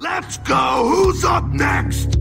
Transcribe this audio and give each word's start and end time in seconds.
Let's 0.00 0.38
go! 0.38 0.88
Who's 0.88 1.24
up 1.24 1.46
next? 1.48 2.16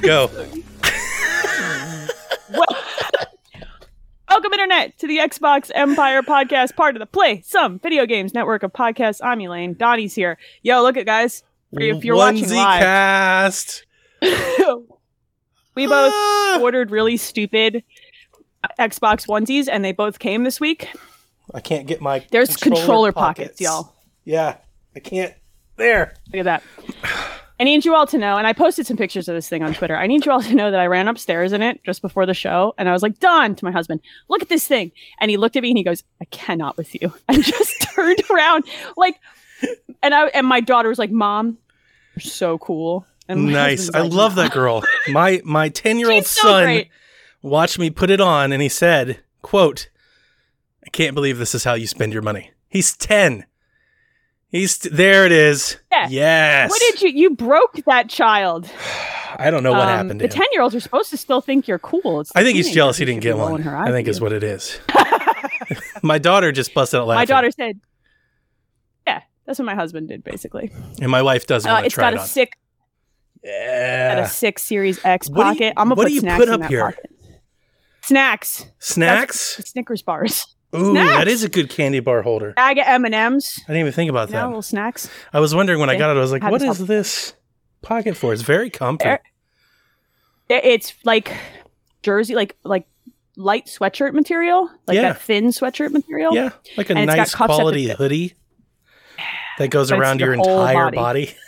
Go. 0.00 0.30
Welcome, 4.30 4.52
Internet, 4.52 4.96
to 5.00 5.06
the 5.18 5.24
Xbox 5.28 5.70
Empire 5.74 6.22
podcast, 6.22 6.76
part 6.76 6.94
of 6.94 7.00
the 7.00 7.06
Play 7.06 7.40
Some 7.44 7.80
Video 7.80 8.06
Games 8.06 8.34
network 8.34 8.62
of 8.62 8.72
podcasts. 8.72 9.20
I'm 9.22 9.40
Elaine. 9.40 9.74
Donnie's 9.74 10.14
here. 10.14 10.38
Yo, 10.62 10.80
look 10.82 10.96
at 10.96 11.06
guys. 11.06 11.42
If 11.72 12.04
you're 12.04 12.14
watching 12.14 12.44
Onesie 12.44 12.54
live, 12.56 12.80
cast. 12.80 13.84
we 15.74 15.86
both 15.86 16.12
Ah! 16.14 16.60
ordered 16.62 16.92
really 16.92 17.16
stupid 17.16 17.82
Xbox 18.78 19.26
onesies, 19.26 19.68
and 19.70 19.84
they 19.84 19.90
both 19.92 20.20
came 20.20 20.44
this 20.44 20.60
week. 20.60 20.88
I 21.52 21.60
can't 21.60 21.86
get 21.88 22.00
my 22.00 22.24
There's 22.30 22.56
controller, 22.56 23.10
pockets. 23.10 23.60
y'all. 23.60 23.94
Yeah, 24.24 24.58
I 24.94 25.00
can't. 25.00 25.34
There. 25.76 26.14
Look 26.32 26.46
at 26.46 26.62
that. 27.02 27.32
I 27.60 27.64
need 27.64 27.84
you 27.84 27.94
all 27.94 28.06
to 28.06 28.18
know, 28.18 28.36
and 28.36 28.46
I 28.46 28.52
posted 28.52 28.86
some 28.86 28.96
pictures 28.96 29.28
of 29.28 29.34
this 29.34 29.48
thing 29.48 29.62
on 29.64 29.74
Twitter. 29.74 29.96
I 29.96 30.06
need 30.06 30.24
you 30.24 30.30
all 30.32 30.42
to 30.42 30.54
know 30.54 30.70
that 30.70 30.78
I 30.78 30.86
ran 30.86 31.08
upstairs 31.08 31.52
in 31.52 31.60
it 31.60 31.82
just 31.84 32.02
before 32.02 32.24
the 32.24 32.34
show, 32.34 32.74
and 32.78 32.88
I 32.88 32.92
was 32.92 33.02
like, 33.02 33.18
Don, 33.18 33.54
to 33.56 33.64
my 33.64 33.72
husband, 33.72 34.00
look 34.28 34.42
at 34.42 34.48
this 34.48 34.66
thing. 34.66 34.92
And 35.20 35.30
he 35.30 35.36
looked 35.36 35.56
at 35.56 35.62
me 35.62 35.70
and 35.70 35.78
he 35.78 35.82
goes, 35.84 36.04
I 36.20 36.24
cannot 36.26 36.76
with 36.76 36.94
you. 37.00 37.12
And 37.28 37.42
just 37.42 37.80
turned 37.94 38.22
around, 38.30 38.64
like, 38.96 39.16
and 40.02 40.14
I 40.14 40.26
and 40.28 40.46
my 40.46 40.60
daughter 40.60 40.88
was 40.88 40.98
like, 41.00 41.10
Mom, 41.10 41.58
you're 42.14 42.20
so 42.22 42.58
cool. 42.58 43.04
And 43.28 43.46
Nice. 43.52 43.90
I 43.92 44.00
like, 44.02 44.12
love 44.12 44.36
that 44.36 44.52
girl. 44.52 44.82
My 45.08 45.42
my 45.44 45.68
10-year-old 45.68 46.24
She's 46.26 46.40
son 46.40 46.64
great. 46.64 46.88
watched 47.42 47.78
me 47.78 47.90
put 47.90 48.08
it 48.08 48.20
on 48.20 48.52
and 48.52 48.62
he 48.62 48.68
said, 48.68 49.18
quote, 49.42 49.90
I 50.86 50.90
can't 50.90 51.14
believe 51.14 51.38
this 51.38 51.54
is 51.54 51.64
how 51.64 51.74
you 51.74 51.86
spend 51.88 52.12
your 52.12 52.22
money. 52.22 52.52
He's 52.68 52.96
10. 52.96 53.44
He's 54.50 54.78
there 54.78 55.26
it 55.26 55.32
is. 55.32 55.76
Yeah. 55.92 56.08
Yes. 56.08 56.70
What 56.70 56.80
did 56.80 57.02
you? 57.02 57.10
You 57.10 57.30
broke 57.36 57.74
that 57.86 58.08
child. 58.08 58.70
I 59.38 59.50
don't 59.50 59.62
know 59.62 59.72
what 59.72 59.82
Um, 59.82 59.88
happened 59.88 60.20
to 60.20 60.26
The 60.26 60.32
ten-year-olds 60.32 60.74
are 60.74 60.80
supposed 60.80 61.10
to 61.10 61.16
still 61.18 61.40
think 61.42 61.68
you're 61.68 61.78
cool. 61.78 62.20
It's 62.20 62.32
I 62.34 62.42
think 62.42 62.56
he's 62.56 62.72
jealous 62.72 62.96
he 62.96 63.04
didn't 63.04 63.20
get 63.20 63.36
one. 63.36 63.66
I 63.68 63.90
think 63.90 64.08
is 64.08 64.20
what 64.22 64.32
it 64.32 64.42
is. 64.42 64.78
my 66.02 66.16
daughter 66.18 66.50
just 66.50 66.72
busted 66.72 66.98
out 67.00 67.06
laughing. 67.08 67.20
My 67.20 67.24
daughter 67.26 67.50
said, 67.50 67.78
"Yeah, 69.06 69.20
that's 69.44 69.58
what 69.58 69.66
my 69.66 69.74
husband 69.74 70.08
did, 70.08 70.24
basically." 70.24 70.72
and 71.02 71.10
my 71.10 71.20
wife 71.20 71.46
doesn't 71.46 71.70
Uh, 71.70 71.74
want 71.74 71.82
to 71.82 71.86
it's 71.86 71.94
try 71.94 72.04
got 72.04 72.14
it 72.14 72.16
a 72.16 72.20
on. 72.22 72.26
sick, 72.26 72.52
got 73.44 74.18
a 74.18 74.26
six 74.28 74.62
Series 74.62 74.98
X 75.04 75.28
What 75.28 75.34
do 75.36 75.40
you- 75.40 75.54
pocket. 75.54 75.74
I'm 75.76 75.84
gonna 75.88 75.94
what 75.96 76.04
put 76.04 76.08
do 76.08 76.14
you 76.14 76.20
snacks 76.20 76.38
put 76.38 76.48
in 76.48 76.62
up 76.62 76.70
here? 76.70 76.84
pocket. 76.86 77.10
Snacks, 78.02 78.64
Snacks? 78.78 79.56
Snickers 79.66 80.00
bars, 80.00 80.56
Ooh, 80.76 80.90
snacks. 80.92 81.16
that 81.16 81.28
is 81.28 81.44
a 81.44 81.48
good 81.48 81.70
candy 81.70 82.00
bar 82.00 82.22
holder. 82.22 82.52
bag 82.52 82.78
of 82.78 82.84
M 82.86 83.04
and 83.06 83.14
M's. 83.14 83.58
I 83.64 83.72
didn't 83.72 83.80
even 83.80 83.92
think 83.92 84.10
about 84.10 84.28
You 84.28 84.34
know, 84.34 84.40
that. 84.40 84.46
little 84.48 84.62
snacks. 84.62 85.08
I 85.32 85.40
was 85.40 85.54
wondering 85.54 85.80
when 85.80 85.88
I 85.90 85.96
got 85.96 86.10
it, 86.10 86.16
I 86.18 86.20
was 86.20 86.32
like, 86.32 86.42
what 86.42 86.60
is 86.62 86.76
help. 86.76 86.88
this 86.88 87.32
pocket 87.82 88.16
for? 88.16 88.32
It's 88.32 88.42
very 88.42 88.68
comfy. 88.70 89.16
It's 90.50 90.94
like 91.04 91.34
jersey, 92.02 92.34
like 92.34 92.56
like 92.64 92.86
light 93.36 93.66
sweatshirt 93.66 94.12
material, 94.14 94.70
like 94.86 94.94
Yeah. 94.96 95.02
that 95.02 95.20
thin 95.22 95.46
sweatshirt 95.48 95.90
material. 95.92 96.34
Yeah, 96.34 96.50
like 96.76 96.90
a 96.90 96.96
And 96.96 97.06
nice 97.06 97.34
cuffs 97.34 97.34
at 97.34 97.48
the 97.48 97.54
quality 97.54 97.88
hoodie 97.88 98.34
that 99.58 99.68
goes 99.70 99.90
But 99.90 99.98
around 100.00 100.20
your 100.20 100.34
your 100.34 100.42
entire 100.44 100.90
body. 100.90 100.96
body. 100.96 101.34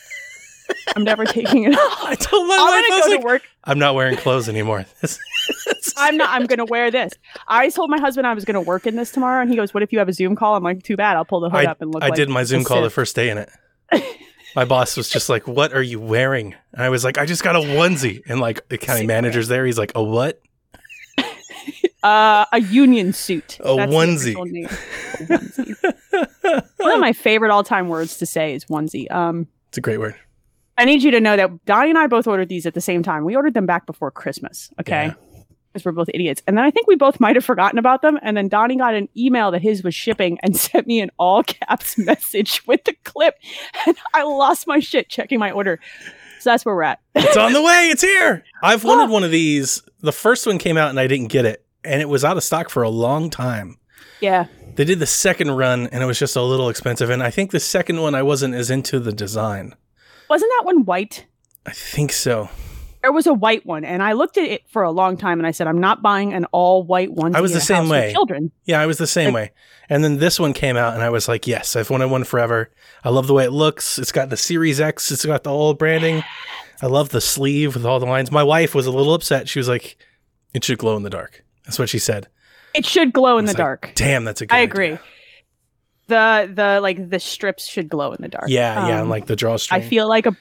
I'm 0.96 1.04
never 1.04 1.24
taking 1.24 1.64
it 1.64 1.74
off. 1.78 2.02
I 2.02 2.14
told 2.14 2.48
my 2.48 2.54
I'm 2.54 2.66
wife, 2.66 2.84
I 2.84 2.96
was 2.96 3.04
go 3.04 3.10
like, 3.10 3.20
to 3.20 3.26
work. 3.26 3.42
I'm 3.64 3.78
not 3.78 3.94
wearing 3.94 4.16
clothes 4.16 4.48
anymore. 4.48 4.86
I'm 5.96 6.16
not. 6.16 6.30
I'm 6.30 6.46
gonna 6.46 6.64
wear 6.64 6.90
this. 6.90 7.12
I 7.48 7.70
told 7.70 7.90
my 7.90 7.98
husband 8.00 8.26
I 8.26 8.34
was 8.34 8.44
gonna 8.44 8.60
work 8.60 8.86
in 8.86 8.96
this 8.96 9.12
tomorrow, 9.12 9.40
and 9.42 9.50
he 9.50 9.56
goes, 9.56 9.74
"What 9.74 9.82
if 9.82 9.92
you 9.92 9.98
have 9.98 10.08
a 10.08 10.12
Zoom 10.12 10.36
call?" 10.36 10.56
I'm 10.56 10.64
like, 10.64 10.82
"Too 10.82 10.96
bad. 10.96 11.16
I'll 11.16 11.24
pull 11.24 11.40
the 11.40 11.50
hood 11.50 11.66
I, 11.66 11.70
up 11.70 11.82
and 11.82 11.92
look." 11.92 12.02
I 12.02 12.08
like 12.08 12.16
did 12.16 12.28
my 12.28 12.44
Zoom 12.44 12.64
call 12.64 12.82
the 12.82 12.90
first 12.90 13.14
day 13.16 13.30
in 13.30 13.38
it. 13.38 13.50
My 14.56 14.64
boss 14.64 14.96
was 14.96 15.08
just 15.08 15.28
like, 15.28 15.46
"What 15.46 15.72
are 15.72 15.82
you 15.82 16.00
wearing?" 16.00 16.56
And 16.72 16.82
I 16.82 16.88
was 16.88 17.04
like, 17.04 17.18
"I 17.18 17.24
just 17.26 17.44
got 17.44 17.54
a 17.54 17.60
onesie." 17.60 18.22
And 18.28 18.40
like 18.40 18.68
the 18.68 18.78
county 18.78 19.06
manager's 19.06 19.46
there. 19.46 19.64
He's 19.64 19.78
like, 19.78 19.92
"A 19.94 20.02
what?" 20.02 20.40
Uh, 22.02 22.46
a 22.50 22.60
union 22.60 23.12
suit. 23.12 23.58
A 23.60 23.76
onesie. 23.76 24.32
A 24.32 25.26
onesie. 25.26 26.64
One 26.78 26.92
of 26.94 27.00
my 27.00 27.12
favorite 27.12 27.50
all-time 27.50 27.88
words 27.88 28.16
to 28.18 28.26
say 28.26 28.54
is 28.54 28.64
onesie. 28.64 29.10
Um, 29.10 29.46
It's 29.68 29.78
a 29.78 29.82
great 29.82 29.98
word. 29.98 30.16
I 30.80 30.84
need 30.84 31.02
you 31.02 31.10
to 31.12 31.20
know 31.20 31.36
that 31.36 31.64
Donnie 31.66 31.90
and 31.90 31.98
I 31.98 32.06
both 32.06 32.26
ordered 32.26 32.48
these 32.48 32.66
at 32.66 32.74
the 32.74 32.80
same 32.80 33.02
time. 33.02 33.24
We 33.24 33.36
ordered 33.36 33.54
them 33.54 33.66
back 33.66 33.86
before 33.86 34.10
Christmas. 34.10 34.70
Okay. 34.80 35.06
Yeah. 35.06 35.14
Because 35.72 35.84
we're 35.84 35.92
both 35.92 36.08
idiots. 36.12 36.42
And 36.48 36.56
then 36.58 36.64
I 36.64 36.70
think 36.72 36.88
we 36.88 36.96
both 36.96 37.20
might 37.20 37.36
have 37.36 37.44
forgotten 37.44 37.78
about 37.78 38.02
them. 38.02 38.18
And 38.22 38.36
then 38.36 38.48
Donnie 38.48 38.76
got 38.76 38.94
an 38.94 39.08
email 39.16 39.52
that 39.52 39.62
his 39.62 39.84
was 39.84 39.94
shipping 39.94 40.38
and 40.42 40.56
sent 40.68 40.86
me 40.86 41.00
an 41.00 41.10
all 41.18 41.42
caps 41.44 41.96
message 41.98 42.66
with 42.66 42.82
the 42.84 42.94
clip. 43.04 43.34
And 43.86 43.96
I 44.14 44.22
lost 44.24 44.66
my 44.66 44.80
shit 44.80 45.08
checking 45.08 45.38
my 45.38 45.50
order. 45.52 45.78
So 46.40 46.50
that's 46.50 46.64
where 46.64 46.74
we're 46.74 46.82
at. 46.84 47.00
It's 47.14 47.36
on 47.36 47.52
the 47.52 47.62
way. 47.62 47.88
It's 47.92 48.02
here. 48.02 48.42
I've 48.62 48.84
Oh. 48.84 48.88
wanted 48.88 49.12
one 49.12 49.22
of 49.24 49.30
these. 49.30 49.82
The 50.00 50.12
first 50.12 50.46
one 50.46 50.58
came 50.58 50.76
out 50.78 50.88
and 50.90 50.98
I 50.98 51.06
didn't 51.06 51.28
get 51.28 51.44
it, 51.44 51.64
and 51.84 52.00
it 52.00 52.08
was 52.08 52.24
out 52.24 52.38
of 52.38 52.42
stock 52.42 52.70
for 52.70 52.82
a 52.82 52.88
long 52.88 53.28
time. 53.28 53.76
Yeah. 54.20 54.46
They 54.76 54.84
did 54.84 54.98
the 55.00 55.06
second 55.06 55.50
run 55.50 55.88
and 55.88 56.02
it 56.02 56.06
was 56.06 56.18
just 56.18 56.36
a 56.36 56.42
little 56.42 56.68
expensive. 56.70 57.10
And 57.10 57.22
I 57.22 57.30
think 57.30 57.50
the 57.50 57.60
second 57.60 58.00
one 58.00 58.14
I 58.14 58.22
wasn't 58.22 58.54
as 58.54 58.70
into 58.70 58.98
the 59.00 59.12
design. 59.12 59.74
Wasn't 60.30 60.50
that 60.58 60.64
one 60.64 60.84
white? 60.84 61.26
I 61.66 61.72
think 61.72 62.12
so. 62.12 62.48
There 63.02 63.12
was 63.12 63.26
a 63.26 63.34
white 63.34 63.64
one, 63.66 63.84
and 63.84 64.02
I 64.02 64.12
looked 64.12 64.36
at 64.36 64.44
it 64.44 64.62
for 64.68 64.82
a 64.82 64.90
long 64.90 65.16
time, 65.16 65.40
and 65.40 65.46
I 65.46 65.50
said, 65.50 65.66
"I'm 65.66 65.80
not 65.80 66.02
buying 66.02 66.32
an 66.32 66.44
all 66.52 66.82
white 66.82 67.12
one." 67.12 67.34
I 67.34 67.40
was 67.40 67.52
the 67.52 67.60
same 67.60 67.88
way. 67.88 68.12
Children, 68.12 68.52
Yeah, 68.64 68.80
I 68.80 68.86
was 68.86 68.98
the 68.98 69.06
same 69.06 69.32
way. 69.32 69.52
And 69.90 70.04
then 70.04 70.18
this 70.18 70.38
one 70.38 70.52
came 70.52 70.76
out 70.76 70.94
and 70.94 71.02
I 71.02 71.10
was 71.10 71.26
like, 71.26 71.48
yes, 71.48 71.74
I've 71.74 71.90
wanted 71.90 72.12
one 72.12 72.22
forever. 72.22 72.70
I 73.04 73.08
love 73.08 73.26
the 73.26 73.34
way 73.34 73.44
it 73.44 73.50
looks. 73.50 73.98
It's 73.98 74.12
got 74.12 74.30
the 74.30 74.36
Series 74.36 74.80
X, 74.80 75.10
it's 75.10 75.26
got 75.26 75.42
the 75.42 75.50
old 75.50 75.78
branding. 75.78 76.22
I 76.80 76.86
love 76.86 77.08
the 77.08 77.20
sleeve 77.20 77.74
with 77.74 77.84
all 77.84 77.98
the 77.98 78.06
lines. 78.06 78.30
My 78.30 78.44
wife 78.44 78.72
was 78.72 78.86
a 78.86 78.92
little 78.92 79.12
upset. 79.12 79.48
She 79.48 79.58
was 79.58 79.68
like, 79.68 79.96
it 80.54 80.62
should 80.62 80.78
glow 80.78 80.96
in 80.96 81.02
the 81.02 81.10
dark. 81.10 81.44
That's 81.64 81.78
what 81.78 81.88
she 81.88 81.98
said. 81.98 82.28
it 82.72 82.86
should 82.86 83.12
glow 83.12 83.36
in 83.36 83.46
the 83.46 83.50
like, 83.50 83.56
dark. 83.56 83.92
Damn, 83.96 84.24
that's 84.24 84.40
a 84.40 84.46
good 84.46 84.54
one. 84.54 84.60
I 84.60 84.62
idea." 84.62 85.00
Agree. 86.10 86.46
The 86.46 86.54
the 86.54 86.80
like 86.80 87.10
the 87.10 87.20
strips 87.20 87.66
should 87.66 87.88
glow 87.88 88.12
in 88.12 88.22
the 88.22 88.28
dark. 88.28 88.44
Yeah, 88.48 88.86
yeah, 88.88 88.94
Um, 88.96 89.00
and 89.02 89.10
like 89.10 89.26
the 89.26 89.36
drawstring. 89.36 89.82
I 89.82 89.86
feel 89.86 90.08
like 90.08 90.26
a 90.26 90.36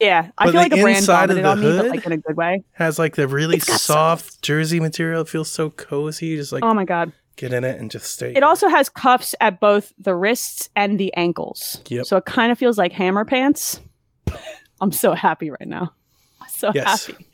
yeah, 0.00 0.30
I 0.38 0.46
But 0.46 0.52
feel 0.52 0.60
like 0.62 0.72
a 0.72 0.76
brand 0.82 0.96
inside 0.98 1.30
of 1.30 1.36
vomited 1.36 1.44
the 1.44 1.48
on 1.50 1.60
me, 1.60 1.76
but 1.82 1.90
like 1.90 2.06
in 2.06 2.12
a 2.12 2.16
good 2.16 2.36
way. 2.36 2.64
has 2.72 2.98
like 2.98 3.16
the 3.16 3.28
really 3.28 3.56
It's 3.56 3.82
soft 3.82 4.40
jersey 4.40 4.80
material. 4.80 5.22
It 5.22 5.28
feels 5.28 5.50
so 5.50 5.70
cozy. 5.70 6.36
Just 6.36 6.52
like 6.52 6.64
Oh 6.64 6.72
my 6.72 6.84
god! 6.86 7.12
get 7.36 7.52
in 7.52 7.64
it 7.64 7.78
and 7.80 7.90
just 7.90 8.06
stay. 8.10 8.32
It 8.34 8.42
also 8.42 8.68
has 8.68 8.88
cuffs 8.88 9.34
at 9.40 9.60
both 9.60 9.92
the 9.98 10.14
wrists 10.14 10.70
and 10.74 10.98
the 10.98 11.12
ankles, 11.14 11.82
Yep. 11.88 12.06
so 12.06 12.16
it 12.16 12.24
kind 12.24 12.50
of 12.50 12.58
feels 12.58 12.78
like 12.78 12.92
hammer 12.92 13.24
pants. 13.26 13.80
I'm 14.80 14.92
so 14.92 15.12
happy 15.12 15.50
right 15.50 15.68
now. 15.68 15.92
So 16.48 16.72
Yes. 16.74 17.06
happy. 17.06 17.26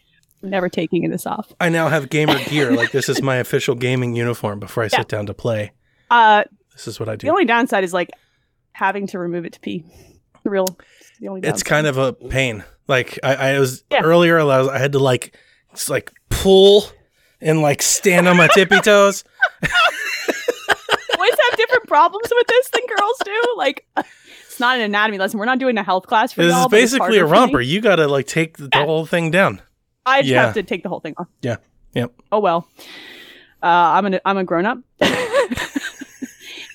I'm 0.43 0.51
never 0.51 0.69
taking 0.69 1.09
this 1.11 1.25
off. 1.27 1.53
I 1.61 1.69
now 1.69 1.89
have 1.89 2.09
gamer 2.11 2.39
gear. 2.49 2.73
Like 2.75 2.91
this 2.91 3.09
is 3.09 3.23
my 3.23 3.37
official 3.45 3.75
gaming 3.77 4.17
uniform 4.17 4.59
before 4.59 4.83
I 4.83 4.89
Yeah. 4.91 4.99
sit 4.99 5.09
down 5.09 5.27
to 5.27 5.35
play. 5.35 5.73
Uh, 6.11 6.45
This 6.77 6.87
is 6.89 7.01
what 7.01 7.09
I 7.09 7.17
do. 7.17 7.27
the 7.27 7.31
only 7.33 7.45
downside 7.47 7.83
is 7.85 7.93
like 7.95 8.11
having 8.73 9.07
to 9.09 9.19
remove 9.19 9.45
it 9.47 9.55
to 9.55 9.61
pee. 9.61 9.85
The 10.45 10.51
real. 10.51 10.67
The 11.21 11.29
only. 11.29 11.41
It's 11.49 11.63
kind 11.63 11.87
of 11.87 11.97
a 11.99 12.13
pain. 12.13 12.63
Like 12.87 13.19
I, 13.25 13.35
I 13.55 13.59
was 13.59 13.83
Yeah. 13.91 14.03
earlier, 14.03 14.39
I, 14.39 14.45
was, 14.45 14.69
I 14.69 14.79
had 14.79 14.93
to 14.93 14.99
like, 14.99 15.35
just 15.73 15.91
like 15.91 16.13
pull 16.29 16.85
and 17.41 17.63
like 17.63 17.83
stand 17.83 18.29
on 18.29 18.37
my 18.37 18.49
tippy 18.55 18.79
toes. 18.81 19.25
boys 19.63 21.31
have 21.51 21.57
different 21.57 21.87
problems 21.89 22.29
with 22.35 22.47
this 22.47 22.69
than 22.71 22.83
girls 22.97 23.17
do. 23.25 23.55
Like, 23.57 23.87
it's 23.97 24.61
not 24.61 24.77
an 24.77 24.83
anatomy 24.85 25.19
lesson. 25.19 25.39
We're 25.39 25.47
not 25.47 25.59
doing 25.59 25.77
a 25.79 25.83
health 25.83 26.07
class 26.07 26.33
for 26.33 26.43
This 26.43 26.53
y'all. 26.53 26.67
is 26.67 26.71
basically 26.71 27.19
a 27.19 27.27
harder 27.27 27.27
for 27.27 27.33
me. 27.35 27.39
romper. 27.41 27.61
You 27.61 27.81
got 27.81 27.97
to 27.97 28.07
like 28.07 28.27
take 28.27 28.59
the, 28.59 28.65
the 28.65 28.71
Yeah. 28.75 28.85
whole 28.85 29.07
thing 29.07 29.31
down. 29.31 29.61
I 30.05 30.21
just 30.23 30.31
Yeah. 30.31 30.45
have 30.45 30.55
to 30.55 30.63
take 30.63 30.83
the 30.83 30.89
whole 30.89 31.01
thing 31.01 31.15
off. 31.17 31.27
Yeah. 31.43 31.57
Yep. 31.95 32.13
Oh 32.31 32.41
well. 32.41 32.69
Uh, 33.63 33.67
I'm 33.67 34.07
an 34.07 34.21
I'm 34.25 34.37
a 34.39 34.45
grown 34.45 34.67
up. 34.67 34.79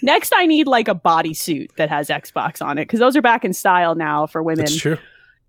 Next, 0.01 0.33
I 0.36 0.45
need 0.45 0.68
like 0.68 0.88
a 0.88 0.95
bodysuit 0.95 1.75
that 1.75 1.89
has 1.89 2.09
Xbox 2.09 2.63
on 2.65 2.77
it 2.77 2.83
because 2.83 3.00
those 3.00 3.15
are 3.15 3.21
back 3.21 3.45
in 3.45 3.53
style 3.53 3.95
now 3.95 4.25
for 4.27 4.42
women. 4.42 4.65
That's 4.65 4.75
true. 4.75 4.98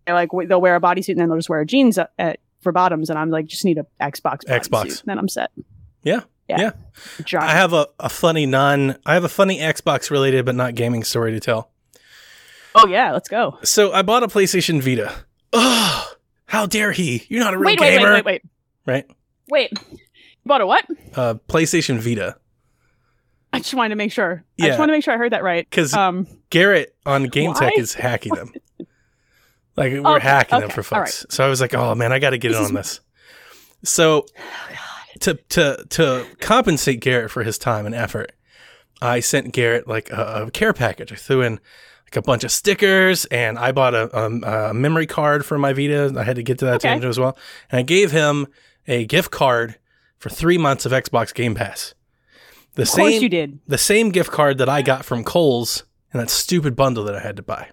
They're 0.07 0.15
like 0.15 0.31
w- 0.31 0.49
they'll 0.49 0.61
wear 0.61 0.77
a 0.77 0.81
bodysuit 0.81 1.11
and 1.11 1.21
then 1.21 1.29
they'll 1.29 1.39
just 1.39 1.49
wear 1.49 1.65
jeans 1.65 1.97
uh, 1.99 2.07
at, 2.19 2.39
for 2.61 2.73
bottoms, 2.73 3.11
and 3.11 3.19
I'm 3.19 3.31
like, 3.31 3.47
just 3.47 3.65
need 3.65 3.79
a 3.79 3.87
Xbox. 4.01 4.45
Xbox. 4.45 4.69
bodysuit, 4.69 5.05
Then 5.05 5.19
I'm 5.19 5.29
set. 5.29 5.51
Yeah. 6.03 6.21
Yeah. 6.49 6.73
Yeah. 7.31 7.41
I 7.41 7.53
have 7.53 7.73
a, 7.73 7.87
a 7.99 8.09
funny 8.09 8.47
non. 8.47 8.97
I 9.07 9.15
have 9.15 9.25
a 9.25 9.29
funny 9.29 9.59
Xbox 9.59 10.11
related 10.11 10.45
but 10.45 10.55
not 10.55 10.75
gaming 10.75 11.03
story 11.05 11.33
to 11.33 11.41
tell. 11.41 11.71
oh 12.75 12.87
yeah, 12.89 13.13
let's 13.13 13.29
go. 13.29 13.59
So 13.63 13.93
I 13.93 14.03
bought 14.03 14.23
a 14.23 14.29
PlayStation 14.29 14.83
Vita. 14.83 15.15
Ugh. 15.53 16.07
How 16.47 16.67
dare 16.67 16.93
he? 16.93 17.25
You're 17.29 17.41
not 17.41 17.55
a 17.55 17.59
real 17.59 17.67
Wait, 17.71 17.81
wait, 17.81 17.99
gamer. 17.99 18.13
wait, 18.15 18.25
wait, 18.25 18.43
wait, 18.43 18.43
Right? 18.87 19.07
wait. 19.49 19.71
You 19.91 19.99
bought 20.45 20.61
a 20.61 20.67
what? 20.67 20.85
Uh, 21.15 21.35
PlayStation 21.49 21.99
Vita. 21.99 22.37
I 23.53 23.59
just 23.59 23.75
wanted 23.75 23.91
to 23.91 23.97
make 23.97 24.13
sure. 24.13 24.43
I 24.43 24.63
Yeah. 24.63 24.67
just 24.69 24.79
want 24.79 24.89
to 24.89 24.93
make 24.93 25.05
sure 25.05 25.13
I 25.15 25.19
heard 25.19 25.33
that 25.33 25.43
right. 25.43 25.71
'Cause- 25.71 25.93
um, 25.95 26.27
Garrett 26.51 26.95
on 27.07 27.25
Game 27.25 27.53
Tech 27.55 27.75
is 27.79 27.95
hacking 27.95 28.35
them. 28.35 28.53
Like 29.75 29.93
we're 29.95 30.17
Okay, 30.17 30.29
hacking 30.29 30.61
them 30.61 30.69
for 30.69 30.83
fucks. 30.83 31.23
folks. 31.23 31.27
So 31.31 31.43
I 31.45 31.49
was 31.49 31.61
like, 31.63 31.73
oh 31.75 31.95
man, 31.95 32.13
I 32.13 32.19
got 32.19 32.31
to 32.31 32.39
get 32.39 32.49
This 32.49 32.59
in 32.59 32.63
is- 32.65 32.69
on 32.69 32.75
this. 32.75 33.01
So 33.85 34.27
to 35.21 35.35
to 35.51 35.85
to 35.91 36.27
compensate 36.41 37.01
Garrett 37.01 37.31
for 37.31 37.43
his 37.43 37.57
time 37.57 37.87
and 37.87 37.95
effort, 37.95 38.33
I 39.01 39.21
sent 39.21 39.53
Garrett 39.55 39.89
like 39.89 40.11
a, 40.11 40.45
a 40.47 40.51
care 40.51 40.75
package. 40.75 41.11
I 41.11 41.17
threw 41.17 41.41
in 41.41 41.53
like 42.05 42.17
a 42.17 42.21
bunch 42.23 42.45
of 42.45 42.51
stickers, 42.53 43.25
and 43.27 43.59
I 43.59 43.73
bought 43.73 43.95
a, 43.95 44.15
um, 44.17 44.45
a 44.45 44.75
memory 44.75 45.07
card 45.07 45.47
for 45.47 45.57
my 45.57 45.73
Vita. 45.73 46.13
I 46.19 46.23
had 46.23 46.37
to 46.37 46.43
get 46.43 46.59
to 46.59 46.67
that 46.67 46.75
Okay. 46.77 46.89
tangent 46.91 47.09
as 47.09 47.19
well, 47.19 47.37
and 47.71 47.79
I 47.79 47.83
gave 47.83 48.11
him 48.13 48.49
a 48.87 49.07
gift 49.07 49.31
card 49.31 49.77
for 50.19 50.29
three 50.29 50.59
months 50.59 50.85
of 50.85 50.93
Xbox 50.93 51.33
Game 51.33 51.55
Pass. 51.55 51.95
The 52.75 52.83
of 52.83 52.89
course 52.91 53.13
same 53.13 53.23
you 53.23 53.29
did. 53.29 53.59
the 53.67 53.79
same 53.79 54.11
gift 54.11 54.31
card 54.31 54.59
that 54.59 54.69
I 54.69 54.83
got 54.83 55.05
from 55.05 55.25
Kohl's 55.25 55.85
and 56.13 56.21
that 56.23 56.31
stupid 56.31 56.75
bundle 56.77 57.05
that 57.05 57.15
I 57.15 57.21
had 57.21 57.37
to 57.37 57.43
buy. 57.43 57.69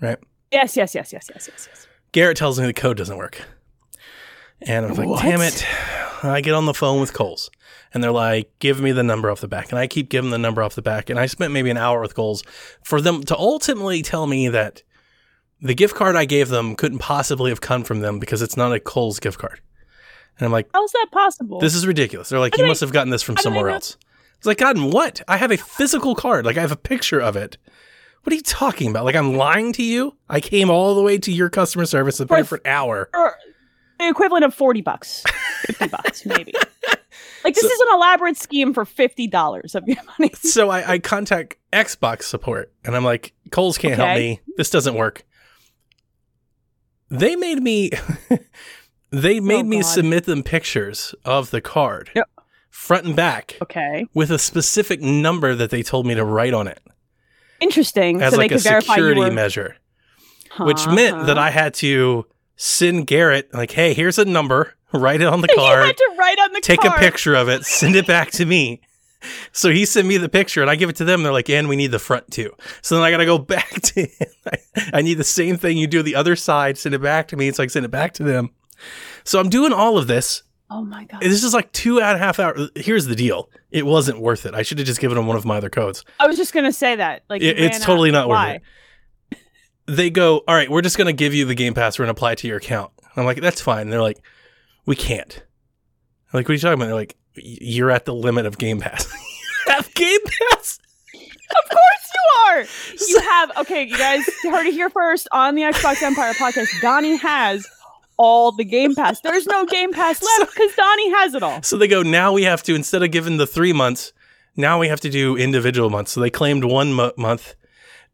Right? 0.00 0.18
Yes, 0.52 0.76
yes, 0.76 0.94
yes, 0.94 1.12
yes, 1.12 1.28
yes, 1.32 1.48
yes, 1.50 1.68
yes. 1.70 1.86
Garrett 2.12 2.36
tells 2.36 2.60
me 2.60 2.66
the 2.66 2.72
code 2.72 2.96
doesn't 2.96 3.16
work. 3.16 3.42
And 4.62 4.86
I'm 4.86 4.94
like, 4.94 5.08
What? 5.08 5.22
damn 5.22 5.40
it. 5.40 5.64
I 6.22 6.40
get 6.40 6.54
on 6.54 6.64
the 6.66 6.72
phone 6.74 7.00
with 7.00 7.12
Kohl's 7.12 7.50
and 7.92 8.02
they're 8.02 8.10
like, 8.12 8.50
give 8.58 8.80
me 8.80 8.92
the 8.92 9.02
number 9.02 9.30
off 9.30 9.40
the 9.40 9.48
back. 9.48 9.70
And 9.70 9.78
I 9.78 9.86
keep 9.86 10.08
giving 10.08 10.30
the 10.30 10.38
number 10.38 10.62
off 10.62 10.74
the 10.74 10.82
back. 10.82 11.10
And 11.10 11.18
I 11.18 11.26
spent 11.26 11.52
maybe 11.52 11.70
an 11.70 11.76
hour 11.76 12.00
with 12.00 12.14
Kohl's 12.14 12.42
for 12.82 13.00
them 13.00 13.22
to 13.24 13.36
ultimately 13.36 14.00
tell 14.02 14.26
me 14.26 14.48
that 14.48 14.82
the 15.60 15.74
gift 15.74 15.94
card 15.94 16.16
I 16.16 16.24
gave 16.24 16.48
them 16.48 16.76
couldn't 16.76 16.98
possibly 16.98 17.50
have 17.50 17.60
come 17.60 17.84
from 17.84 18.00
them 18.00 18.18
because 18.18 18.40
it's 18.40 18.56
not 18.56 18.72
a 18.72 18.80
Kohl's 18.80 19.20
gift 19.20 19.38
card. 19.38 19.60
And 20.38 20.46
I'm 20.46 20.52
like, 20.52 20.68
How's 20.72 20.92
that 20.92 21.08
possible? 21.12 21.58
this 21.60 21.74
is 21.74 21.86
ridiculous. 21.86 22.28
They're 22.30 22.38
like, 22.40 22.56
you 22.56 22.66
must 22.66 22.80
have 22.80 22.92
gotten 22.92 23.10
this 23.10 23.22
from 23.22 23.36
how 23.36 23.42
do 23.42 23.50
they 23.50 23.54
somewhere 23.56 23.70
else. 23.70 23.96
It's 24.44 24.46
like, 24.46 24.58
gotten 24.58 24.90
what? 24.90 25.22
I 25.26 25.38
have 25.38 25.50
a 25.50 25.56
physical 25.56 26.14
card. 26.14 26.44
Like, 26.44 26.58
I 26.58 26.60
have 26.60 26.70
a 26.70 26.76
picture 26.76 27.18
of 27.18 27.34
it. 27.34 27.56
What 28.24 28.32
are 28.34 28.36
you 28.36 28.42
talking 28.42 28.90
about? 28.90 29.06
Like, 29.06 29.16
I'm 29.16 29.38
lying 29.38 29.72
to 29.72 29.82
you? 29.82 30.18
I 30.28 30.40
came 30.40 30.68
all 30.68 30.94
the 30.94 31.00
way 31.00 31.16
to 31.16 31.32
your 31.32 31.48
customer 31.48 31.86
service 31.86 32.20
and 32.20 32.28
For- 32.28 32.44
for 32.44 32.56
an 32.56 32.60
hour. 32.66 33.08
Or 33.14 33.36
the 33.98 34.06
equivalent 34.06 34.44
of 34.44 34.52
40 34.52 34.82
bucks, 34.82 35.24
50 35.62 35.88
bucks, 35.88 36.26
maybe. 36.26 36.52
Like, 37.42 37.54
this 37.54 37.62
So- 37.62 37.70
is 37.70 37.80
an 37.80 37.88
elaborate 37.94 38.36
scheme 38.36 38.74
for 38.74 38.84
$50 38.84 39.74
of 39.74 39.84
your 39.88 39.96
money. 40.18 40.30
So 40.42 40.68
I, 40.68 40.92
I 40.92 40.98
contact 40.98 41.56
Xbox 41.72 42.24
support 42.24 42.70
and 42.84 42.94
I'm 42.94 43.04
like, 43.04 43.32
Kohl's 43.50 43.78
can't 43.78 43.94
help 43.96 44.14
me. 44.18 44.40
This 44.58 44.68
doesn't 44.68 44.94
work. 44.94 45.24
They 47.10 47.34
made 47.36 47.62
me 47.62 47.90
they 49.10 49.40
made 49.40 49.60
Oh, 49.64 49.68
me 49.68 49.82
submit 49.82 50.24
them 50.24 50.42
pictures 50.42 51.14
of 51.24 51.50
the 51.50 51.60
card. 51.62 52.10
Yep. 52.14 52.28
Front 52.74 53.06
and 53.06 53.16
back 53.16 53.56
Okay. 53.62 54.06
with 54.14 54.30
a 54.30 54.38
specific 54.38 55.00
number 55.00 55.54
that 55.54 55.70
they 55.70 55.82
told 55.82 56.06
me 56.06 56.14
to 56.16 56.24
write 56.24 56.52
on 56.52 56.66
it 56.68 56.80
Interesting. 57.60 58.20
as 58.20 58.32
so 58.32 58.38
like 58.38 58.50
they 58.50 58.56
a 58.56 58.58
could 58.58 58.64
verify 58.64 58.92
you 58.94 58.96
security 58.96 59.20
were, 59.20 59.30
measure. 59.30 59.76
Which 60.58 60.86
meant 60.86 61.26
that. 61.26 61.38
I 61.38 61.50
had 61.50 61.72
to 61.74 62.26
send 62.56 63.06
Garrett 63.06 63.52
like, 63.54 63.70
hey, 63.70 63.94
here's 63.94 64.18
a 64.18 64.24
number, 64.24 64.74
write 64.92 65.20
it 65.20 65.26
on 65.28 65.40
the 65.40 65.46
you 65.50 65.56
card. 65.56 65.86
had 65.86 65.96
to 65.96 66.14
write 66.18 66.38
on 66.40 66.52
the 66.52 66.60
take 66.60 66.80
card. 66.80 66.96
a 66.96 66.98
picture 67.00 67.34
of 67.34 67.48
it, 67.48 67.64
send 67.64 67.96
it 67.96 68.06
back 68.06 68.30
to 68.32 68.44
me. 68.44 68.80
So 69.52 69.70
he 69.70 69.86
sent 69.86 70.06
me 70.06 70.18
the 70.18 70.28
picture 70.28 70.60
and 70.60 70.70
I 70.70 70.74
give 70.76 70.90
it 70.90 70.96
to 70.96 71.04
them. 71.04 71.22
They're 71.22 71.32
like, 71.32 71.48
and 71.48 71.68
we 71.68 71.76
need 71.76 71.92
the 71.92 71.98
front 71.98 72.30
too. 72.30 72.52
So 72.82 72.96
then 72.96 73.04
I 73.04 73.10
got 73.10 73.18
to 73.18 73.24
go 73.24 73.38
back 73.56 73.70
to 73.70 74.02
him. 74.02 74.28
I, 74.46 74.58
I 74.94 75.00
need 75.00 75.14
the 75.14 75.24
same 75.24 75.56
thing 75.56 75.78
you 75.78 75.86
do 75.86 76.02
the 76.02 76.16
other 76.16 76.36
side, 76.36 76.76
send 76.76 76.94
it 76.94 77.00
back 77.00 77.28
to 77.28 77.36
me. 77.36 77.50
So 77.52 77.62
I 77.62 77.68
send 77.68 77.86
it 77.86 77.90
back 77.90 78.12
to 78.14 78.22
them. 78.24 78.50
So 79.22 79.40
I'm 79.40 79.48
doing 79.48 79.72
all 79.72 79.96
of 79.96 80.06
this. 80.08 80.42
Oh 80.74 80.82
my 80.84 81.04
god. 81.04 81.20
This 81.22 81.44
is 81.44 81.54
like 81.54 81.70
two 81.72 82.00
and 82.00 82.16
a 82.16 82.18
half 82.18 82.40
hours. 82.40 82.68
Here's 82.74 83.06
the 83.06 83.14
deal. 83.14 83.48
It 83.70 83.86
wasn't 83.86 84.18
worth 84.20 84.44
it. 84.44 84.54
I 84.54 84.62
should 84.62 84.78
have 84.78 84.86
just 84.88 85.00
given 85.00 85.16
them 85.16 85.26
one 85.28 85.36
of 85.36 85.44
my 85.44 85.56
other 85.58 85.70
codes. 85.70 86.04
I 86.18 86.26
was 86.26 86.36
just 86.36 86.52
gonna 86.52 86.72
say 86.72 86.96
that. 86.96 87.22
Like 87.30 87.42
It- 87.42 87.58
it's 87.60 87.78
totally 87.84 88.10
not 88.10 88.28
worth 88.28 88.56
it. 88.56 88.62
They 89.86 90.08
go, 90.10 90.38
all 90.48 90.54
right, 90.54 90.70
we're 90.70 90.80
just 90.80 90.96
going 90.96 91.08
to 91.08 91.12
give 91.12 91.34
you 91.34 91.44
the 91.44 91.54
Game 91.54 91.74
Pass. 91.74 91.98
We're 91.98 92.06
going 92.06 92.14
to 92.14 92.18
apply 92.18 92.32
it 92.32 92.38
to 92.38 92.48
your 92.48 92.56
account. 92.56 92.90
I'm 93.16 93.26
like, 93.26 93.38
that's 93.42 93.60
fine. 93.60 93.82
And 93.82 93.92
they're 93.92 94.00
like, 94.00 94.18
we 94.86 94.96
can't. 94.96 95.42
I'm 96.32 96.38
like, 96.38 96.46
what 96.46 96.52
are 96.52 96.54
you 96.54 96.58
talking 96.58 96.74
about? 96.80 96.86
They're 96.86 96.94
like, 96.94 97.16
you're 97.34 97.90
at 97.90 98.06
the 98.06 98.14
limit 98.14 98.46
of 98.46 98.56
Game 98.56 98.80
Pass. 98.80 99.06
You 99.66 99.72
have 99.74 99.92
Game 99.92 100.20
Pass? 100.50 100.78
Of 101.14 101.70
course 101.70 102.12
you 102.14 102.20
are. 102.48 102.64
You 103.08 103.20
have 103.20 103.50
okay, 103.58 103.82
you 103.82 103.98
guys 103.98 104.24
heard 104.44 104.66
it 104.66 104.72
here 104.72 104.88
first 104.88 105.28
on 105.32 105.54
the 105.54 105.62
Xbox 105.62 106.02
Empire 106.02 106.32
podcast. 106.32 106.80
Donnie 106.80 107.16
has 107.16 107.66
all 108.16 108.52
the 108.52 108.64
Game 108.64 108.94
Pass. 108.94 109.20
There's 109.20 109.46
no 109.46 109.64
Game 109.66 109.92
Pass 109.92 110.22
left 110.38 110.54
because 110.54 110.74
Donnie 110.74 111.10
has 111.12 111.34
it 111.34 111.42
all. 111.42 111.62
So 111.62 111.76
they 111.76 111.88
go, 111.88 112.02
now 112.02 112.32
we 112.32 112.44
have 112.44 112.62
to, 112.64 112.74
instead 112.74 113.02
of 113.02 113.10
giving 113.10 113.36
the 113.36 113.46
three 113.46 113.72
months, 113.72 114.12
now 114.56 114.78
we 114.78 114.88
have 114.88 115.00
to 115.00 115.10
do 115.10 115.36
individual 115.36 115.90
months. 115.90 116.12
So 116.12 116.20
they 116.20 116.30
claimed 116.30 116.64
one 116.64 116.92
mo- 116.92 117.12
month. 117.16 117.54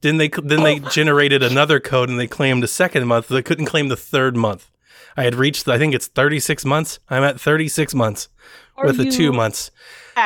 Then 0.02 0.17
they 0.17 0.29
then 0.29 0.62
they 0.62 0.81
oh. 0.81 0.88
generated 0.88 1.43
another 1.43 1.79
code 1.79 2.08
and 2.08 2.19
they 2.19 2.26
claimed 2.26 2.64
a 2.64 2.69
second 2.69 3.06
month. 3.06 3.29
They 3.29 3.43
couldn't 3.43 3.67
claim 3.67 3.88
the 3.88 3.97
third 3.97 4.35
month. 4.35 4.70
I 5.17 5.25
had 5.25 5.35
reached, 5.35 5.69
I 5.69 5.76
think 5.76 5.94
it's 5.94 6.06
36 6.06 6.64
months. 6.64 6.99
I'm 7.08 7.23
at 7.23 7.41
36 7.41 7.94
months 7.94 8.29
Are 8.76 8.87
with 8.87 8.97
the 8.97 9.11
two 9.11 9.32
months. 9.32 9.70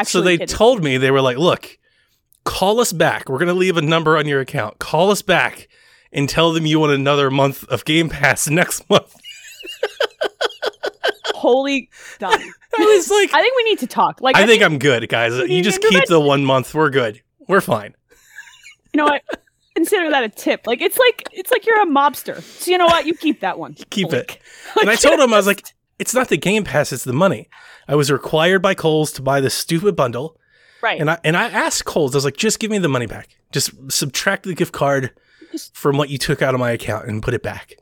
So 0.04 0.20
they 0.20 0.38
kidding? 0.38 0.54
told 0.54 0.84
me, 0.84 0.96
they 0.96 1.10
were 1.10 1.20
like, 1.20 1.38
look, 1.38 1.78
call 2.44 2.80
us 2.80 2.92
back. 2.92 3.28
We're 3.28 3.38
going 3.38 3.48
to 3.48 3.54
leave 3.54 3.76
a 3.76 3.82
number 3.82 4.16
on 4.16 4.26
your 4.26 4.40
account. 4.40 4.78
Call 4.78 5.10
us 5.10 5.22
back 5.22 5.68
and 6.12 6.28
tell 6.28 6.52
them 6.52 6.66
you 6.66 6.80
want 6.80 6.92
another 6.92 7.30
month 7.30 7.64
of 7.68 7.84
Game 7.84 8.08
Pass 8.08 8.48
next 8.50 8.88
month. 8.88 9.16
holy 11.34 11.90
Donnie. 12.18 12.44
I 12.78 12.84
was 12.84 13.08
like, 13.10 13.32
I 13.32 13.40
think 13.40 13.54
we 13.56 13.64
need 13.64 13.78
to 13.80 13.86
talk. 13.86 14.20
Like 14.20 14.36
I 14.36 14.46
think 14.46 14.62
I'm 14.62 14.78
good, 14.78 15.08
guys. 15.08 15.32
You 15.48 15.62
just 15.62 15.80
keep 15.80 16.06
the 16.06 16.20
one 16.20 16.44
month. 16.44 16.74
We're 16.74 16.90
good. 16.90 17.20
We're 17.48 17.60
fine. 17.60 17.94
you 18.92 18.98
know 18.98 19.04
what? 19.04 19.22
Consider 19.76 20.10
that 20.10 20.24
a 20.24 20.28
tip. 20.28 20.66
Like 20.66 20.80
it's 20.80 20.98
like 20.98 21.28
it's 21.32 21.50
like 21.50 21.66
you're 21.66 21.80
a 21.82 21.86
mobster. 21.86 22.40
So 22.40 22.70
you 22.70 22.78
know 22.78 22.86
what? 22.86 23.06
You 23.06 23.14
keep 23.14 23.40
that 23.40 23.58
one. 23.58 23.74
Keep 23.90 24.12
Like- 24.12 24.34
it. 24.34 24.38
And 24.80 24.90
I 24.90 24.96
told 24.96 25.20
him, 25.20 25.32
I 25.32 25.36
was 25.36 25.46
like, 25.46 25.64
it's 25.98 26.14
not 26.14 26.28
the 26.28 26.36
Game 26.36 26.64
Pass, 26.64 26.92
it's 26.92 27.04
the 27.04 27.12
money. 27.12 27.48
I 27.86 27.94
was 27.96 28.10
required 28.10 28.62
by 28.62 28.74
Kohl's 28.74 29.12
to 29.12 29.22
buy 29.22 29.40
this 29.40 29.54
stupid 29.54 29.94
bundle. 29.94 30.38
right. 30.82 31.00
And 31.00 31.10
I 31.10 31.18
and 31.24 31.36
I 31.36 31.48
asked 31.48 31.84
Kohl's, 31.84 32.14
I 32.14 32.18
was 32.18 32.24
like, 32.24 32.36
just 32.36 32.58
give 32.58 32.70
me 32.70 32.78
the 32.78 32.88
money 32.88 33.06
back. 33.06 33.28
Just 33.52 33.70
subtract 33.92 34.44
the 34.44 34.54
gift 34.54 34.72
card 34.72 35.10
from 35.72 35.96
what 35.96 36.08
you 36.08 36.18
took 36.18 36.42
out 36.42 36.54
of 36.54 36.60
my 36.60 36.72
account 36.72 37.06
and 37.06 37.22
put 37.22 37.34
it 37.34 37.42
back. 37.42 37.74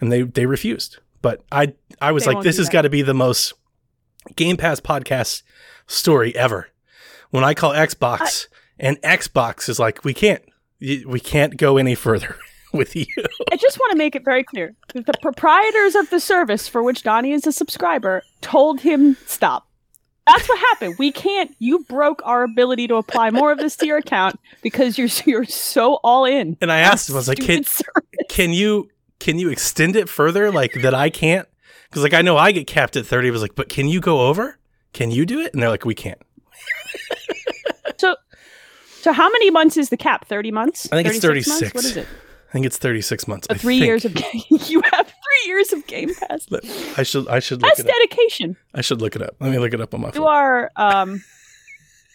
And 0.00 0.10
they 0.10 0.22
they 0.22 0.46
refused. 0.46 0.98
But 1.24 1.42
I 1.50 1.72
I 2.02 2.12
was 2.12 2.26
They 2.26 2.34
like, 2.34 2.44
this 2.44 2.58
has 2.58 2.68
got 2.68 2.82
to 2.82 2.90
be 2.90 3.00
the 3.00 3.14
most 3.14 3.54
Game 4.36 4.58
Pass 4.58 4.78
podcast 4.78 5.42
story 5.86 6.36
ever. 6.36 6.68
When 7.30 7.42
I 7.42 7.54
call 7.54 7.72
Xbox 7.72 8.48
and 8.78 9.00
Xbox 9.00 9.70
is 9.70 9.78
like, 9.78 10.04
we 10.04 10.12
can't 10.12 10.42
we 10.80 11.18
can't 11.18 11.56
go 11.56 11.78
any 11.78 11.94
further 11.94 12.36
with 12.74 12.94
you. 12.94 13.06
I 13.50 13.56
just 13.56 13.78
want 13.78 13.92
to 13.92 13.96
make 13.96 14.14
it 14.14 14.22
very 14.22 14.44
clear 14.44 14.74
that 14.92 15.06
the 15.06 15.14
proprietors 15.22 15.94
of 15.94 16.10
the 16.10 16.20
service 16.20 16.68
for 16.68 16.82
which 16.82 17.02
Donnie 17.02 17.32
is 17.32 17.46
a 17.46 17.52
subscriber 17.52 18.22
told 18.42 18.82
him 18.82 19.16
stop. 19.24 19.66
That's 20.26 20.46
what 20.46 20.58
happened. 20.58 20.96
We 20.98 21.10
can't. 21.10 21.56
You 21.58 21.84
broke 21.84 22.20
our 22.26 22.42
ability 22.42 22.88
to 22.88 22.96
apply 22.96 23.30
more 23.30 23.50
of 23.50 23.56
this 23.56 23.76
to 23.76 23.86
your 23.86 23.96
account 23.96 24.38
because 24.60 24.98
you're 24.98 25.08
you're 25.24 25.46
so 25.46 26.00
all 26.04 26.26
in. 26.26 26.58
And 26.60 26.70
I 26.70 26.80
asked 26.80 27.08
him, 27.08 27.14
I 27.14 27.18
was 27.20 27.28
like, 27.28 27.38
can, 27.40 27.64
service. 27.64 28.04
can 28.28 28.52
you 28.52 28.90
can 29.24 29.38
you 29.38 29.48
extend 29.48 29.96
it 29.96 30.06
further 30.10 30.52
like 30.52 30.74
that 30.82 30.92
I 30.92 31.08
can't? 31.08 31.48
Because 31.88 32.02
like 32.02 32.12
I 32.12 32.20
know 32.20 32.36
I 32.36 32.52
get 32.52 32.66
capped 32.66 32.94
at 32.94 33.06
30. 33.06 33.28
I 33.28 33.30
was 33.30 33.40
like, 33.40 33.54
but 33.54 33.70
can 33.70 33.88
you 33.88 34.00
go 34.00 34.20
over? 34.28 34.58
Can 34.92 35.10
you 35.10 35.24
do 35.24 35.40
it? 35.40 35.54
And 35.54 35.62
they're 35.62 35.70
like, 35.70 35.84
we 35.84 35.94
can't. 35.94 36.20
So, 37.96 38.16
so 39.02 39.12
how 39.12 39.30
many 39.30 39.50
months 39.50 39.76
is 39.76 39.90
the 39.90 39.96
cap? 39.96 40.26
Thirty 40.26 40.50
months. 40.50 40.88
I 40.90 40.96
think 40.96 41.06
it's 41.08 41.20
36. 41.20 41.60
Months? 41.60 41.74
What 41.74 41.84
is 41.84 41.96
it? 41.96 42.08
I 42.48 42.52
think 42.52 42.66
it's 42.66 42.76
36 42.78 43.28
months. 43.28 43.46
So 43.48 43.56
three 43.56 43.76
years 43.76 44.04
of 44.04 44.12
you 44.50 44.82
have 44.90 45.06
three 45.06 45.46
years 45.46 45.72
of 45.72 45.86
Game 45.86 46.12
Pass. 46.14 46.48
I 46.98 47.04
should 47.04 47.28
I 47.28 47.38
should 47.38 47.62
look 47.62 47.70
That's 47.70 47.80
it 47.80 47.86
up. 47.86 47.92
dedication. 47.92 48.56
I 48.74 48.80
should 48.80 49.00
look 49.00 49.14
it 49.14 49.22
up. 49.22 49.36
Let 49.38 49.52
me 49.52 49.58
look 49.58 49.74
it 49.74 49.80
up 49.80 49.94
on 49.94 50.00
my 50.00 50.10
phone. 50.10 50.22
You 50.22 50.26
are. 50.26 50.72
Um, 50.74 51.22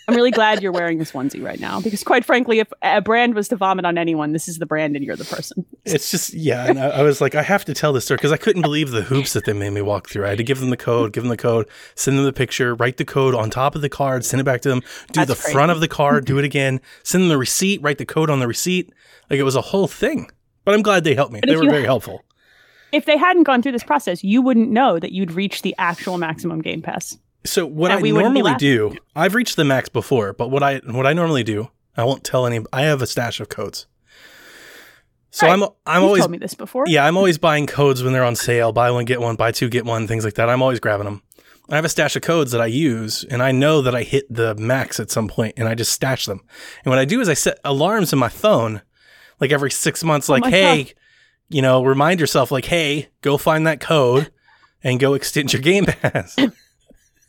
I'm 0.09 0.15
really 0.15 0.31
glad 0.31 0.63
you're 0.63 0.71
wearing 0.71 0.97
this 0.97 1.11
onesie 1.11 1.43
right 1.43 1.59
now 1.59 1.81
because, 1.81 2.03
quite 2.03 2.25
frankly, 2.25 2.59
if 2.59 2.73
a 2.81 2.99
brand 2.99 3.35
was 3.35 3.47
to 3.49 3.55
vomit 3.55 3.85
on 3.85 3.97
anyone, 3.97 4.31
this 4.31 4.47
is 4.47 4.57
the 4.57 4.65
brand, 4.65 4.95
and 4.95 5.05
you're 5.05 5.15
the 5.15 5.25
person. 5.25 5.65
It's 5.85 6.09
just 6.09 6.33
yeah, 6.33 6.65
and 6.65 6.79
I, 6.79 6.87
I 6.87 7.01
was 7.03 7.21
like, 7.21 7.35
I 7.35 7.43
have 7.43 7.63
to 7.65 7.73
tell 7.73 7.93
this 7.93 8.05
story 8.05 8.17
because 8.17 8.31
I 8.31 8.37
couldn't 8.37 8.63
believe 8.63 8.91
the 8.91 9.03
hoops 9.03 9.33
that 9.33 9.45
they 9.45 9.53
made 9.53 9.69
me 9.69 9.81
walk 9.81 10.09
through. 10.09 10.25
I 10.25 10.29
had 10.29 10.37
to 10.39 10.43
give 10.43 10.59
them 10.59 10.71
the 10.71 10.77
code, 10.77 11.13
give 11.13 11.23
them 11.23 11.29
the 11.29 11.37
code, 11.37 11.67
send 11.95 12.17
them 12.17 12.25
the 12.25 12.33
picture, 12.33 12.75
write 12.75 12.97
the 12.97 13.05
code 13.05 13.35
on 13.35 13.49
top 13.49 13.75
of 13.75 13.81
the 13.81 13.89
card, 13.89 14.25
send 14.25 14.41
it 14.41 14.45
back 14.45 14.61
to 14.61 14.69
them, 14.69 14.81
do 15.11 15.25
That's 15.25 15.29
the 15.29 15.51
front 15.51 15.71
of 15.71 15.79
the 15.79 15.87
card, 15.87 16.25
do 16.25 16.39
it 16.39 16.45
again, 16.45 16.81
send 17.03 17.23
them 17.23 17.29
the 17.29 17.37
receipt, 17.37 17.81
write 17.81 17.97
the 17.97 18.05
code 18.05 18.29
on 18.29 18.39
the 18.39 18.47
receipt. 18.47 18.91
Like 19.29 19.39
it 19.39 19.43
was 19.43 19.55
a 19.55 19.61
whole 19.61 19.87
thing. 19.87 20.29
But 20.65 20.75
I'm 20.75 20.81
glad 20.81 21.03
they 21.03 21.15
helped 21.15 21.33
me. 21.33 21.39
But 21.39 21.49
They 21.49 21.55
were 21.55 21.69
very 21.69 21.85
helpful. 21.85 22.23
If 22.91 23.05
they 23.05 23.17
hadn't 23.17 23.43
gone 23.43 23.61
through 23.61 23.73
this 23.73 23.83
process, 23.83 24.23
you 24.23 24.41
wouldn't 24.41 24.71
know 24.71 24.99
that 24.99 25.11
you'd 25.11 25.31
reached 25.31 25.63
the 25.63 25.75
actual 25.77 26.17
maximum 26.17 26.61
Game 26.61 26.81
Pass. 26.81 27.17
So 27.46 27.65
what 27.65 27.91
I 27.91 28.00
normally 28.00 28.55
do, 28.55 28.96
I've 29.15 29.34
reached 29.36 29.55
the 29.55 29.63
max 29.65 29.89
before, 29.89 30.34
but 30.34 30.50
what 30.51 30.62
I 30.63 30.79
what 30.86 31.05
I 31.08 31.13
normally 31.13 31.43
do, 31.43 31.69
I 31.96 32.03
won't 32.03 32.24
tell 32.24 32.46
any. 32.46 32.60
I 32.74 32.81
have 32.84 33.01
a 33.01 33.08
stash 33.08 33.39
of 33.39 33.50
codes. 33.50 33.88
So 35.31 35.46
Right. 35.48 35.53
I'm 35.53 35.63
I'm 35.86 36.01
You've 36.01 36.03
always 36.08 36.22
told 36.22 36.31
me 36.31 36.38
this 36.39 36.55
before. 36.55 36.86
yeah 36.88 37.05
I'm 37.05 37.15
always 37.15 37.38
buying 37.38 37.67
codes 37.67 38.03
when 38.03 38.13
they're 38.13 38.24
on 38.24 38.36
sale. 38.36 38.72
Buy 38.72 38.91
one 38.91 39.05
get 39.05 39.22
one, 39.22 39.36
buy 39.36 39.51
two 39.51 39.69
get 39.69 39.86
one, 39.86 40.08
things 40.08 40.25
like 40.25 40.34
that. 40.36 40.50
I'm 40.50 40.62
always 40.62 40.79
grabbing 40.79 41.05
them. 41.05 41.22
I 41.69 41.75
have 41.75 41.86
a 41.86 41.89
stash 41.89 42.15
of 42.15 42.24
codes 42.24 42.51
that 42.51 42.62
I 42.62 42.65
use, 42.65 43.24
and 43.29 43.43
I 43.43 43.51
know 43.51 43.84
that 43.84 43.93
I 43.93 44.01
hit 44.01 44.25
the 44.34 44.55
max 44.55 45.00
at 45.00 45.12
some 45.12 45.27
point, 45.27 45.53
and 45.58 45.67
I 45.67 45.75
just 45.75 45.91
stash 45.91 46.25
them. 46.25 46.41
And 46.84 46.89
what 46.89 46.98
I 46.98 47.05
do 47.05 47.22
is 47.22 47.29
I 47.29 47.36
set 47.36 47.60
alarms 47.63 48.12
in 48.12 48.17
my 48.17 48.27
phone, 48.29 48.81
like 49.39 49.51
every 49.51 49.69
six 49.69 50.03
months, 50.03 50.29
oh 50.29 50.34
like 50.34 50.46
Oh 50.46 50.50
hey, 50.50 50.84
God. 50.86 50.93
you 51.50 51.62
know, 51.62 51.84
remind 51.84 52.19
yourself, 52.19 52.50
like 52.51 52.65
hey, 52.65 53.10
go 53.22 53.38
find 53.38 53.67
that 53.67 53.79
code 53.79 54.31
and 54.84 55.00
go 55.00 55.13
extend 55.15 55.53
your 55.53 55.62
Game 55.62 55.86
Pass. 55.86 56.36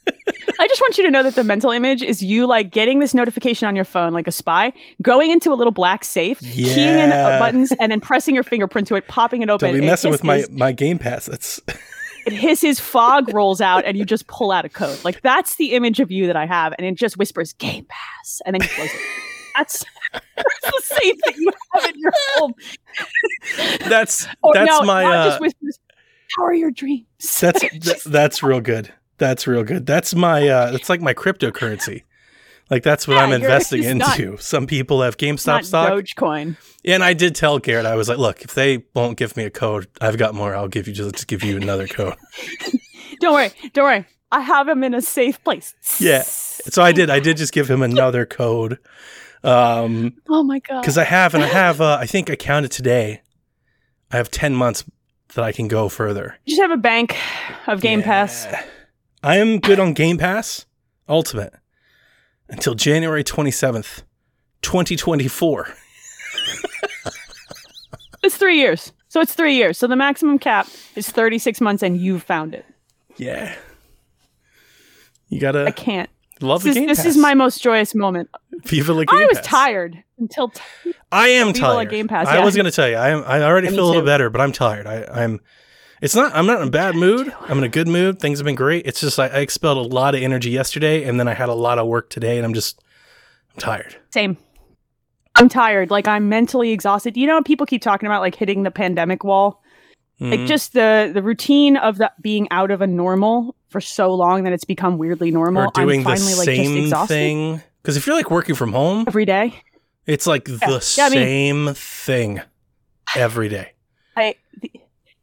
I 0.07 0.69
just 0.69 0.81
want 0.81 0.99
you 0.99 1.05
to 1.05 1.11
know 1.11 1.23
that 1.23 1.35
the 1.35 1.45
mental 1.45 1.71
image 1.71 2.03
is 2.03 2.23
you 2.23 2.47
like 2.47 2.71
getting 2.71 2.99
this 2.99 3.15
notification 3.15 3.67
on 3.67 3.77
your 3.77 3.85
phone 3.85 4.13
like 4.13 4.27
a 4.27 4.33
spy, 4.33 4.73
going 5.01 5.31
into 5.31 5.53
a 5.53 5.55
little 5.55 5.73
black 5.73 6.05
safe, 6.05 6.41
keying 6.41 6.99
in 6.99 7.11
buttons, 7.11 7.73
and 7.81 7.91
then 7.91 8.01
pressing 8.01 8.35
your 8.35 8.45
fingerprint 8.45 8.89
to 8.89 8.97
it, 8.97 9.09
popping 9.09 9.43
it 9.43 9.51
open. 9.51 9.71
Don't 9.71 9.81
be 9.81 9.87
messing 9.87 10.11
with 10.11 10.25
my 10.25 10.45
my 10.51 10.73
Game 10.73 10.99
Pass. 10.99 11.27
That's 11.27 11.61
it 12.27 12.33
hisses, 12.33 12.81
fog 12.81 13.33
rolls 13.33 13.61
out, 13.61 13.85
and 13.85 13.97
you 13.97 14.05
just 14.05 14.27
pull 14.27 14.51
out 14.51 14.65
a 14.65 14.69
code. 14.69 15.03
Like 15.05 15.23
that's 15.23 15.57
the 15.57 15.73
image 15.73 16.01
of 16.01 16.11
you 16.11 16.27
that 16.27 16.37
I 16.37 16.47
have, 16.47 16.75
and 16.79 16.87
it 16.87 16.95
just 16.95 17.17
whispers 17.17 17.53
Game 17.55 17.87
Pass, 17.89 18.43
and 18.45 18.55
then 18.55 18.63
you 18.63 18.69
close 18.69 18.91
it. 18.93 19.01
That's, 19.57 19.85
that's 20.13 20.61
the 20.63 20.83
safe 20.85 21.17
that 21.25 21.37
you 21.37 21.53
have 21.75 21.85
in 21.91 21.99
your 21.99 22.13
home. 22.35 22.55
that's 23.89 24.27
that's 24.55 24.71
no, 24.71 24.83
my 24.83 25.05
uh, 25.05 25.29
just 25.29 25.41
whispers. 25.41 25.79
How 26.37 26.45
are 26.45 26.55
your 26.55 26.71
dreams? 26.71 27.07
That's 27.41 27.61
th- 27.71 28.05
that's 28.05 28.43
real 28.43 28.61
good. 28.61 28.93
That's 29.21 29.47
real 29.47 29.63
good. 29.63 29.87
That's 29.87 30.13
my 30.17 30.49
uh 30.49 30.73
that's 30.73 30.89
like 30.89 31.01
my 31.01 31.15
cryptocurrency. 31.15 32.03
Like 32.73 32.85
that's 32.85 33.09
what 33.09 33.15
Yeah, 33.15 33.25
I'm 33.25 33.33
investing 33.33 33.83
it's 33.83 33.95
not- 33.99 34.17
into. 34.21 34.37
Some 34.41 34.69
people 34.69 35.03
have 35.03 35.17
GameStop 35.17 35.65
stock. 35.65 35.91
Dogecoin. 35.91 36.57
And 36.85 37.03
I 37.03 37.15
did 37.15 37.35
tell 37.35 37.59
Garrett, 37.59 37.85
I 37.85 37.97
was 37.97 38.09
like, 38.09 38.19
look, 38.19 38.43
if 38.43 38.55
they 38.55 38.85
won't 38.95 39.19
give 39.19 39.37
me 39.37 39.43
a 39.43 39.51
code, 39.51 39.89
I've 40.01 40.17
got 40.17 40.37
more. 40.37 40.55
I'll 40.55 40.69
give 40.69 40.87
you 40.87 40.95
just, 40.95 41.17
just 41.17 41.27
give 41.27 41.43
you 41.43 41.57
another 41.57 41.89
code. 41.89 42.15
Don't 43.21 43.35
worry, 43.35 43.51
don't 43.75 43.85
worry. 43.85 44.07
I 44.31 44.41
have 44.43 44.69
him 44.69 44.85
in 44.85 44.95
a 44.95 45.03
safe 45.03 45.43
place. 45.43 45.75
Yeah. 45.99 46.23
So 46.23 46.81
I 46.81 46.93
did 46.93 47.11
I 47.11 47.19
did 47.19 47.37
just 47.39 47.53
give 47.53 47.69
him 47.69 47.83
another 47.83 48.25
code. 48.25 48.79
Um 49.43 50.15
Oh 50.29 50.45
my 50.45 50.61
god. 50.61 50.83
because 50.83 50.97
I 50.97 51.03
have 51.05 51.35
and 51.35 51.43
I 51.43 51.49
have 51.49 51.81
uh, 51.81 51.99
I 52.01 52.07
think 52.07 52.31
I 52.31 52.37
counted 52.37 52.71
today. 52.71 53.23
I 54.13 54.17
have 54.17 54.31
10 54.31 54.55
months 54.55 54.85
that 55.35 55.45
I 55.45 55.51
can 55.51 55.67
go 55.67 55.89
further. 55.89 56.37
You 56.45 56.53
just 56.53 56.63
have 56.63 56.71
a 56.71 56.77
bank 56.81 57.17
of 57.67 57.81
Game 57.81 58.03
Pass. 58.03 58.47
Yeah. 59.23 59.31
I 59.31 59.37
am 59.37 59.59
good 59.61 59.79
on 59.81 59.93
Game 59.95 60.19
Pass 60.19 60.67
Ultimate 61.09 61.55
until 62.49 62.75
January 62.75 63.25
27th, 63.25 64.03
2024. 64.63 65.69
It's 68.23 68.37
three 68.37 68.59
years. 68.59 68.93
So 69.09 69.23
it's 69.23 69.33
three 69.33 69.55
years. 69.55 69.79
So 69.79 69.87
the 69.87 69.97
maximum 69.97 70.39
cap 70.39 70.69
is 70.95 71.09
36 71.09 71.59
months 71.63 71.83
and 71.83 71.97
you've 71.99 72.23
found 72.23 72.55
it. 72.55 72.67
Yeah. 73.17 73.55
You 75.29 75.41
gotta 75.41 75.65
I 75.65 75.71
can't. 75.71 76.11
love 76.43 76.63
This, 76.63 76.75
the 76.75 76.81
is, 76.81 76.83
Game 76.83 76.87
this 76.89 77.05
is 77.07 77.17
my 77.17 77.33
most 77.33 77.63
joyous 77.63 77.95
moment. 77.95 78.29
Viva 78.65 78.93
la 78.93 79.05
Game 79.05 79.19
I 79.19 79.25
was 79.25 79.39
Pass. 79.39 79.47
tired 79.47 80.05
until 80.19 80.49
t- 80.51 80.61
I 81.11 81.29
am 81.29 81.55
Viva 81.55 81.67
la 81.69 81.75
tired. 81.77 81.91
Game 81.91 82.09
Pass, 82.09 82.27
I 82.29 82.45
was 82.45 82.55
gonna 82.55 82.71
tell 82.71 82.89
you. 82.91 82.97
I 82.97 83.09
am. 83.09 83.25
I 83.27 83.43
already 83.43 83.69
Me 83.71 83.75
feel 83.77 83.85
a 83.85 83.87
little 83.87 84.03
too. 84.03 84.07
better, 84.07 84.29
but 84.29 84.43
I'm 84.43 84.53
tired. 84.53 84.87
I, 84.87 85.05
I'm. 85.05 85.41
It's 86.01 86.15
not. 86.15 86.35
I'm 86.35 86.47
not 86.47 86.63
in 86.63 86.69
a 86.69 86.71
bad 86.71 86.95
mood. 86.95 87.33
I'm 87.43 87.59
in 87.59 87.65
a 87.65 87.69
good 87.69 87.87
mood. 87.89 88.21
Things 88.21 88.39
have 88.39 88.45
been 88.47 88.55
great. 88.55 88.87
It's 88.87 89.01
just 89.01 89.19
I, 89.19 89.27
I 89.27 89.39
expelled 89.41 89.77
a 89.79 89.95
lot 89.95 90.15
of 90.15 90.23
energy 90.23 90.51
yesterday, 90.51 91.05
and 91.05 91.21
then 91.21 91.29
I 91.29 91.35
had 91.35 91.49
a 91.49 91.55
lot 91.55 91.79
of 91.79 91.87
work 91.87 92.09
today, 92.11 92.37
and 92.39 92.45
I'm 92.47 92.55
just. 92.55 92.81
I'm 93.55 93.61
tired. 93.61 93.97
same. 94.15 94.37
I'm 95.35 95.49
tired. 95.49 95.91
Like 95.91 96.07
I'm 96.09 96.29
mentally 96.29 96.71
exhausted. 96.71 97.17
You 97.17 97.27
know, 97.27 97.43
people 97.43 97.67
keep 97.67 97.83
talking 97.83 98.07
about 98.07 98.21
like 98.21 98.35
hitting 98.35 98.63
the 98.63 98.71
pandemic 98.71 99.25
wall. 99.25 99.63
Like 100.21 100.41
Mhm. 100.41 100.47
just 100.47 100.73
the 100.75 101.11
the 101.15 101.23
routine 101.23 101.77
of 101.77 101.99
that 101.99 102.21
being 102.23 102.47
out 102.51 102.71
of 102.71 102.81
a 102.83 102.87
normal 102.87 103.55
for 103.69 103.81
so 103.81 104.13
long 104.15 104.45
that 104.45 104.53
it's 104.53 104.65
become 104.65 104.99
weirdly 104.99 105.31
normal. 105.31 105.65
or 105.65 105.71
doing 105.75 106.01
I'm 106.01 106.05
the 106.05 106.11
finally 106.11 106.35
like 106.35 106.47
just 106.47 106.57
same 106.69 106.77
exhausted 106.79 107.15
thing. 107.15 107.63
Because 107.83 107.97
if 107.97 108.07
you're 108.07 108.17
like 108.17 108.31
working 108.31 108.55
from 108.55 108.73
home, 108.73 109.05
every 109.07 109.25
day. 109.25 109.55
it's 110.07 110.27
like 110.27 110.45
the 110.45 110.59
Yeah, 110.99 111.07
I 111.07 111.09
mean- 111.11 111.19
same 111.19 111.75
thing 111.75 112.41
every 113.17 113.49
day. 113.49 113.73
I 114.17 114.35
the, 114.61 114.71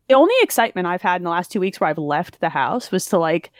the 0.07 0.15
only 0.15 0.35
excitement 0.41 0.87
I've 0.87 1.01
had 1.01 1.17
in 1.17 1.23
the 1.23 1.29
last 1.29 1.51
two 1.51 1.59
weeks 1.59 1.79
where 1.79 1.89
I've 1.89 1.97
left 1.97 2.39
the 2.39 2.49
house 2.49 2.91
was 2.91 3.05
to 3.07 3.17
like 3.17 3.51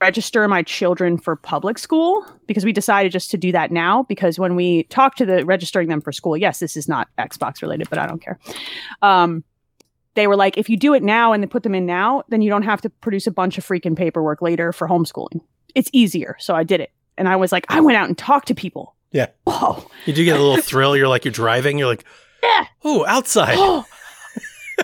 register 0.00 0.46
my 0.46 0.62
children 0.62 1.16
for 1.16 1.36
public 1.36 1.78
school 1.78 2.24
because 2.46 2.64
we 2.64 2.72
decided 2.72 3.12
just 3.12 3.30
to 3.30 3.38
do 3.38 3.50
that 3.52 3.70
now 3.70 4.02
because 4.04 4.38
when 4.38 4.54
we 4.54 4.84
talked 4.84 5.18
to 5.18 5.26
the 5.26 5.44
registering 5.44 5.88
them 5.88 6.00
for 6.00 6.12
school, 6.12 6.36
yes, 6.36 6.58
this 6.58 6.76
is 6.76 6.86
not 6.86 7.08
Xbox 7.18 7.62
related, 7.62 7.88
but 7.88 7.98
I 7.98 8.06
don't 8.06 8.20
care. 8.20 8.38
Um, 9.02 9.42
they 10.14 10.26
were 10.26 10.36
like, 10.36 10.56
if 10.56 10.68
you 10.68 10.76
do 10.76 10.94
it 10.94 11.02
now 11.02 11.32
and 11.32 11.42
they 11.42 11.46
put 11.46 11.62
them 11.62 11.74
in 11.74 11.86
now, 11.86 12.24
then 12.28 12.42
you 12.42 12.50
don't 12.50 12.62
have 12.62 12.80
to 12.82 12.90
produce 12.90 13.26
a 13.26 13.30
bunch 13.30 13.58
of 13.58 13.66
freaking 13.66 13.96
paperwork 13.96 14.42
later 14.42 14.72
for 14.72 14.88
homeschooling. 14.88 15.40
It's 15.74 15.90
easier. 15.92 16.36
So 16.38 16.54
I 16.54 16.62
did 16.64 16.80
it. 16.80 16.90
And 17.18 17.28
I 17.28 17.36
was 17.36 17.52
like, 17.52 17.66
I 17.68 17.80
went 17.80 17.96
out 17.96 18.08
and 18.08 18.16
talked 18.16 18.48
to 18.48 18.54
people. 18.54 18.94
Yeah. 19.12 19.26
Whoa. 19.44 19.82
You 20.04 20.12
do 20.12 20.24
get 20.24 20.38
a 20.38 20.42
little 20.42 20.62
thrill. 20.62 20.96
You're 20.96 21.08
like 21.08 21.24
you're 21.24 21.32
driving. 21.32 21.78
You're 21.78 21.88
like, 21.88 22.04
Yeah. 22.42 22.66
oh, 22.84 23.04
outside. 23.06 23.56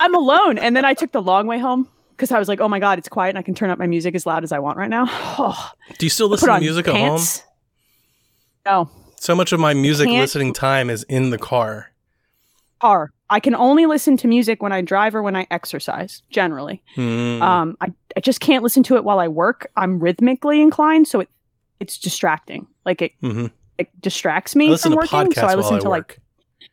I'm 0.00 0.14
alone. 0.14 0.58
And 0.58 0.76
then 0.76 0.84
I 0.84 0.94
took 0.94 1.12
the 1.12 1.22
long 1.22 1.46
way 1.46 1.58
home 1.58 1.88
because 2.10 2.30
I 2.32 2.38
was 2.38 2.48
like, 2.48 2.60
oh 2.60 2.68
my 2.68 2.78
God, 2.78 2.98
it's 2.98 3.08
quiet 3.08 3.30
and 3.30 3.38
I 3.38 3.42
can 3.42 3.54
turn 3.54 3.70
up 3.70 3.78
my 3.78 3.86
music 3.86 4.14
as 4.14 4.26
loud 4.26 4.44
as 4.44 4.52
I 4.52 4.58
want 4.58 4.76
right 4.78 4.90
now. 4.90 5.06
Oh, 5.38 5.70
Do 5.98 6.06
you 6.06 6.10
still 6.10 6.28
listen 6.28 6.48
to 6.48 6.60
music 6.60 6.88
at 6.88 6.94
home? 6.94 7.20
No, 8.64 8.88
So 9.16 9.34
much 9.34 9.52
of 9.52 9.58
my 9.60 9.74
music 9.74 10.08
listening 10.08 10.52
time 10.52 10.88
is 10.90 11.02
in 11.04 11.30
the 11.30 11.38
car. 11.38 11.90
car. 12.80 13.10
I 13.28 13.40
can 13.40 13.54
only 13.54 13.86
listen 13.86 14.16
to 14.18 14.28
music 14.28 14.62
when 14.62 14.72
I 14.72 14.82
drive 14.82 15.14
or 15.14 15.22
when 15.22 15.34
I 15.34 15.46
exercise, 15.50 16.22
generally. 16.30 16.82
Hmm. 16.94 17.40
Um, 17.42 17.76
I, 17.80 17.92
I 18.16 18.20
just 18.20 18.40
can't 18.40 18.62
listen 18.62 18.82
to 18.84 18.96
it 18.96 19.04
while 19.04 19.18
I 19.18 19.26
work. 19.28 19.66
I'm 19.76 19.98
rhythmically 19.98 20.60
inclined, 20.60 21.08
so 21.08 21.20
it 21.20 21.28
it's 21.80 21.98
distracting. 21.98 22.66
Like 22.84 23.02
it, 23.02 23.12
Mhm. 23.22 23.50
it 23.78 23.88
distracts 24.00 24.54
me 24.54 24.76
from 24.76 24.94
working. 24.94 25.32
So 25.32 25.46
I 25.46 25.54
listen 25.54 25.76
I 25.76 25.80
to 25.80 25.88
like 25.88 26.08
work. 26.10 26.18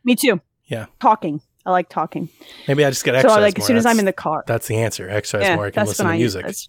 me 0.04 0.14
too. 0.14 0.40
Yeah. 0.66 0.86
Talking. 1.00 1.40
I 1.66 1.70
like 1.70 1.88
talking. 1.88 2.28
Maybe 2.66 2.84
I 2.84 2.90
just 2.90 3.04
get 3.04 3.14
exercise. 3.14 3.34
So 3.34 3.38
I 3.38 3.42
like 3.42 3.58
more. 3.58 3.62
as 3.62 3.66
soon 3.66 3.76
as 3.76 3.86
I'm 3.86 3.98
in 3.98 4.06
the 4.06 4.12
car. 4.12 4.44
That's 4.46 4.66
the 4.66 4.76
answer. 4.76 5.08
Exercise 5.08 5.42
yeah, 5.46 5.56
more. 5.56 5.66
I 5.66 5.70
can 5.70 5.86
listen 5.86 6.06
to 6.06 6.12
I 6.12 6.16
music. 6.16 6.46
That's, 6.46 6.68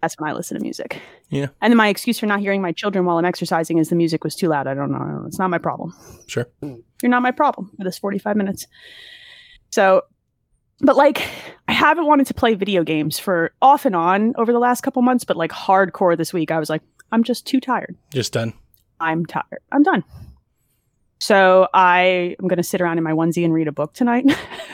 that's 0.00 0.14
when 0.18 0.30
I 0.30 0.32
listen 0.32 0.56
to 0.56 0.62
music. 0.62 1.00
Yeah. 1.28 1.48
And 1.60 1.70
then 1.70 1.76
my 1.76 1.88
excuse 1.88 2.18
for 2.18 2.26
not 2.26 2.40
hearing 2.40 2.62
my 2.62 2.72
children 2.72 3.04
while 3.04 3.18
I'm 3.18 3.24
exercising 3.24 3.78
is 3.78 3.90
the 3.90 3.96
music 3.96 4.24
was 4.24 4.34
too 4.34 4.48
loud. 4.48 4.66
I 4.66 4.74
don't 4.74 4.90
know. 4.90 4.98
I 4.98 5.00
don't 5.00 5.20
know. 5.22 5.26
It's 5.26 5.38
not 5.38 5.50
my 5.50 5.58
problem. 5.58 5.94
Sure. 6.26 6.46
You're 6.62 7.10
not 7.10 7.22
my 7.22 7.32
problem 7.32 7.70
for 7.76 7.84
this 7.84 7.98
45 7.98 8.36
minutes. 8.36 8.66
So, 9.70 10.02
but 10.80 10.96
like, 10.96 11.28
I 11.66 11.72
haven't 11.72 12.06
wanted 12.06 12.28
to 12.28 12.34
play 12.34 12.54
video 12.54 12.84
games 12.84 13.18
for 13.18 13.52
off 13.60 13.84
and 13.84 13.94
on 13.96 14.34
over 14.36 14.52
the 14.52 14.58
last 14.58 14.82
couple 14.82 15.02
months, 15.02 15.24
but 15.24 15.36
like 15.36 15.50
hardcore 15.50 16.16
this 16.16 16.32
week, 16.32 16.50
I 16.50 16.58
was 16.58 16.70
like, 16.70 16.82
I'm 17.12 17.24
just 17.24 17.46
too 17.46 17.60
tired. 17.60 17.96
Just 18.10 18.32
done. 18.32 18.54
I'm 19.00 19.26
tired. 19.26 19.60
I'm 19.72 19.82
done. 19.82 20.04
So 21.18 21.68
I 21.74 22.36
am 22.40 22.48
going 22.48 22.58
to 22.58 22.62
sit 22.62 22.80
around 22.80 22.98
in 22.98 23.04
my 23.04 23.12
onesie 23.12 23.44
and 23.44 23.52
read 23.52 23.68
a 23.68 23.72
book 23.72 23.92
tonight. 23.94 24.24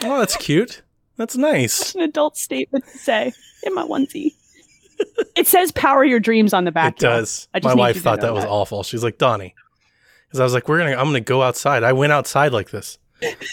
Oh, 0.07 0.19
that's 0.19 0.37
cute. 0.37 0.83
That's 1.17 1.37
nice. 1.37 1.95
an 1.95 2.03
adult 2.03 2.37
statement 2.37 2.85
to 2.85 2.99
say 2.99 3.33
in 3.63 3.75
my 3.75 3.85
onesie. 3.85 4.35
it 5.35 5.47
says 5.47 5.73
"Power 5.73 6.05
Your 6.05 6.21
Dreams" 6.21 6.53
on 6.53 6.65
the 6.65 6.73
back. 6.73 6.95
It 6.95 6.99
does. 6.99 7.49
My 7.63 7.75
wife 7.75 8.03
thought 8.03 8.21
know 8.21 8.27
that 8.27 8.35
was 8.35 8.45
awful. 8.45 8.83
She's 8.83 9.03
like, 9.03 9.17
Donnie. 9.17 9.55
Because 10.27 10.41
I 10.41 10.45
was 10.45 10.53
like, 10.53 10.69
we're 10.69 10.79
gonna 10.79 10.91
I'm 10.91 11.07
gonna 11.07 11.21
go 11.21 11.43
outside. 11.43 11.85
I 11.85 11.93
went 11.93 12.13
outside 12.13 12.53
like 12.53 12.71
this. 12.71 12.99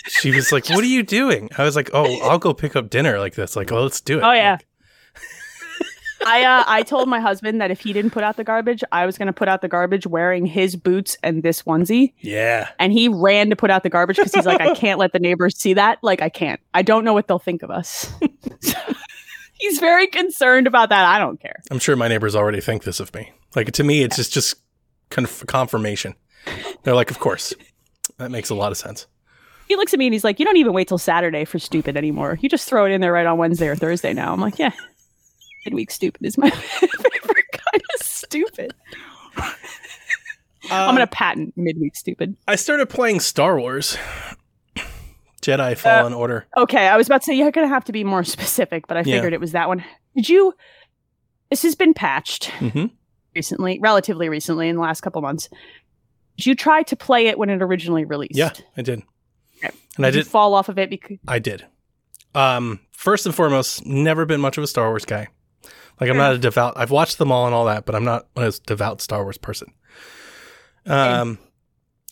She 0.07 0.31
was 0.31 0.51
like, 0.51 0.69
What 0.69 0.79
are 0.79 0.87
you 0.87 1.03
doing? 1.03 1.49
I 1.57 1.63
was 1.63 1.75
like, 1.75 1.89
Oh, 1.93 2.19
I'll 2.21 2.39
go 2.39 2.53
pick 2.53 2.75
up 2.75 2.89
dinner 2.89 3.19
like 3.19 3.35
this. 3.35 3.55
Like, 3.55 3.71
oh, 3.71 3.83
let's 3.83 4.01
do 4.01 4.17
it. 4.19 4.23
Oh, 4.23 4.31
yeah. 4.31 4.53
Like, 4.53 4.65
I 6.25 6.43
uh, 6.43 6.63
I 6.67 6.83
told 6.83 7.09
my 7.09 7.19
husband 7.19 7.61
that 7.61 7.71
if 7.71 7.79
he 7.81 7.93
didn't 7.93 8.11
put 8.11 8.23
out 8.23 8.37
the 8.37 8.43
garbage, 8.43 8.83
I 8.91 9.05
was 9.05 9.17
going 9.17 9.27
to 9.27 9.33
put 9.33 9.47
out 9.47 9.61
the 9.61 9.67
garbage 9.67 10.05
wearing 10.05 10.45
his 10.45 10.75
boots 10.75 11.17
and 11.23 11.43
this 11.43 11.63
onesie. 11.63 12.13
yeah. 12.19 12.69
And 12.79 12.93
he 12.93 13.07
ran 13.07 13.49
to 13.49 13.55
put 13.55 13.69
out 13.69 13.83
the 13.83 13.89
garbage 13.89 14.17
because 14.17 14.33
he's 14.33 14.45
like, 14.45 14.61
I 14.61 14.73
can't 14.73 14.99
let 14.99 15.13
the 15.13 15.19
neighbors 15.19 15.57
see 15.57 15.73
that. 15.73 15.99
Like, 16.03 16.21
I 16.21 16.29
can't. 16.29 16.59
I 16.73 16.81
don't 16.81 17.03
know 17.03 17.13
what 17.13 17.27
they'll 17.27 17.39
think 17.39 17.63
of 17.63 17.71
us. 17.71 18.11
he's 19.59 19.79
very 19.79 20.07
concerned 20.07 20.67
about 20.67 20.89
that. 20.89 21.05
I 21.05 21.19
don't 21.19 21.39
care. 21.39 21.61
I'm 21.71 21.79
sure 21.79 21.95
my 21.95 22.07
neighbors 22.07 22.35
already 22.35 22.61
think 22.61 22.83
this 22.83 22.99
of 22.99 23.13
me. 23.13 23.31
Like 23.55 23.71
to 23.73 23.83
me, 23.83 24.03
it's 24.03 24.15
just 24.15 24.33
just 24.33 24.55
conf- 25.09 25.45
confirmation. 25.47 26.15
They're 26.83 26.95
like, 26.95 27.11
of 27.11 27.19
course, 27.19 27.53
that 28.17 28.31
makes 28.31 28.49
a 28.49 28.55
lot 28.55 28.71
of 28.71 28.77
sense. 28.77 29.07
He 29.67 29.75
looks 29.77 29.93
at 29.93 29.99
me 29.99 30.07
and 30.07 30.13
he's 30.13 30.23
like, 30.23 30.39
You 30.39 30.45
don't 30.45 30.57
even 30.57 30.73
wait 30.73 30.87
till 30.87 30.97
Saturday 30.97 31.45
for 31.45 31.57
stupid 31.59 31.95
anymore. 31.95 32.37
You 32.41 32.49
just 32.49 32.67
throw 32.67 32.85
it 32.85 32.91
in 32.91 32.99
there 32.99 33.13
right 33.13 33.25
on 33.25 33.37
Wednesday 33.37 33.67
or 33.67 33.75
Thursday 33.75 34.13
now. 34.13 34.33
I'm 34.33 34.41
like, 34.41 34.59
Yeah. 34.59 34.71
Midweek 35.65 35.91
stupid 35.91 36.25
is 36.25 36.37
my 36.37 36.49
favorite 36.79 37.45
kind 37.51 37.81
of 37.95 38.01
stupid. 38.05 38.73
I'm 40.69 40.95
going 40.95 40.97
to 40.99 41.07
patent 41.07 41.53
midweek 41.57 41.95
stupid. 41.95 42.35
I 42.47 42.55
started 42.55 42.87
playing 42.87 43.19
Star 43.19 43.59
Wars, 43.59 43.97
Uh, 44.77 44.81
Jedi 45.41 45.75
Fallen 45.77 46.13
Order. 46.13 46.45
Okay, 46.55 46.87
I 46.87 46.95
was 46.97 47.07
about 47.07 47.21
to 47.21 47.25
say 47.25 47.33
you're 47.33 47.51
going 47.51 47.67
to 47.67 47.73
have 47.73 47.83
to 47.85 47.91
be 47.91 48.03
more 48.03 48.23
specific, 48.23 48.87
but 48.87 48.95
I 48.97 48.99
Yeah. 49.01 49.15
figured 49.17 49.33
it 49.33 49.39
was 49.39 49.53
that 49.53 49.67
one. 49.67 49.83
Did 50.15 50.29
you? 50.29 50.53
This 51.49 51.63
has 51.63 51.75
been 51.75 51.93
patched 51.93 52.45
hmm 52.59 52.85
recently, 53.35 53.79
relatively 53.81 54.29
recently, 54.29 54.67
in 54.69 54.75
the 54.75 54.81
last 54.81 55.01
couple 55.01 55.21
months. 55.21 55.49
Did 56.37 56.45
you 56.45 56.55
try 56.55 56.83
to 56.83 56.95
play 56.95 57.27
it 57.27 57.37
when 57.37 57.49
it 57.49 57.61
originally 57.61 58.05
released? 58.05 58.35
Yeah, 58.35 58.51
I 58.77 58.81
did. 58.81 59.03
Okay. 59.63 59.75
And 59.97 60.05
I 60.05 60.09
Did 60.11 60.17
you 60.17 60.23
did 60.23 60.31
fall 60.31 60.53
off 60.53 60.69
of 60.69 60.77
it 60.77 60.89
because 60.89 61.17
I 61.27 61.39
did. 61.39 61.65
Um, 62.35 62.79
first 62.91 63.25
and 63.25 63.33
foremost, 63.35 63.85
never 63.85 64.25
been 64.25 64.39
much 64.41 64.57
of 64.57 64.63
a 64.63 64.67
Star 64.67 64.89
Wars 64.89 65.05
guy. 65.05 65.27
Like 66.01 66.09
I'm 66.09 66.17
not 66.17 66.33
a 66.33 66.39
devout. 66.39 66.73
I've 66.77 66.89
watched 66.89 67.19
them 67.19 67.31
all 67.31 67.45
and 67.45 67.53
all 67.53 67.65
that, 67.65 67.85
but 67.85 67.93
I'm 67.93 68.03
not 68.03 68.25
a 68.35 68.51
devout 68.65 69.01
Star 69.01 69.21
Wars 69.21 69.37
person. 69.37 69.71
Um, 70.87 71.37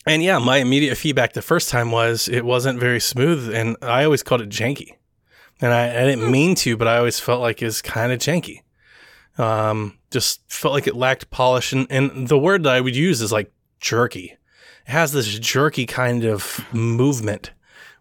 and 0.06 0.22
yeah, 0.22 0.38
my 0.38 0.58
immediate 0.58 0.94
feedback 0.94 1.32
the 1.32 1.42
first 1.42 1.68
time 1.68 1.90
was 1.90 2.28
it 2.28 2.44
wasn't 2.44 2.78
very 2.78 3.00
smooth, 3.00 3.52
and 3.52 3.76
I 3.82 4.04
always 4.04 4.22
called 4.22 4.42
it 4.42 4.48
janky. 4.48 4.92
And 5.60 5.74
I, 5.74 5.88
I 5.88 6.04
didn't 6.06 6.30
mean 6.30 6.54
to, 6.56 6.76
but 6.76 6.86
I 6.86 6.98
always 6.98 7.18
felt 7.18 7.40
like 7.40 7.62
it's 7.62 7.82
kind 7.82 8.12
of 8.12 8.20
janky. 8.20 8.60
Um, 9.38 9.98
just 10.12 10.40
felt 10.50 10.72
like 10.72 10.86
it 10.86 10.94
lacked 10.94 11.30
polish, 11.30 11.72
and, 11.72 11.88
and 11.90 12.28
the 12.28 12.38
word 12.38 12.62
that 12.62 12.72
I 12.72 12.80
would 12.80 12.94
use 12.94 13.20
is 13.20 13.32
like 13.32 13.52
jerky. 13.80 14.36
It 14.86 14.92
has 14.92 15.10
this 15.10 15.36
jerky 15.36 15.84
kind 15.84 16.24
of 16.24 16.64
movement 16.72 17.50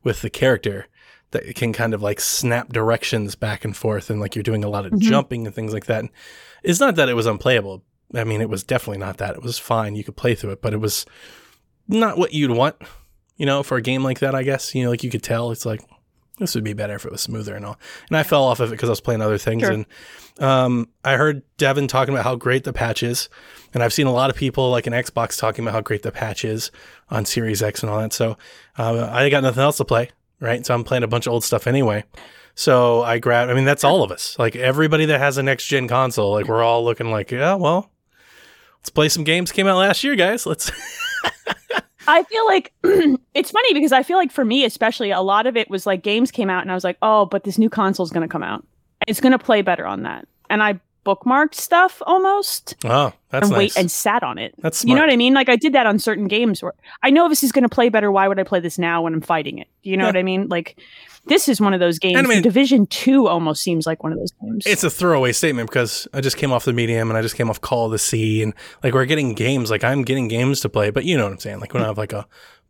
with 0.04 0.22
the 0.22 0.30
character 0.30 0.86
that 1.32 1.44
it 1.44 1.56
can 1.56 1.74
kind 1.74 1.94
of 1.94 2.02
like 2.02 2.20
snap 2.20 2.70
directions 2.70 3.36
back 3.36 3.64
and 3.64 3.76
forth 3.78 4.10
and 4.10 4.20
like 4.20 4.36
you're 4.36 4.44
doing 4.44 4.64
a 4.64 4.70
lot 4.70 4.86
of 4.86 4.94
Mhm. 4.94 5.00
jumping 5.00 5.46
and 5.46 5.56
things 5.56 5.74
like 5.74 5.86
that. 5.86 6.00
And 6.00 6.10
it's 6.64 6.80
not 6.80 6.96
that 6.96 7.10
it 7.10 7.14
was 7.14 7.26
unplayable. 7.28 7.84
I 8.16 8.24
mean, 8.24 8.42
it 8.42 8.50
was 8.50 8.64
definitely 8.64 8.98
not 8.98 9.18
that. 9.18 9.36
It 9.36 9.44
was 9.44 9.60
fine. 9.60 9.96
You 9.96 10.04
could 10.04 10.16
play 10.18 10.34
through 10.36 10.52
it, 10.52 10.62
but 10.62 10.74
it 10.74 10.78
was 10.80 11.06
not 11.88 12.18
what 12.18 12.34
you'd 12.34 12.52
want, 12.52 12.76
you 13.38 13.46
know, 13.46 13.62
for 13.64 13.78
a 13.78 13.82
game 13.82 14.04
like 14.04 14.20
that, 14.20 14.34
I 14.36 14.44
guess. 14.44 14.74
You 14.74 14.84
know, 14.86 14.90
like 14.90 15.04
you 15.04 15.10
could 15.12 15.24
tell 15.24 15.52
it's 15.52 15.66
like 15.66 15.82
this 16.40 16.56
would 16.56 16.64
be 16.64 16.74
better 16.74 16.96
if 16.96 17.06
it 17.06 17.12
was 17.12 17.22
smoother 17.22 17.54
and 17.56 17.66
all. 17.66 17.78
And 18.08 18.18
I 18.18 18.24
fell 18.24 18.44
off 18.46 18.60
of 18.62 18.70
it 18.70 18.76
because 18.76 18.90
I 18.90 18.94
was 18.94 19.02
playing 19.02 19.22
other 19.22 19.38
things. 19.38 19.62
Sure. 19.64 19.72
And 19.72 19.86
um, 20.40 20.88
I 21.04 21.18
heard 21.18 21.44
Devin 21.58 21.88
talking 21.90 22.14
about 22.14 22.24
how 22.24 22.36
great 22.36 22.64
the 22.64 22.72
patch 22.74 23.04
is. 23.04 23.28
And 23.74 23.84
I've 23.84 23.92
seen 23.94 24.08
a 24.08 24.14
lot 24.14 24.30
of 24.30 24.36
people 24.38 24.72
like 24.72 24.88
an 24.88 24.94
Xbox 24.94 25.38
talking 25.38 25.64
about 25.66 25.74
how 25.74 25.82
great 25.82 26.02
the 26.02 26.12
patch 26.14 26.46
is 26.46 26.72
on 27.10 27.26
Series 27.26 27.62
X 27.62 27.84
and 27.84 27.90
all 27.92 28.00
that. 28.00 28.14
So 28.14 28.38
uh, 28.78 29.10
I 29.12 29.30
got 29.30 29.44
nothing 29.44 29.62
else 29.62 29.78
to 29.78 29.86
play, 29.86 30.10
right? 30.40 30.66
So 30.66 30.74
I'm 30.74 30.84
playing 30.84 31.04
a 31.04 31.08
bunch 31.08 31.28
of 31.28 31.34
old 31.34 31.44
stuff 31.44 31.68
anyway. 31.68 32.04
So 32.56 33.04
I 33.04 33.20
grabbed, 33.20 33.52
I 33.52 33.54
mean, 33.54 33.66
that's 33.66 33.84
all 33.84 34.04
of 34.04 34.12
us. 34.12 34.38
Like 34.38 34.56
everybody 34.56 35.06
that 35.06 35.20
has 35.20 35.38
a 35.38 35.44
next 35.44 35.68
gen 35.68 35.88
console, 35.88 36.34
like 36.34 36.48
we're 36.48 36.64
all 36.64 36.84
looking 36.84 37.12
like, 37.12 37.32
yeah, 37.32 37.56
well, 37.56 37.92
let's 38.80 38.90
play 38.90 39.10
some 39.10 39.24
games 39.24 39.52
came 39.52 39.68
out 39.68 39.78
last 39.78 40.04
year, 40.04 40.16
guys. 40.16 40.46
Let's, 40.46 40.72
I 42.08 42.24
feel 42.24 42.46
like 42.48 42.74
it's 43.34 43.52
funny 43.52 43.74
because 43.74 43.92
I 43.92 44.04
feel 44.04 44.18
like 44.18 44.32
for 44.32 44.44
me, 44.44 44.66
especially, 44.66 45.12
a 45.12 45.22
lot 45.22 45.46
of 45.46 45.56
it 45.56 45.70
was 45.70 45.86
like 45.86 46.04
games 46.04 46.32
came 46.32 46.50
out 46.50 46.64
and 46.64 46.72
I 46.72 46.74
was 46.74 46.84
like, 46.84 46.98
oh, 47.02 47.26
but 47.26 47.44
this 47.44 47.58
new 47.58 47.70
console 47.70 48.04
is 48.04 48.12
going 48.12 48.28
to 48.28 48.32
come 48.32 48.44
out. 48.44 48.66
It's 49.08 49.22
going 49.22 49.32
to 49.32 49.40
play 49.40 49.62
better 49.62 49.86
on 49.86 50.04
that. 50.04 50.28
And 50.50 50.64
I 50.64 50.80
bookmarked 51.16 51.56
stuff 51.56 52.02
almost 52.06 52.76
oh, 52.86 53.12
that's 53.30 53.48
and 53.48 53.52
nice. 53.52 53.58
wait 53.58 53.78
and 53.78 53.90
sat 53.90 54.22
on 54.24 54.38
it. 54.38 54.54
that's 54.60 54.84
You 54.86 54.94
know 54.96 55.02
what 55.02 55.10
I 55.10 55.16
mean? 55.16 55.34
Like 55.34 55.50
I 55.50 55.56
did 55.56 55.74
that 55.74 55.86
on 55.86 55.98
certain 56.00 56.28
games 56.28 56.62
where 56.62 56.74
I 57.04 57.10
know 57.10 57.28
this 57.30 57.44
is 57.44 57.52
going 57.52 57.64
to 57.64 57.70
play 57.70 57.90
better. 57.90 58.12
Why 58.12 58.28
would 58.28 58.40
I 58.40 58.44
play 58.44 58.60
this 58.60 58.78
now 58.78 59.02
when 59.04 59.14
I'm 59.14 59.22
fighting 59.22 59.58
it? 59.58 59.68
You 59.84 59.98
know 59.98 60.04
Yeah. 60.06 60.10
what 60.10 60.18
I 60.18 60.24
mean? 60.24 60.48
Like 60.50 60.80
this 61.26 61.48
is 61.50 61.60
one 61.62 61.74
of 61.74 61.80
those 61.80 62.00
games. 62.00 62.18
I 62.18 62.22
mean- 62.24 62.42
Division 62.42 62.86
Two 62.88 63.28
almost 63.28 63.62
seems 63.62 63.86
like 63.86 64.04
one 64.04 64.12
of 64.14 64.20
those 64.20 64.32
games. 64.42 64.66
It's 64.66 64.84
a 64.84 64.90
throwaway 64.90 65.32
statement 65.32 65.70
because 65.70 66.08
I 66.14 66.22
just 66.22 66.38
came 66.38 66.52
off 66.52 66.66
the 66.66 66.74
medium 66.74 67.10
and 67.10 67.18
I 67.18 67.22
just 67.22 67.36
came 67.36 67.50
off 67.50 67.62
Call 67.62 67.86
of 67.88 67.92
the 67.92 68.00
Sea 68.00 68.44
and 68.44 68.54
like 68.84 68.94
we're 68.94 69.06
getting 69.06 69.34
games. 69.34 69.70
Like 69.72 69.84
I'm 69.84 70.04
getting 70.04 70.28
games 70.28 70.62
to 70.62 70.70
play, 70.70 70.90
but 70.92 71.04
you 71.06 71.18
know 71.18 71.24
what 71.26 71.34
I'm 71.34 71.40
saying. 71.40 71.60
Like 71.60 71.74
we 71.74 71.80
don't 71.80 71.88
have 71.88 71.98
like 71.98 72.14
a 72.14 72.26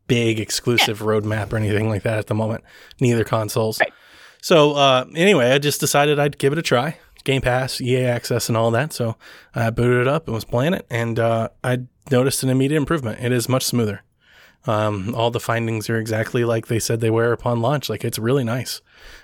big 0.08 0.40
exclusive 0.40 1.00
roadmap 1.00 1.54
or 1.54 1.58
anything 1.58 1.88
like 1.90 2.04
that 2.04 2.18
at 2.18 2.28
the 2.28 2.34
moment. 2.36 2.64
Neither 3.00 3.24
consoles. 3.24 3.80
Right. 3.80 3.94
So 4.42 4.74
uh, 4.74 5.06
anyway, 5.16 5.52
I 5.52 5.60
just 5.60 5.80
decided 5.80 6.18
I'd 6.18 6.38
give 6.38 6.54
it 6.54 6.58
a 6.60 6.62
try. 6.64 6.98
Game 7.24 7.42
Pass, 7.42 7.80
EA 7.82 8.06
Access, 8.06 8.48
and 8.50 8.58
all 8.58 8.72
that. 8.72 8.94
So 8.94 9.16
I 9.54 9.70
booted 9.70 10.02
it 10.02 10.08
up 10.08 10.28
and 10.28 10.36
was 10.36 10.46
playing 10.46 10.74
it, 10.74 10.86
and 10.90 11.20
uh, 11.20 11.50
I 11.64 11.80
noticed 12.12 12.44
an 12.44 12.50
immediate 12.50 12.78
improvement. 12.78 13.20
It 13.24 13.32
is 13.32 13.48
much 13.50 13.64
smoother. 13.66 14.04
Um, 14.66 15.16
all 15.16 15.32
the 15.32 15.40
findings 15.40 15.90
are 15.90 15.98
exactly 15.98 16.44
like 16.44 16.68
they 16.68 16.80
said 16.80 17.00
they 17.00 17.10
were 17.10 17.32
upon 17.32 17.62
launch. 17.62 17.90
Like 17.90 18.04
it's 18.04 18.20
really 18.20 18.44
nice. 18.44 18.82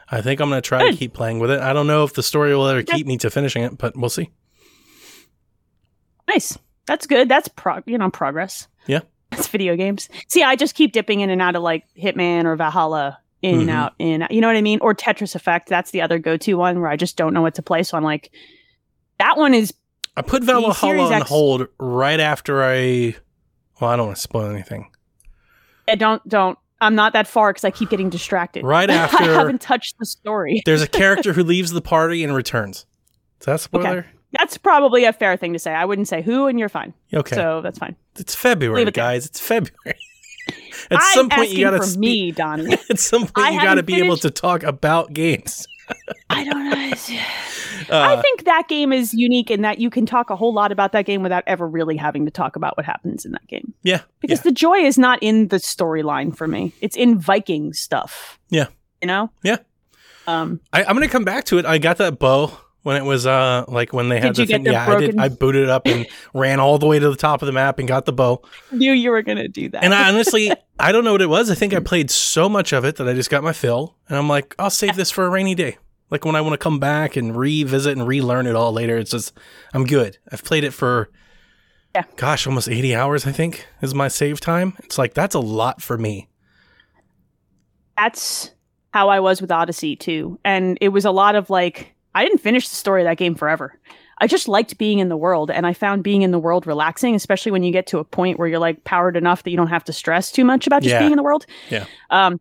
I 0.10 0.22
think 0.22 0.40
I'm 0.40 0.50
going 0.50 0.62
to 0.62 0.68
try 0.68 0.90
to 0.90 0.96
keep 0.98 1.14
playing 1.14 1.40
with 1.40 1.52
it. 1.52 1.60
I 1.60 1.74
don't 1.74 1.88
know 1.88 2.04
if 2.06 2.14
the 2.14 2.24
story 2.24 2.56
will 2.56 2.68
ever 2.68 2.80
Yeah. 2.80 2.96
keep 2.96 3.06
me 3.08 3.18
to 3.18 3.30
finishing 3.30 3.64
it, 3.64 3.78
but 3.78 3.98
we'll 3.98 4.10
see. 4.10 4.30
nice. 6.28 6.58
That's 6.86 7.08
good. 7.08 7.28
That's 7.30 7.48
pro. 7.48 7.82
You 7.86 7.98
know, 7.98 8.10
progress. 8.12 8.68
Yeah. 8.88 9.02
It's 9.32 9.48
video 9.48 9.76
games. 9.76 10.08
See, 10.28 10.44
I 10.44 10.56
just 10.56 10.76
keep 10.76 10.92
dipping 10.94 11.20
in 11.22 11.30
and 11.30 11.42
out 11.42 11.56
of 11.56 11.64
like 11.64 11.84
Hitman 11.98 12.46
or 12.46 12.56
Valhalla, 12.56 13.20
in 13.46 13.68
Mhm. 13.68 13.70
out, 13.72 13.94
in. 14.00 14.22
out. 14.24 14.32
You 14.32 14.42
know 14.42 14.48
what 14.48 14.56
I 14.56 14.62
mean? 14.62 14.80
Or 14.82 14.94
Tetris 14.94 15.36
Effect. 15.36 15.70
That's 15.70 15.92
the 15.92 16.02
other 16.02 16.20
go-to 16.20 16.56
one 16.56 16.82
where 16.82 16.90
I 16.90 16.96
just 16.96 17.16
don't 17.18 17.34
know 17.34 17.42
what 17.42 17.56
to 17.56 17.62
play. 17.62 17.84
So 17.84 17.98
I'm 17.98 18.04
like, 18.04 18.32
that 19.20 19.38
one 19.38 19.54
is 19.54 19.74
I 20.18 20.22
put 20.22 20.44
Valhalla 20.44 21.06
on 21.08 21.14
X- 21.14 21.30
hold 21.30 21.68
right 21.80 22.20
after 22.20 22.64
I. 22.64 23.16
Well, 23.80 23.90
I 23.92 23.96
don't 23.98 24.06
want 24.08 24.16
to 24.18 24.22
spoil 24.22 24.50
anything. 24.50 24.90
I 25.88 25.96
don't 25.96 26.26
don't. 26.28 26.58
I'm 26.82 26.96
not 26.96 27.14
that 27.14 27.28
far 27.28 27.52
because 27.52 27.64
I 27.64 27.72
keep 27.72 27.90
getting 27.90 28.10
distracted. 28.10 28.64
Right 28.66 28.90
after 28.92 29.24
I 29.24 29.28
haven't 29.28 29.62
touched 29.62 29.98
the 30.00 30.06
story. 30.06 30.62
There's 30.66 30.82
a 30.82 30.88
character 30.88 31.34
who 31.34 31.44
leaves 31.54 31.72
the 31.72 31.82
party 31.82 32.24
and 32.24 32.34
returns. 32.36 32.86
Is 33.40 33.46
that 33.46 33.56
a 33.56 33.58
spoiler? 33.60 34.06
That's 34.38 34.58
probably 34.58 35.06
a 35.06 35.14
fair 35.14 35.38
thing 35.38 35.54
to 35.54 35.60
say. 35.60 35.74
I 35.74 35.86
wouldn't 35.86 36.08
say 36.10 36.22
who, 36.22 36.48
and 36.48 36.60
you're 36.60 36.68
fine. 36.70 36.94
Okay. 37.14 37.36
So 37.36 37.62
that's 37.62 37.78
fine. 37.80 37.96
it's 38.18 38.36
February, 38.36 38.82
it 38.82 38.86
there. 38.86 38.92
guys. 38.92 39.26
It's 39.26 39.40
February. 39.40 39.98
At 40.92 41.00
I'm 41.00 41.14
some 41.14 41.30
point, 41.30 41.50
you 41.52 41.62
gotta 41.64 41.78
for 41.78 41.84
speak- 41.84 42.00
me, 42.00 42.32
Donnie. 42.32 42.74
At 42.90 43.00
some 43.00 43.22
point, 43.24 43.38
I 43.48 43.50
you 43.52 43.58
got 43.58 43.64
to 43.64 43.70
haven't 43.70 43.86
be 43.86 44.02
able 44.02 44.18
to 44.18 44.30
talk 44.30 44.64
about 44.64 45.14
games. 45.14 45.68
I 46.30 46.44
don't 46.44 46.70
know. 46.70 46.92
Uh, 47.90 48.02
I 48.18 48.20
think 48.22 48.46
that 48.46 48.68
game 48.68 48.92
is 48.92 49.14
unique 49.14 49.52
in 49.52 49.62
that 49.62 49.80
you 49.80 49.90
can 49.92 50.06
talk 50.06 50.30
a 50.32 50.36
whole 50.36 50.54
lot 50.54 50.72
about 50.72 50.92
that 50.94 51.06
game 51.06 51.22
without 51.22 51.44
ever 51.46 51.68
really 51.68 51.96
having 51.98 52.26
to 52.26 52.32
talk 52.32 52.56
about 52.56 52.76
what 52.78 52.86
happens 52.86 53.26
in 53.26 53.32
that 53.34 53.46
game. 53.48 53.74
yeah, 53.84 54.02
Because 54.20 54.42
the 54.42 54.52
joy 54.52 54.78
is 54.78 54.98
not 54.98 55.20
in 55.22 55.50
the 55.50 55.58
storyline 55.58 56.36
for 56.36 56.48
me; 56.48 56.74
it's 56.82 56.96
in 56.96 57.20
Viking 57.20 57.74
stuff. 57.74 58.40
Yeah. 58.50 58.68
you 59.02 59.08
know. 59.08 59.30
Yeah. 59.44 59.58
Um. 60.28 60.60
I, 60.74 60.84
I'm 60.84 60.96
gonna 60.96 61.08
come 61.08 61.26
back 61.26 61.46
to 61.46 61.58
it. 61.60 61.66
I 61.66 61.78
got 61.78 61.98
that 61.98 62.18
bow 62.18 62.58
when 62.86 62.98
it 62.98 63.04
was 63.04 63.26
uh 63.26 63.66
like 63.68 63.94
when 63.94 64.10
they 64.10 64.20
had 64.20 64.36
Did 64.36 64.48
the 64.48 64.54
thing. 64.54 64.64
the 64.64 64.72
Yeah, 64.74 64.88
I 64.88 65.00
did. 65.00 65.20
I 65.20 65.28
booted 65.30 65.70
up 65.70 65.88
and 65.88 66.06
ran 66.36 66.60
all 66.60 66.78
the 66.78 66.86
way 66.86 67.00
to 67.00 67.10
the 67.10 67.16
top 67.16 67.42
of 67.42 67.48
the 67.48 67.52
map 67.52 67.80
and 67.80 67.88
got 67.88 68.06
the 68.06 68.14
bow. 68.14 68.44
Knew 68.72 68.94
you 68.94 69.10
were 69.10 69.24
gonna 69.24 69.48
do 69.48 69.70
that. 69.70 69.84
And 69.84 69.94
I 69.94 70.08
honestly, 70.10 70.52
I 70.80 70.92
don't 70.92 71.04
know 71.04 71.14
what 71.14 71.24
it 71.24 71.30
was. 71.30 71.50
I 71.50 71.56
think 71.56 71.74
I 71.74 71.80
played 71.80 72.12
so 72.12 72.48
much 72.48 72.74
of 72.74 72.86
it 72.86 72.98
that 72.98 73.08
I 73.10 73.14
just 73.14 73.32
got 73.32 73.44
my 73.44 73.54
fill, 73.54 73.96
and 74.08 74.18
I'm 74.18 74.30
like, 74.30 74.54
I'll 74.60 74.70
save 74.70 74.96
this 74.96 75.10
for 75.10 75.26
a 75.26 75.30
rainy 75.30 75.56
day. 75.56 75.78
Like 76.12 76.26
when 76.26 76.36
I 76.36 76.42
want 76.42 76.54
to 76.54 76.60
come 76.60 76.80
back 76.80 77.16
and 77.16 77.36
revisit 77.36 77.98
and 77.98 78.08
relearn 78.08 78.46
it 78.46 78.56
all 78.56 78.72
later. 78.72 78.98
It's 78.98 79.10
just 79.10 79.34
I'm 79.74 79.86
good. 79.86 80.20
I've 80.32 80.44
played 80.44 80.64
it 80.64 80.72
for, 80.72 81.10
Yeah. 81.96 82.04
gosh, 82.18 82.46
almost 82.46 82.70
80 82.70 82.94
hours. 82.94 83.26
I 83.26 83.32
think 83.32 83.66
is 83.82 83.96
my 83.96 84.08
save 84.10 84.40
time. 84.40 84.78
It's 84.84 85.00
like 85.00 85.16
that's 85.16 85.34
a 85.34 85.40
lot 85.40 85.82
for 85.82 85.98
me. 85.98 86.30
that's 87.98 88.52
how 88.94 89.10
I 89.10 89.20
was 89.20 89.42
with 89.42 89.52
Odyssey 89.52 89.96
too. 89.96 90.40
And 90.46 90.78
it 90.82 90.90
was 90.90 91.06
a 91.06 91.12
lot 91.12 91.34
of 91.36 91.50
like 91.50 91.95
I 92.16 92.24
didn't 92.24 92.40
finish 92.40 92.68
the 92.68 92.76
story 92.76 93.02
of 93.02 93.06
that 93.06 93.18
game 93.18 93.36
forever. 93.36 93.78
I 94.18 94.28
just 94.28 94.48
liked 94.48 94.78
being 94.78 95.00
in 95.00 95.10
the 95.10 95.18
world 95.18 95.52
and 95.52 95.68
I 95.68 95.74
found 95.74 96.02
being 96.04 96.22
in 96.22 96.32
the 96.32 96.40
world 96.40 96.66
relaxing, 96.66 97.14
especially 97.16 97.52
when 97.52 97.64
you 97.64 97.72
get 97.74 97.86
to 97.88 98.00
a 98.00 98.04
point 98.06 98.40
where 98.40 98.48
you're 98.48 98.60
like 98.60 98.84
powered 98.86 99.18
enough 99.18 99.44
that 99.44 99.52
you 99.52 99.58
don't 99.58 99.68
have 99.68 99.84
to 99.84 99.94
stress 99.94 100.32
too 100.32 100.46
much 100.46 100.66
about 100.66 100.82
just 100.82 100.94
Yeah. 100.94 101.00
being 101.00 101.12
in 101.12 101.18
the 101.18 101.24
world. 101.24 101.46
Yeah. 101.70 101.86
Um 102.10 102.40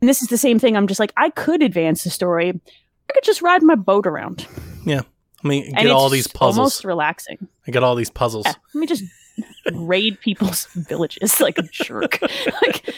and 0.00 0.08
this 0.08 0.22
is 0.22 0.28
the 0.28 0.38
same 0.38 0.58
thing. 0.58 0.76
I'm 0.76 0.86
just 0.86 1.00
like, 1.00 1.12
I 1.18 1.28
could 1.30 1.62
advance 1.62 2.04
the 2.04 2.10
story. 2.10 2.48
I 2.48 3.12
could 3.12 3.24
just 3.24 3.42
ride 3.42 3.62
my 3.62 3.74
boat 3.74 4.06
around. 4.06 4.46
Yeah. 4.86 5.02
I 5.44 5.48
mean, 5.48 5.72
get 5.74 5.88
all 5.88 6.08
these 6.08 6.26
puzzles. 6.28 6.56
almost 6.58 6.84
relaxing. 6.84 7.48
I 7.66 7.70
got 7.72 7.82
all 7.82 7.96
these 7.96 8.08
puzzles. 8.10 8.46
Yeah. 8.46 8.54
Let 8.74 8.80
me 8.80 8.86
just 8.86 9.04
raid 9.74 10.20
people's 10.20 10.66
villages 10.74 11.40
like 11.40 11.58
a 11.58 11.62
jerk. 11.64 12.20
like 12.62 12.94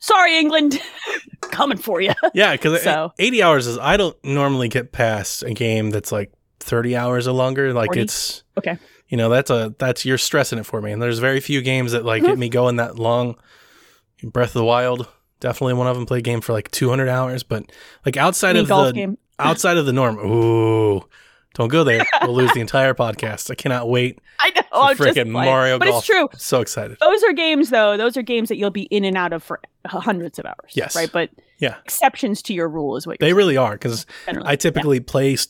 sorry, 0.00 0.38
England. 0.38 0.80
Coming 1.40 1.78
for 1.78 2.00
you. 2.00 2.12
Yeah, 2.34 2.52
because 2.52 2.82
So- 2.82 3.12
80 3.18 3.42
hours 3.42 3.66
is 3.66 3.78
I 3.78 3.96
don't 3.96 4.16
normally 4.24 4.68
get 4.68 4.92
past 4.92 5.42
a 5.42 5.52
game 5.54 5.90
that's 5.90 6.10
like 6.12 6.32
30 6.60 6.96
hours 6.96 7.26
or 7.28 7.32
longer. 7.32 7.72
Like 7.72 7.88
40? 7.88 8.00
it's 8.00 8.42
Okay. 8.58 8.76
you 9.08 9.16
know 9.16 9.28
that's 9.30 9.50
a 9.50 9.74
that's 9.78 10.04
you're 10.04 10.18
stressing 10.18 10.58
it 10.58 10.66
for 10.66 10.80
me. 10.82 10.92
And 10.92 11.00
there's 11.00 11.18
very 11.18 11.40
few 11.40 11.62
games 11.62 11.92
that 11.92 12.04
like 12.04 12.22
Mm-hmm. 12.22 12.32
get 12.32 12.38
me 12.46 12.48
going 12.48 12.76
that 12.76 12.98
long. 12.98 13.36
Breath 14.22 14.50
of 14.50 14.54
the 14.54 14.64
Wild, 14.64 15.08
definitely 15.40 15.74
one 15.74 15.86
of 15.86 15.96
them. 15.96 16.04
Play 16.04 16.20
game 16.20 16.40
for 16.42 16.52
like 16.52 16.70
200 16.70 17.08
hours, 17.08 17.42
but 17.42 17.64
like 18.04 18.16
outside 18.18 18.56
of 18.56 18.68
golf 18.68 18.88
the 18.88 18.92
game. 18.92 19.18
outside 19.38 19.78
of 19.78 19.86
the 19.86 19.92
norm, 19.94 20.18
ooh, 20.18 21.02
don't 21.54 21.68
go 21.68 21.82
there. 21.84 22.06
We'll 22.22 22.34
lose 22.34 22.52
the 22.52 22.60
entire 22.60 22.94
podcast. 22.94 23.50
I 23.50 23.54
cannot 23.54 23.88
wait 23.88 24.18
I 24.38 24.50
know. 24.50 24.62
I'm 24.72 24.96
freaking. 24.96 25.30
Mario 25.30 25.78
but 25.78 25.88
Golf. 25.88 25.98
it's 25.98 26.06
true. 26.06 26.28
So 26.36 26.60
excited. 26.60 26.96
Those 27.00 27.22
are 27.24 27.32
games, 27.32 27.70
though. 27.70 27.96
Those 27.96 28.16
are 28.16 28.22
games 28.22 28.48
that 28.48 28.56
you'll 28.56 28.70
be 28.70 28.82
in 28.84 29.04
and 29.04 29.16
out 29.16 29.32
of 29.32 29.42
for 29.42 29.60
hundreds 29.84 30.38
of 30.38 30.46
hours. 30.46 30.72
Yes. 30.74 30.94
Right. 30.96 31.10
But 31.12 31.30
Yeah. 31.58 31.76
exceptions 31.84 32.40
to 32.42 32.54
your 32.54 32.68
rule 32.68 32.96
is 32.96 33.06
what 33.06 33.18
They 33.18 33.28
you're 33.28 33.36
really 33.36 33.56
are 33.56 33.72
because. 33.72 34.06
I 34.28 34.56
typically 34.56 35.00
play 35.00 35.34
s- 35.34 35.48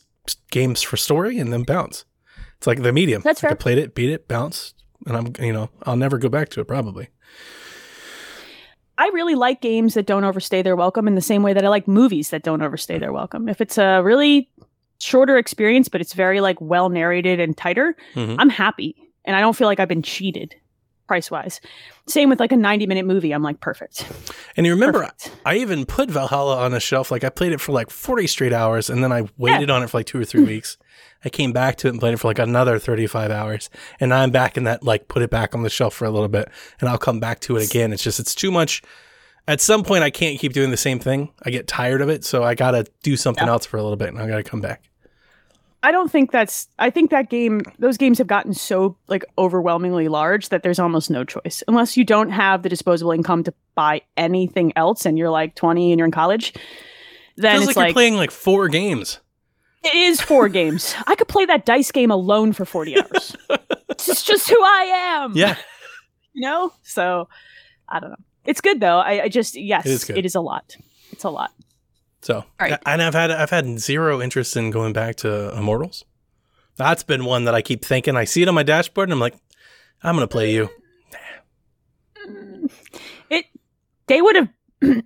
games 0.49 0.81
for 0.81 0.97
story 0.97 1.37
and 1.39 1.53
then 1.53 1.63
bounce. 1.63 2.05
It's 2.57 2.67
like 2.67 2.81
the 2.81 2.91
medium. 2.91 3.21
That's 3.23 3.41
like 3.43 3.49
fair. 3.49 3.51
I 3.51 3.55
played 3.55 3.77
it, 3.77 3.95
beat 3.95 4.09
it, 4.09 4.27
bounced, 4.27 4.75
and 5.07 5.15
I'm 5.17 5.33
you 5.45 5.53
know 5.53 5.69
I'll 5.83 5.95
never 5.95 6.17
go 6.17 6.29
back 6.29 6.49
to 6.49 6.61
it 6.61 6.67
probably. 6.67 7.09
I 8.97 9.07
really 9.13 9.33
like 9.35 9.61
games 9.61 9.95
that 9.95 10.05
don't 10.05 10.23
overstay 10.25 10.61
their 10.61 10.75
welcome 10.75 11.07
in 11.07 11.15
the 11.15 11.21
same 11.21 11.41
way 11.41 11.53
that 11.53 11.65
I 11.65 11.69
like 11.69 11.87
movies 11.87 12.29
that 12.29 12.43
don't 12.43 12.61
overstay 12.61 12.99
their 12.99 13.11
welcome. 13.11 13.49
If 13.49 13.59
it's 13.61 13.77
a 13.79 14.01
really 14.03 14.49
shorter 15.03 15.37
experience, 15.37 15.89
but 15.89 16.01
it's 16.01 16.13
very 16.13 16.41
like 16.41 16.59
well 16.61 16.89
narrated 16.89 17.39
and 17.39 17.55
tighter, 17.57 17.95
Mhm. 18.15 18.35
I'm 18.39 18.49
happy 18.49 18.95
and 19.25 19.35
I 19.35 19.39
don't 19.41 19.55
feel 19.55 19.67
like 19.67 19.79
I've 19.79 19.87
been 19.87 20.01
cheated 20.03 20.55
price 21.07 21.29
wise. 21.29 21.59
Same 22.07 22.29
with 22.29 22.39
like 22.39 22.53
a 22.53 22.55
90 22.55 22.87
minute 22.87 23.05
movie. 23.05 23.33
I'm 23.33 23.43
like, 23.43 23.59
perfect. 23.59 24.05
And 24.55 24.65
you 24.65 24.71
remember, 24.71 24.99
Perfect. 24.99 25.31
I 25.45 25.57
even 25.57 25.85
put 25.85 26.09
Valhalla 26.09 26.57
on 26.63 26.73
a 26.73 26.79
shelf. 26.79 27.11
Like 27.11 27.25
I 27.25 27.29
played 27.29 27.51
it 27.51 27.59
for 27.59 27.73
like 27.73 27.89
40 27.89 28.27
straight 28.27 28.53
hours 28.53 28.89
and 28.89 29.03
then 29.03 29.11
I 29.11 29.27
waited 29.37 29.69
on 29.69 29.83
it 29.83 29.89
for 29.89 29.97
like 29.97 30.05
two 30.05 30.19
or 30.21 30.23
three 30.25 30.43
weeks. 30.45 30.77
I 31.25 31.29
came 31.29 31.51
back 31.51 31.75
to 31.77 31.87
it 31.87 31.91
and 31.91 31.99
played 31.99 32.13
it 32.13 32.17
for 32.17 32.29
like 32.29 32.39
another 32.39 32.79
35 32.79 33.29
hours. 33.29 33.69
And 33.99 34.09
now 34.09 34.21
I'm 34.21 34.31
back 34.31 34.55
in 34.55 34.63
that, 34.63 34.83
like, 34.83 35.07
put 35.09 35.21
it 35.21 35.29
back 35.29 35.53
on 35.53 35.63
the 35.63 35.69
shelf 35.69 35.93
for 35.93 36.05
a 36.05 36.09
little 36.11 36.29
bit 36.29 36.47
and 36.79 36.89
I'll 36.89 36.97
come 36.97 37.19
back 37.19 37.41
to 37.41 37.57
it 37.57 37.69
again. 37.69 37.91
It's 37.91 38.03
just, 38.03 38.19
it's 38.19 38.33
too 38.33 38.49
much. 38.51 38.81
At 39.49 39.59
some 39.59 39.83
point, 39.83 40.03
I 40.05 40.11
can't 40.11 40.39
keep 40.39 40.53
doing 40.53 40.71
the 40.71 40.77
same 40.77 40.97
thing. 40.99 41.29
I 41.43 41.49
get 41.49 41.67
tired 41.67 42.01
of 42.01 42.07
it. 42.09 42.23
So 42.23 42.43
I 42.43 42.55
got 42.55 42.71
to 42.71 42.85
do 43.03 43.17
something 43.17 43.47
else 43.49 43.65
for 43.65 43.75
a 43.75 43.83
little 43.83 43.97
bit 43.97 44.09
and 44.09 44.17
I 44.19 44.27
got 44.27 44.37
to 44.37 44.43
come 44.43 44.61
back. 44.61 44.83
I 45.83 45.91
don't 45.91 46.11
think 46.11 46.31
that's. 46.31 46.67
I 46.77 46.89
think 46.91 47.09
that 47.11 47.29
game, 47.29 47.61
those 47.79 47.97
games 47.97 48.17
have 48.19 48.27
gotten 48.27 48.53
so 48.53 48.97
like 49.07 49.23
overwhelmingly 49.37 50.07
large 50.07 50.49
that 50.49 50.61
there's 50.63 50.77
almost 50.79 51.09
no 51.09 51.23
choice 51.23 51.63
unless 51.67 51.97
you 51.97 52.03
don't 52.03 52.29
have 52.29 52.61
the 52.61 52.69
disposable 52.69 53.11
income 53.11 53.43
to 53.45 53.53
buy 53.73 54.01
anything 54.15 54.73
else, 54.75 55.05
and 55.05 55.17
you're 55.17 55.29
like 55.31 55.55
20 55.55 55.91
and 55.91 55.97
you're 55.99 56.05
in 56.05 56.11
college. 56.11 56.53
Then 57.37 57.57
Feels 57.57 57.69
it's 57.69 57.77
like, 57.77 57.87
you're 57.87 57.93
playing 57.93 58.15
like 58.15 58.29
four 58.31 58.67
games. 58.67 59.19
it 59.83 59.95
is 59.95 60.21
four 60.21 60.49
games. 60.59 60.93
I 61.07 61.15
could 61.15 61.27
play 61.27 61.45
that 61.45 61.65
dice 61.65 61.91
game 61.91 62.11
alone 62.11 62.53
for 62.53 62.65
40 62.65 62.97
hours. 63.01 63.35
it's 63.89 64.23
just 64.23 64.49
who 64.49 64.61
I 64.61 64.91
am. 65.23 65.33
Yeah. 65.35 65.55
you 66.33 66.41
know. 66.41 66.73
So 66.83 67.27
I 67.89 67.99
don't 67.99 68.11
know. 68.11 68.15
It's 68.45 68.61
good 68.61 68.79
though. 68.79 68.99
I, 68.99 69.23
I 69.23 69.27
just 69.29 69.55
yes, 69.55 69.85
It 69.85 69.91
is 69.91 70.09
it 70.11 70.25
is 70.25 70.35
a 70.35 70.41
lot. 70.41 70.75
It's 71.11 71.23
a 71.23 71.29
lot. 71.29 71.51
So, 72.21 72.45
Right. 72.59 72.77
and 72.85 73.01
I've 73.01 73.13
had 73.15 73.31
I've 73.31 73.49
had 73.49 73.79
zero 73.79 74.21
interest 74.21 74.55
in 74.55 74.69
going 74.71 74.93
back 74.93 75.15
to 75.17 75.55
Immortals. 75.57 76.05
That's 76.77 77.03
been 77.03 77.25
one 77.25 77.45
that 77.45 77.55
I 77.55 77.61
keep 77.61 77.83
thinking. 77.83 78.15
I 78.15 78.25
see 78.25 78.41
it 78.41 78.47
on 78.47 78.55
my 78.55 78.63
dashboard, 78.63 79.07
and 79.09 79.13
I'm 79.13 79.19
like, 79.19 79.35
I'm 80.03 80.15
gonna 80.15 80.27
play 80.27 80.53
you. 80.53 80.69
It 83.29 83.45
they 84.07 84.21
would 84.21 84.35
have 84.35 84.49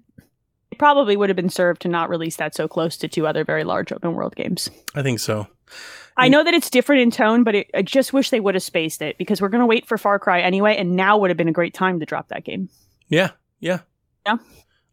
probably 0.78 1.15
would 1.17 1.30
have 1.30 1.36
been 1.36 1.49
served 1.49 1.82
to 1.84 1.88
not 1.88 2.10
release 2.10 2.36
that 2.38 2.56
so 2.56 2.67
close 2.67 2.97
to 2.97 3.08
two 3.08 3.28
other 3.28 3.43
very 3.43 3.63
large 3.63 3.91
open 3.91 4.13
world 4.13 4.36
games. 4.36 4.69
I 4.93 5.01
think 5.01 5.19
so. 5.19 5.47
I 6.17 6.30
know 6.30 6.43
that 6.45 6.54
it's 6.54 6.69
different 6.69 7.01
in 7.01 7.12
tone, 7.12 7.43
but 7.43 7.56
it, 7.56 7.69
I 7.73 7.82
just 7.82 8.13
wish 8.13 8.30
they 8.30 8.39
would 8.39 8.56
have 8.56 8.63
spaced 8.63 9.01
it 9.01 9.17
because 9.17 9.41
we're 9.41 9.49
going 9.49 9.60
to 9.62 9.65
wait 9.65 9.86
for 9.86 9.97
Far 9.97 10.17
Cry 10.17 10.39
anyway, 10.39 10.78
and 10.78 10.95
now 10.95 11.17
would 11.17 11.30
have 11.30 11.36
been 11.36 11.49
a 11.49 11.54
great 11.54 11.73
time 11.73 11.99
to 11.99 12.06
drop 12.06 12.30
that 12.30 12.45
game. 12.45 12.69
Yeah, 13.10 13.32
yeah, 13.60 13.80
Yeah. 14.25 14.38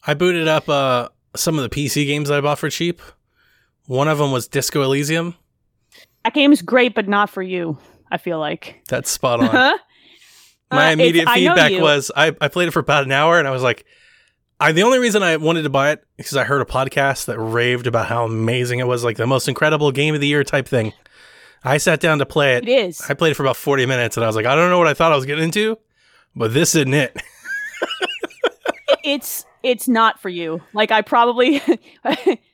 I 0.04 0.14
booted 0.14 0.48
up 0.48 0.68
uh, 0.68 1.10
some 1.34 1.58
of 1.58 1.68
the 1.68 1.70
PC 1.70 2.06
games 2.06 2.28
that 2.28 2.38
I 2.38 2.40
bought 2.40 2.58
for 2.58 2.70
cheap. 2.70 3.00
One 3.86 4.08
of 4.08 4.18
them 4.18 4.30
was 4.32 4.48
Disco 4.48 4.82
Elysium. 4.82 5.34
That 6.24 6.34
game 6.34 6.52
is 6.52 6.62
great, 6.62 6.94
but 6.94 7.08
not 7.08 7.30
for 7.30 7.42
you. 7.42 7.78
I 8.10 8.18
feel 8.18 8.38
like. 8.38 8.82
That's 8.88 9.10
spot 9.10 9.40
on. 9.40 9.50
My 10.70 10.88
Uh, 10.88 10.92
immediate 10.92 11.28
feedback 11.28 11.72
you. 11.72 11.82
was 11.82 12.10
I, 12.16 12.34
I 12.40 12.48
played 12.48 12.68
it 12.68 12.70
for 12.70 12.78
about 12.80 13.04
an 13.04 13.12
hour 13.12 13.38
and 13.38 13.46
I 13.48 13.50
was 13.50 13.62
like, 13.62 13.84
I 14.60 14.72
the 14.72 14.82
only 14.84 14.98
reason 14.98 15.22
I 15.22 15.36
wanted 15.36 15.62
to 15.62 15.70
buy 15.70 15.90
it 15.90 16.04
because 16.16 16.36
I 16.36 16.44
heard 16.44 16.62
a 16.62 16.64
podcast 16.64 17.24
that 17.26 17.38
raved 17.38 17.86
about 17.86 18.06
how 18.06 18.24
amazing 18.24 18.78
it 18.78 18.86
was, 18.86 19.02
like 19.02 19.16
the 19.16 19.26
most 19.26 19.48
incredible 19.48 19.90
game 19.92 20.14
of 20.14 20.20
the 20.20 20.26
year 20.28 20.44
type 20.44 20.68
thing. 20.68 20.92
I 21.64 21.78
sat 21.78 22.00
down 22.00 22.18
to 22.18 22.26
play 22.26 22.56
it. 22.56 22.68
It 22.68 22.70
is. 22.86 23.00
I 23.10 23.14
played 23.14 23.32
it 23.32 23.34
for 23.34 23.42
about 23.42 23.56
40 23.56 23.86
minutes 23.86 24.16
and 24.16 24.24
I 24.24 24.26
was 24.26 24.36
like, 24.36 24.46
I 24.46 24.54
don't 24.54 24.70
know 24.70 24.78
what 24.78 24.86
I 24.86 24.94
thought 24.94 25.12
I 25.12 25.16
was 25.16 25.26
getting 25.26 25.44
into, 25.44 25.76
but 26.36 26.54
this 26.54 26.74
isn't 26.74 26.94
it. 26.94 27.20
it's 29.04 29.44
it's 29.62 29.88
not 29.88 30.20
for 30.20 30.28
you. 30.28 30.60
Like 30.72 30.90
I 30.90 31.02
probably 31.02 31.62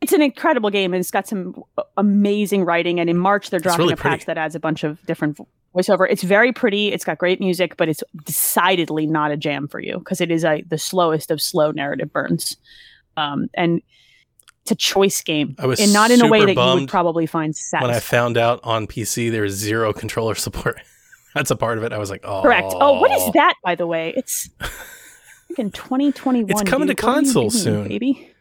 it's 0.00 0.12
an 0.12 0.22
incredible 0.22 0.70
game 0.70 0.94
and 0.94 1.00
it's 1.00 1.10
got 1.10 1.26
some 1.26 1.62
amazing 1.96 2.64
writing 2.64 3.00
and 3.00 3.10
in 3.10 3.18
March 3.18 3.50
they're 3.50 3.60
dropping 3.60 3.84
really 3.84 3.92
a 3.94 3.96
patch 3.96 4.10
pretty. 4.10 4.24
that 4.26 4.38
adds 4.38 4.54
a 4.54 4.60
bunch 4.60 4.84
of 4.84 5.04
different 5.06 5.38
voiceover. 5.74 6.06
It's 6.08 6.22
very 6.22 6.52
pretty, 6.52 6.92
it's 6.92 7.04
got 7.04 7.18
great 7.18 7.40
music, 7.40 7.76
but 7.76 7.88
it's 7.88 8.02
decidedly 8.24 9.06
not 9.06 9.30
a 9.30 9.36
jam 9.36 9.68
for 9.68 9.80
you 9.80 9.98
because 9.98 10.20
it 10.20 10.30
is 10.30 10.44
a 10.44 10.62
the 10.68 10.78
slowest 10.78 11.30
of 11.30 11.40
slow 11.40 11.70
narrative 11.70 12.12
burns. 12.12 12.56
Um 13.16 13.48
and 13.54 13.82
it's 14.62 14.70
a 14.70 14.76
choice 14.76 15.22
game 15.22 15.56
I 15.58 15.66
was 15.66 15.80
and 15.80 15.92
not 15.92 16.10
in 16.10 16.20
a 16.20 16.28
way 16.28 16.44
that 16.44 16.54
you 16.54 16.80
would 16.80 16.88
probably 16.88 17.26
find 17.26 17.56
satisfying. 17.56 17.88
When 17.88 17.96
I 17.96 18.00
found 18.00 18.36
out 18.36 18.60
on 18.62 18.86
PC 18.86 19.30
there 19.30 19.42
was 19.42 19.54
zero 19.54 19.92
controller 19.92 20.34
support. 20.34 20.80
That's 21.34 21.50
a 21.50 21.56
part 21.56 21.78
of 21.78 21.84
it. 21.84 21.92
I 21.92 21.98
was 21.98 22.10
like, 22.10 22.22
oh. 22.24 22.42
Correct. 22.42 22.72
Oh, 22.74 22.98
what 23.00 23.10
is 23.12 23.32
that 23.34 23.54
by 23.62 23.74
the 23.74 23.86
way? 23.86 24.14
It's 24.16 24.48
in 25.58 25.70
2021. 25.70 26.50
It's 26.50 26.62
coming 26.68 26.88
dude. 26.88 26.98
to 26.98 27.06
What 27.06 27.10
are 27.10 27.14
consoles 27.16 27.62
doing, 27.64 27.82
soon. 27.84 27.88
baby. 27.88 28.34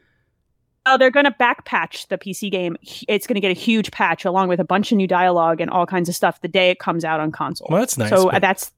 Oh, 0.85 0.97
they're 0.97 1.11
going 1.11 1.25
to 1.25 1.31
backpatch 1.37 2.07
the 2.07 2.17
PC 2.17 2.49
game. 2.49 2.77
It's 3.09 3.27
going 3.27 3.35
to 3.35 3.41
get 3.41 3.51
a 3.51 3.59
huge 3.59 3.91
patch 3.91 4.23
along 4.23 4.47
with 4.47 4.59
a 4.61 4.63
bunch 4.63 4.91
of 4.93 4.97
new 4.97 5.07
dialogue 5.07 5.59
and 5.59 5.69
all 5.69 5.85
kinds 5.85 6.07
of 6.07 6.15
stuff 6.15 6.39
the 6.41 6.47
day 6.47 6.69
it 6.69 6.79
comes 6.79 7.03
out 7.03 7.19
on 7.19 7.31
console. 7.31 7.67
Well, 7.69 7.81
that's 7.81 7.97
nice. 7.97 8.09
so 8.09 8.29
but 8.31 8.41
that's 8.41 8.71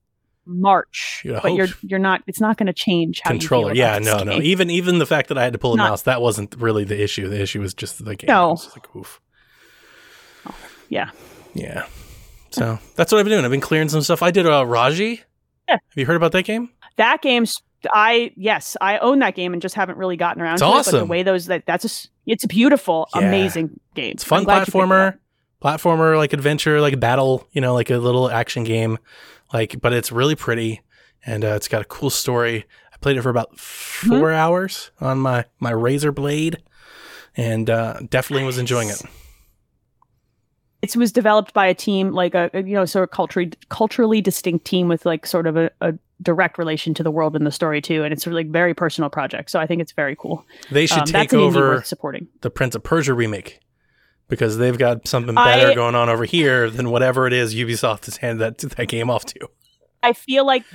March, 0.52 1.22
You'd 1.24 1.40
but 1.44 1.54
you're 1.54 1.68
you're 1.84 2.00
not. 2.00 2.24
It's 2.26 2.42
not 2.42 2.58
going 2.58 2.66
to 2.66 2.74
change 2.74 3.22
how 3.24 3.30
controller. 3.30 3.68
You 3.74 3.76
feel 3.76 3.78
Yeah, 3.78 4.00
no, 4.00 4.18
this 4.18 4.26
no. 4.26 4.42
Even 4.42 4.72
even 4.72 4.98
the 4.98 5.06
fact 5.06 5.28
that 5.28 5.38
I 5.38 5.44
had 5.44 5.54
to 5.54 5.60
pull 5.60 5.74
a 5.74 5.78
Not- 5.78 5.90
mouse, 5.90 6.02
that 6.04 6.20
wasn't 6.22 6.56
really 6.58 6.84
the 6.86 7.00
issue. 7.00 7.28
The 7.30 7.40
issue 7.40 7.62
was 7.62 7.76
just 7.76 8.04
the 8.04 8.16
game. 8.16 8.28
No. 8.28 8.50
Was 8.52 8.68
like, 8.76 8.96
oof. 8.96 9.22
Yeah. 10.90 11.12
Yeah. 11.54 11.86
So 12.50 12.80
that's 12.96 13.12
what 13.12 13.20
I've 13.20 13.26
been 13.26 13.34
doing. 13.34 13.46
I've 13.46 13.52
been 13.52 13.62
clearing 13.62 13.90
some 13.90 14.02
stuff. 14.02 14.24
I 14.24 14.32
did 14.32 14.48
uh, 14.48 14.66
Raji. 14.66 15.22
Yeah. 15.68 15.76
Have 15.76 15.82
you 15.96 16.08
heard 16.08 16.16
about 16.16 16.32
that 16.32 16.46
game? 16.46 16.70
That 16.96 17.22
game's. 17.22 17.62
I 17.94 18.32
yes, 18.36 18.76
I 18.82 18.98
own 19.00 19.20
that 19.20 19.36
game 19.36 19.54
and 19.54 19.62
just 19.62 19.76
haven't 19.76 19.98
really 19.98 20.18
gotten 20.18 20.42
around 20.42 20.56
It's 20.56 20.62
to 20.62 20.68
it. 20.68 20.72
But 20.72 20.78
awesome. 20.80 21.00
the 21.00 21.06
way 21.06 21.24
those 21.24 21.46
that 21.48 21.66
that's 21.66 21.86
a, 21.86 22.10
it's 22.26 22.44
a 22.44 22.48
beautiful, 22.48 23.08
Yeah. 23.16 23.22
amazing 23.28 23.80
game. 23.96 24.12
It's 24.12 24.24
a 24.24 24.28
fun 24.28 24.40
I'm 24.40 24.44
glad 24.46 24.60
you 24.60 24.66
picked 24.66 24.76
it 24.76 24.82
up. 24.82 24.90
platformer, 24.90 25.18
platformer 25.62 26.18
like 26.18 26.34
adventure, 26.34 26.82
like 26.82 27.00
battle. 27.00 27.48
You 27.52 27.62
know, 27.62 27.74
like 27.74 27.90
a 27.90 27.98
little 27.98 28.30
action 28.30 28.64
game. 28.64 28.98
Like, 29.54 29.80
but 29.82 29.94
it's 29.94 30.12
really 30.12 30.36
pretty 30.36 30.82
and 31.26 31.44
uh, 31.44 31.50
it's 31.56 31.68
got 31.68 31.82
a 31.82 31.86
cool 31.86 32.10
story. 32.10 32.66
I 32.94 32.98
played 32.98 33.18
it 33.18 33.22
for 33.22 33.30
about 33.30 33.56
Mm-hmm. 33.56 34.20
4 34.20 34.32
hours 34.32 34.92
on 35.02 35.20
my 35.20 35.46
my 35.60 35.72
Razer 35.74 36.14
Blade, 36.16 36.58
and 37.36 37.70
uh, 37.70 38.00
definitely 38.10 38.46
was 38.46 38.58
enjoying 38.58 38.90
it. 38.90 39.02
it 40.82 40.96
was 40.96 41.12
developed 41.12 41.54
by 41.54 41.66
a 41.68 41.74
team 41.74 42.12
like 42.12 42.34
a, 42.36 42.50
a, 42.54 42.62
you 42.64 42.74
know 42.74 42.86
sort 42.86 43.04
of 43.04 43.12
culturally 43.12 43.52
culturally 43.70 44.22
distinct 44.22 44.66
team 44.66 44.88
with 44.88 45.06
like 45.06 45.26
sort 45.26 45.48
of 45.48 45.58
a, 45.58 45.70
a 45.82 45.94
direct 46.22 46.58
relation 46.58 46.94
to 46.94 47.04
the 47.04 47.12
world 47.12 47.36
and 47.36 47.46
the 47.48 47.52
story 47.52 47.82
too 47.82 48.04
and 48.04 48.12
it's 48.12 48.28
a 48.28 48.30
like 48.30 48.50
very 48.50 48.74
personal 48.74 49.10
project 49.10 49.50
so 49.50 49.60
i 49.60 49.66
think 49.66 49.82
it's 49.82 49.94
very 49.94 50.16
cool 50.18 50.46
They 50.70 50.86
should 50.86 51.00
Um, 51.00 51.06
take 51.06 51.14
that's 51.14 51.34
an 51.34 51.40
indie 51.40 51.44
over 51.44 51.82
supporting 51.84 52.28
the 52.42 52.50
Prince 52.50 52.76
of 52.76 52.84
Persia 52.84 53.14
remake 53.14 53.60
because 54.28 54.58
they've 54.58 54.78
got 54.78 55.08
something 55.08 55.34
better 55.36 55.72
I- 55.72 55.76
going 55.76 55.96
on 55.96 56.10
over 56.10 56.26
here 56.26 56.70
than 56.70 56.90
whatever 56.92 57.26
it 57.26 57.34
is 57.34 57.56
Ubisoft 57.56 58.06
has 58.06 58.18
handed 58.18 58.40
that 58.60 58.76
that 58.76 58.88
game 58.90 59.10
off 59.10 59.26
to. 59.26 59.48
i 60.04 60.12
feel 60.14 60.46
like 60.46 60.66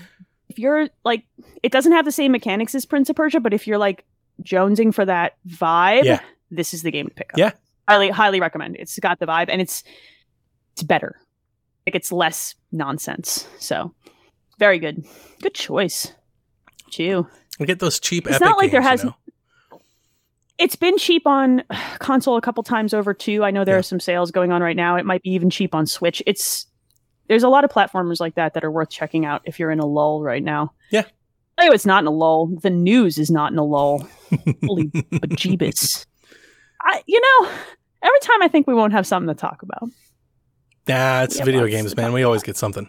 if 0.48 0.58
you're 0.58 0.88
like 1.04 1.24
it 1.62 1.72
doesn't 1.72 1.92
have 1.92 2.04
the 2.06 2.12
same 2.12 2.32
mechanics 2.32 2.74
as 2.74 2.86
prince 2.86 3.10
of 3.10 3.16
persia 3.16 3.38
but 3.40 3.52
if 3.52 3.66
you're 3.66 3.78
like 3.78 4.04
jonesing 4.42 4.94
for 4.94 5.04
that 5.04 5.36
vibe 5.46 6.04
Yeah. 6.04 6.20
this 6.50 6.72
is 6.72 6.82
the 6.82 6.90
game 6.90 7.08
to 7.08 7.14
pick 7.14 7.30
up 7.34 7.38
Yeah. 7.38 7.50
highly 7.86 8.08
highly 8.10 8.40
recommend 8.40 8.76
it's 8.76 8.98
got 8.98 9.18
the 9.20 9.26
vibe 9.26 9.46
and 9.50 9.60
it's 9.60 9.84
it's 10.72 10.82
better 10.82 11.20
like 11.86 11.94
it's 11.94 12.10
less 12.10 12.54
nonsense 12.72 13.46
so 13.58 13.94
very 14.58 14.78
good 14.78 15.04
good 15.42 15.54
choice 15.54 16.12
Chew. 16.90 17.26
We 17.58 17.66
get 17.66 17.78
those 17.80 17.98
cheap. 17.98 18.26
It's 18.28 18.40
not 18.40 18.56
like 18.56 18.70
there 18.70 18.80
games, 18.82 19.02
you 19.02 19.10
know? 19.10 19.80
It's 20.58 20.76
been 20.76 20.96
cheap 20.98 21.26
on 21.26 21.64
console 21.98 22.36
a 22.36 22.40
couple 22.40 22.62
times 22.62 22.94
over 22.94 23.12
too. 23.14 23.42
I 23.44 23.50
know 23.50 23.64
there 23.64 23.74
Yeah. 23.74 23.80
are 23.80 23.82
some 23.82 23.98
sales 24.00 24.30
going 24.30 24.52
on 24.52 24.62
right 24.62 24.76
now. 24.76 24.96
It 24.96 25.04
might 25.04 25.22
be 25.22 25.30
even 25.30 25.50
cheap 25.50 25.74
on 25.74 25.86
Switch. 25.86 26.22
It's 26.26 26.66
there's 27.28 27.42
a 27.42 27.48
lot 27.48 27.64
of 27.64 27.70
platformers 27.70 28.20
like 28.20 28.34
that 28.36 28.54
that 28.54 28.64
are 28.64 28.70
worth 28.70 28.90
checking 28.90 29.24
out 29.24 29.42
if 29.44 29.58
you're 29.58 29.70
in 29.70 29.80
a 29.80 29.86
lull 29.86 30.22
right 30.22 30.42
now. 30.42 30.72
Yeah. 30.92 31.04
Oh, 31.58 31.72
it's 31.72 31.86
not 31.86 32.02
in 32.02 32.06
a 32.06 32.10
lull. 32.12 32.46
The 32.62 32.70
news 32.70 33.18
is 33.18 33.30
not 33.30 33.50
in 33.52 33.58
a 33.58 33.64
lull. 33.64 34.06
Holy 34.64 34.84
bejeebus. 34.88 36.06
I 36.80 37.02
you 37.06 37.20
know, 37.20 37.48
every 38.02 38.20
time 38.20 38.42
I 38.42 38.48
think 38.48 38.66
we 38.66 38.74
won't 38.74 38.92
have 38.92 39.06
something 39.06 39.28
to 39.34 39.40
talk 39.40 39.62
about. 39.62 39.88
Nah, 40.86 41.22
it's 41.22 41.40
video 41.40 41.66
games, 41.66 41.96
man. 41.96 42.12
We 42.12 42.22
always 42.24 42.42
get 42.42 42.56
something. 42.56 42.88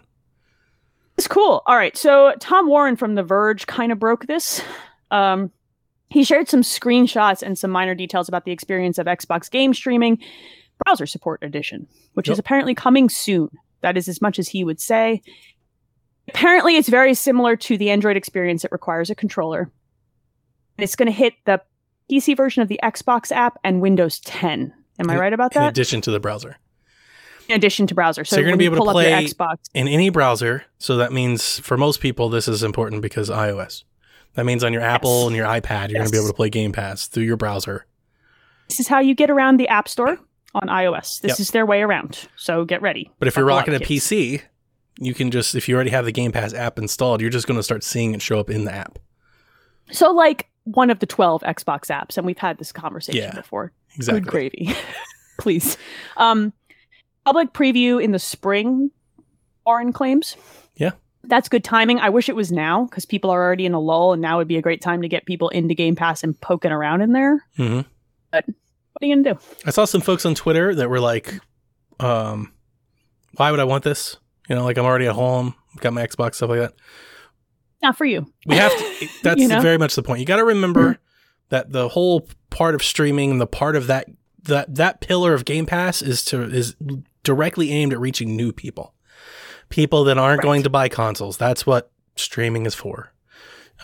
It's 1.16 1.28
cool. 1.28 1.62
All 1.66 1.76
right. 1.76 1.96
So 1.96 2.34
Tom 2.40 2.68
Warren 2.68 2.96
from 2.96 3.14
The 3.14 3.22
Verge 3.22 3.66
kind 3.66 3.90
of 3.90 3.98
broke 3.98 4.26
this. 4.26 4.62
Um, 5.10 5.50
he 6.10 6.24
shared 6.24 6.48
some 6.48 6.62
screenshots 6.62 7.42
and 7.42 7.58
some 7.58 7.70
minor 7.70 7.94
details 7.94 8.28
about 8.28 8.44
the 8.44 8.52
experience 8.52 8.98
of 8.98 9.06
Xbox 9.06 9.50
game 9.50 9.74
streaming 9.74 10.18
browser 10.84 11.06
support 11.06 11.42
edition, 11.42 11.86
which 12.14 12.28
is 12.28 12.38
apparently 12.38 12.74
coming 12.74 13.08
soon. 13.08 13.48
That 13.80 13.96
is 13.96 14.08
as 14.08 14.20
much 14.20 14.38
as 14.38 14.48
he 14.48 14.62
would 14.62 14.80
say. 14.80 15.22
Apparently, 16.28 16.76
it's 16.76 16.88
very 16.88 17.14
similar 17.14 17.56
to 17.56 17.78
the 17.78 17.90
Android 17.90 18.16
experience. 18.16 18.64
It 18.64 18.72
requires 18.72 19.10
a 19.10 19.14
controller. 19.14 19.70
It's 20.76 20.96
going 20.96 21.06
to 21.06 21.12
hit 21.12 21.34
the 21.44 21.62
PC 22.10 22.36
version 22.36 22.62
of 22.62 22.68
the 22.68 22.80
Xbox 22.82 23.32
app 23.32 23.58
and 23.64 23.80
Windows 23.80 24.20
10. 24.20 24.72
Am 24.98 25.10
I 25.10 25.16
right 25.16 25.32
about 25.32 25.52
that? 25.52 25.60
In 25.60 25.64
that? 25.64 25.70
addition 25.70 26.00
to 26.02 26.10
the 26.10 26.20
browser, 26.20 26.56
in 27.48 27.54
addition 27.56 27.86
to 27.88 27.94
browser. 27.94 28.24
So, 28.24 28.36
So 28.36 28.40
you're 28.40 28.48
gonna 28.48 28.56
be 28.56 28.64
able 28.66 28.76
to 28.76 28.80
pull 28.82 28.88
up 28.90 29.02
your 29.04 29.12
play- 29.16 29.24
Xbox. 29.26 29.56
in 29.74 29.88
any 29.88 30.10
browser. 30.10 30.64
So 30.78 30.96
that 30.96 31.12
means 31.12 31.58
for 31.60 31.76
most 31.76 32.00
people, 32.00 32.28
this 32.28 32.48
is 32.48 32.62
important 32.62 33.02
because 33.02 33.30
iOS. 33.30 33.84
That 34.34 34.44
means 34.44 34.62
on 34.62 34.72
your 34.72 34.82
Apple 34.82 35.20
Yes. 35.20 35.26
and 35.28 35.36
your 35.36 35.46
iPad, 35.46 35.88
you're 35.90 35.98
going 35.98 36.06
to 36.06 36.12
be 36.12 36.18
able 36.18 36.28
to 36.28 36.34
play 36.34 36.50
Game 36.50 36.72
Pass 36.72 37.06
through 37.08 37.24
your 37.24 37.36
browser. 37.38 37.86
This 38.68 38.80
is 38.80 38.88
how 38.88 38.98
you 39.00 39.14
get 39.14 39.30
around 39.30 39.56
the 39.58 39.68
App 39.68 39.88
Store 39.88 40.18
on 40.54 40.68
iOS. 40.68 41.20
This 41.20 41.30
Yep. 41.30 41.40
is 41.40 41.50
their 41.52 41.64
way 41.64 41.80
around. 41.82 42.28
So 42.36 42.64
get 42.66 42.82
ready. 42.82 43.10
But 43.18 43.28
if 43.28 43.36
you're 43.36 43.46
rocking 43.46 43.74
a. 43.74 43.80
PC, 43.80 44.42
you 44.98 45.14
can 45.14 45.30
just 45.30 45.54
if 45.54 45.68
you 45.68 45.74
already 45.74 45.90
have 45.90 46.04
the 46.04 46.12
Game 46.12 46.32
Pass 46.32 46.52
app 46.52 46.78
installed, 46.78 47.20
you're 47.22 47.30
just 47.30 47.46
going 47.46 47.58
to 47.58 47.62
start 47.62 47.82
seeing 47.84 48.12
it 48.14 48.20
show 48.20 48.38
up 48.38 48.50
in 48.50 48.64
the 48.66 48.74
app. 48.74 48.98
So 49.90 50.10
like 50.10 50.48
one 50.64 50.90
of 50.90 50.98
the 50.98 51.06
12 51.06 51.42
Xbox 51.42 51.86
apps 51.94 52.16
and 52.18 52.26
we've 52.26 52.36
had 52.38 52.58
this 52.58 52.72
conversation 52.72 53.22
Yeah, 53.22 53.34
before. 53.34 53.72
Exactly. 53.94 54.20
Good 54.20 54.30
gravy. 54.30 54.74
Please. 55.38 55.78
Um 56.16 56.52
public 57.26 57.52
preview 57.52 58.02
in 58.02 58.12
the 58.12 58.18
spring 58.18 58.90
Warren 59.66 59.92
claims. 59.92 60.36
Yeah. 60.76 60.92
That's 61.24 61.48
good 61.48 61.64
timing. 61.64 61.98
I 61.98 62.08
wish 62.08 62.28
it 62.28 62.36
was 62.36 62.52
now 62.52 62.86
cuz 62.86 63.04
people 63.04 63.30
are 63.30 63.42
already 63.42 63.66
in 63.66 63.74
a 63.74 63.80
lull 63.80 64.12
and 64.12 64.22
now 64.22 64.38
would 64.38 64.46
be 64.48 64.56
a 64.56 64.62
great 64.62 64.80
time 64.80 65.02
to 65.02 65.08
get 65.08 65.26
people 65.26 65.48
into 65.50 65.74
Game 65.74 65.96
Pass 65.96 66.22
and 66.22 66.40
poking 66.40 66.70
around 66.72 67.00
in 67.02 67.12
there. 67.12 67.44
hmm 67.56 67.80
What 68.30 68.44
are 69.02 69.06
you 69.06 69.14
going 69.14 69.24
to 69.24 69.34
do? 69.34 69.38
I 69.66 69.70
saw 69.70 69.84
some 69.84 70.00
folks 70.00 70.24
on 70.24 70.34
Twitter 70.34 70.74
that 70.74 70.88
were 70.88 71.00
like, 71.00 71.34
um, 72.00 72.52
"Why 73.36 73.50
would 73.50 73.60
I 73.60 73.64
want 73.64 73.82
this? 73.84 74.16
You 74.48 74.54
know, 74.54 74.64
like 74.64 74.78
I'm 74.78 74.84
already 74.84 75.06
at 75.06 75.14
home, 75.14 75.54
got 75.80 75.92
my 75.92 76.06
Xbox 76.06 76.36
stuff 76.36 76.48
like 76.50 76.60
that." 76.60 76.74
Not 77.82 77.98
for 77.98 78.04
you. 78.06 78.26
We 78.46 78.56
have 78.56 78.72
to. 78.72 79.08
That's 79.22 79.40
You 79.40 79.48
know? 79.48 79.60
very 79.60 79.78
much 79.78 79.96
the 79.96 80.02
point. 80.02 80.20
You 80.20 80.26
got 80.26 80.36
to 80.36 80.44
remember 80.44 80.98
that 81.50 81.72
the 81.72 81.88
whole 81.88 82.26
part 82.50 82.74
of 82.74 82.82
streaming, 82.82 83.38
the 83.38 83.46
part 83.46 83.76
of 83.76 83.86
that 83.88 84.06
that 84.44 84.74
that 84.76 85.00
pillar 85.00 85.34
of 85.34 85.44
Game 85.44 85.66
Pass 85.66 86.00
is 86.02 86.24
to 86.26 86.42
is 86.42 86.76
directly 87.26 87.70
aimed 87.72 87.92
at 87.92 88.00
reaching 88.00 88.36
new 88.36 88.52
people, 88.52 88.94
people 89.68 90.04
that 90.04 90.16
aren't 90.16 90.38
Right. 90.38 90.44
going 90.44 90.62
to 90.62 90.70
buy 90.70 90.88
consoles. 90.88 91.36
That's 91.36 91.66
what 91.66 91.90
streaming 92.16 92.64
is 92.66 92.74
for. 92.74 93.12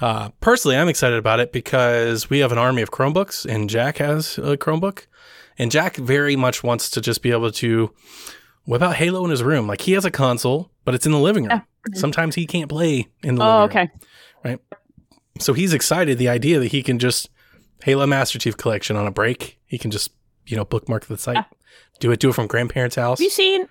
Uh, 0.00 0.30
personally, 0.40 0.76
I'm 0.76 0.88
excited 0.88 1.18
about 1.18 1.38
it 1.40 1.52
because 1.52 2.30
we 2.30 2.38
have 2.38 2.52
an 2.52 2.58
army 2.58 2.80
of 2.80 2.90
Chromebooks, 2.90 3.44
and 3.44 3.68
Jack 3.68 3.98
has 3.98 4.38
a 4.38 4.56
Chromebook, 4.56 5.06
and 5.58 5.70
Jack 5.70 5.96
very 5.96 6.34
much 6.36 6.62
wants 6.62 6.88
to 6.90 7.00
just 7.00 7.20
be 7.20 7.30
able 7.30 7.50
to 7.52 7.90
whip 8.64 8.80
out 8.80 8.94
Halo 8.96 9.22
in 9.24 9.30
his 9.30 9.42
room. 9.42 9.66
Like 9.66 9.82
he 9.82 9.92
has 9.92 10.04
a 10.06 10.10
console, 10.10 10.70
but 10.84 10.94
it's 10.94 11.04
in 11.04 11.12
the 11.12 11.18
living 11.18 11.44
room. 11.46 11.62
Sometimes 11.94 12.36
he 12.36 12.46
can't 12.46 12.70
play 12.70 13.08
in 13.22 13.34
the 13.34 13.42
Oh, 13.44 13.62
living 13.64 13.76
room. 13.76 13.88
okay. 13.88 13.90
Right. 14.44 14.58
So 15.40 15.52
he's 15.52 15.72
excited 15.74 16.16
the 16.18 16.28
idea 16.28 16.58
that 16.60 16.68
he 16.68 16.82
can 16.82 16.98
just 16.98 17.28
Halo 17.84 18.06
Master 18.06 18.38
Chief 18.38 18.56
Collection 18.56 18.96
on 18.96 19.06
a 19.06 19.10
break. 19.10 19.58
He 19.66 19.76
can 19.78 19.90
just 19.90 20.12
you 20.46 20.56
know 20.56 20.64
bookmark 20.64 21.04
the 21.06 21.18
site, 21.18 21.36
Yeah. 21.36 21.44
Do 22.00 22.10
it, 22.10 22.20
do 22.20 22.30
it 22.30 22.34
from 22.34 22.46
grandparents' 22.46 22.96
house. 22.96 23.18
Have 23.18 23.24
you 23.24 23.30
seen 23.30 23.68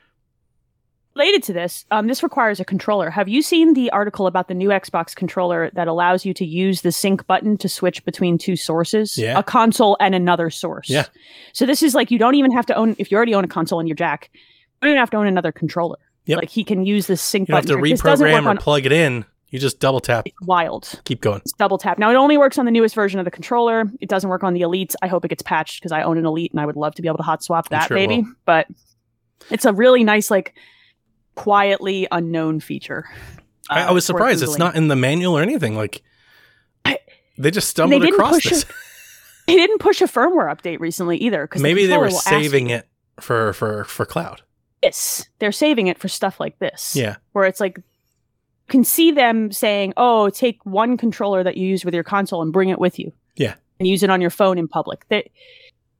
related 1.16 1.44
to 1.44 1.54
this? 1.54 1.86
Um, 1.92 2.08
this 2.08 2.24
requires 2.24 2.60
a 2.60 2.66
controller. 2.66 3.10
Have 3.10 3.28
you 3.28 3.42
seen 3.42 3.74
the 3.74 3.90
article 3.92 4.28
about 4.28 4.48
the 4.48 4.54
new 4.54 4.70
Xbox 4.70 5.14
controller 5.16 5.70
that 5.74 5.88
allows 5.88 6.26
you 6.26 6.34
to 6.36 6.46
use 6.46 6.82
the 6.82 6.92
sync 6.92 7.28
button 7.28 7.58
to 7.58 7.68
switch 7.68 8.04
between 8.06 8.38
two 8.38 8.56
sources, 8.56 9.18
Yeah. 9.18 9.38
a 9.38 9.44
console 9.44 9.98
and 10.00 10.16
another 10.16 10.50
source? 10.50 10.90
Yeah. 10.90 11.06
So 11.54 11.66
this 11.66 11.84
is 11.84 11.94
like 11.96 12.12
you 12.12 12.18
don't 12.20 12.36
even 12.36 12.52
have 12.54 12.66
to 12.68 12.76
own 12.76 12.96
if 12.98 13.12
you 13.12 13.18
already 13.18 13.36
own 13.36 13.44
a 13.44 13.48
console 13.50 13.80
in 13.80 13.88
your 13.88 13.96
jack. 13.96 14.30
You 14.34 14.40
don't 14.88 14.92
even 14.92 15.00
have 15.00 15.10
to 15.12 15.18
own 15.18 15.28
another 15.28 15.52
controller. 15.52 15.98
Yep. 16.26 16.38
Like 16.38 16.50
he 16.50 16.64
can 16.64 16.86
use 16.86 17.08
the 17.08 17.18
sync 17.18 17.50
button. 17.50 17.68
you 17.70 17.76
don't 17.76 17.90
have 17.90 18.00
to 18.20 18.24
reprogram 18.24 18.46
or 18.46 18.50
on 18.50 18.58
plug 18.58 18.86
it 18.86 18.92
in. 18.92 19.26
You 19.52 19.60
just 19.60 19.80
double 19.80 20.00
tap, 20.00 20.26
wild. 20.44 21.02
keep 21.04 21.22
going. 21.22 21.42
It's 21.42 21.52
double 21.52 21.78
tap. 21.78 22.00
Now 22.00 22.10
it 22.10 22.16
only 22.16 22.38
works 22.38 22.58
on 22.58 22.66
the 22.66 22.72
newest 22.72 22.96
version 22.96 23.20
of 23.20 23.26
the 23.26 23.32
controller. 23.32 23.84
It 24.00 24.08
doesn't 24.10 24.30
work 24.30 24.44
on 24.44 24.54
the 24.54 24.62
Elites. 24.62 24.96
I 25.02 25.08
hope 25.08 25.26
it 25.26 25.28
gets 25.28 25.44
patched 25.44 25.82
because 25.82 25.92
I 25.92 26.04
own 26.04 26.18
an 26.18 26.26
Elite 26.26 26.52
and 26.52 26.60
I 26.60 26.66
would 26.66 26.78
love 26.78 26.96
to 26.96 27.02
be 27.02 27.08
able 27.10 27.18
to 27.18 27.24
hot 27.24 27.44
swap 27.44 27.68
that 27.70 27.88
sure 27.90 27.98
it 27.98 28.08
baby. 28.08 28.24
But 28.46 28.68
it's 29.50 29.66
a 29.66 29.74
really 29.74 30.04
nice, 30.06 30.32
like 30.32 30.54
quietly 31.36 32.08
unknown 32.12 32.60
feature. 32.60 33.10
I, 33.70 33.82
Uh, 33.84 33.88
I 33.90 33.92
was 33.92 34.06
surprised 34.06 34.42
it's 34.44 34.58
not 34.58 34.76
in 34.76 34.88
the 34.88 34.96
manual 34.96 35.38
or 35.38 35.42
anything. 35.42 35.76
Like 35.76 36.02
I- 36.86 37.00
they 37.38 37.52
just 37.52 37.68
stumbled 37.70 38.02
didn't 38.02 38.16
across 38.16 38.44
this. 38.44 38.66
They 39.48 39.56
didn't 39.56 39.80
push 39.80 40.02
a 40.02 40.06
firmware 40.06 40.54
update 40.56 40.80
recently 40.80 41.18
either. 41.18 41.46
Because 41.46 41.62
Maybe 41.62 41.86
they 41.88 41.98
were 41.98 42.10
saving 42.12 42.70
it 42.70 42.88
for 43.20 43.54
for 43.54 43.84
for 43.86 44.06
cloud. 44.06 44.42
Yes, 44.82 45.28
they're 45.40 45.52
saving 45.52 45.88
it 45.88 45.98
for 45.98 46.08
stuff 46.08 46.40
like 46.40 46.58
this. 46.60 46.96
Yeah, 46.96 47.18
where 47.34 47.46
it's 47.46 47.60
like 47.60 47.80
can 48.72 48.84
see 48.84 49.12
them 49.12 49.52
saying, 49.52 49.94
"Oh, 49.98 50.30
take 50.32 50.58
one 50.66 50.98
controller 50.98 51.44
that 51.44 51.58
you 51.58 51.68
use 51.68 51.86
with 51.86 51.94
your 51.94 52.04
console 52.04 52.42
and 52.42 52.52
bring 52.52 52.70
it 52.70 52.80
with 52.80 52.98
you." 52.98 53.12
Yeah. 53.36 53.54
and 53.80 53.88
use 53.88 54.04
it 54.04 54.10
on 54.12 54.22
your 54.22 54.30
phone 54.30 54.58
in 54.60 54.68
public. 54.68 55.08
They 55.10 55.32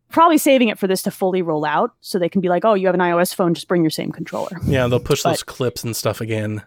probably 0.10 0.38
saving 0.38 0.68
it 0.70 0.78
for 0.78 0.86
this 0.88 1.02
to 1.04 1.10
fully 1.12 1.42
roll 1.42 1.66
out, 1.66 1.92
so 2.02 2.20
they 2.20 2.30
can 2.30 2.42
be 2.42 2.48
like, 2.50 2.64
"Oh, 2.66 2.74
you 2.76 2.86
have 2.88 2.94
an 2.96 3.02
iOS 3.02 3.34
phone, 3.34 3.54
just 3.56 3.68
bring 3.68 3.82
your 3.84 3.90
same 3.90 4.12
controller." 4.12 4.58
yeah. 4.66 4.88
They'll 4.88 5.00
push 5.00 5.24
But- 5.24 5.30
those 5.32 5.44
clips 5.44 5.84
and 5.84 5.96
stuff 5.96 6.22
again. 6.22 6.62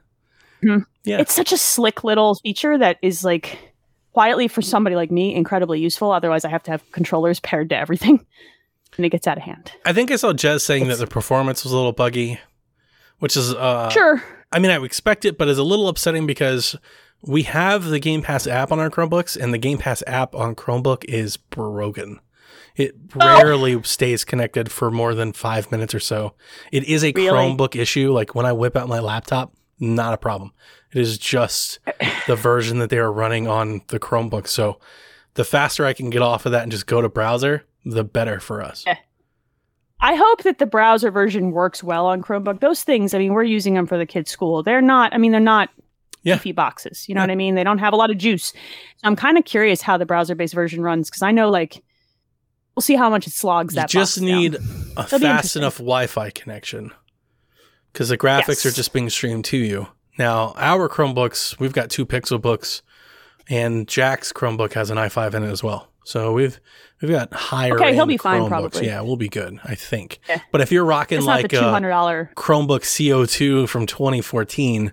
Mhm. 0.62 0.86
Yeah. 1.04 1.20
It's 1.20 1.34
such 1.34 1.52
a 1.52 1.56
slick 1.58 2.02
little 2.04 2.34
feature 2.36 2.76
that 2.78 2.96
is 3.02 3.22
like 3.24 3.58
quietly 4.12 4.48
for 4.48 4.62
somebody 4.62 4.96
like 4.96 5.10
me 5.10 5.34
incredibly 5.34 5.78
useful. 5.80 6.10
Otherwise, 6.10 6.44
I 6.44 6.48
have 6.48 6.62
to 6.64 6.70
have 6.70 6.82
controllers 6.92 7.38
paired 7.40 7.68
to 7.70 7.76
everything, 7.76 8.24
and 8.96 9.04
it 9.06 9.10
gets 9.10 9.26
out 9.28 9.36
of 9.36 9.42
hand. 9.44 9.70
I 9.84 9.92
think 9.92 10.10
I 10.10 10.16
saw 10.16 10.32
Jez 10.32 10.62
saying 10.62 10.82
It's- 10.84 10.98
that 10.98 11.04
the 11.04 11.10
performance 11.10 11.62
was 11.64 11.72
a 11.72 11.76
little 11.76 11.92
buggy, 11.92 12.40
which 13.20 13.36
is 13.36 13.52
uh, 13.54 13.90
sure, 13.90 14.22
I 14.54 14.58
mean, 14.60 14.70
I 14.70 14.78
would 14.78 14.86
expect 14.86 15.24
it, 15.24 15.36
but 15.36 15.48
it's 15.48 15.58
a 15.58 15.62
little 15.64 15.88
upsetting 15.88 16.26
because 16.26 16.76
we 17.22 17.42
have 17.42 17.84
the 17.84 17.98
Game 17.98 18.22
Pass 18.22 18.46
app 18.46 18.70
on 18.72 18.78
our 18.78 18.88
Chromebooks, 18.90 19.36
and 19.36 19.52
the 19.52 19.58
Game 19.58 19.78
Pass 19.78 20.02
app 20.06 20.34
on 20.34 20.54
Chromebook 20.54 21.04
is 21.06 21.36
broken. 21.36 22.20
It 22.76 22.94
Oh. 23.20 23.42
rarely 23.42 23.80
stays 23.84 24.24
connected 24.24 24.70
for 24.70 24.90
more 24.90 25.14
than 25.14 25.32
five 25.32 25.70
minutes 25.70 25.94
or 25.94 26.00
so. 26.00 26.34
It 26.72 26.84
is 26.84 27.04
a 27.04 27.12
Really? 27.12 27.28
Chromebook 27.30 27.76
issue. 27.80 28.12
Like 28.12 28.34
when 28.34 28.46
I 28.46 28.52
whip 28.52 28.76
out 28.76 28.88
my 28.88 28.98
laptop, 29.00 29.52
not 29.78 30.12
a 30.14 30.16
problem. 30.18 30.52
It 30.92 31.00
is 31.00 31.18
just 31.18 31.78
the 32.26 32.36
version 32.36 32.78
that 32.80 32.90
they 32.90 32.98
are 32.98 33.12
running 33.12 33.46
on 33.48 33.82
the 33.88 33.98
Chromebook. 34.00 34.46
So 34.48 34.78
the 35.34 35.44
faster 35.44 35.84
I 35.86 35.92
can 35.92 36.10
get 36.10 36.22
off 36.22 36.46
of 36.46 36.52
that 36.52 36.62
and 36.62 36.72
just 36.72 36.86
go 36.86 37.00
to 37.00 37.08
browser, 37.08 37.64
the 37.84 38.04
better 38.04 38.40
for 38.40 38.60
us. 38.62 38.84
I 40.04 40.14
hope 40.16 40.42
that 40.42 40.58
the 40.58 40.66
browser 40.66 41.10
version 41.10 41.50
works 41.52 41.82
well 41.82 42.06
on 42.06 42.20
Chromebook. 42.22 42.60
Those 42.60 42.82
things, 42.84 43.14
I 43.14 43.18
mean, 43.18 43.32
we're 43.32 43.42
using 43.42 43.72
them 43.74 43.86
for 43.86 43.96
the 43.96 44.04
kids' 44.06 44.30
school. 44.30 44.62
They're 44.62 44.82
not, 44.82 45.14
I 45.14 45.18
mean, 45.18 45.32
they're 45.32 45.40
not 45.40 45.70
Yeah. 46.22 46.34
beefy 46.34 46.52
boxes. 46.52 47.08
You 47.08 47.14
know 47.14 47.22
Yeah. 47.22 47.26
what 47.28 47.30
I 47.32 47.36
mean? 47.36 47.54
They 47.54 47.64
don't 47.64 47.78
have 47.78 47.92
a 47.94 47.96
lot 47.96 48.10
of 48.10 48.18
juice. 48.18 48.52
So 48.52 48.58
I'm 49.04 49.16
kind 49.16 49.38
of 49.38 49.44
curious 49.46 49.80
how 49.80 49.96
the 49.96 50.04
browser 50.06 50.34
based 50.34 50.52
version 50.54 50.82
runs 50.82 51.08
because 51.08 51.22
I 51.22 51.30
know, 51.30 51.48
like, 51.50 51.82
we'll 52.76 52.82
see 52.82 52.96
how 52.96 53.08
much 53.08 53.26
it 53.26 53.32
slogs 53.32 53.74
You 53.74 53.80
that. 53.80 53.88
just 53.88 54.16
box 54.16 54.26
down. 54.26 54.38
need 54.40 54.54
a 54.56 54.58
That'll 55.04 55.18
fast 55.20 55.56
enough 55.56 55.78
Wi-Fi 55.78 56.30
connection 56.30 56.92
because 57.92 58.10
the 58.10 58.18
graphics 58.18 58.48
Yes. 58.64 58.66
are 58.66 58.72
just 58.72 58.92
being 58.92 59.08
streamed 59.08 59.46
to 59.46 59.56
you. 59.56 59.88
Now, 60.18 60.52
our 60.56 60.88
Chromebooks, 60.88 61.58
we've 61.58 61.72
got 61.72 61.88
two 61.90 62.04
Pixel 62.06 62.40
books, 62.40 62.82
and 63.48 63.88
Jack's 63.88 64.32
Chromebook 64.32 64.74
has 64.74 64.90
an 64.90 64.98
i5 64.98 65.34
in 65.34 65.42
it 65.44 65.50
as 65.50 65.62
well. 65.62 65.88
So 66.04 66.32
we've 66.32 66.60
we've 67.00 67.10
got 67.10 67.32
higher. 67.32 67.74
Okay, 67.74 67.94
he'll 67.94 68.06
be 68.06 68.16
fine, 68.16 68.42
Chromebooks. 68.42 68.48
probably. 68.48 68.86
Yeah, 68.86 69.00
we'll 69.00 69.16
be 69.16 69.28
good, 69.28 69.58
I 69.64 69.74
think. 69.74 70.20
Yeah. 70.28 70.40
But 70.52 70.60
if 70.60 70.70
you're 70.70 70.84
rocking 70.84 71.18
It's 71.18 71.26
like 71.26 71.46
a 71.46 71.48
two 71.48 71.60
hundred 71.60 71.90
dollar 71.90 72.30
Chromebook 72.36 72.80
CO2 72.82 73.68
from 73.68 73.86
2014, 73.86 74.92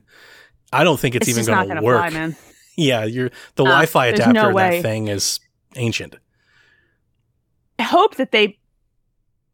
I 0.73 0.83
don't 0.83 0.99
think 0.99 1.15
it's, 1.15 1.27
It's, 1.27 1.37
even 1.37 1.53
going 1.53 1.75
to 1.75 1.81
work. 1.81 1.99
fly, 1.99 2.09
man. 2.09 2.35
Yeah, 2.77 3.03
you're 3.03 3.29
the 3.55 3.63
Nah, 3.65 3.71
Wi-Fi 3.71 4.05
adapter 4.07 4.33
no 4.33 4.53
that 4.53 4.81
thing 4.81 5.09
is 5.09 5.41
ancient. 5.75 6.15
I 7.77 7.83
hope 7.83 8.15
that 8.15 8.31
they 8.31 8.57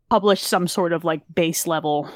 publish 0.09 0.41
some 0.41 0.67
sort 0.67 0.93
of 0.93 1.03
like 1.03 1.23
base 1.33 1.65
level 1.65 2.09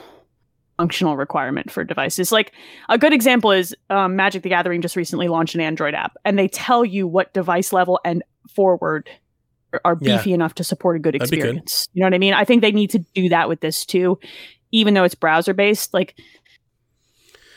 functional 0.77 1.17
requirement 1.17 1.71
for 1.71 1.83
devices. 1.83 2.31
Like 2.31 2.53
a 2.87 2.97
good 2.99 3.13
example 3.13 3.51
is 3.51 3.75
um, 3.89 4.15
Magic 4.15 4.43
the 4.43 4.49
Gathering 4.49 4.81
just 4.81 4.95
recently 4.95 5.27
launched 5.27 5.55
an 5.55 5.61
Android 5.61 5.95
app, 5.95 6.15
and 6.23 6.37
they 6.37 6.47
tell 6.47 6.85
you 6.85 7.07
what 7.07 7.33
device 7.33 7.73
level 7.73 7.99
and 8.05 8.23
forward 8.49 9.09
are- 9.73 9.81
are 9.85 9.97
Yeah. 10.01 10.17
beefy 10.17 10.33
enough 10.33 10.55
to 10.55 10.63
support 10.63 10.95
a 10.95 10.99
good 10.99 11.13
That'd 11.15 11.29
be 11.29 11.37
good. 11.37 11.43
experience. 11.45 11.87
You 11.93 12.01
know 12.01 12.07
what 12.07 12.13
I 12.13 12.17
mean? 12.17 12.33
I 12.33 12.45
think 12.45 12.61
they 12.61 12.71
need 12.71 12.89
to 12.91 12.99
do 13.15 13.29
that 13.29 13.47
with 13.49 13.61
this 13.61 13.85
too, 13.85 14.19
even 14.71 14.93
though 14.93 15.03
it's 15.03 15.15
browser 15.15 15.53
based. 15.53 15.93
Like, 15.93 16.15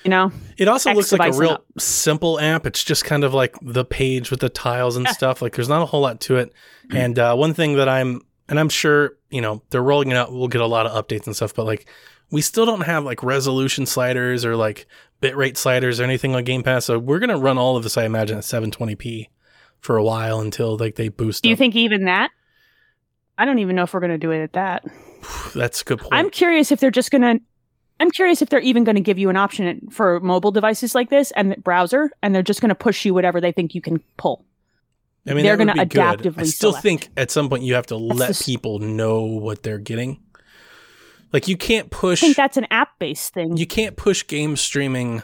you 0.04 0.10
know, 0.10 0.30
It 0.58 0.68
also 0.68 0.90
X 0.90 0.96
looks 0.96 1.12
like 1.12 1.32
a 1.34 1.36
real 1.36 1.50
up. 1.52 1.64
simple 1.78 2.38
app. 2.38 2.66
It's 2.66 2.84
just 2.84 3.04
kind 3.04 3.24
of 3.24 3.32
like 3.32 3.56
the 3.62 3.84
page 3.84 4.30
with 4.30 4.40
the 4.40 4.48
tiles 4.50 4.96
and 4.96 5.08
stuff. 5.08 5.40
Like 5.40 5.54
there's 5.56 5.68
not 5.68 5.82
a 5.82 5.86
whole 5.86 6.02
lot 6.02 6.20
to 6.22 6.36
it. 6.36 6.52
Mm-hmm. 6.88 6.96
And 6.96 7.18
uh, 7.18 7.34
one 7.36 7.54
thing 7.54 7.76
that 7.76 7.88
I'm, 7.88 8.20
and 8.48 8.60
I'm 8.60 8.68
sure, 8.68 9.14
you 9.30 9.40
know, 9.40 9.62
they're 9.70 9.82
rolling 9.82 10.10
it 10.10 10.16
out. 10.16 10.30
We'll 10.32 10.48
get 10.48 10.60
a 10.60 10.66
lot 10.66 10.86
of 10.86 10.92
updates 10.92 11.26
and 11.26 11.34
stuff, 11.34 11.54
but 11.54 11.64
like 11.64 11.86
we 12.30 12.42
still 12.42 12.66
don't 12.66 12.82
have 12.82 13.04
like 13.04 13.22
resolution 13.22 13.86
sliders 13.86 14.44
or 14.44 14.56
like 14.56 14.86
bitrate 15.22 15.56
sliders 15.56 16.00
or 16.00 16.04
anything 16.04 16.34
on 16.34 16.44
Game 16.44 16.62
Pass. 16.62 16.84
So 16.84 16.98
we're 16.98 17.18
going 17.18 17.30
to 17.30 17.38
run 17.38 17.56
all 17.56 17.76
of 17.78 17.82
this, 17.82 17.96
I 17.96 18.04
imagine, 18.04 18.36
at 18.36 18.44
720p 18.44 19.28
for 19.84 19.98
a 19.98 20.02
while 20.02 20.40
until 20.40 20.78
like 20.78 20.94
they 20.94 21.08
boost 21.08 21.42
do 21.42 21.50
you 21.50 21.54
up. 21.54 21.58
think 21.58 21.76
even 21.76 22.06
that? 22.06 22.30
I 23.36 23.44
don't 23.44 23.58
even 23.58 23.76
know 23.76 23.82
if 23.82 23.92
we're 23.92 24.00
going 24.00 24.12
to 24.12 24.18
do 24.18 24.30
it 24.30 24.42
at 24.42 24.54
that. 24.54 24.84
That's 25.54 25.82
a 25.82 25.84
good 25.84 25.98
point. 25.98 26.14
I'm 26.14 26.30
curious 26.30 26.72
if 26.72 26.80
they're 26.80 26.90
just 26.90 27.10
gonna. 27.10 27.38
I'm 28.00 28.10
curious 28.10 28.42
if 28.42 28.48
they're 28.48 28.60
even 28.60 28.82
going 28.82 28.96
to 28.96 29.00
give 29.02 29.18
you 29.18 29.30
an 29.30 29.36
option 29.36 29.88
for 29.90 30.18
mobile 30.20 30.50
devices 30.50 30.94
like 30.94 31.10
this 31.10 31.30
and 31.32 31.54
browser, 31.62 32.10
and 32.22 32.34
they're 32.34 32.42
just 32.42 32.60
going 32.60 32.70
to 32.70 32.74
push 32.74 33.04
you 33.04 33.14
whatever 33.14 33.40
they 33.40 33.52
think 33.52 33.74
you 33.74 33.80
can 33.80 34.02
pull. 34.16 34.44
I 35.28 35.34
mean, 35.34 35.44
they're 35.44 35.56
gonna 35.56 35.72
be 35.74 35.84
good. 35.86 36.34
I 36.36 36.42
still 36.44 36.72
select. 36.72 36.82
think 36.82 37.08
at 37.16 37.30
some 37.30 37.48
point 37.48 37.62
you 37.62 37.74
have 37.74 37.86
to 37.86 37.96
let 37.96 38.18
the 38.18 38.24
s- 38.26 38.44
people 38.44 38.78
know 38.78 39.22
what 39.22 39.62
they're 39.62 39.78
getting. 39.78 40.20
Like 41.32 41.48
you 41.48 41.56
can't 41.56 41.90
push. 41.90 42.22
I 42.22 42.26
think 42.26 42.36
that's 42.36 42.56
an 42.56 42.66
app-based 42.70 43.32
thing. 43.32 43.56
you 43.56 43.66
can't 43.66 43.96
push 43.96 44.26
game 44.26 44.56
streaming 44.56 45.22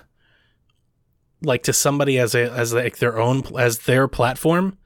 like 1.42 1.62
to 1.64 1.72
somebody 1.72 2.18
as 2.18 2.34
a 2.34 2.50
as 2.52 2.72
like 2.74 2.98
their 2.98 3.18
own 3.18 3.42
as 3.58 3.80
their 3.80 4.06
platform 4.08 4.76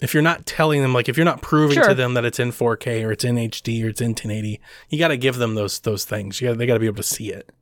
if 0.00 0.12
you're 0.12 0.22
not 0.22 0.44
telling 0.44 0.82
them 0.82 0.92
like 0.92 1.08
if 1.08 1.16
you're 1.16 1.24
not 1.24 1.40
proving 1.40 1.80
to 1.82 1.94
them 1.94 2.14
that 2.14 2.24
it's 2.24 2.40
in 2.40 2.50
4K 2.50 3.04
or 3.06 3.12
it's 3.12 3.24
in 3.24 3.36
HD 3.36 3.84
or 3.84 3.88
it's 3.88 4.00
in 4.00 4.10
1080 4.10 4.60
you 4.88 4.98
got 4.98 5.08
to 5.08 5.16
give 5.16 5.36
them 5.36 5.54
those 5.54 5.78
those 5.80 6.04
things 6.04 6.40
you 6.40 6.48
got 6.48 6.58
they 6.58 6.66
got 6.66 6.74
to 6.74 6.80
be 6.80 6.86
able 6.86 6.96
to 6.96 7.02
see 7.02 7.30
it 7.32 7.52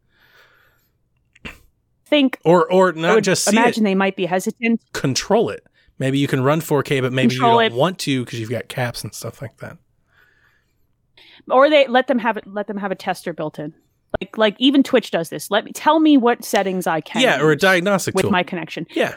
think 2.07 2.39
or 2.45 2.71
or 2.71 2.93
not 2.93 3.23
just 3.23 3.49
imagine 3.49 3.85
it, 3.85 3.91
they 3.91 3.95
might 3.95 4.17
be 4.17 4.27
hesitant. 4.27 4.81
control 4.93 5.49
it. 5.49 5.67
Maybe 5.99 6.19
you 6.19 6.27
can 6.27 6.43
run 6.43 6.61
4K, 6.61 7.01
but 7.01 7.13
maybe 7.13 7.31
Control 7.35 7.63
you 7.63 7.69
don't 7.71 7.77
it. 7.77 7.79
want 7.81 7.99
to 8.01 8.25
because 8.25 8.41
you've 8.41 8.51
got 8.51 8.69
caps 8.69 9.03
and 9.05 9.15
stuff 9.15 9.41
like 9.41 9.57
that. 9.59 9.79
or 11.51 11.71
they 11.71 11.87
let 11.87 12.09
them 12.09 12.19
have 12.19 12.37
it 12.37 12.47
let 12.47 12.67
them 12.67 12.77
have 12.79 12.91
a 12.91 12.95
tester 12.97 13.33
built 13.33 13.59
in 13.59 13.73
like 14.21 14.37
like 14.39 14.57
even 14.59 14.83
twitch 14.83 15.11
does 15.11 15.29
this 15.31 15.51
let 15.51 15.65
me 15.65 15.73
tell 15.73 16.01
me 16.01 16.17
what 16.17 16.45
settings 16.45 16.87
i 16.87 17.01
can 17.01 17.23
yeah, 17.23 17.41
or 17.41 17.51
a 17.53 17.57
diagnostic 17.57 18.15
with 18.15 18.23
tool. 18.25 18.31
my 18.31 18.43
connection 18.43 18.87
yeah, 18.95 19.17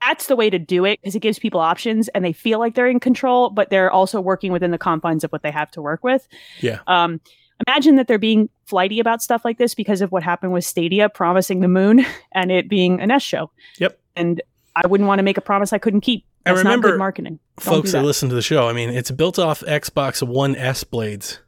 that's 0.00 0.26
the 0.26 0.36
way 0.36 0.50
to 0.50 0.58
do 0.58 0.84
it 0.84 1.00
because 1.00 1.14
it 1.14 1.20
gives 1.20 1.38
people 1.38 1.60
options 1.60 2.08
and 2.08 2.24
they 2.24 2.32
feel 2.32 2.58
like 2.58 2.74
they're 2.74 2.88
in 2.88 3.00
control 3.00 3.50
but 3.50 3.70
they're 3.70 3.90
also 3.90 4.20
working 4.20 4.52
within 4.52 4.70
the 4.70 4.78
confines 4.78 5.24
of 5.24 5.30
what 5.30 5.42
they 5.42 5.50
have 5.50 5.70
to 5.70 5.80
work 5.82 6.02
with 6.04 6.26
Yeah. 6.60 6.80
um 6.86 7.20
imagine 7.66 7.96
that 7.96 8.08
they're 8.08 8.18
being 8.18 8.48
flighty 8.66 8.98
about 8.98 9.22
stuff 9.22 9.44
like 9.44 9.58
this 9.58 9.74
because 9.74 10.00
of 10.00 10.10
what 10.10 10.22
happened 10.22 10.52
with 10.52 10.64
stadia 10.64 11.08
promising 11.08 11.60
the 11.60 11.68
moon 11.68 12.04
and 12.32 12.50
it 12.50 12.68
being 12.68 13.00
an 13.00 13.10
s 13.10 13.22
show 13.22 13.50
Yep. 13.78 13.98
and 14.16 14.42
i 14.74 14.86
wouldn't 14.86 15.06
want 15.08 15.18
to 15.20 15.22
make 15.22 15.36
a 15.38 15.42
promise 15.42 15.72
i 15.72 15.78
couldn't 15.78 16.00
keep 16.00 16.24
I 16.44 16.50
That's 16.50 16.64
not 16.64 16.70
remember 16.70 16.90
good 16.90 16.98
marketing 16.98 17.38
Don't 17.60 17.64
folks 17.76 17.92
that 17.92 17.98
that. 17.98 18.04
listen 18.04 18.28
to 18.30 18.34
the 18.34 18.42
show. 18.42 18.68
I 18.68 18.72
mean, 18.72 18.90
it's 18.90 19.12
built 19.12 19.38
off 19.38 19.60
Xbox 19.60 20.26
One 20.26 20.56
S 20.56 20.82
blades. 20.82 21.38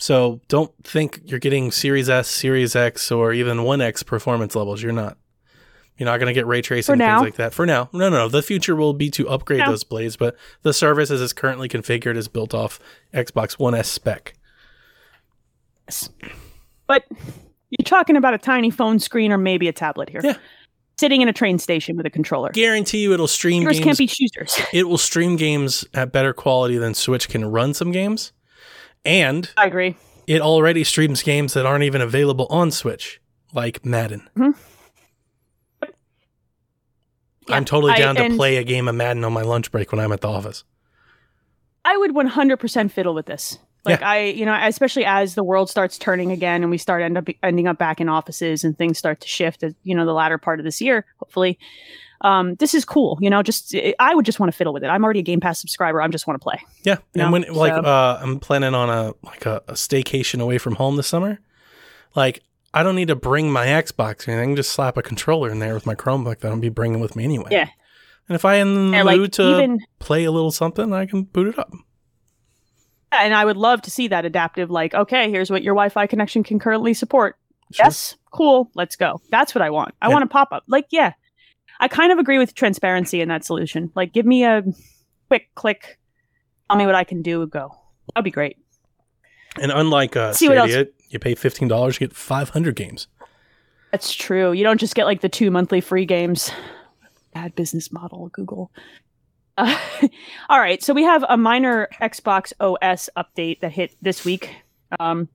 So 0.00 0.40
don't 0.48 0.72
think 0.82 1.20
you're 1.26 1.38
getting 1.38 1.70
Series 1.70 2.08
S, 2.08 2.26
Series 2.26 2.74
X, 2.74 3.12
or 3.12 3.34
even 3.34 3.64
One 3.64 3.82
X 3.82 4.02
performance 4.02 4.56
levels. 4.56 4.82
You're 4.82 4.92
not. 4.92 5.18
You're 5.98 6.06
not 6.06 6.16
going 6.16 6.28
to 6.28 6.32
get 6.32 6.46
ray 6.46 6.62
tracing 6.62 6.94
and 6.94 7.02
things 7.02 7.20
like 7.20 7.34
that. 7.34 7.52
For 7.52 7.66
now. 7.66 7.90
No, 7.92 8.08
no. 8.08 8.16
No. 8.16 8.28
The 8.28 8.42
future 8.42 8.74
will 8.74 8.94
be 8.94 9.10
to 9.10 9.28
upgrade 9.28 9.60
No. 9.60 9.66
those 9.66 9.84
blades, 9.84 10.16
but 10.16 10.34
the 10.62 10.72
service 10.72 11.10
as 11.10 11.20
it's 11.20 11.34
currently 11.34 11.68
configured 11.68 12.16
is 12.16 12.26
built 12.26 12.54
off 12.54 12.80
Xbox 13.12 13.58
One 13.58 13.74
S 13.74 13.90
spec. 13.90 14.32
But 16.86 17.04
you're 17.68 17.84
talking 17.84 18.16
about 18.16 18.32
a 18.32 18.38
tiny 18.38 18.70
phone 18.70 18.98
screen 18.98 19.32
or 19.32 19.36
maybe 19.38 19.68
a 19.68 19.72
tablet 19.74 20.08
here. 20.08 20.22
Yeah. 20.24 20.36
Sitting 20.98 21.20
in 21.20 21.28
a 21.28 21.32
train 21.34 21.58
station 21.58 21.98
with 21.98 22.06
a 22.06 22.10
controller. 22.10 22.50
Guarantee 22.50 23.02
you 23.02 23.12
it'll 23.12 23.28
stream 23.28 23.62
Yours 23.62 23.76
games. 23.78 23.84
can't 23.84 23.98
be 23.98 24.06
choosers. 24.06 24.58
it 24.72 24.88
will 24.88 24.98
stream 24.98 25.36
games 25.36 25.84
at 25.92 26.12
better 26.12 26.32
quality 26.32 26.78
than 26.78 26.94
Switch 26.94 27.28
can 27.28 27.44
run 27.44 27.74
some 27.74 27.92
games. 27.92 28.32
And 29.04 29.50
I 29.56 29.66
agree. 29.66 29.96
it 30.26 30.40
already 30.40 30.84
streams 30.84 31.22
games 31.22 31.54
that 31.54 31.64
aren't 31.66 31.84
even 31.84 32.00
available 32.00 32.46
on 32.50 32.70
Switch, 32.70 33.20
like 33.52 33.84
Madden. 33.84 34.28
Mhm. 34.36 34.54
Yeah, 35.82 37.56
I'm 37.56 37.64
totally 37.64 37.92
I- 37.92 37.98
down 37.98 38.14
to 38.16 38.36
play 38.36 38.58
a 38.58 38.64
game 38.64 38.86
of 38.88 38.94
Madden 38.94 39.24
on 39.24 39.32
my 39.32 39.42
lunch 39.42 39.70
break 39.72 39.90
when 39.92 40.00
I'm 40.00 40.12
at 40.12 40.20
the 40.20 40.28
office. 40.28 40.64
I 41.84 41.96
would 41.96 42.12
100% 42.14 42.92
fiddle 42.92 43.14
with 43.14 43.26
this. 43.26 43.58
Like 43.86 44.02
I, 44.02 44.24
you 44.26 44.44
know, 44.44 44.54
especially 44.62 45.06
as 45.06 45.34
the 45.34 45.42
world 45.42 45.70
starts 45.70 45.96
turning 45.96 46.30
again 46.32 46.60
and 46.62 46.70
we 46.70 46.76
start 46.76 47.00
end 47.02 47.16
up 47.16 47.26
ending 47.42 47.66
up 47.66 47.78
back 47.78 47.98
in 47.98 48.10
offices 48.10 48.62
and 48.62 48.76
things 48.76 48.98
start 48.98 49.20
to 49.22 49.26
shift 49.26 49.62
as 49.62 49.74
you 49.84 49.94
know 49.96 50.04
the 50.04 50.12
latter 50.12 50.36
part 50.36 50.60
of 50.60 50.64
this 50.64 50.82
year, 50.82 51.06
hopefully. 51.18 51.58
Um, 52.22 52.54
this 52.56 52.74
is 52.74 52.84
cool, 52.84 53.16
you 53.20 53.30
know. 53.30 53.42
Just 53.42 53.74
I 53.98 54.14
would 54.14 54.26
just 54.26 54.38
want 54.40 54.52
to 54.52 54.56
fiddle 54.56 54.72
with 54.72 54.84
it. 54.84 54.88
I'm 54.88 55.02
already 55.04 55.20
a 55.20 55.22
Game 55.22 55.40
Pass 55.40 55.58
subscriber. 55.60 56.02
I 56.02 56.08
just 56.08 56.26
want 56.26 56.40
to 56.40 56.42
play. 56.44 56.60
Yeah, 56.84 56.96
and 57.14 57.32
when 57.32 57.42
like 57.52 57.72
so- 57.72 57.80
uh, 57.80 58.18
I'm 58.22 58.38
planning 58.40 58.74
on 58.74 58.90
a 58.90 59.12
like 59.26 59.46
a, 59.46 59.62
a 59.68 59.72
staycation 59.72 60.40
away 60.40 60.58
from 60.58 60.74
home 60.74 60.96
this 60.96 61.06
summer. 61.06 61.38
Like 62.14 62.42
I 62.74 62.82
don't 62.82 62.94
need 62.96 63.08
to 63.08 63.16
bring 63.16 63.50
my 63.50 63.66
Xbox 63.66 64.28
or 64.28 64.32
anything. 64.32 64.56
Just 64.56 64.72
slap 64.72 64.96
a 64.96 65.02
controller 65.02 65.50
in 65.50 65.58
there 65.60 65.74
with 65.74 65.86
my 65.86 65.94
Chromebook 65.94 66.40
that 66.40 66.52
I'll 66.52 66.58
be 66.58 66.68
bringing 66.68 67.00
with 67.00 67.16
me 67.16 67.24
anyway. 67.24 67.48
Yeah. 67.50 67.68
And 68.28 68.36
if 68.36 68.44
I 68.44 68.56
am 68.56 68.92
in 68.94 69.04
like 69.06 69.18
mood 69.18 69.32
to 69.34 69.56
even 69.56 69.78
play 69.98 70.24
a 70.24 70.30
little 70.30 70.52
something, 70.52 70.92
I 70.92 71.06
can 71.06 71.22
boot 71.24 71.48
it 71.48 71.58
up. 71.58 71.72
and 73.12 73.34
I 73.34 73.44
would 73.44 73.56
love 73.56 73.82
to 73.82 73.90
see 73.90 74.08
that 74.08 74.24
adaptive. 74.24 74.70
Like, 74.70 74.94
okay, 74.94 75.30
here's 75.30 75.50
what 75.50 75.62
your 75.62 75.74
Wi-Fi 75.74 76.06
connection 76.06 76.42
can 76.44 76.58
currently 76.58 76.94
support. 76.94 77.36
Sure. 77.72 77.86
Yes, 77.86 78.16
cool. 78.32 78.70
Let's 78.74 78.96
go. 78.96 79.20
That's 79.30 79.54
what 79.54 79.62
I 79.62 79.70
want. 79.70 79.94
I 80.00 80.08
Yeah. 80.08 80.12
want 80.12 80.24
a 80.24 80.28
pop 80.28 80.48
up. 80.52 80.62
Like, 80.68 80.86
yeah, 80.90 81.12
I 81.80 81.88
kind 81.88 82.12
of 82.12 82.18
agree 82.18 82.38
with 82.38 82.54
transparency 82.54 83.20
in 83.20 83.28
that 83.28 83.44
solution. 83.44 83.90
Like, 83.94 84.12
give 84.12 84.26
me 84.26 84.44
a 84.44 84.62
quick 85.28 85.48
click. 85.54 85.98
Tell 86.68 86.78
me 86.78 86.86
what 86.86 86.94
I 86.94 87.04
can 87.04 87.22
do. 87.22 87.46
Go. 87.46 87.74
That'd 88.14 88.24
be 88.24 88.30
great. 88.30 88.58
And 89.60 89.72
unlike 89.72 90.16
uh, 90.16 90.32
See 90.32 90.48
what 90.48 90.58
else- 90.58 90.86
you 91.08 91.18
pay 91.18 91.34
fifteen 91.34 91.66
dollars 91.66 91.94
to 91.94 92.00
get 92.00 92.14
five 92.14 92.50
hundred 92.50 92.76
games. 92.76 93.08
That's 93.90 94.12
true. 94.12 94.52
You 94.52 94.62
don't 94.62 94.78
just 94.78 94.94
get 94.94 95.04
like 95.06 95.20
the 95.20 95.28
two 95.28 95.50
monthly 95.50 95.80
free 95.80 96.06
games. 96.06 96.52
Bad 97.34 97.54
business 97.56 97.90
model, 97.90 98.28
Google. 98.28 98.70
Uh, 99.56 99.76
all 100.48 100.60
right, 100.60 100.82
so 100.82 100.94
we 100.94 101.02
have 101.02 101.24
a 101.28 101.36
minor 101.36 101.88
Xbox 102.00 102.52
OS 102.60 103.08
update 103.16 103.60
that 103.60 103.72
hit 103.72 103.96
this 104.00 104.24
week. 104.24 104.54
Um, 105.00 105.28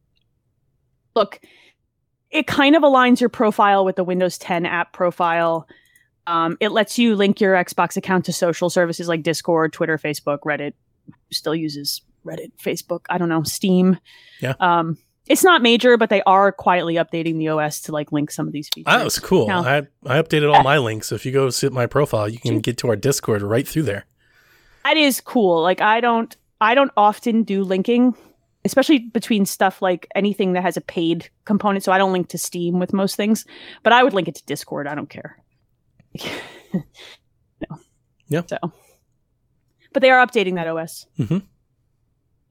look, 1.15 1.39
it 2.31 2.47
kind 2.47 2.75
of 2.75 2.83
aligns 2.83 3.19
your 3.19 3.29
profile 3.29 3.85
with 3.85 3.95
the 3.95 4.03
Windows 4.03 4.37
10 4.37 4.65
app 4.65 4.93
profile. 4.93 5.67
Um, 6.27 6.57
it 6.59 6.69
lets 6.71 6.97
you 6.97 7.15
link 7.15 7.39
your 7.39 7.53
Xbox 7.55 7.97
account 7.97 8.25
to 8.25 8.33
social 8.33 8.69
services 8.69 9.07
like 9.07 9.21
Discord, 9.23 9.73
Twitter, 9.73 9.97
Facebook, 9.97 10.39
Reddit. 10.45 10.73
Still 11.31 11.55
uses 11.55 12.01
Reddit, 12.25 12.51
Facebook. 12.61 13.01
I 13.09 13.17
don't 13.17 13.29
know, 13.29 13.43
Steam. 13.43 13.97
Yeah. 14.41 14.53
Um, 14.59 14.97
it's 15.27 15.43
not 15.43 15.61
major, 15.61 15.97
but 15.97 16.09
they 16.09 16.21
are 16.23 16.51
quietly 16.51 16.95
updating 16.95 17.37
the 17.37 17.47
OS 17.49 17.81
to 17.81 17.91
like 17.91 18.11
link 18.11 18.29
some 18.31 18.45
of 18.47 18.53
these 18.53 18.69
features. 18.69 18.85
Ah, 18.87 18.97
That 18.99 19.03
was 19.05 19.17
cool. 19.19 19.47
No. 19.47 19.59
I 19.61 19.77
I 20.05 20.21
updated 20.21 20.53
all 20.53 20.61
my 20.63 20.77
links. 20.77 21.11
If 21.11 21.25
you 21.25 21.31
go 21.31 21.49
sit 21.49 21.73
my 21.73 21.87
profile, 21.87 22.29
you 22.29 22.37
can 22.39 22.59
get 22.59 22.77
to 22.79 22.89
our 22.89 22.95
Discord 22.95 23.41
right 23.41 23.67
through 23.67 23.83
there. 23.83 24.05
that 24.83 24.97
is 24.97 25.21
cool. 25.21 25.61
Like 25.63 25.81
I 25.81 25.99
don't 25.99 26.35
I 26.61 26.75
don't 26.75 26.91
often 26.95 27.41
do 27.43 27.63
linking, 27.63 28.15
especially 28.65 28.99
between 28.99 29.45
stuff 29.47 29.81
like 29.81 30.07
anything 30.15 30.53
that 30.53 30.61
has 30.61 30.77
a 30.77 30.81
paid 30.81 31.29
component. 31.45 31.83
So 31.83 31.91
I 31.91 31.97
don't 31.97 32.13
link 32.13 32.29
to 32.29 32.37
Steam 32.37 32.79
with 32.79 32.93
most 32.93 33.15
things, 33.15 33.45
but 33.83 33.93
I 33.93 34.03
would 34.03 34.13
link 34.13 34.27
it 34.27 34.35
to 34.35 34.43
Discord. 34.45 34.87
I 34.87 34.93
don't 34.95 35.09
care. 35.09 35.37
No. 36.23 37.79
Yeah. 38.27 38.41
So, 38.47 38.57
but 39.93 40.01
they 40.01 40.09
are 40.09 40.25
updating 40.25 40.55
that 40.55 40.65
OS. 40.67 41.05
Mhm. 41.19 41.43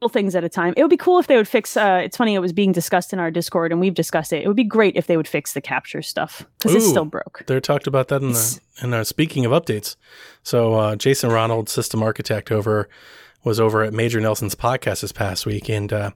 Little 0.00 0.08
things 0.12 0.36
at 0.36 0.44
a 0.44 0.48
time. 0.48 0.72
It 0.76 0.82
would 0.82 0.90
be 0.90 0.96
cool 0.96 1.18
if 1.18 1.26
they 1.26 1.36
would 1.36 1.48
fix. 1.48 1.76
Uh, 1.76 2.00
it's 2.04 2.16
funny. 2.16 2.34
It 2.34 2.38
was 2.38 2.52
being 2.52 2.70
discussed 2.70 3.12
in 3.12 3.18
our 3.18 3.30
Discord, 3.32 3.72
and 3.72 3.80
we've 3.80 3.92
discussed 3.94 4.32
it. 4.32 4.44
It 4.44 4.46
would 4.46 4.56
be 4.56 4.62
great 4.64 4.94
if 4.94 5.08
they 5.08 5.16
would 5.16 5.26
fix 5.26 5.52
the 5.52 5.60
capture 5.60 6.00
stuff 6.00 6.46
because 6.58 6.76
it's 6.76 6.88
still 6.88 7.04
broke. 7.06 7.42
They 7.48 7.58
talked 7.58 7.88
about 7.88 8.06
that 8.08 8.22
in 8.22 8.32
the 8.32 8.60
in 8.82 8.94
our 8.94 9.02
speaking 9.02 9.44
of 9.44 9.50
updates. 9.52 9.96
So 10.44 10.74
uh, 10.74 10.94
Jason 10.96 11.30
Ronald, 11.30 11.68
system 11.68 12.02
architect 12.04 12.52
over, 12.52 12.88
was 13.42 13.58
over 13.58 13.82
at 13.82 13.92
Major 13.92 14.20
Nelson's 14.20 14.54
podcast 14.54 15.00
this 15.00 15.10
past 15.12 15.44
week, 15.44 15.68
and 15.68 15.92
uh, 15.92 16.10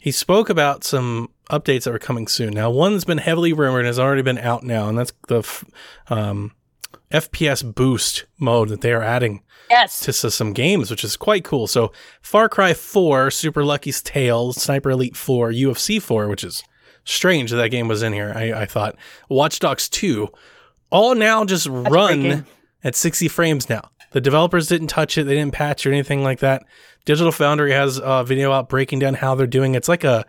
he 0.00 0.10
spoke 0.10 0.50
about 0.50 0.82
some 0.82 1.30
updates 1.50 1.84
that 1.84 1.92
were 1.92 1.98
coming 2.00 2.26
soon. 2.26 2.50
Now, 2.52 2.68
one's 2.70 3.04
been 3.04 3.18
heavily 3.18 3.52
rumored 3.52 3.80
and 3.82 3.86
has 3.86 3.98
already 4.00 4.22
been 4.22 4.38
out 4.38 4.64
now, 4.64 4.88
and 4.88 4.98
that's 4.98 5.12
the 5.28 5.38
f- 5.38 5.64
um, 6.08 6.50
FPS 7.10 7.62
boost 7.74 8.24
mode 8.38 8.68
that 8.68 8.80
they 8.80 8.92
are 8.92 9.02
adding 9.02 9.42
Yes. 9.70 10.00
to 10.00 10.12
some 10.12 10.52
games, 10.52 10.90
which 10.90 11.04
is 11.04 11.16
quite 11.16 11.44
cool. 11.44 11.66
So, 11.66 11.90
Far 12.20 12.48
Cry 12.48 12.74
4, 12.74 13.30
Super 13.30 13.64
Lucky's 13.64 14.02
Tale, 14.02 14.52
Sniper 14.52 14.90
Elite 14.90 15.16
4, 15.16 15.50
UFC 15.52 16.00
4, 16.00 16.28
which 16.28 16.44
is 16.44 16.62
strange 17.04 17.50
that 17.50 17.56
that 17.56 17.70
game 17.70 17.88
was 17.88 18.02
in 18.02 18.12
here. 18.12 18.32
I, 18.34 18.52
I 18.62 18.66
thought 18.66 18.96
Watch 19.28 19.58
Dogs 19.58 19.88
2, 19.88 20.28
all 20.90 21.14
now 21.14 21.44
just 21.44 21.68
great 21.68 21.90
run 21.90 22.46
at 22.82 22.94
60 22.94 23.28
frames 23.28 23.68
now. 23.68 23.90
The 24.12 24.20
developers 24.20 24.68
didn't 24.68 24.88
touch 24.88 25.18
it, 25.18 25.24
they 25.24 25.34
didn't 25.34 25.54
patch 25.54 25.86
or 25.86 25.90
anything 25.90 26.22
like 26.22 26.38
that. 26.40 26.62
Digital 27.04 27.32
Foundry 27.32 27.72
has 27.72 28.00
a 28.02 28.22
video 28.24 28.52
out 28.52 28.68
breaking 28.68 29.00
down 29.00 29.14
how 29.14 29.34
they're 29.34 29.46
doing. 29.46 29.74
It's 29.74 29.88
like 29.88 30.04
a 30.04 30.24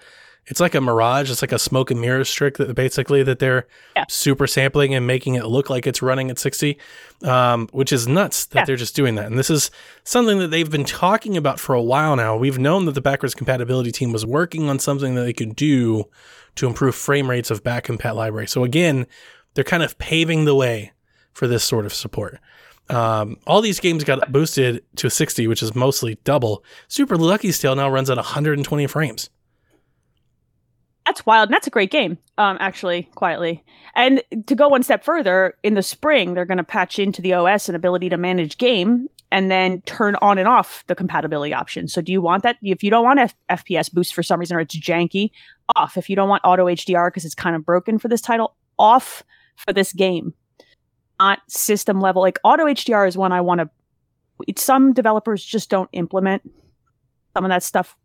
it's 0.47 0.59
like 0.59 0.75
a 0.75 0.81
mirage. 0.81 1.31
It's 1.31 1.41
like 1.41 1.51
a 1.51 1.57
smoke 1.59 1.89
and 1.91 1.99
mirrors 1.99 2.31
trick 2.31 2.57
that 2.57 2.75
basically 2.75 3.23
that 3.23 3.39
they're 3.39 3.65
Yeah. 3.95 4.05
super 4.09 4.45
sampling 4.47 4.93
and 4.93 5.07
making 5.07 5.35
it 5.35 5.45
look 5.45 5.69
like 5.69 5.87
it's 5.87 6.01
running 6.01 6.29
at 6.29 6.37
60, 6.37 6.77
um, 7.23 7.67
which 7.71 7.91
is 7.91 8.07
nuts 8.07 8.45
that 8.47 8.59
Yeah. 8.59 8.65
they're 8.65 8.75
just 8.75 8.95
doing 8.95 9.15
that. 9.15 9.25
And 9.25 9.39
this 9.39 9.49
is 9.49 9.71
something 10.03 10.37
that 10.39 10.51
they've 10.51 10.69
been 10.69 10.85
talking 10.85 11.35
about 11.35 11.59
for 11.59 11.73
a 11.73 11.81
while 11.81 12.15
now. 12.15 12.35
We've 12.37 12.59
known 12.59 12.85
that 12.85 12.91
the 12.93 13.01
backwards 13.01 13.33
compatibility 13.33 13.91
team 13.91 14.11
was 14.11 14.25
working 14.25 14.69
on 14.69 14.77
something 14.79 15.15
that 15.15 15.23
they 15.23 15.33
could 15.33 15.55
do 15.55 16.05
to 16.55 16.67
improve 16.67 16.95
frame 16.95 17.29
rates 17.29 17.49
of 17.51 17.63
back 17.63 17.85
compat 17.87 18.15
library. 18.15 18.47
So 18.47 18.63
again, 18.63 19.07
they're 19.55 19.63
kind 19.63 19.83
of 19.83 19.97
paving 19.97 20.45
the 20.45 20.55
way 20.55 20.91
for 21.33 21.47
this 21.47 21.63
sort 21.63 21.85
of 21.85 21.93
support. 21.93 22.39
Um, 22.87 23.37
all 23.47 23.61
these 23.61 23.79
games 23.79 24.03
got 24.03 24.31
boosted 24.31 24.83
to 24.97 25.09
60, 25.09 25.47
which 25.47 25.63
is 25.63 25.73
mostly 25.73 26.19
double. 26.23 26.63
Super 26.87 27.17
Lucky's 27.17 27.57
Tale 27.57 27.75
now 27.75 27.89
runs 27.89 28.09
at 28.11 28.17
120 28.17 28.85
frames. 28.87 29.29
That's 31.05 31.25
wild. 31.25 31.49
And 31.49 31.53
that's 31.53 31.67
a 31.67 31.71
great 31.71 31.91
game, 31.91 32.17
um, 32.37 32.57
actually, 32.59 33.03
quietly. 33.15 33.63
And 33.95 34.23
to 34.47 34.55
go 34.55 34.67
one 34.67 34.83
step 34.83 35.03
further, 35.03 35.55
in 35.63 35.75
the 35.75 35.83
spring, 35.83 36.33
they're 36.33 36.45
going 36.45 36.57
to 36.57 36.63
patch 36.63 36.97
into 36.97 37.21
the 37.21 37.33
OS 37.33 37.69
an 37.69 37.75
ability 37.75 38.09
to 38.09 38.17
manage 38.17 38.57
game 38.57 39.07
and 39.31 39.51
then 39.51 39.81
turn 39.81 40.15
on 40.21 40.37
and 40.37 40.47
off 40.47 40.83
the 40.87 40.95
compatibility 40.95 41.53
option. 41.53 41.87
So, 41.87 42.01
do 42.01 42.11
you 42.11 42.21
want 42.21 42.43
that? 42.43 42.57
If 42.61 42.83
you 42.83 42.89
don't 42.89 43.03
want 43.03 43.19
F- 43.19 43.35
FPS 43.49 43.91
boost 43.91 44.15
for 44.15 44.23
some 44.23 44.39
reason 44.39 44.57
or 44.57 44.61
it's 44.61 44.75
janky, 44.75 45.31
off. 45.75 45.97
If 45.97 46.09
you 46.09 46.15
don't 46.15 46.29
want 46.29 46.43
auto 46.43 46.65
HDR 46.65 47.07
because 47.07 47.25
it's 47.25 47.35
kind 47.35 47.55
of 47.55 47.65
broken 47.65 47.97
for 47.97 48.07
this 48.07 48.21
title, 48.21 48.55
off 48.77 49.23
for 49.55 49.73
this 49.73 49.93
game. 49.93 50.33
Not 51.19 51.39
system 51.47 52.01
level. 52.01 52.21
Like 52.21 52.39
auto 52.43 52.65
HDR 52.65 53.07
is 53.07 53.17
one 53.17 53.31
I 53.31 53.41
want 53.41 53.61
to. 53.61 53.69
Some 54.57 54.93
developers 54.93 55.43
just 55.43 55.69
don't 55.69 55.89
implement 55.93 56.49
some 57.33 57.45
of 57.45 57.49
that 57.49 57.63
stuff. 57.63 57.95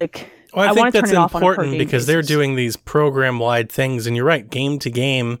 Like 0.00 0.30
Well, 0.54 0.66
I, 0.66 0.70
I 0.70 0.74
think 0.74 0.92
that's 0.92 1.10
it 1.10 1.16
off 1.16 1.34
on 1.34 1.42
a 1.42 1.44
per 1.44 1.50
important 1.52 1.78
because 1.78 2.06
they're 2.06 2.22
doing 2.22 2.54
these 2.54 2.76
program 2.76 3.38
wide 3.38 3.70
things, 3.70 4.06
and 4.06 4.16
you're 4.16 4.24
right, 4.24 4.48
game 4.48 4.78
to 4.80 4.90
game 4.90 5.38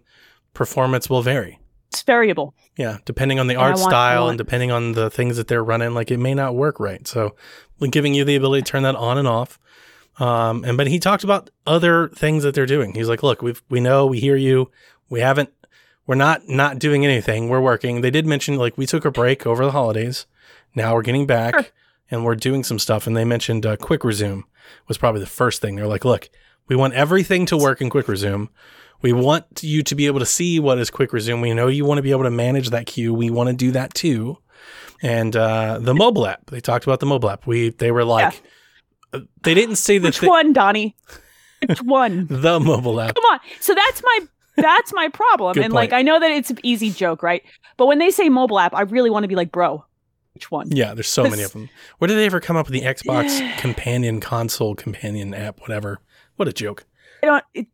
performance 0.54 1.08
will 1.08 1.22
vary. 1.22 1.58
It's 1.90 2.02
variable. 2.02 2.54
Yeah, 2.76 2.98
depending 3.04 3.40
on 3.40 3.46
the 3.46 3.54
And 3.54 3.62
art 3.62 3.76
want- 3.76 3.90
style 3.90 4.22
want- 4.24 4.30
and 4.32 4.38
depending 4.38 4.70
on 4.70 4.92
the 4.92 5.10
things 5.10 5.36
that 5.36 5.48
they're 5.48 5.64
running, 5.64 5.94
like 5.94 6.10
it 6.10 6.18
may 6.18 6.34
not 6.34 6.54
work 6.54 6.78
right. 6.80 7.06
So, 7.08 7.34
giving 7.90 8.14
you 8.14 8.24
the 8.24 8.36
ability 8.36 8.62
to 8.62 8.70
turn 8.70 8.82
that 8.82 8.96
on 8.96 9.16
and 9.18 9.26
off. 9.28 9.58
Um, 10.18 10.64
and 10.64 10.76
but 10.76 10.88
he 10.88 10.98
talked 10.98 11.22
about 11.24 11.48
other 11.66 12.08
things 12.08 12.42
that 12.42 12.54
they're 12.54 12.66
doing. 12.66 12.94
He's 12.94 13.08
like, 13.08 13.22
"Look, 13.22 13.40
we 13.40 13.54
we 13.68 13.78
know, 13.80 14.04
we 14.06 14.18
hear 14.20 14.34
you. 14.36 14.70
We 15.08 15.20
haven't, 15.20 15.50
we're 16.06 16.16
not 16.16 16.48
not 16.48 16.78
doing 16.80 17.04
anything. 17.04 17.48
We're 17.48 17.60
working." 17.60 18.00
They 18.00 18.10
did 18.10 18.26
mention 18.26 18.56
like 18.56 18.76
we 18.76 18.84
took 18.84 19.04
a 19.04 19.10
break 19.12 19.46
over 19.46 19.64
the 19.64 19.70
holidays. 19.70 20.26
Now 20.74 20.94
we're 20.94 21.02
getting 21.02 21.26
back 21.26 21.54
Sure. 21.54 21.66
And 22.10 22.24
we're 22.24 22.34
doing 22.34 22.64
some 22.64 22.78
stuff. 22.78 23.06
And 23.06 23.16
they 23.16 23.24
mentioned 23.24 23.66
uh, 23.66 23.76
quick 23.76 24.04
resume 24.04 24.44
was 24.86 24.98
probably 24.98 25.20
the 25.20 25.26
first 25.26 25.60
thing. 25.60 25.76
They're 25.76 25.86
like, 25.86 26.04
"Look, 26.04 26.28
we 26.68 26.76
want 26.76 26.94
everything 26.94 27.46
to 27.46 27.56
work 27.56 27.80
in 27.80 27.90
quick 27.90 28.08
resume." 28.08 28.48
We 29.00 29.12
want 29.12 29.62
you 29.62 29.82
to 29.84 29.94
be 29.94 30.06
able 30.06 30.18
to 30.18 30.26
see 30.26 30.58
what 30.58 30.78
is 30.78 30.90
quick 30.90 31.12
resume. 31.12 31.40
We 31.40 31.54
know 31.54 31.68
you 31.68 31.84
want 31.84 31.98
to 31.98 32.02
be 32.02 32.10
able 32.10 32.24
to 32.24 32.32
manage 32.32 32.70
that 32.70 32.86
queue. 32.86 33.14
We 33.14 33.30
want 33.30 33.48
to 33.48 33.54
do 33.54 33.70
that 33.70 33.94
too. 33.94 34.38
And 35.02 35.36
uh, 35.36 35.78
the 35.80 35.94
mobile 35.94 36.26
app, 36.26 36.50
they 36.50 36.60
talked 36.60 36.84
about 36.84 36.98
the 36.98 37.06
mobile 37.06 37.30
app. 37.30 37.46
We 37.46 37.70
they 37.70 37.92
were 37.92 38.04
like, 38.04 38.42
uh, 39.12 39.20
they 39.42 39.54
didn't 39.54 39.76
say 39.76 39.98
the 39.98 40.08
Which 40.08 40.18
thi- 40.18 40.26
one, 40.26 40.52
Donnie? 40.52 40.96
Which 41.66 41.82
one? 41.82 42.26
the 42.30 42.58
mobile 42.58 43.00
app. 43.00 43.14
Come 43.14 43.24
on. 43.24 43.40
So 43.60 43.74
that's 43.74 44.02
my 44.02 44.18
that's 44.56 44.92
my 44.92 45.08
problem. 45.08 45.54
Good 45.54 45.64
and 45.64 45.72
like. 45.72 45.92
I 45.92 46.02
know 46.02 46.18
that 46.18 46.30
it's 46.30 46.50
an 46.50 46.58
easy 46.64 46.90
joke, 46.90 47.22
right? 47.22 47.42
But 47.76 47.86
when 47.86 47.98
they 47.98 48.10
say 48.10 48.28
mobile 48.28 48.58
app, 48.58 48.74
I 48.74 48.82
really 48.82 49.10
want 49.10 49.22
to 49.22 49.28
be 49.28 49.36
like, 49.36 49.52
bro, 49.52 49.84
which 50.38 50.50
one? 50.50 50.70
Yeah, 50.70 50.94
there's 50.94 51.08
so 51.08 51.24
many 51.24 51.42
of 51.42 51.52
them. 51.52 51.68
Where 51.98 52.06
did 52.08 52.16
they 52.16 52.26
ever 52.26 52.38
come 52.40 52.56
up 52.56 52.66
with 52.68 52.72
the 52.80 52.86
Xbox 52.86 53.58
companion 53.58 54.20
console 54.20 54.74
companion 54.76 55.34
app? 55.34 55.60
Whatever. 55.60 55.98
What 56.36 56.46
a 56.48 56.52
joke. 56.52 56.84
I 57.22 57.26
don't 57.26 57.44
it, 57.54 57.66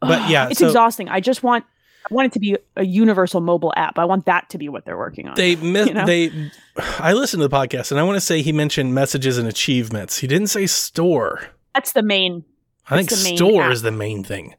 But 0.00 0.28
yeah, 0.30 0.48
it's 0.50 0.58
so- 0.60 0.66
exhausting. 0.66 1.08
I 1.08 1.20
just 1.20 1.42
want 1.42 1.64
I 2.10 2.14
want 2.14 2.26
it 2.26 2.32
to 2.32 2.40
be 2.40 2.56
a 2.76 2.84
universal 2.84 3.40
mobile 3.40 3.72
app. 3.76 3.96
I 3.98 4.04
want 4.04 4.26
that 4.26 4.50
to 4.50 4.58
be 4.58 4.68
what 4.68 4.84
they're 4.84 4.98
working 4.98 5.28
on. 5.28 5.34
They 5.36 5.56
mi- 5.56 5.84
You 5.86 5.94
know? 5.94 6.04
they. 6.06 6.50
I 6.98 7.12
listened 7.14 7.40
to 7.42 7.48
the 7.48 7.56
podcast 7.56 7.90
and 7.90 7.98
I 7.98 8.02
want 8.02 8.16
to 8.16 8.20
say 8.20 8.42
he 8.42 8.52
mentioned 8.52 8.94
messages 8.94 9.38
and 9.38 9.48
achievements. 9.48 10.18
He 10.18 10.26
didn't 10.26 10.48
say 10.48 10.66
store. 10.66 11.40
that's 11.74 11.92
the 11.92 12.02
main 12.02 12.44
I 12.90 12.96
think 12.96 13.08
That's 13.08 13.22
the 13.22 13.28
main 13.30 13.36
store 13.36 13.62
app. 13.64 13.72
is 13.72 13.82
the 13.82 13.92
main 13.92 14.24
thing. 14.24 14.54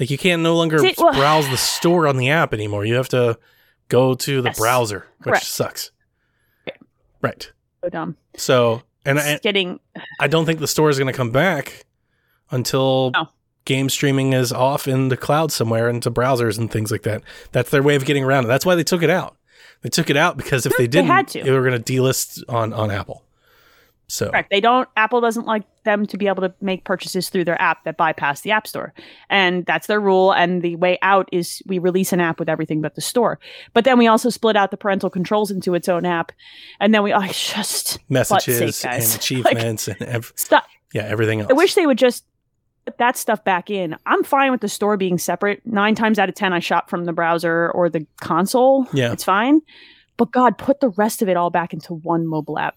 Like 0.00 0.10
you 0.10 0.16
can't 0.18 0.42
no 0.42 0.56
longer 0.56 0.78
See, 0.78 0.94
well- 0.98 1.12
browse 1.12 1.48
the 1.50 1.56
store 1.58 2.06
on 2.08 2.16
the 2.16 2.30
app 2.30 2.52
anymore. 2.54 2.84
You 2.86 2.94
have 2.94 3.10
to 3.10 3.38
go 3.88 4.14
to 4.14 4.40
the 4.40 4.48
Yes, 4.48 4.58
browser, 4.58 5.06
which 5.18 5.24
correct. 5.24 5.44
sucks. 5.44 5.90
Right. 7.22 7.50
so 7.82 7.88
dumb. 7.88 8.16
So, 8.36 8.82
and 9.06 9.18
I, 9.18 9.38
getting 9.38 9.80
I 10.20 10.26
don't 10.28 10.44
think 10.44 10.58
the 10.60 10.66
store 10.66 10.90
is 10.90 10.98
going 10.98 11.10
to 11.12 11.16
come 11.16 11.30
back 11.30 11.84
until 12.50 13.10
No. 13.14 13.28
game 13.64 13.88
streaming 13.88 14.32
is 14.32 14.52
off 14.52 14.86
in 14.88 15.08
the 15.08 15.16
cloud 15.16 15.52
somewhere 15.52 15.88
into 15.88 16.10
browsers 16.10 16.58
and 16.58 16.70
things 16.70 16.90
like 16.90 17.02
that. 17.02 17.22
That's 17.52 17.70
their 17.70 17.82
way 17.82 17.94
of 17.94 18.04
getting 18.04 18.24
around 18.24 18.44
it. 18.44 18.48
That's 18.48 18.66
why 18.66 18.74
they 18.74 18.84
took 18.84 19.02
it 19.02 19.10
out. 19.10 19.36
They 19.82 19.88
took 19.88 20.10
it 20.10 20.16
out 20.16 20.36
because 20.36 20.66
if 20.66 20.72
they 20.76 20.84
They 20.86 21.02
didn't, 21.02 21.28
to. 21.30 21.42
they 21.42 21.50
were 21.50 21.64
going 21.68 21.80
to 21.82 21.92
delist 21.92 22.42
on 22.48 22.72
on 22.72 22.90
Apple. 22.90 23.24
So 24.12 24.28
correct. 24.28 24.50
They 24.50 24.60
don't 24.60 24.86
Apple 24.94 25.22
doesn't 25.22 25.46
like 25.46 25.62
them 25.84 26.04
to 26.04 26.18
be 26.18 26.26
able 26.28 26.42
to 26.42 26.52
make 26.60 26.84
purchases 26.84 27.30
through 27.30 27.44
their 27.44 27.60
app 27.60 27.84
that 27.84 27.96
bypass 27.96 28.42
the 28.42 28.50
app 28.50 28.66
store. 28.66 28.92
And 29.30 29.64
that's 29.64 29.86
their 29.86 30.00
rule. 30.00 30.32
And 30.32 30.60
the 30.60 30.76
way 30.76 30.98
out 31.00 31.30
is 31.32 31.62
we 31.64 31.78
release 31.78 32.12
an 32.12 32.20
app 32.20 32.38
with 32.38 32.50
everything 32.50 32.82
but 32.82 32.94
the 32.94 33.00
store. 33.00 33.38
But 33.72 33.84
then 33.84 33.96
we 33.96 34.06
also 34.06 34.28
split 34.28 34.54
out 34.54 34.70
the 34.70 34.76
parental 34.76 35.08
controls 35.08 35.50
into 35.50 35.74
its 35.74 35.88
own 35.88 36.04
app. 36.04 36.30
And 36.78 36.94
then 36.94 37.02
we 37.02 37.12
I 37.22 37.28
just 37.28 38.00
messages 38.10 38.76
sake, 38.76 38.92
and 38.92 39.02
achievements 39.14 39.88
and 39.88 40.02
ev- 40.02 40.34
stop 40.36 40.66
yeah, 40.92 41.04
everything 41.04 41.40
else. 41.40 41.50
I 41.50 41.54
wish 41.54 41.74
they 41.74 41.86
would 41.86 41.96
just 41.96 42.26
put 42.84 42.98
that 42.98 43.16
stuff 43.16 43.42
back 43.44 43.70
in. 43.70 43.96
I'm 44.04 44.22
fine 44.24 44.50
with 44.50 44.60
the 44.60 44.68
store 44.68 44.98
being 44.98 45.16
separate. 45.16 45.62
Nine 45.64 45.94
times 45.94 46.18
out 46.18 46.28
of 46.28 46.34
ten, 46.34 46.52
I 46.52 46.58
shop 46.58 46.90
from 46.90 47.06
the 47.06 47.14
browser 47.14 47.70
or 47.70 47.88
the 47.88 48.06
console. 48.20 48.86
Yeah. 48.92 49.12
It's 49.12 49.24
fine. 49.24 49.62
But 50.18 50.32
God, 50.32 50.58
put 50.58 50.80
the 50.80 50.90
rest 50.90 51.22
of 51.22 51.30
it 51.30 51.38
all 51.38 51.48
back 51.48 51.72
into 51.72 51.94
one 51.94 52.26
mobile 52.26 52.58
app. 52.58 52.76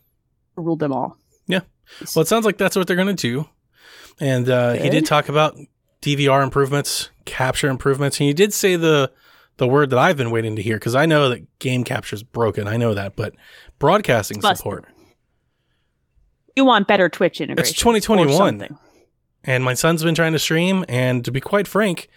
Rule 0.55 0.77
them 0.77 0.93
all. 0.93 1.17
Yeah. 1.47 1.61
Well, 2.15 2.21
it 2.23 2.27
sounds 2.27 2.45
like 2.45 2.57
that's 2.57 2.75
what 2.75 2.87
they're 2.87 2.95
going 2.95 3.15
to 3.15 3.27
do. 3.43 3.49
And 4.19 4.49
uh, 4.49 4.73
he 4.73 4.89
did 4.89 5.05
talk 5.05 5.29
about 5.29 5.57
DVR 6.01 6.43
improvements, 6.43 7.09
capture 7.25 7.67
improvements, 7.69 8.19
and 8.19 8.27
he 8.27 8.33
did 8.33 8.53
say 8.53 8.75
the 8.75 9.11
the 9.57 9.67
word 9.67 9.89
that 9.89 9.99
I've 9.99 10.17
been 10.17 10.31
waiting 10.31 10.55
to 10.57 10.61
hear 10.61 10.75
because 10.77 10.95
I 10.95 11.05
know 11.05 11.29
that 11.29 11.59
game 11.59 11.83
capture 11.83 12.15
is 12.15 12.23
broken. 12.23 12.67
I 12.67 12.77
know 12.77 12.93
that, 12.93 13.15
but 13.15 13.33
broadcasting 13.79 14.39
Busted. 14.39 14.57
support. 14.57 14.85
You 16.55 16.65
want 16.65 16.87
better 16.87 17.09
Twitch 17.09 17.41
integration. 17.41 17.69
It's 17.71 17.79
2021. 17.79 18.77
And 19.43 19.63
my 19.63 19.73
son's 19.73 20.03
been 20.03 20.15
trying 20.15 20.33
to 20.33 20.39
stream, 20.39 20.83
and 20.89 21.23
to 21.25 21.31
be 21.31 21.39
quite 21.39 21.67
frank, 21.67 22.09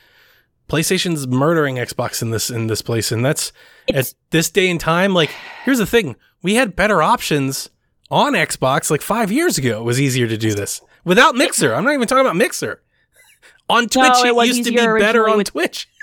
PlayStation's 0.68 1.26
murdering 1.26 1.76
Xbox 1.76 2.22
in 2.22 2.30
this 2.30 2.50
in 2.50 2.66
this 2.68 2.82
place, 2.82 3.12
and 3.12 3.24
that's 3.24 3.52
It's- 3.88 4.10
at 4.12 4.14
this 4.30 4.50
day 4.50 4.70
and 4.70 4.80
time. 4.80 5.14
Like, 5.14 5.30
here's 5.64 5.78
the 5.78 5.86
thing: 5.86 6.16
we 6.42 6.54
had 6.54 6.76
better 6.76 7.02
options 7.02 7.70
on 8.10 8.32
Xbox 8.32 8.90
like 8.90 9.02
five 9.02 9.30
years 9.30 9.58
ago. 9.58 9.80
It 9.80 9.84
was 9.84 10.00
easier 10.00 10.26
to 10.26 10.36
do 10.36 10.54
this 10.54 10.80
without 11.04 11.34
Mixer. 11.34 11.74
I'm 11.74 11.84
not 11.84 11.94
even 11.94 12.06
talking 12.06 12.24
about 12.24 12.36
Mixer. 12.36 12.82
On 13.68 13.88
Twitch, 13.88 14.12
it 14.24 14.34
it, 14.34 14.46
used 14.46 14.64
to 14.64 14.70
be 14.70 14.76
better 14.76 15.28
on 15.28 15.38
with- 15.38 15.50
Twitch. 15.50 15.88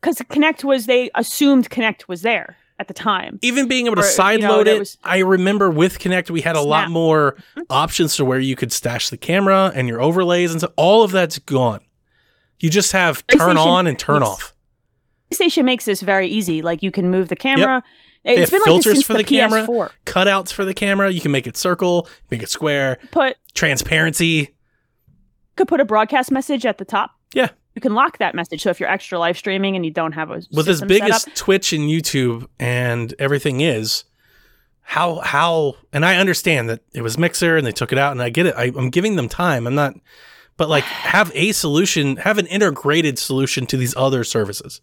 Because 0.00 0.18
Kinect 0.18 0.64
was 0.64 0.84
they 0.84 1.10
assumed 1.14 1.70
Kinect 1.70 2.08
was 2.08 2.20
there 2.20 2.58
at 2.78 2.88
the 2.88 2.92
time. 2.92 3.38
Even 3.40 3.68
being 3.68 3.86
able 3.86 3.96
to 3.96 4.02
Or, 4.02 4.04
you 4.04 4.10
side 4.10 4.40
know, 4.42 4.56
load 4.56 4.68
it, 4.68 4.78
was- 4.78 4.98
I 5.02 5.20
remember 5.20 5.70
with 5.70 5.98
Kinect 5.98 6.28
we 6.28 6.42
had 6.42 6.56
a 6.56 6.60
lot 6.60 6.82
Snap. 6.82 6.90
more 6.90 7.32
mm-hmm. 7.32 7.62
options 7.70 8.16
to 8.16 8.24
where 8.26 8.38
you 8.38 8.54
could 8.54 8.70
stash 8.70 9.08
the 9.08 9.16
camera 9.16 9.72
and 9.74 9.88
your 9.88 10.02
overlays 10.02 10.52
and 10.52 10.60
so 10.60 10.74
all 10.76 11.04
of 11.04 11.10
that's 11.10 11.38
gone. 11.38 11.80
You 12.60 12.68
just 12.68 12.92
have 12.92 13.26
turn 13.28 13.56
on 13.56 13.86
and 13.86 13.98
turn 13.98 14.22
off. 14.22 14.54
PlayStation 15.30 15.64
makes 15.64 15.86
this 15.86 16.02
very 16.02 16.28
easy. 16.28 16.60
Like 16.60 16.82
you 16.82 16.90
can 16.90 17.10
move 17.10 17.28
the 17.28 17.36
camera. 17.36 17.82
They 17.82 17.88
It's 18.24 18.40
have 18.40 18.50
been 18.50 18.60
like 18.60 18.66
filters 18.66 18.94
this 18.94 19.02
for 19.06 19.14
the, 19.14 19.24
camera, 19.24 19.66
PS4. 19.66 19.90
cutouts 20.06 20.52
for 20.52 20.64
the 20.64 20.72
camera. 20.74 21.10
You 21.10 21.20
can 21.20 21.30
make 21.30 21.46
it 21.46 21.56
circle, 21.56 22.08
make 22.30 22.42
it 22.42 22.48
square, 22.48 22.98
Put 23.10 23.36
transparency. 23.54 24.54
could 25.56 25.68
put 25.68 25.80
a 25.80 25.84
broadcast 25.84 26.30
message 26.30 26.64
at 26.64 26.78
the 26.78 26.84
top. 26.84 27.10
Yeah. 27.34 27.50
You 27.74 27.80
can 27.82 27.94
lock 27.94 28.18
that 28.18 28.34
message. 28.34 28.62
So 28.62 28.70
if 28.70 28.80
you're 28.80 28.88
extra 28.88 29.18
live 29.18 29.36
streaming 29.36 29.76
and 29.76 29.84
you 29.84 29.90
don't 29.90 30.12
have 30.12 30.30
a 30.30 30.42
With 30.52 30.68
as 30.68 30.80
big 30.82 31.02
as 31.02 31.26
Twitch 31.34 31.72
and 31.72 31.84
YouTube 31.84 32.46
and 32.58 33.12
everything 33.18 33.60
is, 33.60 34.04
how 34.80 35.16
how 35.20 35.74
and 35.92 36.04
I 36.04 36.16
understand 36.16 36.68
that 36.70 36.80
it 36.92 37.02
was 37.02 37.18
Mixer 37.18 37.56
and 37.56 37.66
they 37.66 37.72
took 37.72 37.90
it 37.92 37.98
out 37.98 38.12
and 38.12 38.22
I 38.22 38.30
get 38.30 38.46
it. 38.46 38.54
I, 38.56 38.64
I'm 38.76 38.90
giving 38.90 39.16
them 39.16 39.28
time. 39.28 39.66
I'm 39.66 39.74
not, 39.74 39.94
but 40.56 40.68
like 40.68 40.84
have 41.14 41.32
a 41.34 41.52
solution, 41.52 42.16
have 42.18 42.38
an 42.38 42.46
integrated 42.46 43.18
solution 43.18 43.66
to 43.66 43.76
these 43.76 43.94
other 43.96 44.22
services. 44.24 44.80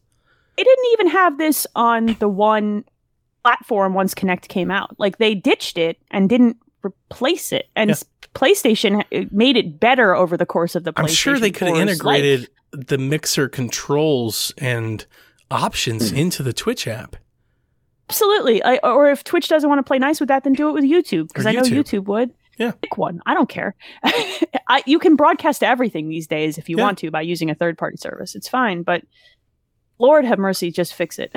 they 0.58 0.64
didn't 0.64 0.86
even 0.94 1.08
have 1.08 1.38
this 1.38 1.66
on 1.76 2.18
the 2.20 2.28
one 2.28 2.84
platform 3.44 3.94
once 3.94 4.14
Kinect 4.14 4.48
came 4.48 4.72
out. 4.72 4.96
Like 5.00 5.18
they 5.18 5.36
ditched 5.36 5.78
it 5.78 5.98
and 6.12 6.30
didn't 6.30 6.58
replace 6.84 7.52
it. 7.52 7.70
And 7.76 7.90
Yeah. 7.92 7.96
PlayStation 8.34 9.04
uh, 9.14 9.26
made 9.32 9.58
it 9.58 9.80
better 9.80 10.16
over 10.16 10.38
the 10.38 10.46
course 10.46 10.76
of 10.76 10.84
the 10.86 10.94
PlayStation. 10.94 11.00
I'm 11.02 11.08
sure 11.08 11.40
they 11.40 11.52
could 11.52 11.68
have 11.68 11.78
integrated 11.78 12.40
life. 12.74 12.88
the 12.88 12.98
Mixer 12.98 13.50
controls 13.50 14.54
and 14.58 15.06
options 15.50 16.12
Hmm. 16.12 16.16
into 16.18 16.44
the 16.44 16.54
Twitch 16.54 16.88
app. 16.88 17.18
Absolutely. 18.10 18.62
I, 18.64 18.78
or 18.84 19.10
if 19.10 19.24
Twitch 19.24 19.48
doesn't 19.48 19.70
want 19.70 19.80
to 19.80 19.84
play 19.84 19.98
nice 20.00 20.20
with 20.20 20.30
that, 20.30 20.44
then 20.44 20.54
do 20.54 20.70
it 20.70 20.74
with 20.74 20.84
YouTube 20.84 21.28
because 21.30 21.46
I 21.46 21.54
know 21.54 21.62
YouTube. 21.62 21.84
YouTube 21.84 22.06
would. 22.06 22.32
Yeah. 22.58 22.72
Pick 22.82 22.98
one. 22.98 23.22
I 23.26 23.34
don't 23.34 23.48
care. 23.50 23.74
I, 24.04 24.84
you 24.86 25.00
can 25.00 25.16
broadcast 25.16 25.64
everything 25.64 26.10
these 26.10 26.28
days 26.28 26.58
if 26.58 26.70
you 26.70 26.78
Yeah. 26.78 26.84
want 26.84 26.98
to 27.00 27.12
by 27.12 27.22
using 27.22 27.50
a 27.50 27.56
third 27.56 27.78
party 27.78 27.98
service. 27.98 28.36
It's 28.36 28.50
fine, 28.50 28.84
but 28.84 29.04
Lord 30.02 30.26
have 30.26 30.40
mercy, 30.40 30.72
just 30.72 30.94
fix 30.94 31.20
it. 31.20 31.32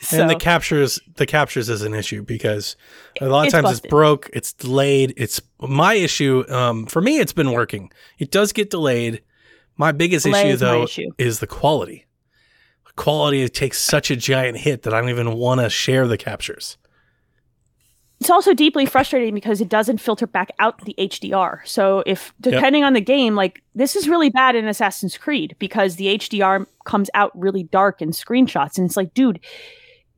so, 0.00 0.20
and 0.20 0.30
the 0.30 0.36
captures 0.36 1.00
the 1.16 1.26
captures 1.26 1.68
is 1.68 1.82
an 1.82 1.94
issue 1.94 2.22
because 2.22 2.76
a 3.20 3.26
lot 3.26 3.46
of 3.46 3.52
times 3.52 3.64
busted. 3.64 3.84
it's 3.86 3.90
broke 3.90 4.30
it's 4.32 4.52
delayed 4.52 5.14
it's 5.16 5.40
my 5.60 5.94
issue 5.94 6.44
um, 6.48 6.86
for 6.86 7.00
me 7.00 7.18
it's 7.18 7.32
been 7.32 7.52
working 7.52 7.90
it 8.18 8.30
does 8.30 8.52
get 8.52 8.70
delayed 8.70 9.22
my 9.76 9.92
biggest 9.92 10.26
Delay 10.26 10.42
issue 10.42 10.48
is 10.54 10.60
though 10.60 10.82
issue. 10.84 11.10
is 11.18 11.40
the 11.40 11.46
quality 11.46 12.06
the 12.86 12.92
quality 12.92 13.48
takes 13.48 13.80
such 13.80 14.10
a 14.10 14.16
giant 14.16 14.58
hit 14.58 14.82
that 14.82 14.94
i 14.94 15.00
don't 15.00 15.10
even 15.10 15.34
want 15.34 15.60
to 15.60 15.70
share 15.70 16.06
the 16.06 16.18
captures 16.18 16.76
it's 18.20 18.28
also 18.28 18.52
deeply 18.52 18.84
frustrating 18.84 19.34
because 19.34 19.62
it 19.62 19.70
doesn't 19.70 19.98
filter 19.98 20.26
back 20.26 20.50
out 20.58 20.84
the 20.84 20.94
HDR. 20.98 21.66
So 21.66 22.02
if 22.04 22.34
depending 22.40 22.84
on 22.84 22.92
the 22.92 23.00
game, 23.00 23.34
like 23.34 23.62
this 23.74 23.96
is 23.96 24.08
really 24.08 24.28
bad 24.28 24.54
in 24.54 24.68
Assassin's 24.68 25.16
Creed 25.16 25.56
because 25.58 25.96
the 25.96 26.18
HDR 26.18 26.66
comes 26.84 27.08
out 27.14 27.32
really 27.34 27.62
dark 27.62 28.02
in 28.02 28.10
screenshots, 28.10 28.76
and 28.76 28.86
it's 28.86 28.96
like, 28.96 29.14
dude, 29.14 29.40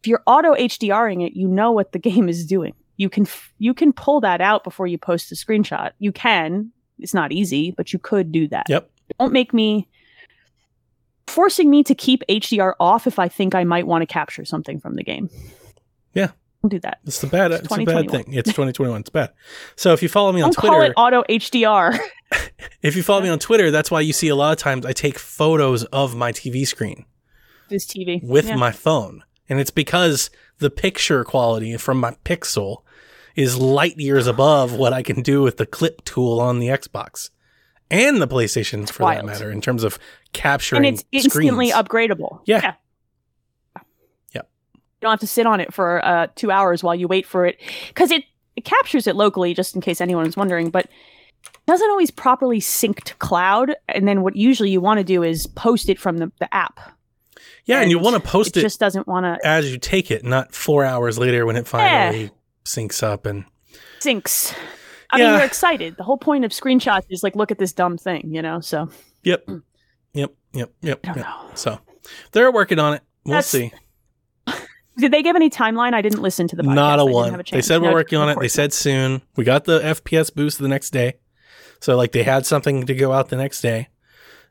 if 0.00 0.08
you're 0.08 0.22
auto 0.26 0.54
HDRing 0.54 1.24
it, 1.24 1.34
you 1.34 1.46
know 1.46 1.70
what 1.70 1.92
the 1.92 1.98
game 2.10 2.28
is 2.28 2.44
doing. 2.44 2.74
You 2.96 3.08
can 3.08 3.24
f- 3.24 3.52
you 3.58 3.72
can 3.72 3.92
pull 3.92 4.20
that 4.20 4.40
out 4.40 4.64
before 4.64 4.88
you 4.88 4.98
post 4.98 5.30
the 5.30 5.36
screenshot. 5.36 5.92
You 6.00 6.10
can. 6.10 6.72
It's 6.98 7.14
not 7.14 7.30
easy, 7.32 7.70
but 7.70 7.92
you 7.92 7.98
could 7.98 8.32
do 8.32 8.48
that. 8.48 8.66
yep 8.68 8.90
Don't 9.18 9.32
make 9.32 9.54
me 9.54 9.88
forcing 11.28 11.70
me 11.70 11.82
to 11.84 11.94
keep 11.94 12.22
HDR 12.28 12.74
off 12.80 13.06
if 13.06 13.18
I 13.18 13.28
think 13.28 13.54
I 13.54 13.64
might 13.64 13.86
want 13.86 14.02
to 14.02 14.06
capture 14.06 14.44
something 14.44 14.80
from 14.80 14.94
the 14.96 15.04
game. 15.04 15.30
Yeah. 16.14 16.32
Don't 16.62 16.70
do 16.70 16.78
that. 16.80 16.98
it's 17.04 17.20
the 17.20 17.26
bad 17.26 17.50
It's 17.52 17.62
it's 17.64 17.76
a 17.76 17.84
bad 17.84 18.10
thing 18.10 18.32
it's 18.32 18.48
2021 18.50 19.00
it's 19.00 19.10
bad 19.10 19.32
so 19.76 19.92
if 19.92 20.02
you 20.02 20.08
follow 20.08 20.32
me 20.32 20.40
on 20.42 20.50
Don't 20.50 20.56
call 20.56 20.70
twitter 20.70 20.92
it 20.92 20.94
auto 20.96 21.22
HDR. 21.28 21.98
if 22.82 22.96
you 22.96 23.02
follow 23.02 23.20
me 23.20 23.28
on 23.28 23.38
twitter 23.38 23.70
that's 23.70 23.90
why 23.90 24.00
you 24.00 24.12
see 24.12 24.28
a 24.28 24.36
lot 24.36 24.52
of 24.52 24.58
times 24.58 24.86
i 24.86 24.92
take 24.92 25.18
photos 25.18 25.84
of 25.86 26.14
my 26.14 26.32
tv 26.32 26.66
screen 26.66 27.04
this 27.68 27.86
TV 27.86 28.22
with 28.22 28.46
Yeah. 28.46 28.56
my 28.56 28.70
phone. 28.70 29.24
And 29.48 29.58
it's 29.58 29.70
because 29.70 30.28
the 30.58 30.68
picture 30.70 31.24
quality 31.24 31.76
from 31.78 31.98
my 31.98 32.12
Pixel 32.24 32.82
is 33.34 33.56
light 33.58 33.98
years 33.98 34.26
above 34.26 34.74
what 34.74 34.92
I 34.92 35.02
can 35.02 35.22
do 35.22 35.40
with 35.42 35.56
the 35.56 35.64
clip 35.64 36.04
tool 36.04 36.38
on 36.38 36.58
the 36.58 36.66
Xbox 36.68 37.30
and 37.90 38.20
the 38.20 38.28
PlayStation 38.28 38.88
for 38.90 39.04
wild. 39.04 39.20
that 39.20 39.24
matter 39.26 39.50
in 39.50 39.60
terms 39.62 39.84
of 39.84 39.98
capturing 40.34 40.84
and 40.84 40.94
it's 40.94 41.04
instantly 41.12 41.70
screens. 41.70 41.88
upgradable. 41.88 42.40
Yeah. 42.44 42.60
Yep. 42.62 42.78
Don't 45.02 45.10
have 45.10 45.20
to 45.20 45.26
sit 45.26 45.46
on 45.46 45.60
it 45.60 45.74
for 45.74 46.04
uh, 46.04 46.28
two 46.34 46.50
hours 46.50 46.82
while 46.82 46.94
you 46.94 47.06
wait 47.08 47.26
for 47.26 47.44
it 47.46 47.60
because 47.88 48.10
it, 48.10 48.24
it 48.56 48.64
captures 48.64 49.06
it 49.06 49.16
locally, 49.16 49.54
just 49.54 49.74
in 49.74 49.80
case 49.80 50.00
anyone 50.00 50.26
is 50.26 50.36
wondering, 50.36 50.70
but 50.70 50.86
it 50.86 51.66
doesn't 51.66 51.90
always 51.90 52.10
properly 52.10 52.60
sync 52.60 53.02
to 53.04 53.14
cloud. 53.16 53.74
And 53.88 54.06
then 54.08 54.22
what 54.22 54.36
usually 54.36 54.70
you 54.70 54.80
want 54.80 54.98
to 54.98 55.04
do 55.04 55.22
is 55.22 55.46
post 55.46 55.88
it 55.88 55.98
from 55.98 56.18
the, 56.18 56.32
the 56.38 56.52
app. 56.54 56.78
Yeah, 57.64 57.80
and 57.80 57.90
you 57.90 57.98
want 57.98 58.22
to 58.22 58.28
post 58.28 58.56
it, 58.56 58.60
it, 58.60 58.62
just 58.62 58.80
doesn't 58.80 59.06
want 59.06 59.24
to 59.24 59.46
as 59.46 59.70
you 59.70 59.78
take 59.78 60.10
it, 60.10 60.24
not 60.24 60.52
four 60.54 60.84
hours 60.84 61.18
later 61.18 61.46
when 61.46 61.56
it 61.56 61.66
finally 61.66 62.30
syncs 62.64 63.02
up 63.02 63.24
and 63.26 63.44
syncs. 64.00 64.54
I 65.10 65.18
Yeah. 65.18 65.24
mean, 65.26 65.34
you're 65.36 65.44
excited. 65.46 65.96
The 65.96 66.02
whole 66.02 66.18
point 66.18 66.44
of 66.44 66.50
screenshots 66.50 67.04
is 67.10 67.22
like, 67.22 67.36
look 67.36 67.50
at 67.50 67.58
this 67.58 67.72
dumb 67.72 67.98
thing, 67.98 68.34
you 68.34 68.42
know? 68.42 68.60
So 68.60 68.88
Yep. 69.22 69.48
Yep. 70.14 70.34
Yep. 70.52 70.72
Yep. 70.82 71.06
Yep. 71.06 71.26
So 71.54 71.78
they're 72.32 72.50
working 72.50 72.78
on 72.78 72.94
it. 72.94 73.02
We'll 73.24 73.34
That's- 73.34 73.48
see. 73.48 73.72
Did 74.98 75.12
they 75.12 75.22
give 75.22 75.36
any 75.36 75.48
timeline? 75.50 75.94
I 75.94 76.02
didn't 76.02 76.22
listen 76.22 76.48
to 76.48 76.56
the 76.56 76.62
podcast. 76.62 76.74
Not 76.74 76.98
a 77.00 77.04
one. 77.04 77.40
a 77.40 77.42
they 77.50 77.62
said 77.62 77.80
we're 77.80 77.88
No, 77.88 77.94
working 77.94 78.18
on 78.18 78.28
it. 78.28 78.38
They 78.38 78.48
said 78.48 78.72
soon. 78.72 79.22
We 79.36 79.44
got 79.44 79.64
the 79.64 79.80
FPS 79.80 80.34
boost 80.34 80.58
the 80.58 80.68
next 80.68 80.90
day. 80.90 81.14
So 81.80 81.96
like 81.96 82.12
they 82.12 82.22
had 82.22 82.46
something 82.46 82.86
to 82.86 82.94
go 82.94 83.12
out 83.12 83.28
the 83.28 83.36
next 83.36 83.60
day. 83.62 83.88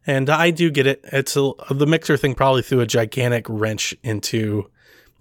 And 0.08 0.30
I 0.30 0.50
do 0.50 0.72
get 0.72 0.88
it. 0.88 1.02
It's 1.12 1.38
a, 1.38 1.52
the 1.70 1.86
mixer 1.86 2.18
thing 2.18 2.34
probably 2.34 2.64
threw 2.64 2.80
a 2.80 2.88
gigantic 2.88 3.46
wrench 3.48 3.96
into 4.04 4.70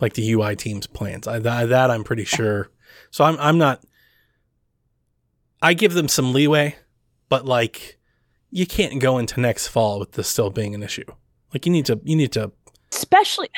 like 0.00 0.14
the 0.14 0.32
UI 0.32 0.56
team's 0.56 0.86
plans. 0.86 1.28
I, 1.28 1.38
that, 1.40 1.68
that 1.68 1.90
I'm 1.90 2.02
pretty 2.02 2.24
sure. 2.24 2.70
So 3.10 3.24
I'm 3.24 3.36
I'm 3.38 3.58
not 3.58 3.82
I 5.62 5.74
give 5.74 5.92
them 5.92 6.08
some 6.08 6.32
leeway, 6.32 6.76
but 7.28 7.44
like 7.44 7.98
you 8.50 8.66
can't 8.66 9.00
go 9.00 9.18
into 9.18 9.38
next 9.38 9.68
fall 9.68 10.00
with 10.00 10.12
this 10.12 10.28
still 10.28 10.50
being 10.50 10.74
an 10.74 10.82
issue. 10.82 11.04
Like 11.52 11.66
you 11.66 11.72
need 11.72 11.86
to 11.86 12.00
you 12.04 12.16
need 12.16 12.32
to 12.32 12.50
Especially, 12.92 13.48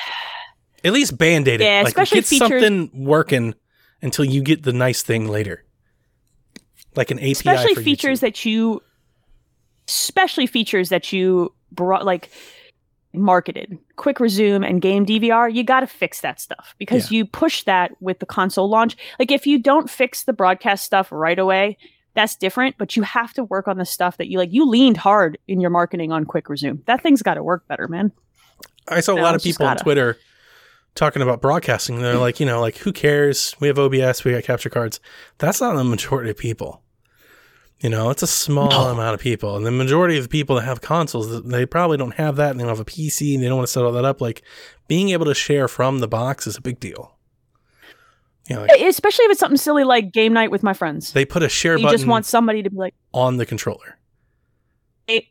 at 0.84 0.92
least 0.92 1.16
band-aid 1.18 1.60
it. 1.60 1.64
Yeah, 1.64 1.78
like 1.80 1.88
especially 1.88 2.18
get 2.20 2.26
features- 2.26 2.48
something 2.62 3.04
working 3.04 3.54
until 4.02 4.24
you 4.24 4.42
get 4.42 4.62
the 4.62 4.72
nice 4.72 5.02
thing 5.02 5.28
later. 5.28 5.64
Like 6.94 7.10
an 7.10 7.18
API 7.18 7.32
especially 7.32 7.74
for 7.74 7.82
features 7.82 8.18
YouTube. 8.18 8.20
that 8.22 8.44
you 8.44 8.82
especially 9.88 10.46
features 10.46 10.90
that 10.90 11.12
you 11.12 11.52
brought 11.72 12.04
like 12.04 12.30
marketed 13.14 13.78
quick 13.96 14.20
resume 14.20 14.64
and 14.66 14.80
game 14.80 15.04
dvr 15.04 15.52
you 15.52 15.62
got 15.62 15.80
to 15.80 15.86
fix 15.86 16.20
that 16.22 16.40
stuff 16.40 16.74
because 16.78 17.10
you 17.10 17.26
push 17.26 17.62
that 17.64 17.90
with 18.00 18.18
the 18.20 18.24
console 18.26 18.70
launch 18.70 18.96
like 19.18 19.30
if 19.30 19.46
you 19.46 19.58
don't 19.58 19.90
fix 19.90 20.24
the 20.24 20.32
broadcast 20.32 20.82
stuff 20.84 21.12
right 21.12 21.38
away 21.38 21.76
that's 22.14 22.36
different 22.36 22.74
but 22.78 22.96
you 22.96 23.02
have 23.02 23.34
to 23.34 23.44
work 23.44 23.68
on 23.68 23.76
the 23.76 23.84
stuff 23.84 24.16
that 24.16 24.28
you 24.28 24.38
like 24.38 24.50
you 24.52 24.66
leaned 24.66 24.96
hard 24.96 25.36
in 25.46 25.60
your 25.60 25.68
marketing 25.70 26.10
on 26.10 26.24
quick 26.24 26.48
resume 26.48 26.78
that 26.86 27.02
thing's 27.02 27.20
got 27.22 27.34
to 27.34 27.42
work 27.42 27.66
better 27.68 27.86
man 27.88 28.10
I 28.88 29.00
saw 29.00 29.12
a 29.12 29.16
No, 29.16 29.22
lot 29.22 29.34
of 29.34 29.42
people 29.42 29.66
on 29.66 29.74
gotta. 29.74 29.84
Twitter 29.84 30.16
talking 30.95 31.22
about 31.22 31.40
broadcasting. 31.40 32.01
They're 32.01 32.16
like, 32.16 32.40
you 32.40 32.47
know, 32.47 32.61
like 32.61 32.78
who 32.78 32.93
cares? 32.93 33.55
We 33.61 33.68
have 33.68 33.78
OBS, 33.78 34.24
we 34.24 34.32
got 34.32 34.45
capture 34.45 34.70
cards. 34.70 35.01
That's 35.38 35.61
not 35.61 35.74
the 35.76 35.84
majority 35.84 36.30
of 36.30 36.36
people. 36.36 36.82
You 37.80 37.90
know, 37.90 38.11
it's 38.11 38.22
a 38.22 38.28
small 38.28 38.90
amount 38.90 39.14
of 39.14 39.18
people, 39.20 39.57
and 39.57 39.66
the 39.66 39.72
majority 39.72 40.16
of 40.16 40.22
the 40.22 40.28
people 40.28 40.55
that 40.55 40.62
have 40.62 40.80
consoles, 40.80 41.43
they 41.43 41.66
probably 41.66 41.97
don't 41.97 42.14
have 42.14 42.36
that, 42.36 42.53
and 42.53 42.61
they 42.61 42.62
don't 42.62 42.68
have 42.70 42.78
a 42.78 42.84
PC, 42.84 43.34
and 43.34 43.43
they 43.43 43.49
don't 43.49 43.57
want 43.57 43.66
to 43.66 43.72
set 43.72 43.82
all 43.82 43.90
that 43.90 44.05
up. 44.05 44.20
Like, 44.20 44.43
being 44.86 45.09
able 45.09 45.24
to 45.26 45.34
share 45.34 45.66
from 45.66 45.99
the 45.99 46.07
box 46.07 46.47
is 46.47 46.57
a 46.57 46.61
big 46.61 46.78
deal. 46.78 47.16
You 48.49 48.55
know, 48.55 48.62
like, 48.66 48.80
especially 48.82 49.24
if 49.24 49.32
it's 49.32 49.40
something 49.40 49.57
silly 49.57 49.82
like 49.82 50.12
game 50.12 50.32
night 50.32 50.51
with 50.53 50.62
my 50.64 50.72
friends 50.74 51.12
they 51.12 51.24
put 51.24 51.43
a 51.45 51.49
share 51.49 51.76
you 51.76 51.84
button 51.84 51.93
You 51.93 51.99
just 51.99 52.09
want 52.09 52.26
somebody 52.26 52.62
to 52.64 52.70
be 52.70 52.76
like 52.76 52.95
on 53.14 53.36
the 53.36 53.47
controller. 53.47 53.99
it, 55.09 55.24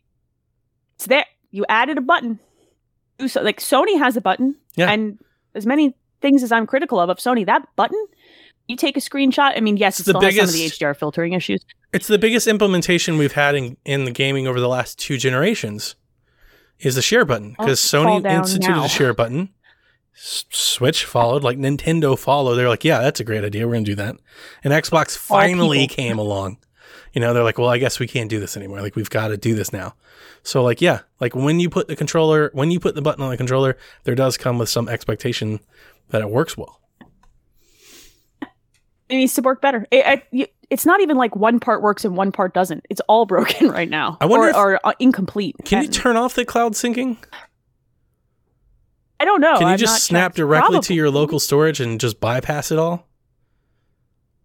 it's 0.95 1.07
there. 1.07 1.25
You 1.51 1.65
added 1.69 1.97
a 1.97 2.01
button. 2.01 2.39
So, 3.27 3.41
like 3.43 3.59
Sony 3.61 3.97
has 3.97 4.17
a 4.17 4.21
button, 4.21 4.55
Yeah. 4.75 4.91
and 4.91 5.19
as 5.55 5.65
many 5.65 5.95
things 6.21 6.43
as 6.43 6.51
I'm 6.51 6.67
critical 6.67 6.99
of 6.99 7.09
of 7.09 7.17
Sony, 7.17 7.45
that 7.45 7.65
button, 7.75 8.05
you 8.67 8.75
take 8.75 8.95
a 8.97 8.99
screenshot. 8.99 9.57
I 9.57 9.59
mean, 9.61 9.77
yes, 9.77 9.99
It's 9.99 10.07
it 10.07 10.13
the 10.13 10.19
biggest, 10.19 10.53
some 10.53 10.61
of 10.63 10.69
the 10.79 10.85
HDR 10.85 10.95
filtering 10.97 11.33
issues. 11.33 11.63
It's 11.93 12.07
the 12.07 12.17
biggest 12.19 12.47
implementation 12.47 13.17
we've 13.17 13.33
had 13.33 13.55
in, 13.55 13.77
in 13.85 14.05
the 14.05 14.11
gaming 14.11 14.47
over 14.47 14.59
the 14.59 14.69
last 14.69 14.97
two 14.99 15.17
generations 15.17 15.95
is 16.79 16.95
the 16.95 17.01
share 17.01 17.25
button 17.25 17.55
Oh, 17.59 17.65
because 17.65 17.79
Sony 17.79 18.25
instituted 18.25 18.71
now. 18.77 18.85
a 18.85 18.89
share 18.89 19.13
button. 19.13 19.49
S- 20.15 20.45
Switch 20.49 21.05
followed, 21.05 21.43
like 21.43 21.57
Nintendo 21.57 22.17
followed. 22.17 22.55
They're 22.55 22.69
like, 22.69 22.83
yeah, 22.83 22.99
that's 23.01 23.19
a 23.19 23.23
great 23.23 23.43
idea. 23.43 23.65
We're 23.67 23.73
going 23.73 23.85
to 23.85 23.91
do 23.91 23.95
that. 23.95 24.15
And 24.63 24.73
Xbox 24.73 25.17
finally 25.17 25.87
came 25.87 26.17
along. 26.19 26.57
You 27.13 27.19
know, 27.21 27.33
they're 27.33 27.43
like, 27.43 27.57
well, 27.57 27.67
I 27.69 27.77
guess 27.77 27.99
we 27.99 28.07
can't 28.07 28.29
do 28.29 28.39
this 28.39 28.55
anymore. 28.55 28.81
Like, 28.81 28.95
we've 28.95 29.09
got 29.09 29.27
to 29.29 29.37
do 29.37 29.53
this 29.53 29.73
now. 29.73 29.95
So, 30.43 30.63
like, 30.63 30.81
yeah, 30.81 31.01
like 31.19 31.35
when 31.35 31.59
you 31.59 31.69
put 31.69 31.87
the 31.87 31.95
controller, 31.95 32.49
when 32.53 32.71
you 32.71 32.79
put 32.79 32.95
the 32.95 33.01
button 33.01 33.23
on 33.23 33.29
the 33.31 33.37
controller, 33.37 33.77
there 34.05 34.15
does 34.15 34.37
come 34.37 34.57
with 34.57 34.69
some 34.69 34.87
expectation 34.87 35.59
that 36.09 36.21
it 36.21 36.29
works 36.29 36.57
well. 36.57 36.79
It 39.09 39.15
needs 39.17 39.33
to 39.33 39.41
work 39.41 39.61
better. 39.61 39.85
It, 39.91 40.05
it, 40.05 40.23
you- 40.31 40.47
it's 40.69 40.85
not 40.85 41.01
even 41.01 41.17
like 41.17 41.35
one 41.35 41.59
part 41.59 41.81
works 41.81 42.05
and 42.05 42.15
one 42.15 42.31
part 42.31 42.53
doesn't. 42.53 42.85
It's 42.89 43.01
all 43.09 43.25
broken 43.27 43.67
right 43.69 43.89
now. 43.89 44.17
I 44.21 44.25
wonder 44.25 44.47
or, 44.47 44.49
if- 44.49 44.55
or 44.55 44.79
uh, 44.87 44.93
incomplete. 44.99 45.57
Can 45.65 45.83
you 45.83 45.89
turn 45.89 46.15
off 46.15 46.33
the 46.33 46.45
cloud 46.45 46.73
syncing? 46.75 47.17
I 49.19 49.25
don't 49.25 49.41
know. 49.41 49.57
Can 49.57 49.67
you 49.67 49.73
I've 49.73 49.79
just 49.79 50.05
snap 50.05 50.31
checked. 50.31 50.37
directly 50.37 50.79
to 50.79 50.93
your 50.93 51.09
local 51.11 51.39
storage 51.39 51.79
and 51.81 51.99
just 51.99 52.19
bypass 52.21 52.71
it 52.71 52.79
all? 52.79 53.05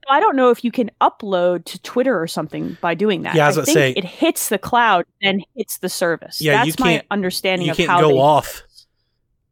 I 0.08 0.20
don't 0.20 0.36
know 0.36 0.50
if 0.50 0.62
you 0.64 0.70
can 0.70 0.90
upload 1.00 1.64
to 1.66 1.82
Twitter 1.82 2.20
or 2.20 2.26
something 2.26 2.76
by 2.80 2.94
doing 2.94 3.22
that. 3.22 3.34
Yeah, 3.34 3.44
I 3.44 3.48
was 3.48 3.56
to 3.56 3.62
think 3.64 3.74
say- 3.74 3.92
it 3.96 4.04
hits 4.04 4.48
the 4.48 4.58
cloud, 4.58 5.04
and 5.22 5.44
hits 5.54 5.78
the 5.78 5.88
service. 5.88 6.40
Yeah, 6.40 6.64
that's 6.64 6.78
my 6.78 6.92
can't- 6.94 7.06
understanding 7.10 7.66
you 7.66 7.72
of 7.72 7.76
can't 7.76 7.90
how 7.90 8.00
go 8.00 8.18
off 8.20 8.62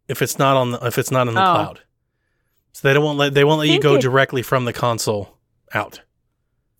if 0.09 0.23
it's 0.23 0.39
not 0.39 0.57
on 0.57 0.73
the 0.73 0.79
if 0.87 0.99
it's 0.99 1.11
not 1.11 1.29
in 1.29 1.35
the 1.35 1.41
Oh. 1.41 1.55
cloud. 1.55 1.81
So 2.73 2.87
they 2.89 2.95
don't 2.95 3.05
want 3.05 3.19
let 3.19 3.35
they 3.35 3.45
won't 3.45 3.61
let 3.61 3.69
you 3.69 3.81
go 3.81 3.95
it- 3.97 4.01
directly 4.03 4.43
from 4.43 4.65
the 4.65 4.73
console 4.73 5.37
out. 5.73 6.01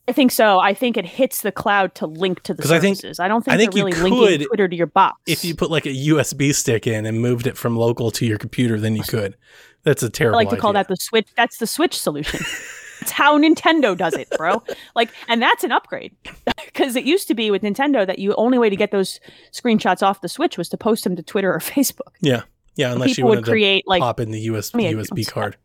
I 0.07 0.13
think 0.13 0.33
so. 0.33 0.59
I 0.61 0.75
think 0.75 0.99
it 0.99 1.07
hits 1.07 1.41
the 1.41 1.51
cloud 1.51 1.95
to 1.95 2.07
link 2.07 2.43
to 2.43 2.53
the 2.53 2.61
'Cause 2.61 2.71
I 2.71 2.79
think- 2.79 2.97
services. 2.99 3.19
I, 3.19 3.27
don't 3.27 3.43
think 3.43 3.55
I 3.55 3.57
think 3.57 3.75
you 3.75 3.87
really 3.87 3.93
linking 4.03 4.39
could 4.41 4.47
Twitter 4.49 4.69
to 4.69 4.77
your 4.77 4.87
box. 4.87 5.17
If 5.27 5.47
you 5.47 5.55
put 5.55 5.71
like 5.71 5.87
a 5.87 5.93
USB 5.95 6.53
stick 6.55 6.87
in 6.87 7.07
and 7.07 7.23
moved 7.23 7.47
it 7.47 7.57
from 7.57 7.75
local 7.77 8.11
to 8.11 8.27
your 8.27 8.37
computer, 8.37 8.79
then 8.79 8.97
you 8.97 9.03
could. 9.03 9.35
That's 9.83 10.03
a 10.03 10.11
terrible. 10.11 10.37
I 10.39 10.43
like 10.43 10.51
to 10.51 10.59
call 10.59 10.75
that 10.75 10.89
the 10.89 10.97
switch. 10.97 11.29
That's 11.37 11.57
the 11.57 11.67
switch 11.67 11.99
solution. 11.99 12.41
It's 13.05 13.11
how 13.13 13.39
Nintendo 13.39 13.95
does 13.97 14.15
it, 14.15 14.29
bro. 14.39 14.63
like, 14.97 15.11
and 15.29 15.43
that's 15.43 15.63
an 15.63 15.73
upgrade 15.73 16.17
because 16.65 16.97
it 16.97 17.05
used 17.05 17.29
to 17.29 17.35
be 17.35 17.51
with 17.51 17.61
Nintendo 17.63 18.07
that 18.07 18.19
you 18.19 18.35
only 18.37 18.57
way 18.59 18.71
to 18.71 18.77
get 18.77 18.93
those 18.93 19.21
screenshots 19.53 20.03
off 20.03 20.23
the 20.23 20.29
Switch 20.29 20.57
was 20.57 20.71
to 20.71 20.79
post 20.79 21.05
them 21.05 21.15
to 21.17 21.23
Twitter 21.23 21.53
or 21.53 21.59
Facebook. 21.61 22.15
Yeah, 22.23 22.45
yeah. 22.77 22.93
Unless 22.93 23.19
you 23.19 23.27
wanted 23.27 23.41
would 23.41 23.45
create 23.47 23.85
to 23.85 23.91
like 23.91 24.01
pop 24.01 24.21
in 24.21 24.31
the 24.31 24.41
US, 24.41 24.71
I 24.75 24.79
mean, 24.79 24.97
USB 24.97 25.29
card. 25.31 25.59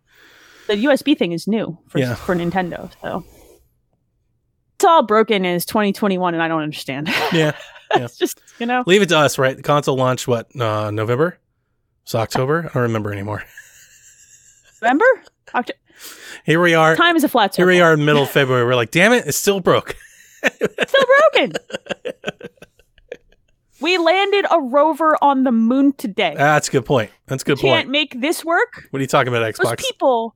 the 0.68 0.74
USB 0.76 1.18
thing 1.18 1.32
is 1.32 1.48
new 1.48 1.78
for 1.88 2.00
Yeah. 2.00 2.16
for 2.16 2.36
Nintendo. 2.36 2.92
So 3.02 3.24
it's 4.76 4.84
all 4.86 5.04
broken 5.04 5.46
it's 5.46 5.64
2021, 5.66 6.34
and 6.34 6.44
I 6.44 6.48
don't 6.50 6.62
understand. 6.62 7.10
Yeah, 7.32 7.54
it's 8.04 8.18
just 8.18 8.40
you 8.60 8.66
know. 8.66 8.84
leave 8.86 9.02
it 9.02 9.10
to 9.10 9.18
us. 9.18 9.38
Right, 9.38 9.56
the 9.56 9.64
console 9.64 9.96
launched 9.96 10.28
what 10.28 10.54
uh, 10.60 10.92
November? 10.92 11.40
It's 12.04 12.14
October. 12.16 12.66
I 12.70 12.74
don't 12.74 12.84
remember 12.84 13.14
anymore. 13.14 13.44
Remember, 14.82 15.06
Oct- 15.54 15.72
Here 16.46 16.62
we 16.62 16.74
are. 16.74 16.96
time 16.96 17.16
is 17.16 17.24
a 17.24 17.30
flat 17.30 17.56
Here 17.56 17.66
we 17.68 17.82
are 17.82 17.94
in 17.94 18.06
middle 18.06 18.24
of 18.24 18.30
February. 18.30 18.64
We're 18.66 18.76
like, 18.76 18.92
damn 18.92 19.12
it, 19.14 19.26
it's 19.28 19.38
still 19.38 19.60
broke. 19.60 19.96
Still 20.42 21.06
broken. 21.34 21.54
we 23.82 23.98
landed 23.98 24.46
a 24.52 24.60
rover 24.62 25.18
on 25.22 25.44
the 25.44 25.52
moon 25.52 25.94
today. 25.94 26.32
Ah, 26.34 26.56
That's 26.56 26.68
a 26.70 26.72
good 26.72 26.86
point. 26.86 27.12
That's 27.28 27.44
a 27.44 27.46
good 27.46 27.60
point. 27.60 27.74
Can't 27.76 27.90
make 27.90 28.20
this 28.20 28.44
work. 28.44 28.88
What 28.92 29.00
are 29.00 29.02
you 29.02 29.08
talking 29.08 29.34
about, 29.34 29.56
Those 29.56 29.66
Xbox? 29.68 29.78
people, 29.80 30.36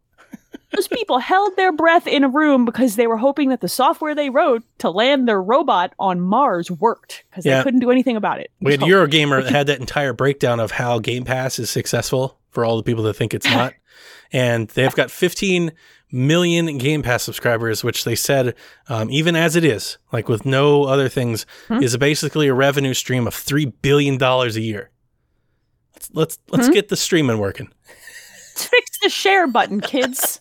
those 0.74 0.88
people 0.88 1.20
held 1.20 1.56
their 1.58 1.72
breath 1.72 2.08
in 2.08 2.24
a 2.24 2.30
room 2.30 2.64
because 2.66 2.96
they 2.96 3.08
were 3.08 3.18
hoping 3.18 3.50
that 3.50 3.62
the 3.62 3.68
software 3.70 4.16
they 4.16 4.30
wrote 4.30 4.64
to 4.80 4.90
land 4.90 5.28
their 5.28 5.42
robot 5.42 5.94
on 6.00 6.22
Mars 6.22 6.72
worked 6.72 7.24
because 7.30 7.46
Yeah. 7.46 7.58
they 7.60 7.64
couldn't 7.64 7.80
do 7.82 7.92
anything 7.92 8.16
about 8.16 8.40
it. 8.40 8.52
We 8.62 8.72
had 8.72 8.82
So- 8.82 8.88
Eurogamer 8.88 9.44
that 9.44 9.52
had 9.52 9.68
that 9.68 9.80
entire 9.80 10.14
breakdown 10.14 10.60
of 10.60 10.72
how 10.72 11.00
Game 11.00 11.26
Pass 11.26 11.60
is 11.60 11.70
successful 11.70 12.38
for 12.52 12.64
all 12.66 12.78
the 12.78 12.84
people 12.84 13.04
that 13.04 13.14
think 13.16 13.34
it's 13.34 13.46
not. 13.50 13.74
And 14.34 14.68
they've 14.70 14.94
got 14.96 15.10
15 15.12 15.72
million 16.12 16.78
Game 16.78 17.02
Pass 17.04 17.24
subscribers, 17.24 17.84
which 17.84 18.04
they 18.04 18.16
said, 18.16 18.56
um, 18.90 19.10
even 19.10 19.36
as 19.36 19.56
it 19.56 19.64
is, 19.64 19.98
like 20.12 20.28
with 20.28 20.46
no 20.46 20.84
other 20.84 21.08
things, 21.08 21.46
Hmm? 21.70 21.82
is 21.82 21.96
basically 21.98 22.48
a 22.48 22.54
revenue 22.54 22.94
stream 22.94 23.26
of 23.28 23.34
$3 23.34 23.72
billion 23.82 24.22
a 24.22 24.48
year. 24.60 24.90
Let's, 25.96 26.10
let's, 26.14 26.40
let's 26.50 26.68
Hmm? 26.68 26.74
get 26.74 26.90
the 26.90 26.96
streaming 26.98 27.38
working. 27.38 27.70
Let's 27.88 28.66
fix 28.68 29.00
the 29.02 29.10
share 29.10 29.48
button, 29.48 29.80
kids. 29.80 30.40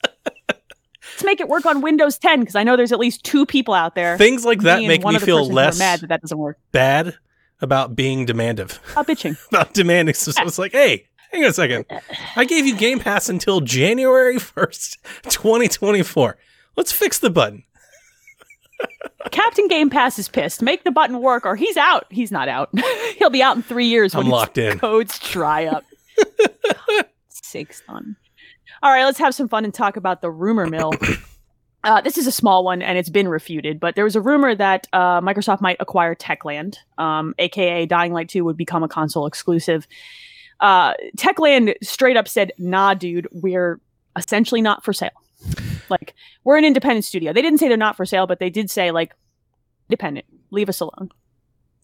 Let's 0.49 1.25
make 1.25 1.41
it 1.41 1.49
work 1.49 1.67
on 1.67 1.81
Windows 1.83 2.19
10 2.19 2.41
because 2.41 2.55
I 2.55 2.63
know 2.65 2.77
there's 2.77 2.93
at 2.93 2.99
least 2.99 3.23
two 3.25 3.45
people 3.45 3.75
out 3.75 3.95
there. 3.95 4.17
Things 4.17 4.45
like 4.45 4.61
that 4.63 4.83
make 4.83 5.05
me 5.05 5.19
feel 5.19 5.39
person 5.39 5.53
who 5.53 5.59
are 5.59 5.65
less 5.65 5.79
mad 5.79 6.01
that 6.01 6.09
that 6.09 6.21
doesn't 6.23 6.39
work. 6.39 6.59
bad 6.73 7.17
about 7.61 7.95
being 7.95 8.27
demandive. 8.27 8.79
About 8.93 9.07
bitching. 9.07 9.37
about 9.49 9.73
demanding. 9.75 10.15
So 10.15 10.33
it's 10.43 10.59
like, 10.59 10.73
hey, 10.73 11.07
Hang 11.33 11.45
on 11.45 11.51
a 11.51 11.53
second. 11.53 11.87
I 12.37 12.45
gave 12.45 12.67
you 12.67 12.77
Game 12.77 12.99
Pass 12.99 13.29
until 13.29 13.61
January 13.61 14.37
1st, 14.39 14.99
2024. 15.25 16.37
Let's 16.77 16.93
fix 16.93 17.19
the 17.19 17.31
button. 17.31 17.65
Captain 19.31 19.69
Game 19.69 19.89
Pass 19.91 20.19
is 20.19 20.29
pissed. 20.29 20.63
Make 20.63 20.85
the 20.85 20.91
button 20.91 21.21
work, 21.21 21.47
or 21.47 21.57
he's 21.57 21.77
out. 21.77 22.07
He's 22.11 22.31
not 22.33 22.49
out. 22.49 22.71
He'll 23.19 23.31
be 23.31 23.43
out 23.43 23.57
in 23.57 23.63
three 23.63 23.87
years 23.87 24.15
when 24.15 24.27
I'm 24.27 24.31
locked 24.33 24.59
in. 24.59 24.79
codes 24.79 25.19
dry 25.19 25.67
up. 25.67 25.85
Sakes 27.29 27.83
on. 27.89 28.17
All 28.83 28.91
right, 28.91 29.05
let's 29.05 29.19
have 29.19 29.35
some 29.35 29.49
fun 29.49 29.65
and 29.65 29.73
talk 29.73 29.97
about 29.97 30.21
the 30.23 30.31
rumor 30.31 30.67
mill. 30.67 30.93
Uh, 31.85 32.01
this 32.01 32.17
is 32.17 32.29
a 32.29 32.31
small 32.31 32.63
one 32.65 32.81
and 32.81 32.97
it's 32.97 33.09
been 33.11 33.27
refuted, 33.27 33.81
but 33.81 33.97
there 33.97 34.05
was 34.05 34.15
a 34.15 34.21
rumor 34.21 34.55
that 34.55 34.87
uh, 34.93 35.21
Microsoft 35.21 35.61
might 35.61 35.77
acquire 35.81 36.15
Techland, 36.15 36.77
um, 36.97 37.35
aka 37.41 37.87
Dying 37.87 38.13
Light 38.13 38.29
2 38.29 38.45
would 38.45 38.57
become 38.57 38.85
a 38.85 38.89
console 38.89 39.27
exclusive. 39.27 39.89
Uh, 40.63 40.95
Techland 41.19 41.75
straight 41.83 42.17
up 42.17 42.27
said, 42.29 42.53
nah, 42.57 42.95
dude, 42.95 43.27
we're 43.33 43.81
essentially 44.17 44.63
not 44.63 44.85
for 44.85 44.93
sale. 44.95 45.11
Like, 45.91 46.15
we're 46.45 46.57
an 46.57 46.65
independent 46.65 47.05
studio. 47.05 47.33
They 47.33 47.43
didn't 47.43 47.59
say 47.59 47.69
they're 47.69 47.77
not 47.77 47.97
for 47.97 48.07
sale, 48.07 48.27
but 48.27 48.39
they 48.39 48.49
did 48.49 48.71
say, 48.71 48.91
like, 48.93 49.13
independent. 49.91 50.25
Leave 50.51 50.69
us 50.69 50.81
alone. 50.81 51.11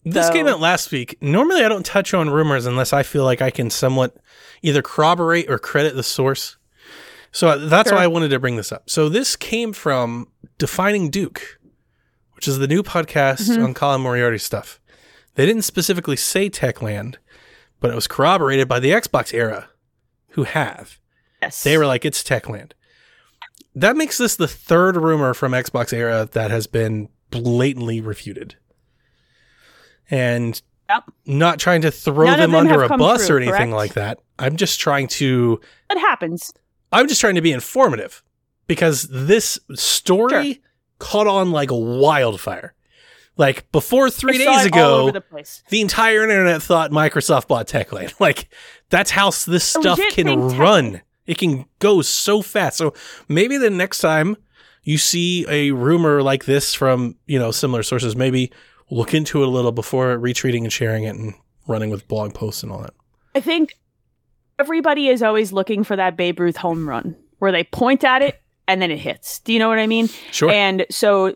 This 0.05 0.27
So- 0.27 0.33
came 0.33 0.47
out 0.47 0.59
last 0.61 0.91
week. 0.91 1.17
Normally, 1.21 1.63
I 1.63 1.67
don't 1.69 1.85
touch 1.85 2.13
on 2.13 2.29
rumors 2.29 2.65
unless 2.65 2.93
I 2.93 3.03
feel 3.03 3.25
like 3.25 3.41
I 3.41 3.51
can 3.51 3.69
somewhat 3.69 4.15
either 4.61 4.81
corroborate 4.81 5.49
or 5.49 5.59
credit 5.59 5.95
the 5.95 6.03
source. 6.03 6.55
So 7.31 7.49
uh, 7.49 7.57
that's 7.67 7.89
Sure. 7.89 7.97
why 7.97 8.05
I 8.05 8.07
wanted 8.07 8.29
to 8.29 8.39
bring 8.39 8.55
this 8.55 8.71
up. 8.71 8.89
So 8.89 9.09
this 9.09 9.35
came 9.35 9.73
from 9.73 10.29
Defining 10.57 11.09
Duke, 11.09 11.59
which 12.33 12.47
is 12.47 12.57
the 12.59 12.67
new 12.67 12.81
podcast 12.81 13.49
Mhm. 13.49 13.63
on 13.63 13.73
Colin 13.73 14.01
Moriarty 14.01 14.37
stuff. 14.39 14.79
They 15.35 15.45
didn't 15.45 15.61
specifically 15.63 16.15
say 16.15 16.49
Techland, 16.49 17.15
but 17.79 17.91
it 17.91 17.95
was 17.95 18.07
corroborated 18.07 18.67
by 18.67 18.79
the 18.79 18.91
Xbox 18.91 19.33
era, 19.33 19.69
who 20.29 20.43
have. 20.43 20.99
Yes. 21.41 21.63
They 21.63 21.77
were 21.77 21.85
like, 21.85 22.05
it's 22.05 22.23
Techland. 22.23 22.71
That 23.75 23.95
makes 23.95 24.17
this 24.17 24.35
the 24.35 24.47
third 24.47 24.97
rumor 24.97 25.33
from 25.33 25.53
Xbox 25.53 25.93
era 25.93 26.27
that 26.33 26.51
has 26.51 26.67
been 26.67 27.09
blatantly 27.31 28.01
refuted. 28.01 28.55
And 30.09 30.61
Yep. 30.89 31.03
not 31.27 31.59
trying 31.59 31.81
to 31.81 31.91
throw 31.91 32.25
them 32.31 32.39
them 32.51 32.55
under 32.55 32.81
a 32.81 32.89
bus 32.97 33.27
true, 33.27 33.35
or 33.35 33.39
anything 33.39 33.55
correct? 33.69 33.73
like 33.73 33.93
that. 33.93 34.19
I'm 34.39 34.55
just 34.55 34.79
trying 34.79 35.07
to 35.09 35.61
It 35.91 35.99
happens. 35.99 36.51
I'm 36.91 37.07
just 37.07 37.21
trying 37.21 37.35
to 37.35 37.41
be 37.41 37.51
informative 37.51 38.23
because 38.65 39.03
this 39.11 39.59
story 39.75 40.61
caught 40.97 41.27
on 41.27 41.51
like 41.51 41.69
a 41.69 41.77
wildfire. 41.77 42.73
Like 43.39 43.71
before 43.71 44.09
3 44.09 44.33
I 44.33 44.37
days 44.37 44.65
it 44.65 44.73
all 44.73 45.07
over 45.07 45.17
ago, 45.17 45.23
the 45.31 45.61
the 45.69 45.79
entire 45.79 46.23
internet 46.23 46.61
thought 46.61 46.91
Microsoft 46.91 47.47
bought 47.47 47.67
Techland. 47.67 48.13
Like 48.19 48.49
that's 48.89 49.11
how 49.11 49.31
this 49.31 49.63
stuff 49.63 49.97
can 50.11 50.57
run. 50.57 51.01
It 51.25 51.37
can 51.37 51.65
go 51.79 52.01
so 52.01 52.41
fast. 52.41 52.77
So 52.77 52.93
maybe 53.29 53.57
the 53.57 53.69
next 53.69 53.99
time 53.99 54.35
you 54.83 54.97
see 54.97 55.45
a 55.47 55.71
rumor 55.71 56.21
like 56.21 56.45
this 56.45 56.73
from, 56.73 57.15
you 57.27 57.39
know, 57.39 57.51
similar 57.51 57.81
sources, 57.81 58.13
maybe 58.13 58.51
look 58.91 59.13
into 59.13 59.41
it 59.41 59.47
a 59.47 59.51
little 59.51 59.71
before 59.71 60.17
retweeting 60.17 60.63
and 60.63 60.73
sharing 60.73 61.05
it 61.05 61.15
and 61.15 61.33
running 61.65 61.91
with 61.91 62.09
blog 62.09 62.33
posts 62.33 62.61
and 62.61 62.73
all 62.73 62.81
that. 62.81 62.93
I 63.35 63.39
think 63.39 63.77
everybody 64.59 65.07
is 65.07 65.23
always 65.23 65.53
looking 65.53 65.85
for 65.85 65.95
that 65.95 66.17
Babe 66.17 66.41
Ruth 66.41 66.57
home 66.57 66.89
run 66.89 67.15
where 67.37 67.53
they 67.53 67.63
point 67.63 68.03
at 68.03 68.21
it 68.21 68.41
and 68.67 68.81
then 68.81 68.91
it 68.91 68.99
hits. 68.99 69.39
Do 69.39 69.53
you 69.53 69.59
know 69.59 69.69
what 69.69 69.79
I 69.79 69.87
mean? 69.87 70.09
Sure. 70.31 70.51
And 70.51 70.85
so 70.91 71.35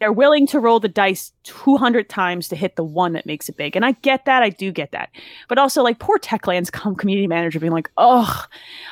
they're 0.00 0.12
willing 0.12 0.46
to 0.48 0.58
roll 0.58 0.80
the 0.80 0.88
dice 0.88 1.32
200 1.44 2.08
times 2.08 2.48
to 2.48 2.56
hit 2.56 2.74
the 2.76 2.82
one 2.84 3.12
that 3.12 3.26
makes 3.26 3.48
it 3.48 3.56
big. 3.56 3.76
And 3.76 3.84
I 3.84 3.92
get 3.92 4.24
that. 4.24 4.42
I 4.42 4.48
do 4.48 4.72
get 4.72 4.92
that. 4.92 5.10
But 5.48 5.58
also, 5.58 5.82
like, 5.82 5.98
poor 5.98 6.18
Techland's 6.18 6.70
community 6.70 7.26
manager 7.26 7.60
being 7.60 7.72
like, 7.72 7.90
oh, 7.96 8.44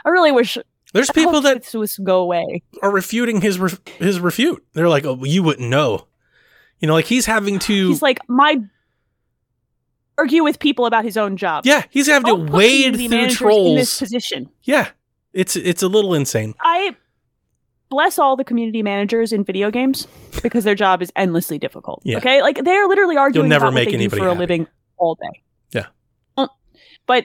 I 0.04 0.08
really 0.10 0.30
wish 0.32 0.58
There's 0.92 1.10
I 1.10 1.14
people 1.14 1.40
that 1.40 1.74
was 1.74 1.96
go 1.98 2.20
away. 2.20 2.62
are 2.82 2.92
refuting 2.92 3.40
his 3.40 3.58
ref- 3.58 3.80
his 3.98 4.20
refute. 4.20 4.64
They're 4.74 4.88
like, 4.88 5.04
"Oh, 5.04 5.18
you 5.24 5.42
wouldn't 5.42 5.68
know." 5.68 6.06
You 6.80 6.86
know, 6.88 6.94
like 6.94 7.06
he's 7.06 7.26
having 7.26 7.58
to 7.60 7.88
He's 7.88 8.02
like, 8.02 8.20
my 8.28 8.60
argue 10.16 10.42
with 10.44 10.58
people 10.58 10.86
about 10.86 11.04
his 11.04 11.16
own 11.16 11.36
job. 11.36 11.64
Yeah, 11.66 11.84
he's 11.90 12.06
having 12.06 12.26
to 12.46 12.52
wade 12.52 12.96
through 12.96 13.08
managers 13.08 13.12
in 13.12 13.28
this 13.28 13.36
trolls. 13.36 13.98
position. 13.98 14.50
Yeah. 14.62 14.88
It's 15.32 15.56
it's 15.56 15.82
a 15.82 15.88
little 15.88 16.14
insane. 16.14 16.54
I 16.60 16.96
bless 17.88 18.18
all 18.18 18.36
the 18.36 18.44
community 18.44 18.82
managers 18.82 19.32
in 19.32 19.44
video 19.44 19.70
games 19.70 20.06
because 20.42 20.64
their 20.64 20.74
job 20.74 21.02
is 21.02 21.12
endlessly 21.16 21.58
difficult. 21.58 22.02
Yeah. 22.04 22.18
Okay, 22.18 22.42
like 22.42 22.62
they're 22.64 22.86
literally 22.86 23.16
arguing 23.16 23.48
never 23.48 23.66
about 23.66 23.74
what 23.74 23.84
make 23.86 23.90
they 23.90 23.96
do 23.96 24.10
for 24.10 24.26
a 24.28 24.34
living 24.34 24.66
all 24.96 25.14
day. 25.16 25.42
Yeah. 25.72 25.86
Uh, 26.36 26.48
But 27.06 27.24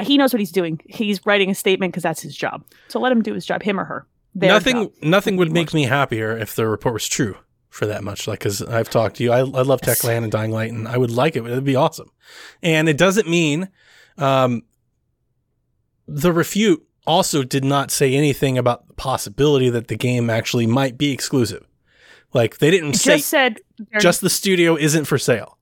he 0.00 0.18
knows 0.18 0.32
what 0.32 0.40
he's 0.40 0.52
doing. 0.52 0.80
He's 0.86 1.24
writing 1.26 1.50
a 1.50 1.54
statement 1.54 1.92
because 1.92 2.02
that's 2.02 2.20
his 2.20 2.36
job. 2.36 2.64
So 2.88 3.00
let 3.00 3.12
him 3.12 3.22
do 3.22 3.34
his 3.34 3.46
job, 3.46 3.62
him 3.62 3.80
or 3.80 3.84
her. 3.84 4.06
Nothing 4.34 4.76
job. 4.84 4.92
nothing 5.02 5.36
would 5.38 5.50
make 5.52 5.72
me 5.72 5.84
happier 5.84 6.36
if 6.36 6.54
the 6.54 6.66
report 6.68 6.92
was 6.92 7.08
true 7.08 7.36
for 7.70 7.86
that 7.86 8.04
much. 8.04 8.28
Like, 8.28 8.40
because 8.40 8.60
I've 8.60 8.90
talked 8.90 9.16
to 9.16 9.22
you, 9.24 9.32
I, 9.32 9.38
I 9.38 9.42
love 9.42 9.80
Yes. 9.86 10.02
Techland 10.02 10.24
and 10.24 10.30
Dying 10.32 10.50
Light, 10.50 10.70
and 10.70 10.86
I 10.86 10.98
would 10.98 11.10
like 11.10 11.36
it. 11.36 11.44
It'd 11.46 11.64
be 11.64 11.76
awesome. 11.76 12.10
And 12.62 12.88
it 12.88 12.98
doesn't 12.98 13.28
mean 13.28 13.70
um, 14.18 14.62
the 16.06 16.32
refute 16.32 16.86
also 17.06 17.42
did 17.42 17.64
not 17.64 17.90
say 17.90 18.14
anything 18.14 18.58
about 18.58 18.88
the 18.88 18.94
possibility 18.94 19.68
that 19.70 19.88
the 19.88 19.96
game 19.96 20.28
actually 20.30 20.66
might 20.66 20.98
be 20.98 21.12
exclusive. 21.12 21.66
Like 22.32 22.58
they 22.58 22.70
didn't 22.70 22.94
It 22.96 22.98
say 22.98 23.16
just 23.16 23.28
said 23.28 23.58
just 24.00 24.20
the 24.20 24.30
studio 24.30 24.76
isn't 24.76 25.04
for 25.06 25.18
sale. 25.18 25.56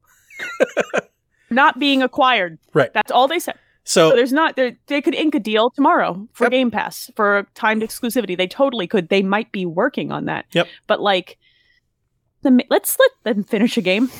not 1.51 1.79
being 1.79 2.03
acquired. 2.03 2.59
Right. 2.73 2.93
That's 2.93 3.13
all 3.13 3.29
they 3.29 3.39
said. 3.39 3.55
So 3.85 4.11
So 4.11 4.17
there's 4.17 4.33
not 4.33 4.57
they 4.57 5.03
could 5.03 5.15
ink 5.15 5.35
a 5.35 5.41
deal 5.41 5.71
tomorrow 5.71 6.27
for 6.33 6.45
Yep. 6.45 6.51
Game 6.53 6.71
Pass 6.71 7.11
for 7.17 7.47
timed 7.55 7.83
exclusivity. 7.83 8.37
They 8.37 8.47
totally 8.47 8.87
could. 8.87 9.09
They 9.09 9.23
might 9.23 9.53
be 9.53 9.67
working 9.67 10.11
on 10.11 10.25
that. 10.25 10.47
Yep. 10.53 10.69
But 10.87 11.01
like 11.01 11.39
the, 12.43 12.65
let's 12.71 12.97
let 12.99 13.11
them 13.37 13.45
finish 13.45 13.77
a 13.77 13.83
game. 13.83 14.11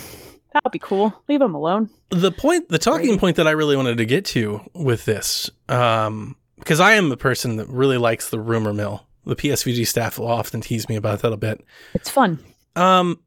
That 0.53 0.63
would 0.65 0.73
be 0.73 0.79
cool. 0.79 1.13
Leave 1.29 1.41
them 1.41 1.55
alone. 1.55 1.91
the 2.11 2.31
point 2.31 2.69
the 2.69 2.79
talking 2.79 3.07
Brady. 3.07 3.19
point 3.19 3.37
that 3.37 3.47
i 3.49 3.51
really 3.51 3.77
wanted 3.77 3.99
to 3.99 4.05
get 4.05 4.25
to 4.27 4.61
with 4.73 5.05
this 5.05 5.51
um 5.69 6.37
because 6.65 6.81
i 6.81 6.95
am 6.95 7.13
a 7.13 7.17
person 7.17 7.57
that 7.57 7.69
really 7.69 7.99
likes 7.99 8.31
the 8.31 8.41
rumor 8.41 8.73
mill. 8.73 9.07
The 9.25 9.37
psvg 9.37 9.87
staff 9.87 10.19
will 10.19 10.29
often 10.29 10.61
tease 10.61 10.89
me 10.89 10.97
about 10.97 11.21
that 11.23 11.33
a 11.33 11.37
bit. 11.37 11.65
It's 11.95 12.11
fun. 12.11 12.39
um 12.77 13.21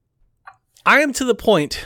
i 0.86 1.00
am 1.02 1.14
to 1.14 1.26
the 1.26 1.36
point 1.36 1.86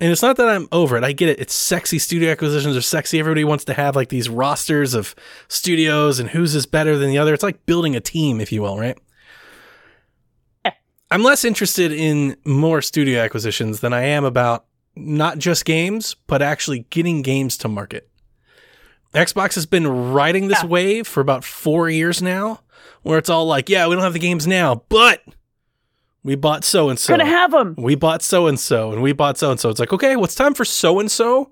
and 0.00 0.12
it's 0.12 0.22
not 0.22 0.36
that 0.36 0.48
i'm 0.48 0.68
over 0.72 0.96
it. 0.96 1.04
I 1.04 1.12
get 1.12 1.28
it. 1.28 1.40
It's 1.40 1.54
sexy. 1.54 1.98
Studio 1.98 2.30
acquisitions 2.30 2.76
are 2.76 2.82
sexy. 2.82 3.18
Everybody 3.18 3.44
wants 3.44 3.64
to 3.64 3.74
have 3.74 3.96
like 3.96 4.10
these 4.10 4.28
rosters 4.28 4.94
of 4.94 5.14
studios 5.48 6.18
and 6.18 6.28
whose 6.28 6.54
is 6.54 6.66
better 6.66 6.98
than 6.98 7.10
the 7.10 7.18
other. 7.18 7.32
It's 7.32 7.42
like 7.42 7.64
building 7.66 7.96
a 7.96 8.00
team 8.00 8.40
if 8.40 8.52
you 8.52 8.62
will 8.62 8.78
right? 8.78 8.98
Yeah. 10.64 10.72
i'm 11.10 11.22
less 11.22 11.44
interested 11.44 11.92
in 11.92 12.36
more 12.44 12.82
studio 12.82 13.20
acquisitions 13.20 13.80
than 13.80 13.92
i 13.92 14.02
am 14.02 14.24
about 14.24 14.66
not 14.96 15.38
just 15.38 15.64
games, 15.64 16.14
but 16.26 16.40
actually 16.42 16.80
getting 16.90 17.20
games 17.22 17.56
to 17.58 17.68
market. 17.68 18.08
Xbox 19.14 19.54
has 19.54 19.66
been 19.66 19.86
riding 20.12 20.48
this 20.48 20.62
Yeah. 20.62 20.68
wave 20.68 21.06
for 21.06 21.20
about 21.20 21.44
four 21.44 21.88
years 21.88 22.20
now, 22.20 22.60
where 23.02 23.18
it's 23.18 23.30
all 23.30 23.46
like, 23.46 23.68
yeah, 23.68 23.86
we 23.86 23.94
don't 23.94 24.04
have 24.04 24.12
the 24.12 24.18
games 24.18 24.46
now, 24.46 24.82
but 24.88 25.22
we 26.22 26.34
bought 26.34 26.64
so 26.64 26.88
and 26.88 26.98
so. 26.98 27.12
Gonna 27.12 27.24
have 27.24 27.52
them. 27.52 27.74
We 27.78 27.94
bought 27.94 28.22
so 28.22 28.46
and 28.46 28.58
so, 28.58 28.92
and 28.92 29.00
we 29.02 29.12
bought 29.12 29.38
so 29.38 29.50
and 29.50 29.60
so. 29.60 29.70
It's 29.70 29.80
like, 29.80 29.92
okay, 29.92 30.16
well, 30.16 30.26
time 30.26 30.54
for 30.54 30.64
so 30.64 30.98
and 31.00 31.10
so 31.10 31.50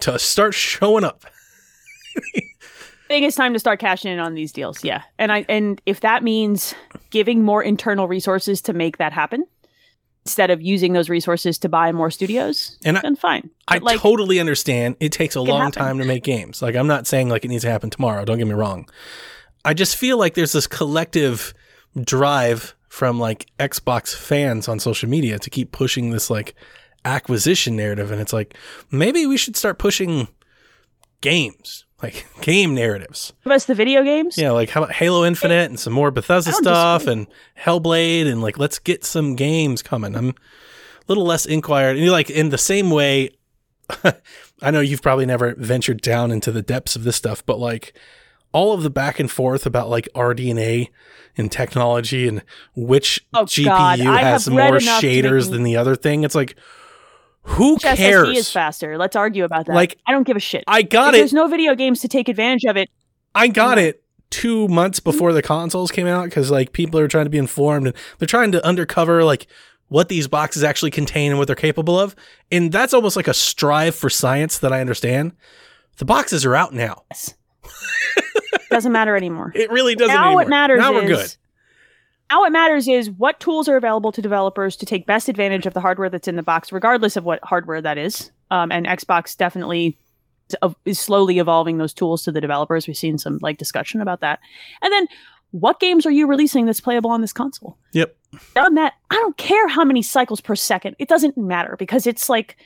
to 0.00 0.18
start 0.18 0.54
showing 0.54 1.04
up. 1.04 1.24
I 2.16 3.06
think 3.08 3.26
it's 3.26 3.36
time 3.36 3.52
to 3.52 3.58
start 3.58 3.80
cashing 3.80 4.12
in 4.12 4.18
on 4.18 4.34
these 4.34 4.50
deals. 4.52 4.82
Yeah, 4.82 5.02
and 5.18 5.30
I 5.30 5.44
and 5.48 5.80
if 5.86 6.00
that 6.00 6.22
means 6.22 6.74
giving 7.10 7.42
more 7.42 7.62
internal 7.62 8.08
resources 8.08 8.62
to 8.62 8.72
make 8.72 8.96
that 8.98 9.12
happen, 9.12 9.44
instead 10.26 10.50
of 10.50 10.62
using 10.62 10.92
those 10.94 11.10
resources 11.10 11.58
to 11.58 11.68
buy 11.68 11.92
more 11.92 12.10
studios, 12.10 12.78
And 12.84 12.96
I- 12.96 13.02
then 13.02 13.14
fine. 13.16 13.50
I 13.68 13.78
like, 13.78 14.00
totally 14.00 14.40
understand 14.40 14.96
it 15.00 15.12
takes 15.12 15.36
a 15.36 15.40
can 15.40 15.48
long 15.48 15.60
happen. 15.64 15.82
time 15.82 15.98
to 15.98 16.04
make 16.04 16.24
games. 16.24 16.62
Like 16.62 16.74
I'm 16.76 16.86
not 16.86 17.06
saying 17.06 17.28
like 17.28 17.44
it 17.44 17.48
needs 17.48 17.64
to 17.64 17.70
happen 17.70 17.90
tomorrow, 17.90 18.24
don't 18.24 18.38
get 18.38 18.46
me 18.46 18.54
wrong. 18.54 18.88
I 19.64 19.74
just 19.74 19.96
feel 19.96 20.18
like 20.18 20.34
there's 20.34 20.52
this 20.52 20.66
collective 20.66 21.52
drive 22.02 22.74
from 22.88 23.18
like 23.18 23.46
Xbox 23.58 24.14
fans 24.14 24.68
on 24.68 24.78
social 24.78 25.08
media 25.08 25.38
to 25.38 25.50
keep 25.50 25.72
pushing 25.72 26.10
this 26.10 26.30
like 26.30 26.54
acquisition 27.04 27.76
narrative 27.76 28.10
and 28.10 28.20
it's 28.20 28.32
like 28.32 28.54
maybe 28.90 29.26
we 29.26 29.36
should 29.36 29.56
start 29.56 29.78
pushing 29.78 30.28
games, 31.20 31.84
like 32.04 32.26
game 32.42 32.74
narratives. 32.74 33.32
us 33.46 33.64
the 33.64 33.74
video 33.74 34.02
games. 34.02 34.36
Yeah, 34.36 34.50
like 34.50 34.70
how 34.70 34.82
about 34.82 34.94
Halo 34.94 35.24
Infinite 35.24 35.70
and 35.70 35.80
some 35.80 35.92
more 35.92 36.10
Bethesda 36.10 36.52
stuff 36.52 37.06
and 37.06 37.26
Hellblade 37.58 38.26
and 38.30 38.42
like 38.42 38.58
let's 38.58 38.78
get 38.78 39.04
some 39.04 39.34
games 39.36 39.82
coming. 39.82 40.14
I'm 40.14 40.28
a 40.30 40.34
little 41.08 41.24
less 41.24 41.46
inquired. 41.46 41.96
And 41.96 42.04
you're 42.04 42.12
like 42.12 42.30
in 42.30 42.50
the 42.50 42.58
same 42.58 42.90
way, 42.90 43.30
I 44.62 44.70
know 44.70 44.80
you've 44.80 45.02
probably 45.02 45.26
never 45.26 45.54
ventured 45.54 46.02
down 46.02 46.30
into 46.30 46.52
the 46.52 46.62
depths 46.62 46.94
of 46.94 47.04
this 47.04 47.16
stuff, 47.16 47.44
but 47.46 47.58
like 47.58 47.94
all 48.52 48.72
of 48.72 48.82
the 48.82 48.90
back 48.90 49.18
and 49.18 49.30
forth 49.30 49.64
about 49.66 49.88
like 49.88 50.08
RDNA 50.14 50.88
and 51.36 51.50
technology 51.50 52.28
and 52.28 52.42
which 52.76 53.26
Oh, 53.32 53.44
GPU 53.44 53.64
God. 53.64 53.98
Has 53.98 54.48
more 54.48 54.60
enough 54.76 55.00
to 55.00 55.06
make 55.06 55.24
shaders 55.24 55.50
than 55.50 55.62
the 55.62 55.76
other 55.76 55.96
thing. 55.96 56.22
It's 56.22 56.34
like, 56.34 56.56
Who 57.44 57.76
cares? 57.78 58.36
is 58.36 58.50
faster. 58.50 58.98
Let's 58.98 59.16
argue 59.16 59.44
about 59.44 59.66
that. 59.66 59.74
Like, 59.74 59.98
I 60.06 60.12
don't 60.12 60.26
give 60.26 60.36
a 60.36 60.40
shit. 60.40 60.64
I 60.66 60.82
got 60.82 61.14
if 61.14 61.18
it. 61.18 61.18
there's 61.18 61.32
no 61.32 61.46
video 61.46 61.74
games 61.74 62.00
to 62.00 62.08
take 62.08 62.28
advantage 62.28 62.64
of 62.64 62.76
it. 62.76 62.90
I 63.34 63.48
got 63.48 63.78
it 63.78 64.02
two 64.30 64.66
months 64.68 64.98
mm-hmm. 64.98 65.10
before 65.10 65.32
the 65.32 65.42
consoles 65.42 65.90
came 65.90 66.06
out 66.06 66.24
because 66.24 66.50
like 66.50 66.72
people 66.72 66.98
are 66.98 67.08
trying 67.08 67.26
to 67.26 67.30
be 67.30 67.38
informed 67.38 67.86
and 67.86 67.96
they're 68.18 68.26
trying 68.26 68.50
to 68.52 68.66
undercover 68.66 69.22
like 69.22 69.46
what 69.88 70.08
these 70.08 70.26
boxes 70.26 70.64
actually 70.64 70.90
contain 70.90 71.30
and 71.30 71.38
what 71.38 71.46
they're 71.46 71.54
capable 71.54 71.98
of. 71.98 72.16
And 72.50 72.72
that's 72.72 72.94
almost 72.94 73.14
like 73.16 73.28
a 73.28 73.34
strive 73.34 73.94
for 73.94 74.10
science 74.10 74.58
that 74.58 74.72
I 74.72 74.80
understand. 74.80 75.32
The 75.98 76.04
boxes 76.04 76.44
are 76.44 76.56
out 76.56 76.72
now. 76.72 77.04
Yes. 77.10 77.34
Doesn't 78.70 78.92
matter 78.92 79.16
anymore. 79.16 79.52
It 79.54 79.70
really 79.70 79.94
doesn't. 79.94 80.12
now 80.12 80.22
anymore. 80.26 80.34
what 80.34 80.48
matters 80.48 80.78
Now 80.80 80.96
is 80.96 81.02
we're 81.02 81.08
good. 81.08 81.36
Now 82.34 82.42
it 82.44 82.50
matters 82.50 82.88
is 82.88 83.10
what 83.12 83.38
tools 83.38 83.68
are 83.68 83.76
available 83.76 84.10
to 84.10 84.20
developers 84.20 84.74
to 84.76 84.86
take 84.86 85.06
best 85.06 85.28
advantage 85.28 85.66
of 85.66 85.74
the 85.74 85.80
hardware 85.80 86.10
that's 86.10 86.26
in 86.26 86.34
the 86.34 86.42
box, 86.42 86.72
regardless 86.72 87.16
of 87.16 87.24
what 87.24 87.38
hardware 87.44 87.80
that 87.80 87.96
is. 87.96 88.32
Um, 88.50 88.72
and 88.72 88.86
Xbox 88.86 89.36
definitely 89.36 89.96
is- 90.84 90.98
slowly 90.98 91.38
evolving 91.38 91.78
those 91.78 91.94
tools 91.94 92.24
to 92.24 92.32
the 92.32 92.40
developers. 92.40 92.88
We've 92.88 92.96
seen 92.96 93.18
some 93.18 93.38
like 93.40 93.58
discussion 93.58 94.00
about 94.00 94.20
that. 94.20 94.40
And 94.82 94.92
then, 94.92 95.06
what 95.52 95.78
games 95.78 96.06
are 96.06 96.10
you 96.10 96.26
releasing 96.26 96.66
that's 96.66 96.80
playable 96.80 97.10
on 97.10 97.20
this 97.20 97.32
console? 97.32 97.78
Yep. 97.92 98.16
Beyond 98.54 98.76
that, 98.78 98.94
I 99.10 99.14
don't 99.14 99.36
care 99.36 99.68
how 99.68 99.84
many 99.84 100.02
cycles 100.02 100.40
per 100.40 100.56
second. 100.56 100.96
It 100.98 101.08
doesn't 101.08 101.36
matter 101.36 101.76
because 101.78 102.04
it's 102.04 102.28
like 102.28 102.56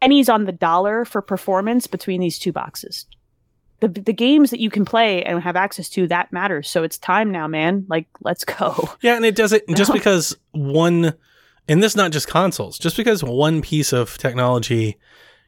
pennies 0.00 0.28
on 0.28 0.44
the 0.44 0.52
dollar 0.52 1.04
for 1.04 1.20
performance 1.20 1.88
between 1.88 2.20
these 2.20 2.38
two 2.38 2.52
boxes. 2.52 3.06
The, 3.86 4.00
the 4.00 4.12
games 4.14 4.50
that 4.50 4.60
you 4.60 4.70
can 4.70 4.84
play 4.84 5.22
and 5.24 5.42
have 5.42 5.56
access 5.56 5.88
to 5.90 6.06
that 6.08 6.32
matters. 6.32 6.70
So 6.70 6.82
it's 6.84 6.96
time 6.96 7.30
now, 7.30 7.46
man. 7.46 7.84
Like, 7.88 8.06
let's 8.22 8.44
go. 8.44 8.88
Yeah, 9.02 9.16
and 9.16 9.24
it 9.24 9.36
doesn't 9.36 9.62
just 9.76 9.90
No. 9.90 9.94
because 9.94 10.36
one, 10.52 11.12
and 11.68 11.82
this 11.82 11.94
not 11.94 12.10
just 12.10 12.26
consoles, 12.28 12.78
just 12.78 12.96
because 12.96 13.22
one 13.22 13.60
piece 13.60 13.92
of 13.92 14.16
technology 14.16 14.96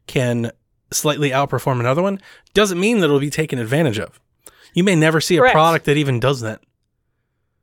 can 0.07 0.53
slightly 0.93 1.31
outperform 1.31 1.81
another 1.81 2.03
one 2.03 2.21
doesn't 2.53 2.79
mean 2.79 2.99
that 3.01 3.07
it'll 3.07 3.21
be 3.21 3.31
taken 3.31 3.59
advantage 3.59 3.99
of. 3.99 4.21
You 4.75 4.85
may 4.85 4.95
never 4.95 5.21
see 5.23 5.37
a 5.37 5.41
Correct. 5.41 5.55
product 5.55 5.87
that 5.87 5.97
even 5.97 6.21
does 6.21 6.43
that. 6.43 6.61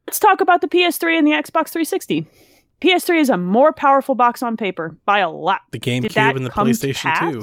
Let's 0.08 0.20
talk 0.20 0.42
about 0.42 0.62
the 0.62 0.68
PS3 0.68 1.20
and 1.20 1.28
the 1.28 1.32
Xbox 1.32 1.70
360. 1.70 2.26
PS3 2.82 3.20
is 3.22 3.30
a 3.30 3.38
more 3.38 3.72
powerful 3.72 4.16
box 4.16 4.42
on 4.42 4.58
paper 4.58 4.98
by 5.06 5.20
a 5.20 5.30
lot. 5.30 5.62
The 5.72 5.80
GameCube 5.80 6.36
and 6.36 6.46
the 6.46 6.50
PlayStation 6.50 7.32
2. 7.34 7.42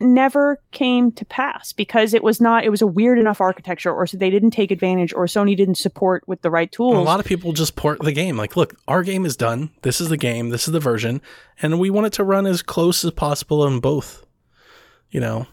Never 0.00 0.60
came 0.72 1.12
to 1.12 1.24
pass 1.24 1.72
because 1.72 2.14
it 2.14 2.22
was 2.24 2.40
not. 2.40 2.64
It 2.64 2.68
was 2.70 2.82
a 2.82 2.86
weird 2.86 3.18
enough 3.18 3.40
architecture, 3.40 3.92
or 3.92 4.06
so 4.06 4.16
they 4.16 4.28
didn't 4.28 4.50
take 4.50 4.70
advantage, 4.72 5.12
or 5.14 5.26
Sony 5.26 5.56
didn't 5.56 5.76
support 5.76 6.24
with 6.26 6.42
the 6.42 6.50
right 6.50 6.70
tools. 6.70 6.96
A 6.96 7.00
lot 7.00 7.20
of 7.20 7.26
people 7.26 7.52
just 7.52 7.76
port 7.76 8.00
the 8.00 8.10
game. 8.12 8.36
Like, 8.36 8.56
look, 8.56 8.74
our 8.88 9.04
game 9.04 9.24
is 9.24 9.36
done. 9.36 9.70
This 9.82 10.00
is 10.00 10.08
the 10.08 10.16
game. 10.16 10.48
This 10.50 10.66
is 10.66 10.72
the 10.72 10.80
version, 10.80 11.22
and 11.62 11.78
we 11.78 11.90
want 11.90 12.08
it 12.08 12.12
to 12.14 12.24
run 12.24 12.44
as 12.44 12.60
close 12.60 13.04
as 13.04 13.12
possible 13.12 13.62
on 13.62 13.78
both. 13.78 14.24
You 15.10 15.20
know, 15.20 15.46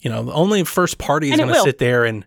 you 0.00 0.10
know, 0.10 0.24
the 0.24 0.32
only 0.34 0.62
first 0.64 0.98
party 0.98 1.30
is 1.30 1.38
going 1.38 1.48
to 1.54 1.54
sit 1.64 1.78
there 1.78 2.04
and 2.04 2.26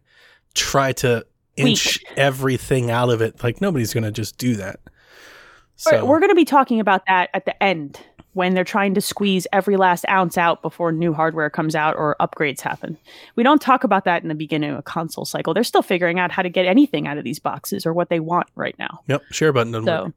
try 0.55 0.91
to 0.93 1.23
inch 1.55 1.99
everything 2.17 2.89
out 2.89 3.11
of 3.11 3.21
it. 3.21 3.43
Like 3.43 3.61
nobody's 3.61 3.93
going 3.93 4.05
to 4.05 4.11
just 4.11 4.39
do 4.39 4.55
that. 4.55 4.79
We're- 4.85 5.99
So 5.99 6.05
We're 6.05 6.19
going 6.19 6.29
to 6.31 6.35
be 6.35 6.45
talking 6.45 6.79
about 6.79 7.03
that 7.07 7.29
at 7.33 7.45
the 7.45 7.61
end 7.61 7.99
when 8.33 8.53
they're 8.53 8.63
trying 8.63 8.93
to 8.95 9.01
squeeze 9.01 9.47
every 9.53 9.77
last 9.77 10.05
ounce 10.09 10.37
out 10.37 10.61
before 10.61 10.91
new 10.91 11.13
hardware 11.13 11.49
comes 11.49 11.75
out 11.75 11.95
or 11.95 12.15
upgrades 12.19 12.61
happen. 12.61 12.97
We 13.35 13.43
don't 13.43 13.61
talk 13.61 13.83
about 13.83 14.05
that 14.05 14.23
in 14.23 14.29
the 14.29 14.35
beginning 14.35 14.71
of 14.71 14.79
a 14.79 14.83
console 14.83 15.25
cycle. 15.25 15.53
They're 15.53 15.63
still 15.63 15.81
figuring 15.81 16.19
out 16.19 16.31
how 16.31 16.41
to 16.41 16.49
get 16.49 16.65
anything 16.65 17.07
out 17.07 17.17
of 17.17 17.23
these 17.23 17.39
boxes 17.39 17.85
or 17.85 17.93
what 17.93 18.09
they 18.09 18.19
want 18.19 18.47
right 18.55 18.75
now. 18.79 19.01
yep, 19.07 19.21
share 19.31 19.53
button 19.53 19.71
doesn't 19.71 19.85
So 19.85 20.03
work. 20.05 20.13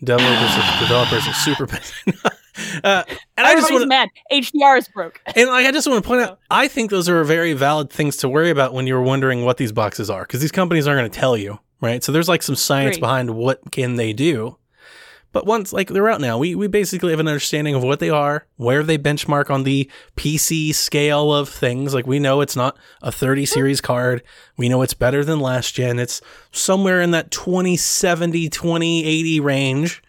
Developers, 0.00 0.80
developers 0.80 1.26
are 1.26 1.34
super. 1.34 1.64
uh, 2.84 3.02
and 3.36 3.46
I 3.46 3.54
just 3.54 3.68
everybody's 3.68 3.70
want 3.70 3.82
to 3.82 3.86
mad. 3.86 4.08
HDR 4.30 4.78
is 4.78 4.86
broke. 4.88 5.20
And 5.34 5.48
like, 5.48 5.66
I 5.66 5.72
just 5.72 5.88
want 5.88 6.02
to 6.02 6.06
point 6.06 6.20
out, 6.22 6.38
I 6.50 6.68
think 6.68 6.90
those 6.90 7.08
are 7.08 7.24
very 7.24 7.52
valid 7.52 7.90
things 7.90 8.16
to 8.18 8.28
worry 8.28 8.50
about 8.50 8.72
when 8.72 8.86
you're 8.86 9.02
wondering 9.02 9.44
what 9.44 9.56
these 9.56 9.72
boxes 9.72 10.08
are, 10.08 10.22
because 10.22 10.40
these 10.40 10.52
companies 10.52 10.86
aren't 10.86 11.00
going 11.00 11.10
to 11.10 11.18
tell 11.18 11.36
you, 11.36 11.58
right? 11.80 12.04
So 12.04 12.12
there's 12.12 12.28
like 12.28 12.44
some 12.44 12.54
science 12.54 12.96
Agreed. 12.96 13.00
behind 13.00 13.30
what 13.34 13.72
can 13.72 13.96
they 13.96 14.12
do. 14.12 14.56
But 15.32 15.44
once 15.46 15.72
like 15.74 15.88
they're 15.88 16.08
out 16.08 16.20
now, 16.20 16.38
we 16.38 16.54
we 16.54 16.68
basically 16.68 17.10
have 17.10 17.20
an 17.20 17.28
understanding 17.28 17.74
of 17.74 17.82
what 17.82 18.00
they 18.00 18.08
are, 18.08 18.46
where 18.56 18.82
they 18.82 18.96
benchmark 18.96 19.50
on 19.50 19.64
the 19.64 19.90
PC 20.16 20.74
scale 20.74 21.32
of 21.34 21.48
things. 21.50 21.92
Like 21.92 22.06
we 22.06 22.18
know 22.18 22.40
it's 22.40 22.56
not 22.56 22.78
a 23.02 23.12
30 23.12 23.44
series 23.44 23.80
card. 23.82 24.22
We 24.56 24.68
know 24.70 24.80
it's 24.82 24.94
better 24.94 25.24
than 25.24 25.38
last 25.40 25.74
gen. 25.74 25.98
It's 25.98 26.22
somewhere 26.50 27.02
in 27.02 27.10
that 27.10 27.30
2070, 27.30 28.48
2080 28.48 29.40
range. 29.40 30.02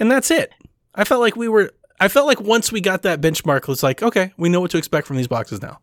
And 0.00 0.10
that's 0.10 0.30
it. 0.32 0.52
I 0.94 1.04
felt 1.04 1.20
like 1.20 1.36
we 1.36 1.48
were 1.48 1.70
I 2.00 2.08
felt 2.08 2.26
like 2.26 2.40
once 2.40 2.72
we 2.72 2.80
got 2.80 3.02
that 3.02 3.20
benchmark, 3.20 3.58
it 3.58 3.68
was 3.68 3.82
like, 3.82 4.02
okay, 4.02 4.32
we 4.36 4.48
know 4.48 4.60
what 4.60 4.72
to 4.72 4.78
expect 4.78 5.06
from 5.06 5.16
these 5.16 5.28
boxes 5.28 5.62
now. 5.62 5.78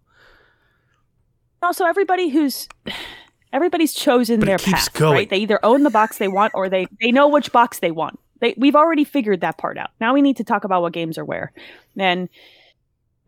Also, 1.61 1.86
everybody 1.86 2.29
who's 2.29 2.67
everybody's 3.53 3.93
chosen 3.93 4.41
But 4.41 4.47
their 4.47 4.57
path, 4.57 4.93
going. 4.93 5.13
right? 5.13 5.29
They 5.29 5.38
either 5.38 5.59
own 5.63 5.84
the 5.84 5.89
box 5.89 6.17
they 6.17 6.27
want 6.27 6.51
or 6.53 6.67
they 6.69 6.88
they 6.99 7.11
know 7.11 7.29
which 7.29 7.51
box 7.53 7.79
they 7.79 7.91
want. 7.91 8.19
They 8.43 8.53
we've 8.57 8.75
already 8.75 9.05
figured 9.05 9.39
that 9.41 9.57
part 9.57 9.77
out. 9.77 9.91
Now 10.01 10.13
we 10.13 10.21
need 10.21 10.35
to 10.37 10.43
talk 10.43 10.65
about 10.65 10.81
what 10.81 10.91
games 10.91 11.17
are 11.17 11.23
where. 11.23 11.53
And 11.97 12.27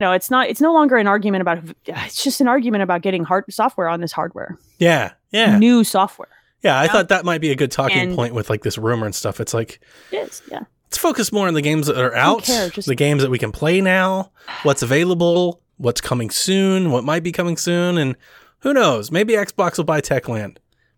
no, 0.02 0.12
it's 0.12 0.30
not. 0.30 0.50
It's 0.50 0.60
no 0.60 0.74
longer 0.74 0.98
an 0.98 1.08
argument 1.08 1.42
about. 1.42 1.60
It's 1.86 2.22
just 2.22 2.42
an 2.42 2.50
argument 2.50 2.84
about 2.84 3.02
getting 3.02 3.24
hard 3.24 3.46
software 3.50 3.88
on 3.88 4.02
this 4.02 4.12
hardware, 4.12 4.58
Yeah. 4.78 5.14
Yeah. 5.32 5.58
new 5.58 5.86
software. 5.86 6.28
Yeah. 6.62 6.78
I 6.78 6.84
Yeah. 6.84 6.92
thought 6.92 7.08
that 7.10 7.24
might 7.24 7.40
be 7.40 7.50
a 7.52 7.56
good 7.56 7.72
talking 7.72 7.98
And- 7.98 8.16
point 8.16 8.34
with 8.34 8.50
like 8.50 8.62
this 8.64 8.78
rumor 8.78 9.06
and 9.06 9.16
stuff. 9.16 9.40
It's 9.40 9.54
like, 9.54 9.80
It 10.12 10.18
is, 10.18 10.42
yeah. 10.52 10.64
let's 10.88 10.98
focus 10.98 11.32
more 11.32 11.48
on 11.48 11.54
the 11.54 11.62
games 11.62 11.88
that 11.88 11.98
are 11.98 12.14
out, 12.16 12.44
care, 12.44 12.70
just- 12.70 12.88
the 12.90 12.96
games 12.96 13.22
that 13.24 13.30
we 13.32 13.40
can 13.40 13.54
play 13.54 13.80
now, 13.80 14.32
what's 14.64 14.82
available, 14.82 15.62
what's 15.78 16.02
coming 16.02 16.30
soon, 16.30 16.92
what 16.92 17.06
might 17.06 17.24
be 17.24 17.32
coming 17.32 17.56
soon, 17.56 17.98
and 17.98 18.18
who 18.60 18.74
knows? 18.74 19.12
Maybe 19.12 19.32
Xbox 19.34 19.78
will 19.78 19.86
buy 19.86 20.02
Techland. 20.02 20.58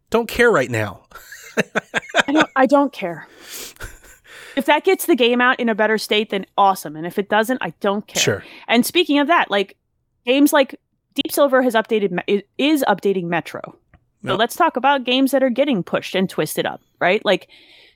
Don't 0.09 0.27
care 0.27 0.49
right 0.49 0.71
now. 0.71 1.03
I 2.27 2.31
don't. 2.31 2.49
I 2.55 2.65
don't 2.65 2.93
care. 2.93 3.27
If 4.57 4.65
that 4.65 4.83
gets 4.83 5.05
the 5.05 5.15
game 5.15 5.39
out 5.39 5.59
in 5.59 5.69
a 5.69 5.75
better 5.75 5.97
state, 5.97 6.31
then 6.31 6.45
awesome. 6.57 6.95
And 6.95 7.05
if 7.05 7.17
it 7.19 7.29
doesn't, 7.29 7.59
I 7.61 7.73
don't 7.79 8.05
care. 8.07 8.21
Sure. 8.21 8.43
And 8.67 8.85
speaking 8.85 9.19
of 9.19 9.27
that, 9.27 9.51
like 9.51 9.77
games 10.25 10.51
like 10.51 10.79
Deep 11.13 11.31
Silver 11.31 11.61
has 11.61 11.75
updated 11.75 12.43
is 12.57 12.83
updating 12.87 13.25
Metro. 13.25 13.77
So 14.25 14.35
let's 14.35 14.55
talk 14.55 14.75
about 14.75 15.05
games 15.05 15.31
that 15.31 15.41
are 15.41 15.49
getting 15.49 15.83
pushed 15.83 16.13
and 16.13 16.29
twisted 16.29 16.65
up, 16.65 16.81
right? 16.99 17.23
Like 17.23 17.47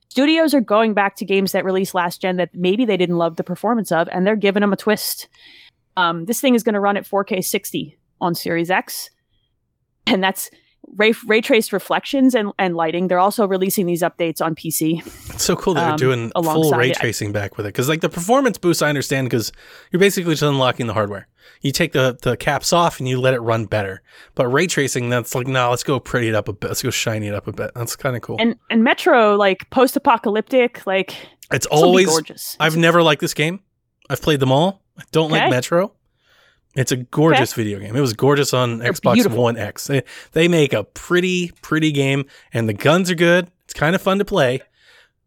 studios 0.07 0.53
are 0.53 0.61
going 0.61 0.93
back 0.93 1.15
to 1.17 1.25
games 1.25 1.51
that 1.51 1.65
released 1.65 1.93
last 1.93 2.21
gen 2.21 2.37
that 2.37 2.53
maybe 2.53 2.85
they 2.85 2.95
didn't 2.95 3.17
love 3.17 3.35
the 3.35 3.43
performance 3.43 3.91
of, 3.91 4.07
and 4.11 4.25
they're 4.25 4.35
giving 4.35 4.61
them 4.61 4.71
a 4.71 4.77
twist. 4.77 5.27
Um, 5.97 6.25
this 6.25 6.39
thing 6.39 6.55
is 6.55 6.63
going 6.63 6.73
to 6.73 6.79
run 6.79 6.95
at 6.95 7.07
4K 7.07 7.43
60 7.43 7.97
on 8.21 8.33
Series 8.35 8.71
X, 8.71 9.09
and 10.07 10.23
that's 10.23 10.49
ray, 10.95 11.13
ray 11.25 11.41
traced 11.41 11.71
reflections 11.73 12.35
and, 12.35 12.51
and 12.59 12.75
lighting. 12.75 13.07
They're 13.07 13.19
also 13.19 13.47
releasing 13.47 13.85
these 13.85 14.01
updates 14.01 14.41
on 14.41 14.55
PC. 14.55 15.05
It's 15.33 15.43
so 15.43 15.55
cool 15.55 15.73
that 15.75 15.81
they're 15.81 15.91
Um, 15.91 15.97
doing 15.97 16.31
full 16.43 16.71
ray 16.71 16.93
tracing 16.93 17.31
back 17.31 17.57
with 17.57 17.65
it. 17.65 17.69
Because 17.69 17.87
like 17.89 18.01
the 18.01 18.09
performance 18.09 18.57
boost, 18.57 18.83
I 18.83 18.89
understand 18.89 19.27
because 19.27 19.51
you're 19.91 19.99
basically 19.99 20.33
just 20.33 20.43
unlocking 20.43 20.87
the 20.87 20.93
hardware. 20.93 21.27
You 21.61 21.71
take 21.71 21.91
the, 21.93 22.17
the 22.21 22.37
caps 22.37 22.73
off 22.73 22.99
and 22.99 23.07
you 23.07 23.19
let 23.19 23.33
it 23.33 23.39
run 23.39 23.65
better. 23.65 24.01
But 24.35 24.47
ray 24.47 24.67
tracing, 24.67 25.09
that's 25.09 25.33
like, 25.35 25.47
no, 25.47 25.69
let's 25.69 25.83
go 25.83 25.99
pretty 25.99 26.29
it 26.29 26.35
up 26.35 26.47
a 26.47 26.53
bit. 26.53 26.67
Let's 26.67 26.81
go 26.81 26.89
shiny 26.91 27.27
it 27.27 27.35
up 27.35 27.47
a 27.47 27.51
bit. 27.51 27.71
That's 27.75 27.95
kind 27.95 28.15
of 28.15 28.21
cool. 28.21 28.37
And 28.39 28.55
and 28.69 28.83
Metro, 28.83 29.35
like 29.35 29.69
post 29.69 29.95
apocalyptic, 29.95 30.85
like 30.85 31.15
it's 31.51 31.67
this 31.67 31.71
will 31.71 31.81
be 31.81 31.85
always 31.87 32.07
gorgeous. 32.07 32.57
I've 32.59 32.77
never 32.77 33.01
liked 33.03 33.21
this 33.21 33.33
game. 33.33 33.61
I've 34.09 34.21
played 34.21 34.39
them 34.39 34.51
all. 34.51 34.81
I 34.97 35.03
don't 35.11 35.31
like 35.31 35.49
Metro. 35.49 35.93
It's 36.75 36.91
a 36.91 36.97
gorgeous 36.97 37.53
video 37.53 37.79
game. 37.79 37.95
It 37.95 38.01
was 38.01 38.13
gorgeous 38.13 38.53
on 38.53 38.79
Xbox 38.79 39.13
beautiful. 39.15 39.43
One 39.43 39.57
X. 39.57 39.87
They, 39.87 40.03
they 40.31 40.47
make 40.47 40.71
a 40.73 40.83
pretty, 40.85 41.51
pretty 41.61 41.91
game, 41.91 42.25
and 42.53 42.69
the 42.69 42.73
guns 42.73 43.11
are 43.11 43.15
good. 43.15 43.51
It's 43.65 43.73
kind 43.73 43.93
of 43.95 44.01
fun 44.01 44.19
to 44.19 44.25
play. 44.25 44.61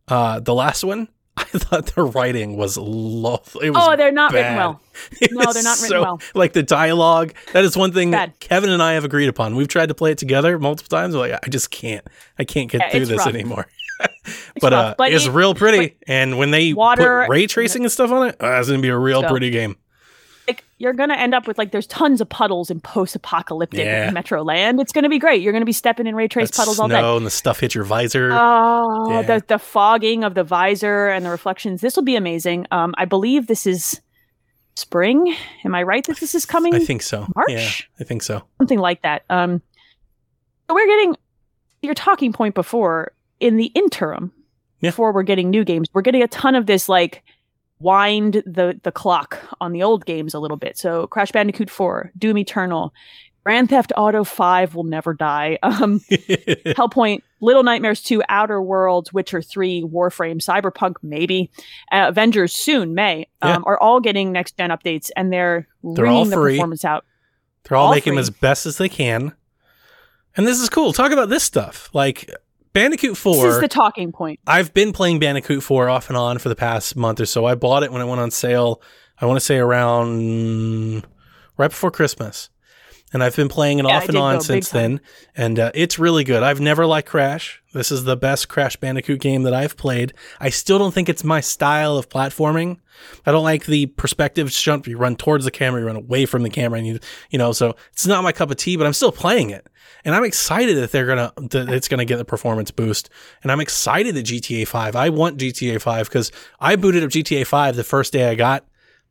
Uh, 0.08 0.40
the 0.40 0.54
last 0.54 0.84
one, 0.84 1.08
I 1.36 1.44
thought 1.44 1.86
the 1.94 2.02
writing 2.04 2.56
was 2.56 2.78
was 2.78 3.56
oh, 3.56 3.96
they're 3.96 4.12
not 4.12 4.32
written 4.32 4.56
well. 4.56 4.80
It 5.20 5.30
No, 5.32 5.52
they're 5.52 5.62
not 5.62 5.76
written 5.82 5.88
so- 5.88 6.02
well. 6.02 6.20
Like 6.34 6.52
the 6.54 6.62
dialogue, 6.62 7.34
that 7.52 7.64
is 7.64 7.76
one 7.76 7.92
thing 7.92 8.10
Bad. 8.10 8.30
that 8.30 8.40
Kevin 8.40 8.70
and 8.70 8.82
I 8.82 8.92
have 8.94 9.04
agreed 9.04 9.28
upon. 9.28 9.54
We've 9.56 9.68
tried 9.68 9.90
to 9.90 9.94
play 9.94 10.12
it 10.12 10.18
together 10.18 10.58
multiple 10.58 10.88
times. 10.96 11.14
We're 11.14 11.28
like, 11.28 11.40
I 11.46 11.48
just 11.50 11.70
can't. 11.70 12.06
I 12.38 12.44
can't 12.44 12.70
get 12.70 12.80
Yeah, 12.80 12.90
through 12.90 13.06
this 13.06 13.18
rough. 13.18 13.28
anymore. 13.28 13.66
but 14.60 14.72
rough, 14.72 14.72
uh, 14.72 14.94
but 14.96 15.12
it's 15.12 15.26
it- 15.26 15.32
real 15.32 15.54
pretty. 15.54 15.96
and 16.06 16.38
when 16.38 16.50
they 16.52 16.72
Water- 16.72 17.24
put 17.26 17.30
ray 17.30 17.46
tracing 17.46 17.82
and 17.84 17.92
stuff 17.92 18.10
on 18.10 18.28
it, 18.28 18.36
uh, 18.42 18.58
it's 18.60 18.68
gonna 18.68 18.80
be 18.80 18.88
a 18.88 18.96
real 18.98 19.20
So- 19.22 19.28
pretty 19.28 19.50
game. 19.50 19.76
You're 20.78 20.92
gonna 20.92 21.14
end 21.14 21.34
up 21.34 21.46
with 21.46 21.56
like 21.58 21.70
there's 21.72 21.86
tons 21.86 22.20
of 22.20 22.28
puddles 22.28 22.70
in 22.70 22.80
post-apocalyptic 22.80 23.78
Yeah. 23.84 24.10
Metro 24.10 24.42
land. 24.42 24.80
It's 24.80 24.92
gonna 24.92 25.08
be 25.08 25.18
great. 25.18 25.40
You're 25.42 25.52
gonna 25.52 25.64
be 25.64 25.72
stepping 25.72 26.06
in 26.06 26.14
ray 26.16 26.26
trace 26.28 26.50
That 26.50 26.56
puddles 26.56 26.78
all 26.80 26.88
day. 26.88 26.98
and 27.00 27.24
the 27.24 27.30
stuff 27.30 27.60
hits 27.60 27.74
your 27.74 27.84
visor. 27.84 28.30
Oh, 28.32 29.10
Yeah. 29.10 29.22
the 29.22 29.44
the 29.46 29.58
fogging 29.58 30.24
of 30.24 30.34
the 30.34 30.44
visor 30.44 31.08
and 31.08 31.24
the 31.24 31.30
reflections. 31.30 31.80
This 31.80 31.94
will 31.96 32.02
be 32.02 32.16
amazing. 32.16 32.66
Um, 32.70 32.94
I 32.98 33.04
believe 33.04 33.46
this 33.46 33.66
is 33.66 34.00
spring. 34.76 35.34
Am 35.64 35.74
I 35.74 35.82
right 35.84 36.04
that 36.06 36.18
this 36.18 36.34
is 36.34 36.44
coming? 36.44 36.74
I 36.74 36.80
think 36.80 37.02
so. 37.02 37.26
March? 37.36 37.48
Yeah, 37.48 37.70
I 38.00 38.04
think 38.04 38.22
so. 38.22 38.42
something 38.58 38.78
like 38.80 39.02
that. 39.02 39.22
Um, 39.30 39.62
so 40.68 40.74
we're 40.74 40.86
getting 40.86 41.14
your 41.82 41.94
talking 41.94 42.32
point 42.32 42.54
before 42.54 43.12
in 43.40 43.56
the 43.56 43.66
interim. 43.74 44.32
Yeah. 44.80 44.90
Before 44.90 45.12
we're 45.12 45.22
getting 45.22 45.48
new 45.50 45.64
games, 45.64 45.88
we're 45.92 46.02
getting 46.02 46.22
a 46.22 46.28
ton 46.28 46.54
of 46.54 46.66
this 46.66 46.88
like 46.88 47.22
wind 47.80 48.42
the 48.46 48.78
the 48.82 48.92
clock 48.92 49.38
on 49.60 49.72
the 49.72 49.82
old 49.82 50.06
games 50.06 50.34
a 50.34 50.38
little 50.40 50.56
bit. 50.56 50.78
So 50.78 51.06
Crash 51.08 51.32
Bandicoot 51.32 51.68
4, 51.70 52.12
Doom 52.16 52.38
Eternal, 52.38 52.92
Grand 53.44 53.68
Theft 53.68 53.92
Auto 53.96 54.24
5 54.24 54.74
will 54.74 54.84
never 54.84 55.12
die. 55.12 55.58
Um, 55.62 56.00
Hellpoint, 56.08 57.22
Little 57.40 57.62
Nightmares 57.62 58.02
2, 58.02 58.22
Outer 58.28 58.62
Worlds, 58.62 59.12
Witcher 59.12 59.42
3, 59.42 59.82
Warframe, 59.82 60.36
Cyberpunk, 60.36 60.94
maybe, 61.02 61.50
uh, 61.92 62.06
Avengers 62.08 62.54
soon, 62.54 62.94
May, 62.94 63.28
um, 63.42 63.50
Yeah. 63.50 63.58
are 63.66 63.78
all 63.80 64.00
getting 64.00 64.32
next 64.32 64.56
gen 64.56 64.70
updates 64.70 65.10
and 65.16 65.32
they're, 65.32 65.68
They're 65.82 66.06
all 66.06 66.24
the 66.24 66.36
free. 66.36 66.54
performance 66.56 66.84
out. 66.84 67.04
They're 67.64 67.76
all, 67.76 67.86
All 67.88 67.92
making 67.94 68.14
them 68.14 68.20
as 68.20 68.30
best 68.30 68.66
as 68.66 68.78
they 68.78 68.88
can. 68.88 69.32
And 70.36 70.46
this 70.46 70.60
is 70.60 70.68
cool. 70.70 70.92
Talk 70.92 71.12
about 71.12 71.28
this 71.28 71.44
stuff. 71.44 71.90
Like 71.92 72.30
Bandicoot 72.74 73.16
4. 73.16 73.46
This 73.46 73.54
is 73.54 73.60
the 73.60 73.68
talking 73.68 74.10
point. 74.10 74.40
I've 74.48 74.74
been 74.74 74.92
playing 74.92 75.20
Bandicoot 75.20 75.62
4 75.62 75.88
off 75.88 76.08
and 76.08 76.16
on 76.16 76.38
for 76.38 76.48
the 76.48 76.56
past 76.56 76.96
month 76.96 77.20
or 77.20 77.26
so. 77.26 77.46
I 77.46 77.54
bought 77.54 77.84
it 77.84 77.92
when 77.92 78.02
it 78.02 78.06
went 78.06 78.20
on 78.20 78.32
sale. 78.32 78.82
I 79.20 79.26
want 79.26 79.36
to 79.36 79.40
say 79.44 79.58
around 79.58 81.06
right 81.56 81.68
before 81.68 81.92
Christmas. 81.92 82.50
And 83.14 83.22
I've 83.22 83.36
been 83.36 83.48
playing 83.48 83.78
it 83.78 83.86
Yeah, 83.86 83.96
off 83.96 84.08
and 84.08 84.18
on 84.18 84.40
since 84.40 84.70
then. 84.70 85.00
And 85.36 85.58
uh, 85.60 85.70
it's 85.72 86.00
really 86.00 86.24
good. 86.24 86.42
I've 86.42 86.60
never 86.60 86.84
liked 86.84 87.08
Crash. 87.08 87.62
This 87.72 87.92
is 87.92 88.04
the 88.04 88.16
best 88.16 88.48
Crash 88.48 88.76
Bandicoot 88.76 89.20
game 89.20 89.44
that 89.44 89.54
I've 89.54 89.76
played. 89.76 90.12
I 90.40 90.50
still 90.50 90.80
don't 90.80 90.92
think 90.92 91.08
it's 91.08 91.22
my 91.22 91.40
style 91.40 91.96
of 91.96 92.08
platforming. 92.08 92.78
I 93.24 93.30
don't 93.30 93.44
like 93.44 93.66
the 93.66 93.86
perspective 93.86 94.50
jump. 94.50 94.88
You 94.88 94.98
run 94.98 95.14
towards 95.14 95.44
the 95.44 95.52
camera, 95.52 95.80
you 95.80 95.86
run 95.86 95.96
away 95.96 96.26
from 96.26 96.42
the 96.42 96.50
camera, 96.50 96.78
and 96.78 96.86
you, 96.86 96.98
you 97.30 97.38
know, 97.38 97.52
so 97.52 97.76
it's 97.92 98.06
not 98.06 98.24
my 98.24 98.32
cup 98.32 98.50
of 98.50 98.56
tea, 98.56 98.76
but 98.76 98.86
I'm 98.86 98.92
still 98.92 99.12
playing 99.12 99.50
it. 99.50 99.68
And 100.04 100.14
I'm 100.14 100.24
excited 100.24 100.76
that 100.76 100.90
they're 100.92 101.06
gonna 101.06 101.32
that 101.50 101.68
it's 101.68 101.88
gonna 101.88 102.04
get 102.04 102.20
a 102.20 102.24
performance 102.24 102.70
boost. 102.70 103.10
And 103.42 103.50
I'm 103.50 103.60
excited 103.60 104.14
that 104.16 104.26
GTA 104.26 104.66
5. 104.66 104.96
I 104.96 105.08
want 105.08 105.38
GTA 105.38 105.80
5 105.80 106.08
because 106.08 106.32
I 106.60 106.76
booted 106.76 107.04
up 107.04 107.10
GTA 107.10 107.46
5 107.46 107.76
the 107.76 107.84
first 107.84 108.12
day 108.12 108.28
I 108.28 108.34
got 108.34 108.66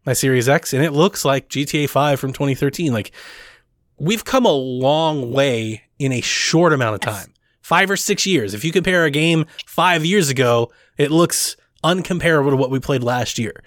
my 0.06 0.14
Series 0.14 0.50
X, 0.50 0.74
and 0.74 0.84
it 0.84 0.92
looks 0.92 1.24
like 1.24 1.50
GTA 1.50 1.90
5 1.90 2.20
from 2.20 2.34
2013. 2.34 2.92
Like 2.92 3.12
we've 4.04 4.26
come 4.26 4.46
a 4.46 4.52
long 4.52 5.32
way 5.32 5.82
in 5.98 6.12
a 6.12 6.22
short 6.22 6.74
amount 6.74 6.96
of 6.96 7.02
time. 7.02 7.34
Five 7.62 7.90
or 7.90 7.96
six 7.96 8.26
years. 8.26 8.54
If 8.54 8.66
you 8.66 8.72
compare 8.74 9.06
a 9.06 9.10
game 9.12 9.46
five 9.66 10.04
years 10.04 10.30
ago, 10.30 10.72
it 10.98 11.10
looks 11.12 11.56
uncomparable 11.84 12.50
to 12.50 12.58
what 12.58 12.70
we 12.70 12.80
played 12.80 13.04
last 13.04 13.40
year. 13.40 13.64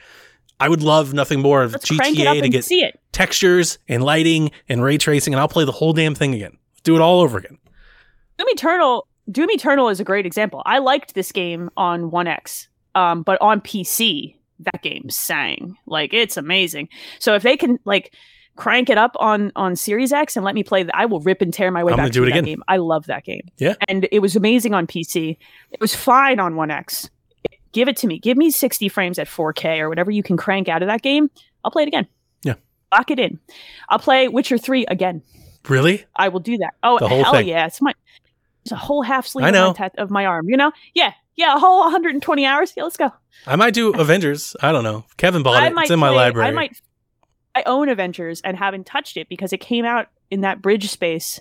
I 0.60 0.68
would 0.68 0.82
love 0.82 1.14
nothing 1.14 1.40
more 1.40 1.62
of 1.62 1.72
Let's 1.72 1.88
crank 1.88 2.18
it 2.18 2.26
up 2.26 2.36
GTA 2.36 2.42
to 2.42 2.48
get 2.48 2.64
see 2.64 2.82
it. 2.82 3.00
textures 3.12 3.78
and 3.88 4.02
lighting 4.04 4.50
and 4.68 4.82
ray 4.82 4.98
tracing, 4.98 5.32
and 5.32 5.40
I'll 5.40 5.48
play 5.48 5.64
the 5.64 5.72
whole 5.72 5.92
damn 5.94 6.14
thing 6.14 6.34
again. 6.34 6.56
Do 6.82 6.96
it 6.96 7.00
all 7.00 7.20
over 7.20 7.38
again. 7.38 7.58
Doom 8.38 8.48
Eternal, 8.50 9.06
Doom 9.30 9.50
Eternal 9.50 9.88
is 9.88 10.00
a 10.00 10.04
great 10.04 10.26
example. 10.26 10.62
I 10.66 10.78
liked 10.78 11.14
this 11.14 11.32
game 11.32 11.70
on 11.76 12.10
One 12.10 12.26
X, 12.26 12.68
um, 12.94 13.22
but 13.22 13.40
on 13.40 13.60
PC, 13.60 14.36
that 14.60 14.82
game 14.82 15.08
sang 15.10 15.76
like 15.86 16.12
it's 16.14 16.36
amazing. 16.36 16.88
So 17.18 17.34
if 17.34 17.42
they 17.42 17.56
can 17.56 17.78
like 17.84 18.14
crank 18.56 18.90
it 18.90 18.98
up 18.98 19.16
on 19.20 19.52
on 19.56 19.76
Series 19.76 20.12
X 20.12 20.36
and 20.36 20.44
let 20.44 20.54
me 20.54 20.62
play, 20.64 20.82
that, 20.82 20.96
I 20.96 21.06
will 21.06 21.20
rip 21.20 21.40
and 21.42 21.52
tear 21.52 21.70
my 21.70 21.84
way 21.84 21.92
I'm 21.92 21.98
back 21.98 22.10
do 22.12 22.20
to 22.20 22.22
it 22.24 22.30
that 22.30 22.38
again. 22.38 22.44
game. 22.44 22.62
I 22.68 22.78
love 22.78 23.06
that 23.06 23.24
game. 23.24 23.42
Yeah. 23.58 23.74
and 23.88 24.08
it 24.10 24.20
was 24.20 24.34
amazing 24.36 24.74
on 24.74 24.86
PC. 24.86 25.36
It 25.70 25.80
was 25.80 25.94
fine 25.94 26.40
on 26.40 26.56
One 26.56 26.70
X. 26.70 27.08
Give 27.72 27.88
it 27.88 27.96
to 27.98 28.06
me. 28.06 28.18
Give 28.18 28.36
me 28.36 28.50
60 28.50 28.88
frames 28.88 29.18
at 29.18 29.26
4K 29.28 29.80
or 29.80 29.88
whatever 29.88 30.10
you 30.10 30.22
can 30.22 30.36
crank 30.36 30.68
out 30.68 30.82
of 30.82 30.88
that 30.88 31.02
game. 31.02 31.30
I'll 31.64 31.70
play 31.70 31.82
it 31.82 31.88
again. 31.88 32.06
Yeah. 32.42 32.54
lock 32.90 33.10
it 33.10 33.18
in. 33.18 33.38
I'll 33.90 33.98
play 33.98 34.28
Witcher 34.28 34.56
3 34.56 34.86
again. 34.86 35.22
Really? 35.68 36.04
I 36.16 36.28
will 36.28 36.40
do 36.40 36.56
that. 36.58 36.74
Oh, 36.82 36.98
The 36.98 37.08
whole 37.08 37.24
hell 37.24 37.32
thing. 37.34 37.48
yeah! 37.48 37.66
It's 37.66 37.82
my 37.82 37.92
it's 38.62 38.72
a 38.72 38.76
whole 38.76 39.02
half 39.02 39.26
sleeve 39.26 39.46
of 39.54 39.78
my, 39.78 39.90
of 39.98 40.10
my 40.10 40.24
arm. 40.26 40.48
You 40.48 40.56
know? 40.56 40.72
Yeah, 40.94 41.12
yeah, 41.36 41.54
a 41.54 41.58
whole 41.58 41.80
120 41.82 42.46
hours. 42.46 42.72
Yeah, 42.76 42.84
let's 42.84 42.96
go. 42.96 43.12
I 43.46 43.56
might 43.56 43.74
do 43.74 43.92
Avengers. 43.92 44.56
I 44.60 44.72
don't 44.72 44.84
know. 44.84 45.04
Kevin 45.16 45.42
bought 45.42 45.62
I 45.62 45.66
it. 45.66 45.74
It's 45.76 45.90
in 45.90 45.98
my 45.98 46.08
library. 46.08 46.48
I 46.48 46.52
might. 46.52 46.80
I 47.56 47.62
own 47.64 47.88
Avengers 47.88 48.40
and 48.42 48.56
haven't 48.56 48.84
touched 48.86 49.16
it 49.16 49.28
because 49.30 49.52
it 49.52 49.58
came 49.60 49.84
out 49.86 50.08
in 50.30 50.42
that 50.42 50.60
bridge 50.60 50.90
space. 50.90 51.40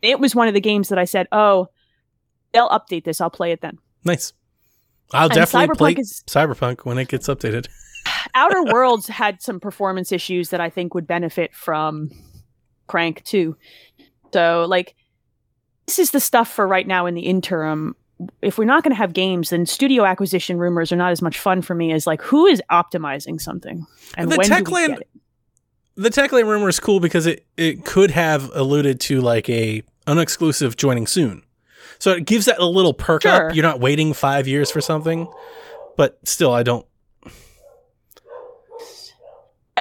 It 0.00 0.20
was 0.20 0.34
one 0.34 0.46
of 0.48 0.54
the 0.54 0.60
games 0.60 0.88
that 0.90 0.98
I 0.98 1.04
said, 1.04 1.26
"Oh, 1.32 1.68
they'll 2.52 2.68
update 2.68 3.04
this. 3.04 3.20
I'll 3.20 3.30
play 3.30 3.50
it 3.52 3.60
then." 3.60 3.78
nice. 4.04 4.32
I'll 5.12 5.26
And 5.26 5.34
definitely 5.34 5.74
Cyberpunk 5.74 5.78
play 5.78 5.92
is- 5.94 6.22
Cyberpunk 6.26 6.80
when 6.84 6.98
it 6.98 7.08
gets 7.08 7.28
updated. 7.28 7.66
Outer 8.34 8.64
Worlds 8.64 9.06
had 9.08 9.40
some 9.42 9.60
performance 9.60 10.12
issues 10.12 10.50
that 10.50 10.60
I 10.60 10.70
think 10.70 10.94
would 10.94 11.06
benefit 11.06 11.54
from 11.54 12.10
Crank 12.86 13.22
too. 13.24 13.56
So, 14.32 14.66
like, 14.68 14.94
this 15.86 15.98
is 15.98 16.10
the 16.10 16.20
stuff 16.20 16.48
for 16.52 16.66
right 16.66 16.86
now 16.86 17.06
in 17.06 17.14
the 17.14 17.22
interim. 17.22 17.94
If 18.42 18.58
we're 18.58 18.64
not 18.64 18.82
going 18.82 18.90
to 18.92 18.96
have 18.98 19.12
games, 19.12 19.50
then 19.50 19.66
studio 19.66 20.04
acquisition 20.04 20.58
rumors 20.58 20.90
are 20.92 20.96
not 20.96 21.12
as 21.12 21.22
much 21.22 21.38
fun 21.38 21.62
for 21.62 21.74
me 21.74 21.92
as 21.92 22.06
like 22.06 22.22
who 22.22 22.46
is 22.46 22.62
optimizing 22.70 23.40
something 23.40 23.86
and 24.16 24.30
The 24.30 24.36
when 24.36 24.48
tech 24.48 24.64
the 25.96 26.10
Techland 26.10 26.46
rumor 26.46 26.68
is 26.68 26.78
cool 26.80 27.00
because 27.00 27.26
it, 27.26 27.46
it 27.56 27.84
could 27.84 28.10
have 28.10 28.50
alluded 28.54 29.00
to 29.00 29.20
like 29.20 29.48
a 29.48 29.82
unexclusive 30.06 30.76
joining 30.76 31.06
soon. 31.06 31.42
So 31.98 32.12
it 32.12 32.26
gives 32.26 32.44
that 32.46 32.58
a 32.58 32.66
little 32.66 32.92
perk 32.94 33.22
Sure. 33.22 33.48
up. 33.48 33.54
You're 33.54 33.62
not 33.62 33.80
waiting 33.80 34.12
five 34.12 34.46
years 34.46 34.70
for 34.70 34.80
something. 34.80 35.26
But 35.96 36.18
still, 36.24 36.52
I 36.52 36.62
don't. 36.62 36.84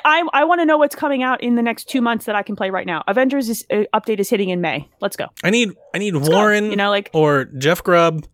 I 0.03 0.23
I 0.33 0.43
want 0.43 0.61
to 0.61 0.65
know 0.65 0.77
what's 0.77 0.95
coming 0.95 1.23
out 1.23 1.41
in 1.41 1.55
the 1.55 1.61
next 1.61 1.85
two 1.89 1.99
months 2.01 2.25
that 2.25 2.35
I 2.35 2.43
can 2.43 2.55
play 2.55 2.69
right 2.69 2.85
now. 2.85 3.03
Avengers 3.07 3.49
is, 3.49 3.65
uh, 3.71 3.83
update 3.93 4.19
is 4.19 4.29
hitting 4.29 4.49
in 4.49 4.61
May. 4.61 4.87
Let's 5.01 5.15
go. 5.15 5.27
I 5.43 5.49
need 5.49 5.71
I 5.93 5.97
need 5.97 6.13
Let's 6.13 6.29
go. 6.29 6.35
Warren 6.35 6.69
You 6.69 6.75
know, 6.75 6.89
like 6.89 7.09
or 7.13 7.45
Jeff 7.45 7.83
Grubb 7.83 8.25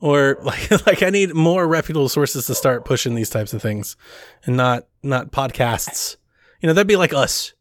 or 0.00 0.38
like 0.42 0.86
like 0.86 1.02
I 1.02 1.10
need 1.10 1.34
more 1.34 1.66
reputable 1.68 2.08
sources 2.08 2.46
to 2.46 2.54
start 2.54 2.84
pushing 2.84 3.14
these 3.14 3.30
types 3.30 3.52
of 3.52 3.60
things 3.60 3.96
and 4.46 4.56
not 4.56 4.86
not 5.02 5.32
podcasts. 5.32 6.16
You 6.62 6.68
know, 6.68 6.74
that'd 6.74 6.86
be 6.86 6.96
like 6.96 7.12
us 7.12 7.52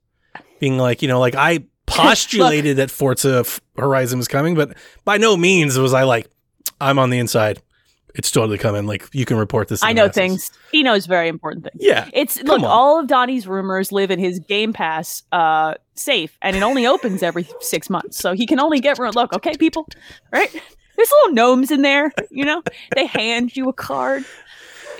being 0.59 0.77
like, 0.77 1.01
you 1.01 1.07
know, 1.07 1.19
like 1.19 1.35
I 1.35 1.65
postulated 1.87 2.77
that 2.77 2.91
Forza 2.91 3.43
Horizon 3.75 4.19
was 4.19 4.27
coming, 4.27 4.55
but 4.55 4.77
by 5.03 5.17
no 5.17 5.35
means 5.35 5.77
was 5.77 5.93
I 5.93 6.03
like 6.03 6.29
I'm 6.79 6.99
on 6.99 7.09
the 7.09 7.19
inside. 7.19 7.61
It's 8.13 8.29
totally 8.29 8.57
coming. 8.57 8.85
Like 8.85 9.07
you 9.13 9.25
can 9.25 9.37
report 9.37 9.69
this. 9.69 9.81
I 9.83 9.93
know 9.93 10.03
masses. 10.07 10.15
things. 10.15 10.51
He 10.71 10.83
knows 10.83 11.05
very 11.05 11.29
important 11.29 11.63
things. 11.63 11.77
Yeah. 11.79 12.09
It's 12.13 12.41
look, 12.43 12.59
on. 12.59 12.65
all 12.65 12.99
of 12.99 13.07
Donnie's 13.07 13.47
rumors 13.47 13.91
live 13.91 14.11
in 14.11 14.19
his 14.19 14.39
Game 14.39 14.73
Pass 14.73 15.23
uh 15.31 15.75
safe, 15.95 16.37
and 16.41 16.55
it 16.55 16.61
only 16.63 16.85
opens 16.85 17.23
every 17.23 17.47
six 17.61 17.89
months, 17.89 18.17
so 18.17 18.33
he 18.33 18.45
can 18.45 18.59
only 18.59 18.79
get 18.79 18.99
ru- 18.99 19.11
look. 19.11 19.33
Okay, 19.33 19.55
people, 19.57 19.87
right? 20.31 20.51
There's 20.95 21.11
little 21.11 21.33
gnomes 21.33 21.71
in 21.71 21.81
there. 21.81 22.11
You 22.29 22.45
know, 22.45 22.63
they 22.95 23.05
hand 23.05 23.55
you 23.55 23.69
a 23.69 23.73
card. 23.73 24.25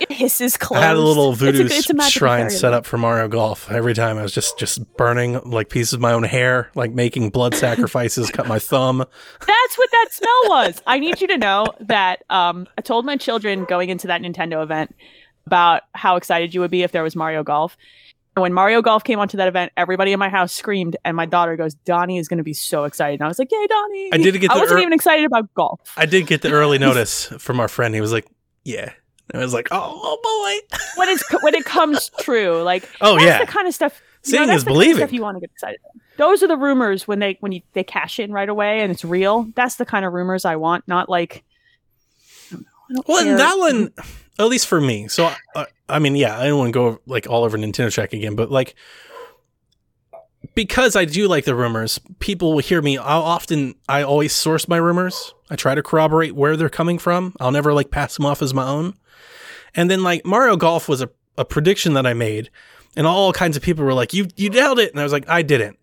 It 0.00 0.12
hisses 0.12 0.58
I 0.70 0.80
had 0.80 0.96
a 0.96 1.00
little 1.00 1.32
voodoo 1.32 1.64
It's 1.64 1.88
a, 1.88 1.92
it's 1.94 2.06
a 2.06 2.10
shrine 2.10 2.50
set 2.50 2.72
up 2.72 2.86
for 2.86 2.98
Mario 2.98 3.28
Golf. 3.28 3.70
Every 3.70 3.94
time 3.94 4.18
I 4.18 4.22
was 4.22 4.32
just 4.32 4.58
just 4.58 4.96
burning 4.96 5.40
like 5.44 5.68
pieces 5.68 5.94
of 5.94 6.00
my 6.00 6.12
own 6.12 6.24
hair, 6.24 6.70
like 6.74 6.92
making 6.92 7.30
blood 7.30 7.54
sacrifices, 7.54 8.30
cut 8.30 8.48
my 8.48 8.58
thumb. 8.58 8.98
That's 9.40 9.78
what 9.78 9.90
that 9.92 10.08
smell 10.10 10.42
was. 10.48 10.82
I 10.86 10.98
need 10.98 11.20
you 11.20 11.28
to 11.28 11.38
know 11.38 11.66
that 11.80 12.24
um, 12.30 12.66
I 12.76 12.82
told 12.82 13.04
my 13.04 13.16
children 13.16 13.64
going 13.64 13.90
into 13.90 14.08
that 14.08 14.20
Nintendo 14.22 14.62
event 14.62 14.94
about 15.46 15.82
how 15.94 16.16
excited 16.16 16.54
you 16.54 16.60
would 16.60 16.70
be 16.70 16.82
if 16.82 16.92
there 16.92 17.02
was 17.02 17.16
Mario 17.16 17.42
Golf. 17.42 17.76
And 18.34 18.42
when 18.42 18.52
Mario 18.54 18.80
Golf 18.80 19.04
came 19.04 19.18
onto 19.18 19.36
that 19.36 19.48
event, 19.48 19.72
everybody 19.76 20.12
in 20.12 20.18
my 20.18 20.30
house 20.30 20.52
screamed, 20.52 20.96
and 21.04 21.14
my 21.14 21.26
daughter 21.26 21.54
goes, 21.56 21.74
"Donnie 21.74 22.16
is 22.18 22.28
going 22.28 22.38
to 22.38 22.44
be 22.44 22.54
so 22.54 22.84
excited!" 22.84 23.20
And 23.20 23.24
I 23.24 23.28
was 23.28 23.38
like, 23.38 23.52
"Yay, 23.52 23.66
Donnie!" 23.66 24.10
I 24.12 24.16
did 24.16 24.40
get 24.40 24.50
I 24.50 24.58
wasn't 24.58 24.78
ear- 24.78 24.82
even 24.82 24.92
excited 24.94 25.26
about 25.26 25.52
golf. 25.54 25.80
I 25.98 26.06
did 26.06 26.26
get 26.26 26.40
the 26.40 26.50
early 26.50 26.78
notice 26.88 27.26
from 27.38 27.60
our 27.60 27.68
friend. 27.68 27.94
He 27.94 28.00
was 28.00 28.12
like, 28.12 28.26
"Yeah," 28.64 28.92
I 29.34 29.38
was 29.38 29.54
like, 29.54 29.68
"Oh, 29.70 30.00
oh 30.02 30.18
boy." 30.70 30.78
When 30.96 31.08
it's 31.08 31.24
when 31.42 31.54
it 31.54 31.64
comes 31.64 32.10
true, 32.20 32.62
like 32.62 32.88
Oh 33.00 33.14
that's 33.14 33.24
yeah, 33.24 33.38
the 33.44 33.46
kind 33.50 33.66
of 33.68 33.74
stuff. 33.74 34.00
you 34.24 34.30
Seeing 34.32 34.46
know, 34.48 34.54
is 34.54 34.64
the 34.64 34.70
kind 34.70 34.76
of 34.76 34.80
believing. 34.80 34.96
Stuff 34.98 35.12
you 35.12 35.22
want 35.22 35.36
to 35.36 35.40
get 35.40 35.50
excited. 35.50 35.80
About. 35.84 36.02
Those 36.18 36.42
are 36.42 36.48
the 36.48 36.56
rumors 36.56 37.08
when 37.08 37.18
they 37.20 37.36
when 37.40 37.52
you 37.52 37.62
they 37.72 37.84
cash 37.84 38.18
in 38.18 38.32
right 38.32 38.48
away 38.48 38.80
and 38.80 38.92
it's 38.92 39.04
real. 39.04 39.48
That's 39.56 39.76
the 39.76 39.86
kind 39.86 40.04
of 40.04 40.12
rumors 40.12 40.44
I 40.44 40.56
want, 40.56 40.86
not 40.86 41.08
like. 41.08 41.42
I 42.50 42.54
don't 42.54 42.60
know, 42.62 42.66
I 42.90 42.92
don't 42.94 43.08
Well, 43.08 43.22
care. 43.22 43.30
and 43.32 43.40
that 43.40 43.58
one, 43.58 43.92
at 44.38 44.46
least 44.46 44.66
for 44.66 44.80
me. 44.80 45.08
So, 45.08 45.32
uh, 45.54 45.64
I 45.88 45.98
mean, 45.98 46.14
yeah, 46.16 46.38
I 46.38 46.44
don't 46.46 46.58
want 46.58 46.68
to 46.68 46.72
go 46.78 47.00
like 47.06 47.26
all 47.28 47.44
over 47.44 47.56
Nintendo 47.56 47.90
Check 47.90 48.12
again, 48.12 48.34
but 48.36 48.50
like 48.50 48.74
because 50.54 50.96
I 50.96 51.04
do 51.04 51.28
like 51.28 51.44
the 51.44 51.54
rumors, 51.54 52.00
people 52.18 52.52
will 52.52 52.60
hear 52.60 52.82
me. 52.82 52.98
I'll 52.98 53.22
often, 53.22 53.74
I 53.88 54.02
always 54.02 54.34
source 54.34 54.68
my 54.68 54.76
rumors. 54.76 55.34
I 55.50 55.56
try 55.56 55.74
to 55.74 55.82
corroborate 55.82 56.34
where 56.34 56.56
they're 56.56 56.68
coming 56.68 56.98
from. 56.98 57.34
I'll 57.40 57.50
never 57.50 57.72
like 57.72 57.90
pass 57.90 58.16
them 58.16 58.26
off 58.26 58.42
as 58.42 58.54
my 58.54 58.66
own. 58.66 58.94
And 59.74 59.90
then 59.90 60.02
like 60.02 60.24
Mario 60.24 60.56
Golf 60.56 60.88
was 60.88 61.00
a, 61.00 61.10
a 61.38 61.44
prediction 61.44 61.94
that 61.94 62.06
I 62.06 62.14
made, 62.14 62.50
and 62.96 63.06
all 63.06 63.32
kinds 63.32 63.56
of 63.56 63.62
people 63.62 63.84
were 63.84 63.94
like, 63.94 64.12
"You 64.12 64.28
you 64.36 64.50
nailed 64.50 64.78
it," 64.78 64.90
and 64.90 65.00
I 65.00 65.02
was 65.02 65.12
like, 65.12 65.28
"I 65.28 65.40
didn't." 65.42 65.78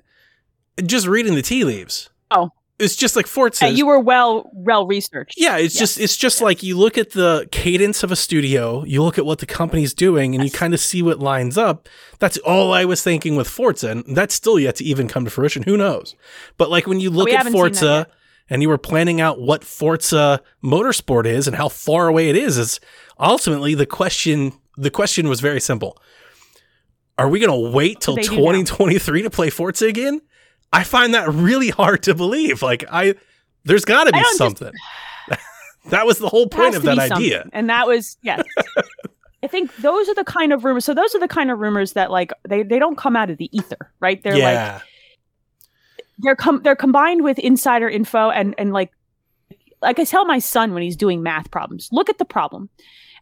Just 0.86 1.08
reading 1.08 1.34
the 1.34 1.42
tea 1.42 1.64
leaves. 1.64 2.10
Oh. 2.30 2.52
It's 2.80 2.96
just 2.96 3.16
like 3.16 3.28
Forza. 3.28 3.66
Yeah, 3.66 3.72
you 3.72 3.86
were 3.86 4.00
well 4.00 4.50
well 4.54 4.88
researched. 4.88 5.36
Yeah, 5.38 5.58
it's 5.58 5.76
Yes. 5.76 5.80
just 5.80 6.00
it's 6.00 6.16
just 6.18 6.38
Yes. 6.38 6.42
like 6.42 6.64
you 6.64 6.78
look 6.78 6.98
at 6.98 7.12
the 7.12 7.48
cadence 7.52 8.04
of 8.04 8.12
a 8.12 8.16
studio, 8.16 8.84
you 8.86 9.04
look 9.04 9.18
at 9.18 9.26
what 9.26 9.40
the 9.40 9.46
company's 9.46 9.94
doing, 9.94 10.34
and 10.36 10.44
you 10.44 10.50
kind 10.52 10.74
of 10.74 10.80
see 10.80 11.02
what 11.02 11.20
lines 11.20 11.58
up. 11.58 11.88
That's 12.20 12.38
all 12.40 12.72
I 12.74 12.86
was 12.86 13.04
thinking 13.04 13.36
with 13.36 13.48
Forza, 13.48 13.90
and 13.92 14.04
that's 14.16 14.34
still 14.34 14.60
yet 14.60 14.76
to 14.78 14.84
even 14.84 15.08
come 15.08 15.26
to 15.26 15.32
fruition. 15.32 15.64
Who 15.64 15.78
knows? 15.78 16.16
But 16.58 16.70
like 16.70 16.88
when 16.88 17.00
you 17.00 17.10
look 17.10 17.30
at 17.30 17.38
haven't 17.38 17.54
seen 17.54 17.62
that 17.62 17.68
Forza 17.80 18.08
and 18.50 18.62
you 18.62 18.70
were 18.70 18.78
planning 18.80 19.22
out 19.22 19.40
what 19.40 19.64
Forza 19.64 20.42
Motorsport 20.64 21.26
is 21.28 21.48
and 21.48 21.56
how 21.56 21.70
far 21.70 22.08
away 22.08 22.30
it 22.30 22.36
is, 22.36 22.58
is 22.58 22.80
ultimately 23.20 23.76
the 23.76 23.86
question 23.86 24.54
the 24.78 24.90
question 24.90 25.28
was 25.28 25.42
very 25.42 25.60
simple. 25.60 25.98
Are 27.18 27.28
we 27.28 27.40
going 27.42 27.52
to 27.52 27.76
wait 27.76 28.00
till 28.00 28.16
they 28.16 28.22
do 28.22 28.32
now? 28.32 28.38
2023 28.38 29.24
to 29.24 29.30
play 29.30 29.50
Forza 29.50 29.88
again? 29.88 30.22
I 30.72 30.84
find 30.84 31.14
that 31.14 31.30
really 31.30 31.70
hard 31.70 32.04
to 32.04 32.16
believe. 32.16 32.62
Like 32.62 32.86
I 32.92 33.16
there's 33.66 33.86
got 33.86 34.06
to 34.06 34.12
be 34.12 34.20
don't 34.20 34.24
just- 34.24 34.38
something. 34.38 34.72
that 35.90 36.06
was 36.06 36.20
the 36.20 36.30
whole 36.30 36.48
point 36.48 36.76
of 36.76 36.84
that 36.84 36.96
be 36.96 37.08
something. 37.08 37.18
idea. 37.18 37.50
And 37.54 37.70
that 37.70 37.88
was 37.88 38.18
yes. 38.22 38.44
I 39.44 39.48
think 39.48 39.76
those 39.78 40.10
are 40.10 40.16
the 40.16 40.26
kind 40.26 40.52
of 40.52 40.66
rumors. 40.66 40.84
So 40.84 40.94
those 40.94 41.16
are 41.16 41.20
the 41.20 41.28
kind 41.28 41.50
of 41.50 41.60
rumors 41.60 41.94
that 41.94 42.12
like 42.12 42.32
they 42.48 42.64
they 42.64 42.80
don't 42.80 42.98
come 42.98 43.16
out 43.16 43.30
of 43.30 43.38
the 43.38 43.50
ether, 43.58 43.92
right? 44.00 44.22
They're 44.22 44.34
like 44.34 44.42
yeah. 44.42 44.82
they're 46.20 46.36
com- 46.36 46.62
they're 46.62 46.76
combined 46.76 47.24
with 47.24 47.40
insider 47.40 47.90
info 47.90 48.30
and 48.30 48.54
and 48.58 48.74
like 48.74 48.92
like 49.82 49.98
I 49.98 50.04
tell 50.04 50.26
my 50.26 50.40
son 50.40 50.74
when 50.74 50.84
he's 50.84 50.98
doing 50.98 51.24
math 51.24 51.52
problems, 51.52 51.88
look 51.92 52.10
at 52.10 52.18
the 52.18 52.26
problem 52.26 52.70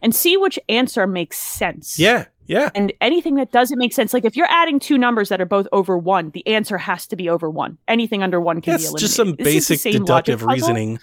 and 0.01 0.13
see 0.13 0.37
which 0.37 0.59
answer 0.69 1.05
makes 1.07 1.37
sense. 1.37 1.99
yeah. 1.99 2.25
Yeah. 2.47 2.69
And 2.73 2.93
anything 3.01 3.35
that 3.35 3.51
doesn't 3.51 3.77
make 3.77 3.93
sense, 3.93 4.13
like 4.13 4.25
if 4.25 4.35
you're 4.35 4.49
adding 4.49 4.79
two 4.79 4.97
numbers 4.97 5.29
that 5.29 5.39
are 5.41 5.45
both 5.45 5.67
over 5.71 5.97
one, 5.97 6.31
the 6.31 6.45
answer 6.47 6.77
has 6.77 7.05
to 7.07 7.15
be 7.15 7.29
over 7.29 7.49
one. 7.49 7.77
Anything 7.87 8.23
under 8.23 8.39
one 8.41 8.61
can 8.61 8.71
be 8.77 8.83
That's 8.83 8.83
eliminated. 8.85 8.99
just 9.01 9.15
some 9.15 9.35
This 9.35 9.67
basic 9.69 9.91
deductive 9.91 10.43
reasoning. 10.43 10.99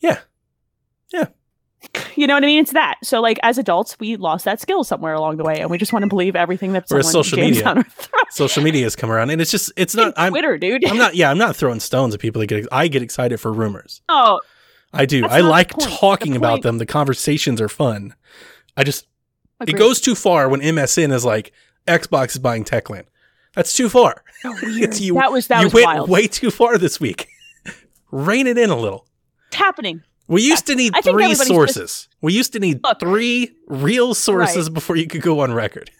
Yeah. 0.00 0.18
Yeah. 1.12 1.26
You 2.14 2.28
know 2.28 2.34
what 2.34 2.44
I 2.44 2.46
mean? 2.46 2.60
It's 2.60 2.72
that. 2.74 2.94
So 3.02 3.20
like 3.20 3.40
as 3.42 3.58
adults, 3.58 3.98
we 3.98 4.14
lost 4.16 4.44
that 4.44 4.60
skill 4.60 4.84
somewhere 4.84 5.14
along 5.14 5.38
the 5.38 5.42
way, 5.44 5.58
and 5.60 5.68
we 5.68 5.78
just 5.78 5.92
want 5.92 6.04
to 6.04 6.08
believe 6.08 6.36
everything 6.36 6.74
that 6.74 6.84
Or 6.84 7.02
someone 7.02 7.24
social 7.24 7.38
media. 7.38 7.84
Social 8.30 8.62
media 8.62 8.84
has 8.84 8.94
come 8.94 9.10
around 9.10 9.30
and 9.30 9.40
it's 9.40 9.50
just 9.50 9.72
it's 9.76 9.94
not 9.96 10.14
I'm 10.16 10.30
Twitter, 10.32 10.56
dude. 10.58 10.86
I'm 10.86 10.96
not 10.96 11.16
yeah, 11.16 11.28
I'm 11.30 11.38
not 11.38 11.56
throwing 11.56 11.80
stones 11.80 12.14
at 12.14 12.20
people 12.20 12.38
that 12.40 12.46
get 12.46 12.68
I 12.70 12.86
get 12.86 13.02
excited 13.02 13.40
for 13.40 13.52
rumors. 13.52 14.00
oh, 14.08 14.40
I 14.92 15.06
do. 15.06 15.26
I 15.26 15.40
like 15.40 15.72
talking 15.80 16.36
about 16.36 16.62
them. 16.62 16.78
The 16.78 16.86
conversations 16.86 17.60
are 17.60 17.68
fun. 17.68 18.14
I 18.76 18.84
just 18.84 19.08
agreed. 19.62 19.76
it 19.76 19.78
goes 19.78 20.00
too 20.00 20.14
far 20.14 20.48
when 20.48 20.60
MSN 20.60 21.12
is 21.12 21.24
like 21.24 21.52
Xbox 21.86 22.30
is 22.32 22.38
buying 22.38 22.64
Techland. 22.64 23.04
That's 23.54 23.72
too 23.74 23.88
far. 23.88 24.22
weird. 24.44 24.98
you- 24.98 25.14
that 25.14 25.30
was 25.32 25.46
that 25.48 25.60
you 25.60 25.66
was 25.66 25.74
went 25.74 25.86
wild. 25.86 26.08
way 26.10 26.26
too 26.26 26.50
far 26.50 26.78
this 26.78 26.98
week. 27.00 27.28
Rein 28.10 28.46
it 28.46 28.58
in 28.58 28.70
a 28.70 28.76
little. 28.76 29.06
It's 29.48 29.56
happening. 29.56 30.02
We 30.28 30.42
used 30.42 30.66
to 30.68 30.74
need 30.74 30.92
I 30.94 31.00
three 31.02 31.34
sources. 31.34 32.08
We 32.22 32.32
used 32.32 32.52
to 32.54 32.58
need 32.60 32.80
Look. 32.82 33.00
three 33.00 33.50
real 33.66 34.14
sources 34.14 34.70
before 34.70 34.96
you 34.96 35.06
could 35.06 35.20
go 35.20 35.40
on 35.40 35.52
record. 35.52 35.90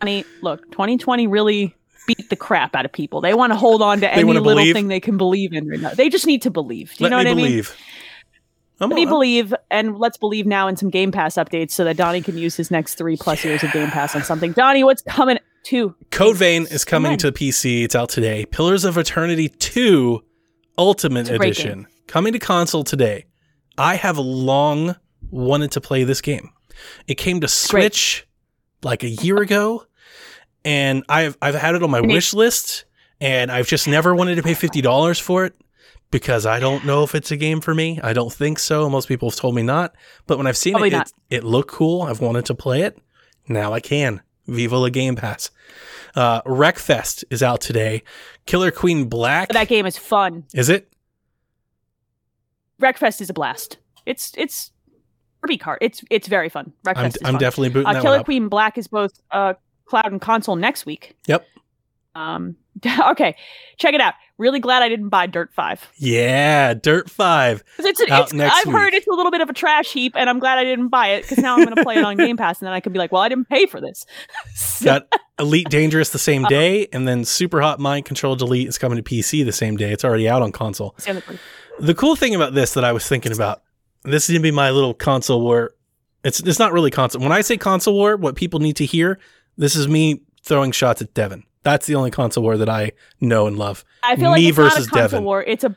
Honey, 0.00 0.24
look, 0.42 0.70
2020 0.70 1.26
really 1.26 1.74
beat 2.06 2.28
the 2.28 2.36
crap 2.36 2.74
out 2.76 2.84
of 2.84 2.92
people. 2.92 3.20
They 3.20 3.34
want 3.34 3.52
to 3.52 3.56
hold 3.58 3.82
on 3.82 4.00
to 4.00 4.12
any 4.12 4.24
little 4.24 4.42
believe. 4.42 4.74
thing 4.74 4.88
they 4.88 5.00
can 5.00 5.16
believe 5.16 5.52
in 5.52 5.68
right 5.68 5.80
now. 5.80 5.90
They 5.90 6.08
just 6.08 6.26
need 6.26 6.42
to 6.42 6.50
believe. 6.50 6.90
Do 6.96 7.04
you 7.04 7.10
Let 7.10 7.10
know 7.10 7.18
me 7.34 7.42
what 7.42 7.48
I 7.48 7.50
mean? 7.50 7.64
I'm- 8.82 8.90
Let 8.90 8.96
me 8.96 9.06
believe, 9.06 9.54
and 9.70 9.96
let's 9.98 10.16
believe 10.18 10.44
now 10.46 10.68
in 10.68 10.76
some 10.76 10.90
Game 10.90 11.12
Pass 11.12 11.34
updates 11.36 11.70
so 11.70 11.84
that 11.84 11.96
Donnie 11.96 12.20
can 12.20 12.36
use 12.36 12.56
his 12.56 12.70
next 12.70 12.96
three 12.96 13.16
plus 13.16 13.44
years 13.44 13.62
of 13.62 13.72
Game 13.72 13.88
Pass 13.90 14.14
on 14.16 14.24
something. 14.24 14.52
Donnie, 14.52 14.82
what's 14.84 15.02
coming 15.02 15.38
to? 15.64 15.94
Code 16.10 16.36
Vein 16.36 16.66
is 16.70 16.84
coming 16.84 17.16
to 17.18 17.30
PC. 17.32 17.84
It's 17.84 17.94
out 17.94 18.08
today. 18.08 18.44
Pillars 18.46 18.84
of 18.84 18.98
Eternity 18.98 19.48
2 19.48 20.22
Ultimate 20.78 21.28
great 21.28 21.40
Edition 21.40 21.86
coming 22.08 22.32
to 22.32 22.38
console 22.38 22.82
today. 22.84 23.26
I 23.78 23.94
have 23.96 24.18
long 24.18 24.96
wanted 25.30 25.70
to 25.72 25.80
play 25.80 26.02
this 26.04 26.20
game. 26.20 26.50
It 27.06 27.14
came 27.14 27.40
to 27.40 27.48
Switch 27.48 28.26
like 28.82 29.02
a 29.04 29.08
year 29.08 29.36
ago, 29.40 29.86
and 30.64 31.04
I've 31.08 31.36
I've 31.40 31.54
had 31.54 31.74
it 31.74 31.82
on 31.82 31.90
my 31.90 32.00
wish 32.00 32.34
list, 32.34 32.84
and 33.20 33.52
I've 33.52 33.66
just 33.68 33.86
never 33.86 34.14
wanted 34.14 34.34
to 34.36 34.42
pay 34.42 34.54
fifty 34.54 34.80
dollars 34.80 35.18
for 35.18 35.44
it 35.44 35.54
because 36.12 36.46
I 36.46 36.60
don't 36.60 36.84
know 36.84 37.02
if 37.02 37.16
it's 37.16 37.32
a 37.32 37.36
game 37.36 37.60
for 37.60 37.74
me. 37.74 37.98
I 38.02 38.12
don't 38.12 38.32
think 38.32 38.60
so. 38.60 38.88
Most 38.88 39.08
people 39.08 39.28
have 39.28 39.36
told 39.38 39.56
me 39.56 39.62
not, 39.62 39.96
but 40.28 40.38
when 40.38 40.46
I've 40.46 40.56
seen 40.56 40.74
Probably 40.74 40.88
it, 40.88 40.92
not. 40.92 41.12
it, 41.28 41.38
it 41.38 41.44
looked 41.44 41.70
cool. 41.72 42.02
I've 42.02 42.20
wanted 42.20 42.44
to 42.46 42.54
play 42.54 42.82
it. 42.82 42.96
Now 43.48 43.72
I 43.72 43.80
can. 43.80 44.20
Viva 44.46 44.76
la 44.76 44.88
Game 44.88 45.16
Pass. 45.16 45.50
Uh, 46.14 46.42
Wreckfest 46.42 47.24
is 47.30 47.42
out 47.42 47.60
today. 47.60 48.02
Killer 48.46 48.70
Queen 48.70 49.06
Black. 49.08 49.48
That 49.48 49.68
game 49.68 49.86
is 49.86 49.96
fun. 49.98 50.44
is 50.54 50.68
it? 50.68 50.92
Wreckfest 52.80 53.20
is 53.20 53.30
a 53.30 53.32
blast. 53.32 53.78
It's 54.06 54.32
it's 54.36 54.72
Kirby 55.42 55.58
card. 55.58 55.78
It's 55.80 56.04
it's 56.10 56.28
very 56.28 56.48
fun. 56.48 56.72
Wreckfest 56.84 56.96
I'm, 56.96 57.06
is 57.06 57.16
I'm 57.24 57.32
fun. 57.34 57.40
definitely 57.40 57.68
booting 57.70 57.86
Uh, 57.88 57.92
that 57.94 58.02
Killer. 58.02 58.24
Queen 58.24 58.48
Black 58.48 58.76
is 58.76 58.88
both 58.88 59.12
uh, 59.30 59.54
cloud 59.86 60.10
and 60.10 60.20
console 60.20 60.56
next 60.56 60.86
week. 60.86 61.16
Yep. 61.26 61.46
Um. 62.14 62.56
Okay, 63.10 63.36
check 63.76 63.94
it 63.94 64.00
out. 64.00 64.14
Really 64.42 64.58
glad 64.58 64.82
I 64.82 64.88
didn't 64.88 65.10
buy 65.10 65.28
Dirt 65.28 65.54
Five. 65.54 65.88
Yeah, 65.98 66.74
Dirt 66.74 67.08
Five. 67.08 67.62
It's, 67.78 68.00
Out 68.10 68.24
it's 68.24 68.32
next 68.32 68.56
I've 68.56 68.72
heard 68.72 68.92
it's 68.92 69.06
a 69.06 69.12
little 69.12 69.30
bit 69.30 69.40
of 69.40 69.48
a 69.48 69.52
trash 69.52 69.92
heap, 69.92 70.16
and 70.16 70.28
I'm 70.28 70.40
glad 70.40 70.58
I 70.58 70.64
didn't 70.64 70.88
buy 70.88 71.10
it 71.10 71.22
because 71.22 71.38
now 71.38 71.54
I'm 71.54 71.64
going 71.64 71.76
to 71.76 71.84
play 71.84 71.96
it 71.96 72.04
on 72.04 72.16
Game 72.16 72.36
Pass, 72.36 72.58
and 72.58 72.66
then 72.66 72.72
I 72.72 72.80
can 72.80 72.92
be 72.92 72.98
like, 72.98 73.12
well, 73.12 73.22
I 73.22 73.28
didn't 73.28 73.48
pay 73.48 73.66
for 73.66 73.80
this. 73.80 74.04
So- 74.56 74.84
Got 74.84 75.14
Elite 75.38 75.68
Dangerous 75.70 76.10
the 76.10 76.18
same 76.18 76.44
uh-huh. 76.44 76.48
day, 76.48 76.88
and 76.92 77.06
then 77.06 77.24
Super 77.24 77.60
Hot 77.60 77.78
Mind 77.78 78.04
Control 78.04 78.34
Delete 78.34 78.66
is 78.66 78.78
coming 78.78 79.00
to 79.00 79.02
PC 79.04 79.44
the 79.44 79.52
same 79.52 79.76
day. 79.76 79.92
It's 79.92 80.04
already 80.04 80.28
out 80.28 80.42
on 80.42 80.50
console. 80.50 80.96
The 81.78 81.94
cool 81.94 82.16
thing 82.16 82.34
about 82.34 82.52
this 82.52 82.74
that 82.74 82.82
I 82.82 82.90
was 82.90 83.06
thinking 83.06 83.30
about, 83.30 83.62
this 84.02 84.28
is 84.28 84.34
gonna 84.34 84.42
be 84.42 84.50
my 84.50 84.70
little 84.70 84.92
console 84.92 85.40
war. 85.40 85.74
It's 86.24 86.40
it's 86.40 86.58
not 86.58 86.72
really 86.72 86.90
console. 86.90 87.22
When 87.22 87.30
I 87.30 87.42
say 87.42 87.56
console 87.58 87.94
war, 87.94 88.16
what 88.16 88.34
people 88.34 88.58
need 88.58 88.74
to 88.78 88.86
hear, 88.86 89.20
this 89.56 89.76
is 89.76 89.86
me 89.86 90.22
throwing 90.42 90.72
shots 90.72 91.00
at 91.00 91.14
Devin. 91.14 91.44
That's 91.62 91.86
the 91.86 91.94
only 91.94 92.10
console 92.10 92.42
war 92.42 92.56
that 92.56 92.68
I 92.68 92.92
know 93.20 93.46
and 93.46 93.56
love. 93.58 93.84
I 94.02 94.16
feel 94.16 94.30
like 94.30 94.40
Me 94.40 94.48
it's 94.48 94.56
versus 94.56 94.86
not 94.86 94.86
a 94.86 94.90
console 94.90 95.08
Devin. 95.18 95.24
war. 95.24 95.42
It's 95.42 95.64
a 95.64 95.76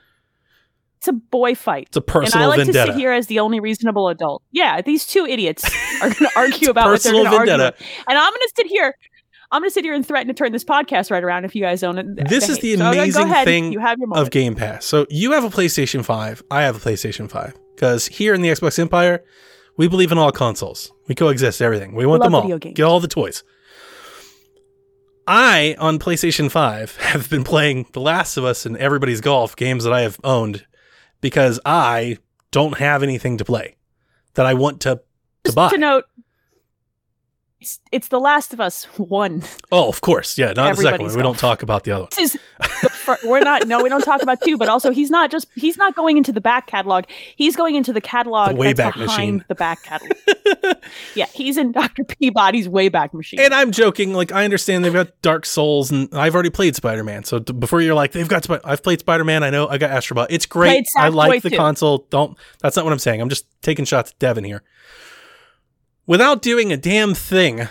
it's 0.98 1.08
a 1.08 1.14
boy 1.14 1.54
fight. 1.54 1.88
It's 1.90 1.98
a 1.98 2.02
personal 2.02 2.44
And 2.44 2.44
I 2.46 2.48
like 2.48 2.58
vendetta. 2.66 2.88
to 2.88 2.94
sit 2.94 3.00
here 3.00 3.12
as 3.12 3.28
the 3.28 3.40
only 3.40 3.60
reasonable 3.60 4.10
adult. 4.10 4.42
Yeah, 4.52 4.82
these 4.82 5.06
two 5.06 5.26
idiots 5.28 5.64
are 6.02 6.10
going 6.10 6.16
to 6.16 6.32
argue 6.36 6.70
about 6.72 6.90
what 6.90 7.04
they're 7.04 7.12
personal 7.14 7.24
going 7.26 7.32
to 7.32 7.38
argue, 7.38 7.52
vendetta. 7.52 7.76
about. 7.78 8.06
and 8.10 8.18
I'm 8.18 8.32
going 8.32 8.40
to 8.42 8.54
sit 8.56 8.66
here. 8.68 8.96
I'm 9.52 9.62
going 9.62 9.70
to 9.70 9.74
sit 9.74 9.84
here 9.86 9.94
and 9.94 10.06
threaten 10.06 10.28
to 10.30 10.34
turn 10.34 10.52
this 10.52 10.64
podcast 10.64 11.12
right 11.12 11.24
around 11.24 11.46
if 11.46 11.54
you 11.56 11.62
guys 11.62 11.82
don't. 11.82 12.16
This 12.28 12.50
is 12.50 12.58
the 12.58 12.78
So, 12.78 12.88
amazing 12.90 13.26
ahead. 13.30 13.46
thing 13.46 13.72
You 13.72 13.80
have 13.80 14.00
your 14.00 14.12
of. 14.18 14.32
Game 14.32 14.56
Pass. 14.56 14.86
So 14.86 15.06
you 15.12 15.34
have 15.34 15.44
a 15.44 15.50
PlayStation 15.50 16.04
5. 16.04 16.42
I 16.50 16.64
have 16.64 16.76
a 16.76 16.80
PlayStation 16.80 17.30
5. 17.30 17.54
Because 17.76 18.08
here 18.08 18.34
in 18.34 18.42
the 18.42 18.50
Xbox 18.50 18.80
Empire, 18.80 19.24
we 19.78 19.88
believe 19.88 20.12
in 20.12 20.18
all 20.18 20.32
consoles. 20.32 20.92
We 21.08 21.14
coexist 21.14 21.62
everything. 21.62 21.94
We 21.94 22.08
want 22.08 22.22
Love 22.22 22.32
them 22.32 22.52
all. 22.52 22.58
Get 22.58 22.82
all 22.84 23.00
the 23.00 23.08
toys. 23.08 23.44
I, 25.28 25.76
on 25.80 26.00
PlayStation 26.00 26.52
5, 26.52 26.98
have 27.02 27.30
been 27.30 27.44
playing 27.44 27.88
The 27.94 28.02
Last 28.02 28.38
of 28.38 28.44
Us 28.46 28.66
and 28.66 28.78
Everybody's 28.78 29.22
Golf 29.22 29.56
games 29.56 29.84
that 29.84 29.94
I 29.94 30.02
have 30.02 30.20
owned 30.24 30.66
because 31.22 31.60
I 31.66 32.18
don't 32.52 32.78
have 32.78 33.04
anything 33.04 33.38
to 33.38 33.46
play 33.46 33.76
that 34.36 34.46
I 34.46 34.54
want 34.54 34.82
to, 34.82 34.96
to 34.96 35.02
Just 35.46 35.56
buy. 35.56 35.70
to 35.70 35.78
note, 35.78 36.06
it's, 37.60 37.80
it's 37.92 38.08
The 38.10 38.20
Last 38.20 38.54
of 38.54 38.60
Us 38.60 38.84
one. 38.98 39.44
oh, 39.72 39.90
of 39.90 40.02
course. 40.02 40.38
Yeah, 40.38 40.48
not 40.48 40.56
the 40.56 40.62
second 40.62 40.76
one. 40.76 40.94
Everybody's 40.94 41.16
We 41.18 41.24
don't 41.24 41.40
talk 41.40 41.64
about 41.64 41.84
the 41.84 41.92
other 41.92 42.04
one. 42.04 42.10
This 42.16 42.36
is 42.36 42.42
the 42.60 42.90
fir- 43.06 43.18
we're 43.24 43.40
not 43.42 43.68
no 43.68 43.82
we 43.84 43.90
don't 43.90 44.04
talk 44.04 44.22
about 44.22 44.42
two, 44.42 44.58
but 44.58 44.68
also 44.68 44.92
he's 44.92 45.10
not 45.10 45.32
just 45.32 45.48
he's 45.56 45.78
not 45.78 45.96
going 45.96 46.18
into 46.18 46.32
the 46.32 46.42
back 46.42 46.68
catalog. 46.68 47.06
He's 47.36 47.56
going 47.56 47.76
into 47.76 47.94
the 47.94 48.02
catalog 48.02 48.58
The 48.58 48.74
that's 48.74 48.98
behind 48.98 49.08
Machine. 49.08 49.46
the 49.48 49.56
back 49.56 49.84
catalog. 49.84 50.18
yeah, 51.16 51.28
he's 51.34 51.58
in 51.58 51.72
Dr. 51.72 52.04
Peabody's 52.04 52.68
Wayback 52.68 53.14
Machine. 53.14 53.40
And 53.40 53.54
I'm 53.54 53.72
joking. 53.72 54.14
Like 54.14 54.32
I 54.32 54.44
understand 54.46 54.84
they've 54.84 54.92
got 54.94 55.10
Dark 55.22 55.46
Souls, 55.46 55.92
and 55.92 56.10
I've 56.14 56.34
already 56.34 56.50
played 56.50 56.76
Spider 56.76 57.04
Man. 57.04 57.24
So 57.24 57.40
t- 57.40 57.54
before 57.54 57.82
you're 57.82 57.96
like 57.96 58.12
they've 58.12 58.28
got, 58.28 58.44
Spi- 58.44 58.60
I've 58.64 58.84
played 58.84 59.00
Spider 59.00 59.24
Man. 59.24 59.44
I 59.44 59.50
know 59.50 59.68
I 59.68 59.78
got 59.78 59.92
Astrobot. 59.92 60.28
It's 60.30 60.46
great. 60.46 60.88
I 60.98 61.10
like 61.10 61.44
the 61.44 61.50
too. 61.52 61.58
console. 61.58 62.08
Don't. 62.10 62.38
That's 62.62 62.76
not 62.76 62.86
what 62.86 62.92
I'm 62.92 63.00
saying. 63.00 63.22
I'm 63.22 63.30
just 63.30 63.46
taking 63.62 63.86
shots 63.86 64.12
at 64.12 64.20
Devin 64.20 64.44
here. 64.44 64.64
Without 66.08 66.42
doing 66.42 66.72
a 66.72 66.78
damn 66.78 67.14
thing 67.14 67.68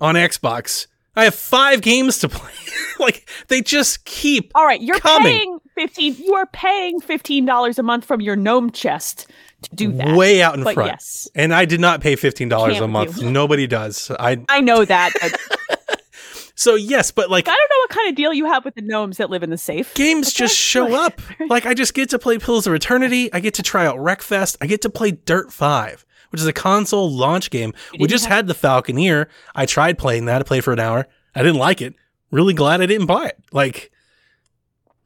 on 0.00 0.14
Xbox, 0.16 0.86
I 1.16 1.24
have 1.24 1.34
five 1.34 1.80
games 1.80 2.18
to 2.20 2.28
play. 2.28 2.50
like 2.98 3.28
they 3.48 3.60
just 3.60 4.04
keep. 4.04 4.52
All 4.54 4.66
right, 4.66 4.80
you're 4.80 4.98
coming. 4.98 5.32
paying 5.32 5.58
fifteen. 5.74 6.16
You 6.18 6.34
are 6.34 6.46
paying 6.46 7.00
fifteen 7.00 7.44
dollars 7.44 7.78
a 7.78 7.82
month 7.82 8.04
from 8.04 8.20
your 8.20 8.36
gnome 8.36 8.70
chest 8.70 9.26
to 9.62 9.74
do 9.74 9.92
that. 9.92 10.16
Way 10.16 10.42
out 10.42 10.54
in 10.56 10.64
but 10.64 10.74
front, 10.74 10.90
yes, 10.90 11.28
and 11.34 11.54
I 11.54 11.64
did 11.64 11.80
not 11.80 12.00
pay 12.00 12.16
fifteen 12.16 12.48
dollars 12.48 12.80
a 12.80 12.88
month. 12.88 13.18
do. 13.18 13.30
Nobody 13.30 13.66
does. 13.66 14.10
I 14.18 14.44
I 14.48 14.60
know 14.60 14.84
that. 14.84 15.12
But 15.20 16.00
so 16.54 16.74
yes, 16.74 17.10
but 17.10 17.30
like 17.30 17.48
I 17.48 17.52
don't 17.52 17.70
know 17.70 17.78
what 17.82 17.90
kind 17.90 18.08
of 18.08 18.14
deal 18.16 18.32
you 18.32 18.46
have 18.46 18.64
with 18.64 18.74
the 18.74 18.82
gnomes 18.82 19.18
that 19.18 19.30
live 19.30 19.42
in 19.42 19.50
the 19.50 19.58
safe. 19.58 19.94
games 19.94 20.28
Okay, 20.28 20.38
just 20.44 20.56
show 20.56 20.94
up. 20.94 21.20
Like 21.48 21.66
I 21.66 21.74
just 21.74 21.94
get 21.94 22.10
to 22.10 22.18
play 22.18 22.38
Pillars 22.38 22.66
of 22.66 22.74
Eternity. 22.74 23.32
I 23.32 23.40
get 23.40 23.54
to 23.54 23.62
try 23.62 23.86
out 23.86 23.96
Wreckfest. 23.96 24.56
I 24.60 24.66
get 24.66 24.82
to 24.82 24.90
play 24.90 25.12
Dirt 25.12 25.52
Five, 25.52 26.04
which 26.34 26.40
is 26.40 26.46
a 26.48 26.52
console 26.52 27.08
launch 27.10 27.50
game. 27.50 27.72
We 27.98 28.08
just 28.08 28.24
have- 28.26 28.36
had 28.36 28.46
the 28.48 28.54
Falconeer. 28.54 29.26
I 29.54 29.66
tried 29.66 29.96
playing 29.98 30.24
that. 30.24 30.40
I 30.40 30.44
played 30.44 30.64
for 30.64 30.72
an 30.72 30.80
hour. 30.80 31.06
I 31.34 31.42
didn't 31.42 31.58
like 31.58 31.80
it. 31.80 31.94
Really 32.32 32.54
glad 32.54 32.80
I 32.80 32.86
didn't 32.86 33.06
buy 33.06 33.26
it. 33.26 33.38
Like 33.52 33.92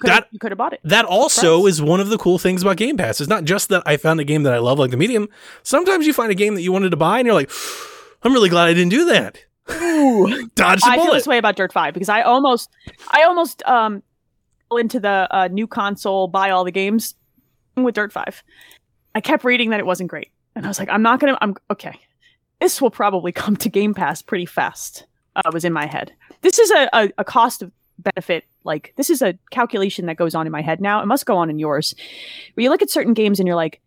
Could've- 0.00 0.14
that- 0.14 0.28
you 0.30 0.38
could 0.38 0.52
have 0.52 0.58
bought 0.58 0.72
it. 0.72 0.80
that 0.84 1.04
also 1.04 1.60
Price. 1.62 1.74
is 1.74 1.82
one 1.82 2.00
of 2.00 2.08
the 2.08 2.16
cool 2.18 2.38
things 2.38 2.62
about 2.62 2.76
Game 2.78 2.96
Pass. 2.96 3.20
It's 3.20 3.28
not 3.28 3.44
just 3.44 3.68
that 3.68 3.82
I 3.84 3.96
found 3.98 4.20
a 4.20 4.24
game 4.24 4.44
that 4.44 4.54
I 4.54 4.58
love, 4.58 4.78
like 4.78 4.90
the 4.90 4.96
Medium. 4.96 5.28
Sometimes 5.62 6.06
you 6.06 6.12
find 6.12 6.30
a 6.32 6.34
game 6.34 6.54
that 6.54 6.62
you 6.62 6.72
wanted 6.72 6.90
to 6.90 6.96
buy, 6.96 7.18
and 7.18 7.26
you're 7.26 7.34
like, 7.34 7.50
I'm 8.22 8.32
really 8.32 8.48
glad 8.48 8.68
I 8.68 8.74
didn't 8.74 8.90
do 8.90 9.04
that. 9.06 9.38
Ooh. 9.70 10.48
Dodge 10.54 10.80
the 10.80 10.88
I 10.88 10.96
feel 10.96 11.12
this 11.12 11.26
way 11.26 11.36
about 11.38 11.56
Dirt 11.56 11.72
Five 11.72 11.92
because 11.94 12.08
I 12.08 12.22
almost, 12.22 12.70
I 13.10 13.24
almost 13.24 13.62
um, 13.66 14.02
into 14.72 14.98
the 15.00 15.28
uh, 15.30 15.48
new 15.48 15.66
console, 15.66 16.26
buy 16.28 16.50
all 16.50 16.64
the 16.64 16.70
games 16.72 17.14
with 17.76 17.94
Dirt 17.94 18.12
Five. 18.12 18.42
I 19.14 19.20
kept 19.20 19.42
reading 19.44 19.70
that 19.70 19.80
it 19.80 19.86
wasn't 19.86 20.10
great, 20.10 20.30
and 20.58 20.66
I 20.66 20.68
was 20.68 20.78
like, 20.78 20.88
I'm 20.90 21.02
not 21.02 21.20
gonna. 21.20 21.38
I'm 21.40 21.54
okay. 21.70 21.98
this 22.60 22.82
will 22.82 22.90
probably 22.90 23.32
come 23.32 23.56
to 23.56 23.68
Game 23.68 23.94
Pass 23.94 24.20
pretty 24.22 24.46
fast. 24.46 25.06
Uh, 25.36 25.50
was 25.52 25.64
in 25.64 25.72
my 25.72 25.86
head. 25.86 26.12
This 26.42 26.58
is 26.58 26.70
a, 26.72 26.88
a, 26.92 27.10
a 27.18 27.24
cost 27.24 27.62
of 27.62 27.70
benefit. 27.98 28.44
Like 28.64 28.92
this 28.96 29.08
is 29.08 29.22
a 29.22 29.38
calculation 29.52 30.06
that 30.06 30.16
goes 30.16 30.34
on 30.34 30.46
in 30.46 30.52
my 30.52 30.62
head 30.62 30.80
now. 30.80 31.00
It 31.00 31.06
must 31.06 31.26
go 31.26 31.36
on 31.36 31.48
in 31.48 31.58
yours. 31.60 31.94
Where 32.54 32.62
you 32.64 32.70
look 32.70 32.82
at 32.82 32.90
certain 32.90 33.14
games 33.14 33.38
and 33.38 33.46
you're 33.46 33.54
like, 33.56 33.80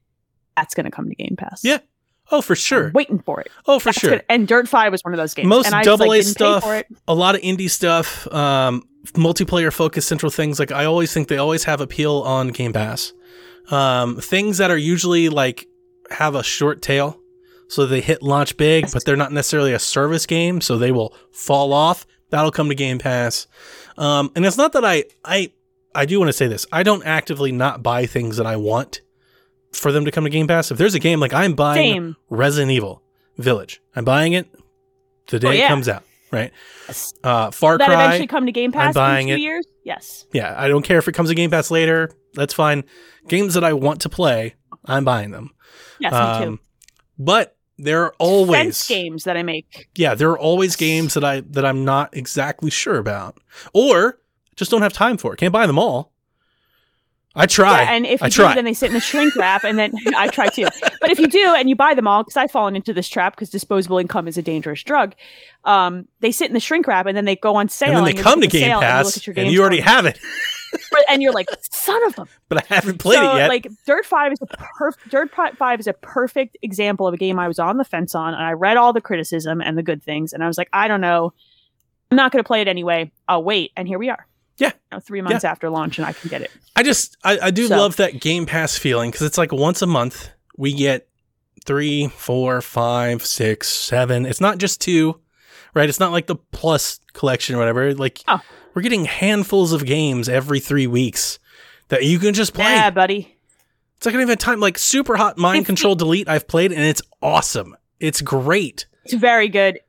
that's 0.55 0.73
going 0.73 0.85
to 0.85 0.91
come 0.91 1.09
to 1.09 1.15
Game 1.15 1.35
Pass. 1.37 1.61
Yeah. 1.63 1.79
Oh, 2.31 2.41
for 2.41 2.55
sure. 2.55 2.87
I'm 2.87 2.93
waiting 2.93 3.19
for 3.19 3.41
it. 3.41 3.49
Oh, 3.67 3.79
for 3.79 3.85
That's 3.89 3.99
sure. 3.99 4.09
gonna- 4.11 4.23
and 4.29 4.47
Dirt 4.47 4.69
Five 4.69 4.93
was 4.93 5.01
one 5.03 5.13
of 5.13 5.17
those 5.17 5.33
games. 5.33 5.49
Most 5.49 5.65
and 5.65 5.75
I 5.75 5.83
double 5.83 6.05
A 6.05 6.07
like, 6.07 6.21
didn't 6.21 6.31
stuff, 6.35 6.63
for 6.63 6.83
a 7.09 7.13
lot 7.13 7.35
of 7.35 7.41
indie 7.41 7.69
stuff, 7.69 8.31
um, 8.33 8.87
multiplayer 9.07 9.73
focused 9.73 10.07
central 10.07 10.29
things. 10.29 10.57
Like 10.57 10.71
I 10.71 10.85
always 10.85 11.13
think 11.13 11.27
they 11.27 11.37
always 11.37 11.65
have 11.65 11.81
appeal 11.81 12.21
on 12.21 12.47
Game 12.49 12.71
Pass. 12.71 13.11
Um, 13.69 14.15
things 14.21 14.57
that 14.59 14.71
are 14.71 14.77
usually 14.77 15.27
like 15.27 15.67
have 16.11 16.35
a 16.35 16.43
short 16.43 16.81
tail, 16.81 17.17
so 17.67 17.85
they 17.85 18.01
hit 18.01 18.21
launch 18.21 18.57
big, 18.57 18.91
but 18.91 19.03
they're 19.05 19.15
not 19.15 19.31
necessarily 19.31 19.73
a 19.73 19.79
service 19.79 20.25
game, 20.25 20.61
so 20.61 20.77
they 20.77 20.91
will 20.91 21.15
fall 21.31 21.73
off. 21.73 22.05
That'll 22.29 22.51
come 22.51 22.69
to 22.69 22.75
Game 22.75 22.97
Pass. 22.99 23.47
Um, 23.97 24.31
and 24.35 24.45
it's 24.45 24.57
not 24.57 24.73
that 24.73 24.85
I 24.85 25.05
I 25.25 25.51
I 25.93 26.05
do 26.05 26.17
want 26.19 26.29
to 26.29 26.33
say 26.33 26.47
this. 26.47 26.65
I 26.71 26.83
don't 26.83 27.05
actively 27.05 27.51
not 27.51 27.83
buy 27.83 28.05
things 28.05 28.37
that 28.37 28.45
I 28.45 28.55
want 28.55 29.01
for 29.73 29.91
them 29.91 30.05
to 30.05 30.11
come 30.11 30.23
to 30.23 30.29
Game 30.29 30.47
Pass. 30.47 30.71
If 30.71 30.77
there's 30.77 30.95
a 30.95 30.99
game 30.99 31.19
like 31.19 31.33
I'm 31.33 31.53
buying 31.53 31.93
Same. 31.93 32.15
Resident 32.29 32.71
Evil 32.71 33.01
Village, 33.37 33.81
I'm 33.95 34.05
buying 34.05 34.33
it 34.33 34.47
the 35.27 35.39
day 35.39 35.47
Oh, 35.61 35.65
it 35.65 35.67
comes 35.67 35.89
out. 35.89 36.03
Right. 36.31 36.51
Uh, 37.25 37.51
Far 37.51 37.77
That 37.77 37.87
Cry. 37.89 38.05
eventually 38.05 38.27
come 38.27 38.45
to 38.45 38.53
Game 38.53 38.71
Pass 38.71 38.93
buying 38.93 39.27
in 39.27 39.35
two 39.37 39.41
it. 39.41 39.43
years. 39.43 39.65
Yes. 39.83 40.25
Yeah, 40.31 40.55
I 40.57 40.69
don't 40.69 40.83
care 40.83 40.97
if 40.97 41.09
it 41.09 41.11
comes 41.11 41.27
to 41.29 41.35
Game 41.35 41.49
Pass 41.51 41.69
later. 41.71 42.09
That's 42.33 42.53
fine. 42.53 42.85
Games 43.27 43.53
that 43.55 43.65
I 43.65 43.73
want 43.73 43.99
to 44.01 44.09
play, 44.09 44.55
I'm 44.85 45.03
buying 45.03 45.31
them. 45.31 45.51
Yes, 45.99 46.11
me 46.11 46.45
too. 46.45 46.51
Um, 46.51 46.59
but 47.19 47.55
there 47.77 48.03
are 48.03 48.09
Fence 48.09 48.15
always 48.19 48.87
games 48.87 49.23
that 49.23 49.37
I 49.37 49.43
make. 49.43 49.89
yeah, 49.95 50.15
there 50.15 50.29
are 50.31 50.39
always 50.39 50.75
games 50.75 51.13
that 51.13 51.23
I 51.23 51.41
that 51.41 51.65
I'm 51.65 51.85
not 51.85 52.15
exactly 52.15 52.69
sure 52.69 52.97
about, 52.97 53.37
or 53.73 54.19
just 54.55 54.71
don't 54.71 54.81
have 54.81 54.93
time 54.93 55.17
for. 55.17 55.35
Can't 55.35 55.53
buy 55.53 55.67
them 55.67 55.79
all. 55.79 56.11
I 57.33 57.45
try. 57.45 57.83
Yeah, 57.83 57.91
and 57.93 58.05
if 58.05 58.21
I 58.21 58.25
you 58.25 58.31
try. 58.31 58.55
then 58.55 58.65
they 58.65 58.73
sit 58.73 58.87
in 58.87 58.93
the 58.93 58.99
shrink 58.99 59.35
wrap, 59.37 59.63
and 59.63 59.79
then 59.79 59.93
I 60.17 60.27
try 60.27 60.47
too. 60.47 60.67
But 60.99 61.11
if 61.11 61.19
you 61.19 61.27
do 61.27 61.55
and 61.55 61.69
you 61.69 61.75
buy 61.75 61.93
them 61.93 62.05
all, 62.05 62.23
because 62.23 62.35
I've 62.35 62.51
fallen 62.51 62.75
into 62.75 62.93
this 62.93 63.07
trap, 63.07 63.35
because 63.35 63.49
disposable 63.49 63.99
income 63.99 64.27
is 64.27 64.37
a 64.37 64.41
dangerous 64.41 64.83
drug. 64.83 65.15
Um, 65.63 66.07
they 66.19 66.31
sit 66.31 66.47
in 66.47 66.53
the 66.53 66.59
shrink 66.59 66.87
wrap, 66.87 67.05
and 67.05 67.15
then 67.15 67.23
they 67.25 67.37
go 67.37 67.55
on 67.55 67.69
sale, 67.69 67.89
and 67.89 67.97
then 67.99 68.03
they 68.03 68.17
you 68.17 68.23
come 68.23 68.41
to 68.41 68.47
the 68.47 68.51
Game 68.51 68.63
sale, 68.63 68.79
and 68.81 68.83
you 68.83 68.97
look 68.97 69.05
Pass, 69.05 69.17
at 69.17 69.27
your 69.27 69.35
and 69.37 69.51
you 69.51 69.61
already 69.61 69.79
have 69.79 70.05
it, 70.05 70.19
and 71.09 71.21
you're 71.21 71.33
like, 71.33 71.47
son 71.71 72.03
of 72.07 72.19
a 72.19 72.25
but 72.49 72.63
I 72.69 72.75
haven't 72.75 72.97
played 72.99 73.17
so, 73.17 73.33
it 73.33 73.37
yet. 73.37 73.49
Like 73.49 73.67
Dirt 73.85 74.05
Five 74.05 74.31
is 74.33 74.39
a 74.41 74.45
perfect 74.47 75.09
Dirt 75.09 75.31
Five 75.57 75.79
is 75.79 75.87
a 75.87 75.93
perfect 75.93 76.57
example 76.61 77.07
of 77.07 77.13
a 77.13 77.17
game 77.17 77.39
I 77.39 77.47
was 77.47 77.59
on 77.59 77.77
the 77.77 77.83
fence 77.85 78.15
on, 78.15 78.33
and 78.33 78.43
I 78.43 78.51
read 78.53 78.77
all 78.77 78.93
the 78.93 79.01
criticism 79.01 79.61
and 79.61 79.77
the 79.77 79.83
good 79.83 80.03
things, 80.03 80.33
and 80.33 80.43
I 80.43 80.47
was 80.47 80.57
like, 80.57 80.69
I 80.73 80.87
don't 80.87 81.01
know, 81.01 81.33
I'm 82.09 82.17
not 82.17 82.31
going 82.31 82.43
to 82.43 82.47
play 82.47 82.61
it 82.61 82.67
anyway. 82.67 83.11
I'll 83.27 83.43
wait, 83.43 83.71
and 83.75 83.87
here 83.87 83.99
we 83.99 84.09
are. 84.09 84.27
Yeah. 84.57 84.67
You 84.91 84.97
know, 84.97 84.99
three 84.99 85.21
months 85.21 85.43
after 85.43 85.69
launch, 85.69 85.97
and 85.97 86.05
I 86.05 86.13
can 86.13 86.29
get 86.29 86.41
it. 86.41 86.51
I 86.75 86.83
just 86.83 87.17
I, 87.23 87.39
I 87.39 87.51
do 87.51 87.67
So- 87.67 87.77
love 87.77 87.95
that 87.97 88.19
Game 88.21 88.45
Pass 88.45 88.77
feeling 88.77 89.09
because 89.11 89.25
it's 89.25 89.37
like 89.37 89.51
once 89.51 89.81
a 89.81 89.87
month 89.87 90.29
we 90.57 90.73
get 90.73 91.07
three, 91.65 92.07
four, 92.09 92.61
five, 92.61 93.25
six, 93.25 93.67
seven. 93.69 94.25
It's 94.25 94.41
not 94.41 94.57
just 94.57 94.81
two, 94.81 95.19
right? 95.73 95.87
It's 95.89 95.99
not 95.99 96.11
like 96.11 96.27
the 96.27 96.35
plus 96.35 96.99
collection 97.13 97.55
or 97.55 97.59
whatever. 97.59 97.93
Like 97.93 98.21
Oh. 98.27 98.39
We're 98.73 98.81
getting 98.81 99.05
handfuls 99.05 99.73
of 99.73 99.85
games 99.85 100.29
every 100.29 100.59
three 100.59 100.87
weeks 100.87 101.39
that 101.89 102.03
you 102.03 102.19
can 102.19 102.33
just 102.33 102.53
play. 102.53 102.65
Yeah, 102.65 102.89
buddy. 102.89 103.37
It's 103.97 104.05
like 104.05 104.13
I 104.13 104.17
don't 104.17 104.21
even 104.23 104.29
have 104.29 104.39
time. 104.39 104.59
Like 104.59 104.77
Super 104.77 105.15
Hot 105.15 105.37
Mind 105.37 105.65
Control 105.65 105.95
Delete, 105.95 106.27
I've 106.27 106.47
played 106.47 106.71
and 106.71 106.81
it's 106.81 107.01
awesome. 107.21 107.75
It's 107.99 108.21
great. 108.21 108.87
It's 109.03 109.13
very 109.13 109.47
good. 109.47 109.79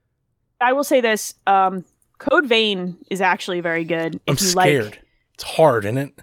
I 0.61 0.73
will 0.75 0.85
say 0.85 1.01
this: 1.01 1.35
um, 1.47 1.85
Code 2.19 2.47
Vein 2.47 2.99
is 3.11 3.21
actually 3.21 3.61
very 3.61 3.85
good. 3.85 4.21
I'm 4.29 4.35
you 4.35 4.37
scared. 4.37 4.85
like, 4.85 5.03
it's 5.35 5.45
hard, 5.45 5.85
isn't 5.85 5.99
it? 5.99 6.15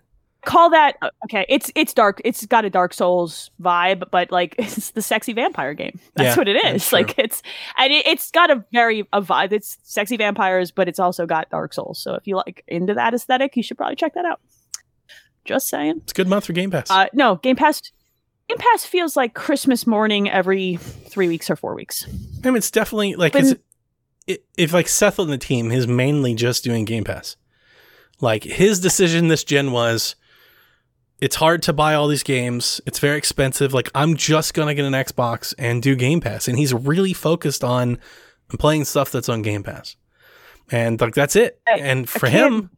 Call 0.46 0.70
that 0.72 0.96
uh, 1.02 1.10
okay. 1.26 1.46
It's 1.50 1.72
it's 1.76 1.94
dark. 1.94 2.22
It's 2.26 2.46
got 2.46 2.66
a 2.66 2.70
Dark 2.70 2.94
Souls 2.94 3.52
vibe, 3.62 4.10
but 4.12 4.32
like 4.32 4.56
it's 4.60 4.92
the 4.92 5.02
sexy 5.02 5.34
vampire 5.34 5.74
game. 5.74 6.00
That's 6.16 6.36
Yeah, 6.36 6.40
what 6.40 6.48
it 6.48 6.66
is. 6.76 6.92
Like 6.94 7.18
it's 7.18 7.42
and 7.78 7.92
it, 7.92 8.08
it's 8.08 8.32
got 8.32 8.50
a 8.50 8.64
very 8.72 9.08
a 9.14 9.22
vibe. 9.22 9.52
It's 9.52 9.78
sexy 9.84 10.18
vampires, 10.18 10.72
but 10.72 10.88
it's 10.88 11.00
also 11.00 11.26
got 11.26 11.50
Dark 11.50 11.74
Souls. 11.74 12.00
So 12.00 12.16
if 12.16 12.26
you 12.28 12.36
like 12.36 12.64
into 12.68 12.94
that 12.94 13.14
aesthetic, 13.14 13.56
you 13.58 13.64
should 13.64 13.78
probably 13.78 13.96
check 13.96 14.14
that 14.16 14.26
out. 14.26 14.40
Just 15.46 15.68
saying. 15.70 16.02
It's 16.04 16.12
a 16.12 16.16
good 16.16 16.28
month 16.28 16.46
for 16.46 16.54
Game 16.54 16.70
Pass. 16.72 16.92
Uh, 16.92 17.08
no, 17.14 17.36
Game 17.38 17.56
Pass. 17.56 17.82
Game 18.48 18.58
Pass 18.58 18.84
feels 18.86 19.16
like 19.16 19.34
Christmas 19.34 19.86
morning 19.88 20.30
every 20.30 20.76
three 20.78 21.28
weeks 21.28 21.50
or 21.50 21.56
four 21.56 21.76
weeks. 21.76 22.06
I 22.44 22.48
mean, 22.48 22.58
it's 22.58 22.72
definitely 22.72 23.16
like 23.16 23.34
But- 23.34 23.44
it's, 23.44 23.54
it, 24.28 24.46
if 24.58 24.74
like 24.74 24.88
Seth 24.88 25.20
on 25.20 25.28
the 25.30 25.38
team 25.38 25.72
is 25.72 25.88
mainly 25.88 26.36
just 26.36 26.64
doing 26.64 26.86
Game 26.86 27.04
Pass. 27.04 27.36
Like 28.22 28.44
his 28.44 28.80
decision 28.80 29.28
this 29.28 29.44
gen 29.44 29.72
was, 29.72 30.16
it's 31.22 31.36
hard 31.36 31.62
to 31.64 31.74
buy 31.74 31.94
all 31.96 32.08
these 32.08 32.24
games. 32.24 32.80
It's 32.86 33.00
very 33.00 33.18
expensive. 33.18 33.74
Like 33.74 33.90
I'm 33.96 34.16
just 34.16 34.54
gonna 34.54 34.74
get 34.74 34.86
an 34.86 34.94
Xbox 34.94 35.54
and 35.58 35.82
do 35.82 35.96
Game 35.96 36.22
Pass, 36.22 36.48
and 36.48 36.58
he's 36.58 36.74
really 36.74 37.14
focused 37.14 37.64
on 37.64 37.98
playing 38.58 38.86
stuff 38.86 39.12
that's 39.12 39.30
on 39.30 39.42
Game 39.42 39.64
Pass, 39.64 39.96
and 40.72 41.00
like 41.00 41.14
that's 41.14 41.36
it. 41.36 41.60
Hey, 41.68 41.82
and 41.82 42.08
for 42.10 42.28
him, 42.30 42.70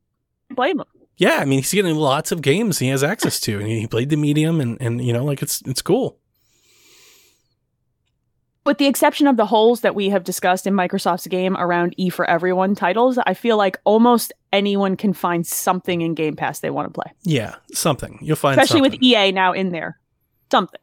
Blame 0.49 0.77
them. 0.77 0.87
yeah, 1.17 1.37
I 1.39 1.45
mean 1.45 1.59
he's 1.59 1.71
getting 1.73 1.95
lots 1.95 2.31
of 2.31 2.41
games 2.41 2.79
he 2.79 2.87
has 2.89 3.03
access 3.03 3.39
to, 3.41 3.59
and 3.59 3.67
he 3.67 3.87
played 3.87 4.09
the 4.09 4.17
medium, 4.17 4.59
and 4.59 4.77
and 4.81 5.03
you 5.03 5.13
know 5.13 5.23
like 5.23 5.41
it's 5.41 5.61
it's 5.65 5.81
cool. 5.81 6.17
With 8.63 8.77
the 8.77 8.85
exception 8.85 9.25
of 9.25 9.37
the 9.37 9.45
holes 9.47 9.81
that 9.81 9.95
we 9.95 10.09
have 10.09 10.23
discussed 10.23 10.67
in 10.67 10.75
Microsoft's 10.75 11.25
game 11.27 11.57
around 11.57 11.95
E 11.97 12.09
for 12.09 12.29
Everyone 12.29 12.75
titles, 12.75 13.17
I 13.25 13.33
feel 13.33 13.57
like 13.57 13.79
almost 13.85 14.31
anyone 14.53 14.95
can 14.97 15.13
find 15.13 15.45
something 15.47 16.01
in 16.01 16.13
Game 16.13 16.35
Pass 16.35 16.59
they 16.59 16.69
want 16.69 16.87
to 16.87 16.93
play, 16.93 17.11
Yeah, 17.23 17.55
something 17.73 18.19
you'll 18.21 18.35
find, 18.35 18.59
especially 18.59 18.81
something. 18.83 18.99
with 18.99 19.03
EA 19.03 19.31
now 19.31 19.53
in 19.53 19.71
there. 19.71 19.99
Something. 20.51 20.79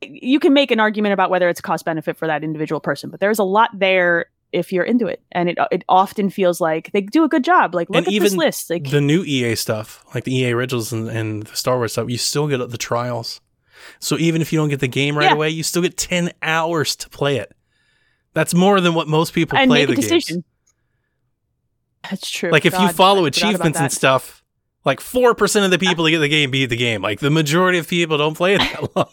You 0.00 0.40
can 0.40 0.54
make 0.54 0.70
an 0.70 0.80
argument 0.80 1.12
about 1.12 1.28
whether 1.28 1.50
it's 1.50 1.60
cost 1.60 1.84
benefit 1.84 2.16
for 2.16 2.26
that 2.26 2.42
individual 2.42 2.80
person, 2.80 3.10
but 3.10 3.20
there's 3.20 3.38
a 3.38 3.44
lot 3.44 3.68
there 3.78 4.26
if 4.52 4.72
you're 4.72 4.84
into 4.84 5.06
it, 5.06 5.22
and 5.32 5.50
it 5.50 5.58
it 5.70 5.84
often 5.88 6.30
feels 6.30 6.62
like 6.62 6.90
they 6.92 7.02
do 7.02 7.24
a 7.24 7.28
good 7.28 7.44
job. 7.44 7.74
Like 7.74 7.90
look 7.90 7.98
And 7.98 8.06
at 8.06 8.10
this 8.10 8.32
even 8.32 8.38
list, 8.38 8.70
like 8.70 8.90
the 8.90 9.02
new 9.02 9.22
EA 9.22 9.54
stuff, 9.54 10.02
like 10.14 10.24
the 10.24 10.34
EA 10.34 10.52
originals 10.52 10.92
and, 10.94 11.08
and 11.08 11.42
the 11.42 11.54
Star 11.56 11.76
Wars 11.76 11.92
stuff, 11.92 12.08
you 12.08 12.16
still 12.16 12.48
get 12.48 12.66
the 12.70 12.78
trials. 12.78 13.42
So 13.98 14.16
even 14.18 14.40
if 14.42 14.52
you 14.52 14.58
don't 14.58 14.68
get 14.68 14.80
the 14.80 14.88
game 14.88 15.16
right 15.16 15.26
Yeah. 15.26 15.34
away, 15.34 15.50
you 15.50 15.62
still 15.62 15.82
get 15.82 15.96
ten 15.96 16.32
hours 16.42 16.96
to 16.96 17.08
play 17.08 17.36
it. 17.36 17.52
That's 18.34 18.54
more 18.54 18.80
than 18.80 18.94
what 18.94 19.08
most 19.08 19.32
people 19.32 19.58
and 19.58 19.68
play 19.68 19.84
the 19.84 19.96
game. 19.96 20.44
That's 22.08 22.30
true. 22.30 22.50
Like 22.50 22.64
if 22.64 22.72
you 22.72 22.88
follow 22.92 23.26
I 23.26 23.30
forgot 23.30 23.44
about 23.44 23.48
achievements 23.48 23.78
and 23.80 23.92
stuff, 23.92 24.42
like 24.84 25.00
four 25.00 25.34
percent 25.34 25.64
of 25.64 25.70
the 25.70 25.78
people 25.78 26.04
that 26.04 26.10
get 26.10 26.18
the 26.20 26.28
game 26.28 26.50
beat 26.50 26.66
the 26.66 26.76
game. 26.76 27.02
Like 27.02 27.20
the 27.20 27.30
majority 27.30 27.78
of 27.78 27.88
people 27.88 28.16
don't 28.18 28.36
play 28.36 28.54
it 28.54 28.58
that 28.60 28.96
long. 28.96 29.06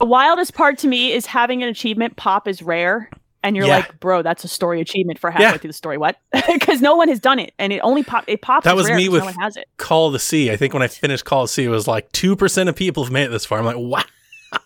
The 0.00 0.06
wildest 0.06 0.54
part 0.54 0.78
to 0.78 0.88
me 0.88 1.12
is 1.12 1.26
having 1.26 1.62
an 1.62 1.68
achievement 1.68 2.16
pop 2.16 2.48
is 2.48 2.62
rare. 2.62 3.10
And 3.44 3.54
you're 3.56 3.66
Yeah. 3.66 3.76
like, 3.76 4.00
bro, 4.00 4.22
that's 4.22 4.42
a 4.42 4.48
story 4.48 4.80
achievement 4.80 5.18
for 5.20 5.30
halfway 5.30 5.44
Yeah. 5.44 5.56
through 5.58 5.68
the 5.68 5.74
story. 5.74 5.98
What? 5.98 6.16
Because 6.52 6.80
no 6.80 6.96
one 6.96 7.08
has 7.08 7.20
done 7.20 7.38
it, 7.38 7.52
and 7.58 7.72
it 7.72 7.78
only 7.80 8.02
pop 8.02 8.24
it 8.26 8.40
pops. 8.42 8.64
That 8.64 8.74
was 8.74 8.88
me 8.90 9.08
with- 9.08 9.22
no 9.22 9.30
has 9.40 9.56
it. 9.56 9.68
Call 9.76 10.08
of 10.08 10.12
the 10.14 10.18
Sea. 10.18 10.50
I 10.50 10.56
think 10.56 10.72
when 10.72 10.82
I 10.82 10.88
finished 10.88 11.24
Call 11.24 11.42
of 11.42 11.48
the 11.48 11.52
Sea, 11.52 11.64
it 11.64 11.68
was 11.68 11.86
like 11.86 12.10
two 12.12 12.34
percent 12.34 12.68
of 12.68 12.74
people 12.74 13.04
have 13.04 13.12
made 13.12 13.24
it 13.24 13.30
this 13.30 13.44
far. 13.44 13.58
I'm 13.60 13.64
like, 13.64 13.76
wow. 13.76 14.02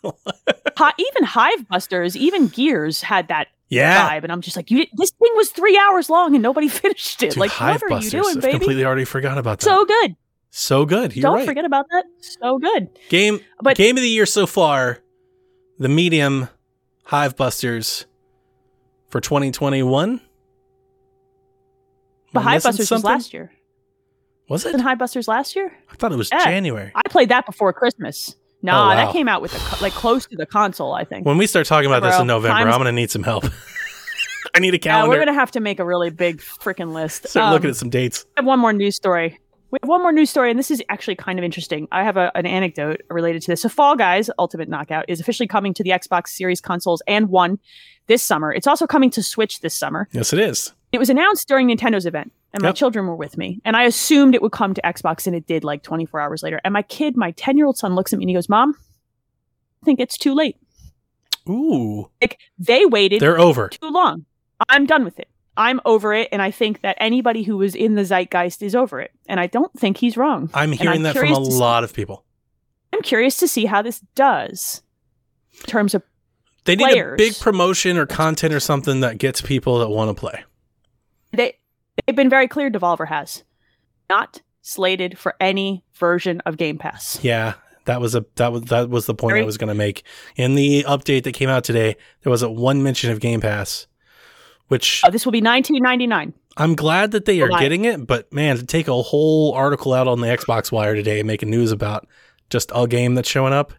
Hi- 0.76 0.92
even 0.98 1.24
Hivebusters, 1.24 2.14
even 2.16 2.46
Gears 2.48 3.02
had 3.02 3.28
that 3.28 3.48
Yeah. 3.68 4.09
vibe, 4.10 4.22
and 4.22 4.30
I'm 4.32 4.40
just 4.40 4.56
like, 4.56 4.70
you. 4.70 4.86
This 4.96 5.10
thing 5.10 5.32
was 5.34 5.50
three 5.50 5.76
hours 5.78 6.09
long, 6.09 6.34
and 6.34 6.42
nobody 6.42 6.68
finished 6.84 7.22
it. 7.22 7.30
Dude, 7.30 7.36
like, 7.38 7.50
Hive 7.50 7.80
what 7.82 7.84
are 7.84 7.88
Busters. 7.96 8.12
you 8.14 8.22
doing, 8.22 8.36
I've 8.36 8.42
baby? 8.42 8.59
completely 8.59 8.84
already 8.84 9.05
forgot 9.05 9.38
about 9.38 9.59
that. 9.60 9.64
So 9.64 9.84
good. 9.84 10.14
so 10.50 10.84
good. 10.84 11.16
You're 11.16 11.22
Don't 11.22 11.34
right. 11.36 11.46
forget 11.46 11.64
about 11.64 11.86
that. 11.90 12.05
So 12.20 12.59
good. 12.59 12.88
Game 13.09 13.40
But- 13.60 13.76
game 13.76 13.96
of 13.96 14.02
the 14.02 14.09
year 14.09 14.26
so 14.26 14.46
far, 14.46 14.98
the 15.78 15.88
medium 15.88 16.48
Hivebusters 17.09 18.05
for 19.09 19.20
2021. 19.20 20.20
But 22.32 22.40
Am 22.40 22.48
I 22.48 22.56
Hivebusters 22.59 22.90
was 22.90 23.05
last 23.05 23.32
year. 23.32 23.52
Was 24.48 24.64
it? 24.66 24.74
Hivebusters 24.76 25.28
last 25.28 25.56
year? 25.56 25.72
I 25.90 25.97
thought 25.97 26.12
it 26.12 26.16
was 26.16 26.30
Yeah. 26.30 26.44
January. 26.44 26.93
I 26.94 27.02
played 27.09 27.28
that 27.30 27.47
before 27.47 27.72
Christmas. 27.72 28.36
Nah, 28.62 28.72
Oh, 28.72 28.89
wow. 28.89 28.94
that 28.97 29.12
came 29.12 29.28
out 29.28 29.40
with 29.40 29.52
the 29.52 29.59
co- 29.59 29.82
like 29.82 29.93
close 29.93 30.26
to 30.26 30.36
the 30.36 30.47
console. 30.47 30.93
I 30.93 31.05
think. 31.05 31.26
When 31.26 31.39
we 31.39 31.47
start 31.47 31.66
talking 31.66 31.86
about 31.90 32.02
this 32.02 32.18
in 32.18 32.26
November, 32.26 32.55
times- 32.64 32.74
I'm 32.74 32.80
going 32.80 32.86
to 32.86 32.93
need 32.93 33.10
some 33.10 33.22
help. 33.22 33.44
I 34.55 34.60
need 34.60 34.72
a 34.74 34.76
Yeah, 34.76 34.78
calendar. 34.78 35.10
we're 35.16 35.24
gonna 35.24 35.35
have 35.39 35.51
to 35.52 35.60
make 35.60 35.78
a 35.78 35.85
really 35.85 36.10
big 36.10 36.40
freaking 36.40 36.93
list. 36.94 37.28
Start 37.28 37.47
Um, 37.48 37.52
looking 37.52 37.70
at 37.70 37.76
some 37.76 37.90
dates. 37.90 38.24
I 38.36 38.40
have 38.40 38.47
one 38.47 38.59
more 38.59 38.72
news 38.72 38.97
story. 38.97 39.39
We 39.70 39.78
have 39.82 39.89
one 39.89 40.01
more 40.01 40.12
news 40.12 40.31
story, 40.31 40.51
and 40.51 40.59
this 40.59 40.70
is 40.70 40.82
actually 40.89 41.16
kind 41.16 41.39
of 41.39 41.45
interesting. 41.45 41.89
I 41.93 42.03
have 42.03 42.16
a, 42.16 42.32
an 42.35 42.47
anecdote 42.47 43.03
related 43.11 43.43
to 43.43 43.53
this. 43.53 43.61
So, 43.62 43.69
Fall 43.69 43.97
Guys 43.97 44.31
Ultimate 44.39 44.69
Knockout 44.69 45.05
is 45.09 45.20
officially 45.20 45.47
coming 45.47 45.74
to 45.74 45.82
the 45.82 45.90
Xbox 45.90 46.28
Series 46.28 46.61
consoles 46.61 47.03
and 47.07 47.28
One 47.28 47.59
this 48.07 48.23
summer. 48.23 48.51
It's 48.53 48.66
also 48.66 48.86
coming 48.86 49.11
to 49.11 49.23
Switch 49.23 49.61
this 49.61 49.74
summer. 49.74 50.09
Yes, 50.12 50.32
it 50.32 50.39
is. 50.39 50.73
It 50.93 50.99
was 50.99 51.11
announced 51.11 51.49
during 51.49 51.69
Nintendo's 51.69 52.07
event, 52.07 52.32
and 52.55 52.62
my 52.62 52.70
Yep. 52.70 52.77
children 52.77 53.07
were 53.07 53.15
with 53.16 53.36
me. 53.36 53.61
And 53.66 53.77
I 53.77 53.82
assumed 53.82 54.35
it 54.35 54.40
would 54.40 54.53
come 54.53 54.73
to 54.73 54.81
Xbox, 54.81 55.27
and 55.27 55.36
it 55.36 55.47
did 55.47 55.65
like 55.65 55.82
24 55.82 56.19
hours 56.19 56.43
later. 56.43 56.61
And 56.65 56.73
my 56.73 56.81
kid, 56.82 57.15
my 57.15 57.32
10 57.32 57.59
year 57.59 57.66
old 57.66 57.77
son, 57.77 57.95
looks 57.95 58.15
at 58.15 58.19
me 58.19 58.24
and 58.24 58.31
he 58.31 58.35
goes, 58.35 58.49
Mom, 58.49 58.74
I 59.82 59.85
think 59.85 60.01
it's 60.01 60.16
too 60.16 60.35
late. 60.35 60.57
Ooh, 61.47 62.11
Like 62.23 62.39
they 62.59 62.86
waited 62.86 63.20
they're 63.20 63.39
over. 63.39 63.69
too 63.69 63.89
long. 63.90 64.24
I'm 64.69 64.86
done 64.86 65.05
with 65.05 65.19
it. 65.19 65.28
I'm 65.59 65.80
over 65.85 66.14
it, 66.14 66.28
and 66.32 66.40
I 66.40 66.51
think 66.51 66.80
that 66.80 66.97
anybody 67.01 67.43
who 67.43 67.56
was 67.59 67.74
in 67.74 67.94
the 67.97 68.05
zeitgeist 68.05 68.62
is 68.62 68.74
over 68.74 69.01
it. 69.01 69.10
And 69.28 69.39
I 69.40 69.47
don't 69.48 69.72
think 69.78 69.98
he's 69.98 70.16
wrong. 70.16 70.48
I'm 70.55 70.72
hearing 70.72 70.98
I'm 70.98 71.02
that 71.02 71.16
from 71.16 71.32
a 71.32 71.44
see- 71.44 71.59
lot 71.59 71.85
of 71.85 71.93
people. 71.93 72.24
I'm 72.93 73.02
curious 73.02 73.36
to 73.39 73.48
see 73.48 73.66
how 73.66 73.82
this 73.82 74.01
does 74.14 74.82
in 75.60 75.66
terms 75.66 75.94
of 75.94 76.02
They 76.64 76.76
need 76.76 76.97
a 76.98 77.16
big 77.16 77.39
promotion 77.39 77.98
or 77.98 78.06
content 78.06 78.55
or 78.55 78.60
something 78.60 79.01
that 79.01 79.18
gets 79.18 79.43
people 79.43 79.78
that 79.80 79.90
want 79.90 80.09
to 80.16 80.18
play. 80.18 80.44
they. 81.32 81.55
They've 82.06 82.14
been 82.16 82.30
very 82.30 82.47
clear. 82.47 82.70
Devolver 82.70 83.09
has 83.09 83.43
not 84.09 84.40
slated 84.62 85.18
for 85.18 85.35
any 85.40 85.85
version 85.94 86.40
of 86.47 86.56
Game 86.56 86.78
Pass. 86.78 87.18
Yeah, 87.24 87.55
that 87.86 88.01
was 88.01 88.14
a 88.14 88.24
that 88.36 88.52
was 88.52 88.62
that 88.66 88.89
was 88.89 89.06
the 89.06 89.14
point 89.14 89.36
I 89.36 89.43
was 89.43 89.59
going 89.59 89.68
to 89.68 89.74
make. 89.74 90.05
In 90.36 90.55
the 90.55 90.85
update 90.85 91.24
that 91.24 91.32
came 91.32 91.48
out 91.48 91.64
today, 91.64 91.97
there 92.22 92.30
was 92.30 92.43
a 92.43 92.48
one 92.51 92.85
mention 92.85 93.10
of 93.10 93.18
Game 93.18 93.40
Pass, 93.40 93.89
which 94.69 95.03
Oh, 95.05 95.11
this 95.11 95.24
will 95.24 95.32
be 95.32 95.40
19.99. 95.43 96.32
I'm 96.57 96.74
glad 96.74 97.12
that 97.12 97.24
they 97.24 97.40
are 97.40 97.49
getting 97.49 97.85
it. 97.85 98.07
But 98.07 98.32
man, 98.32 98.57
to 98.57 98.66
take 98.66 98.89
a 98.89 99.03
whole 99.03 99.53
article 99.55 99.93
out 99.95 100.09
on 100.09 100.20
the 100.20 100.27
Xbox 100.27 100.73
Wire 100.73 100.95
today 100.95 101.20
and 101.20 101.27
making 101.27 101.51
news 101.51 101.73
about 101.73 102.07
just 102.51 102.73
a 102.74 102.86
game 102.86 103.15
that's 103.15 103.28
showing 103.28 103.53
up. 103.53 103.73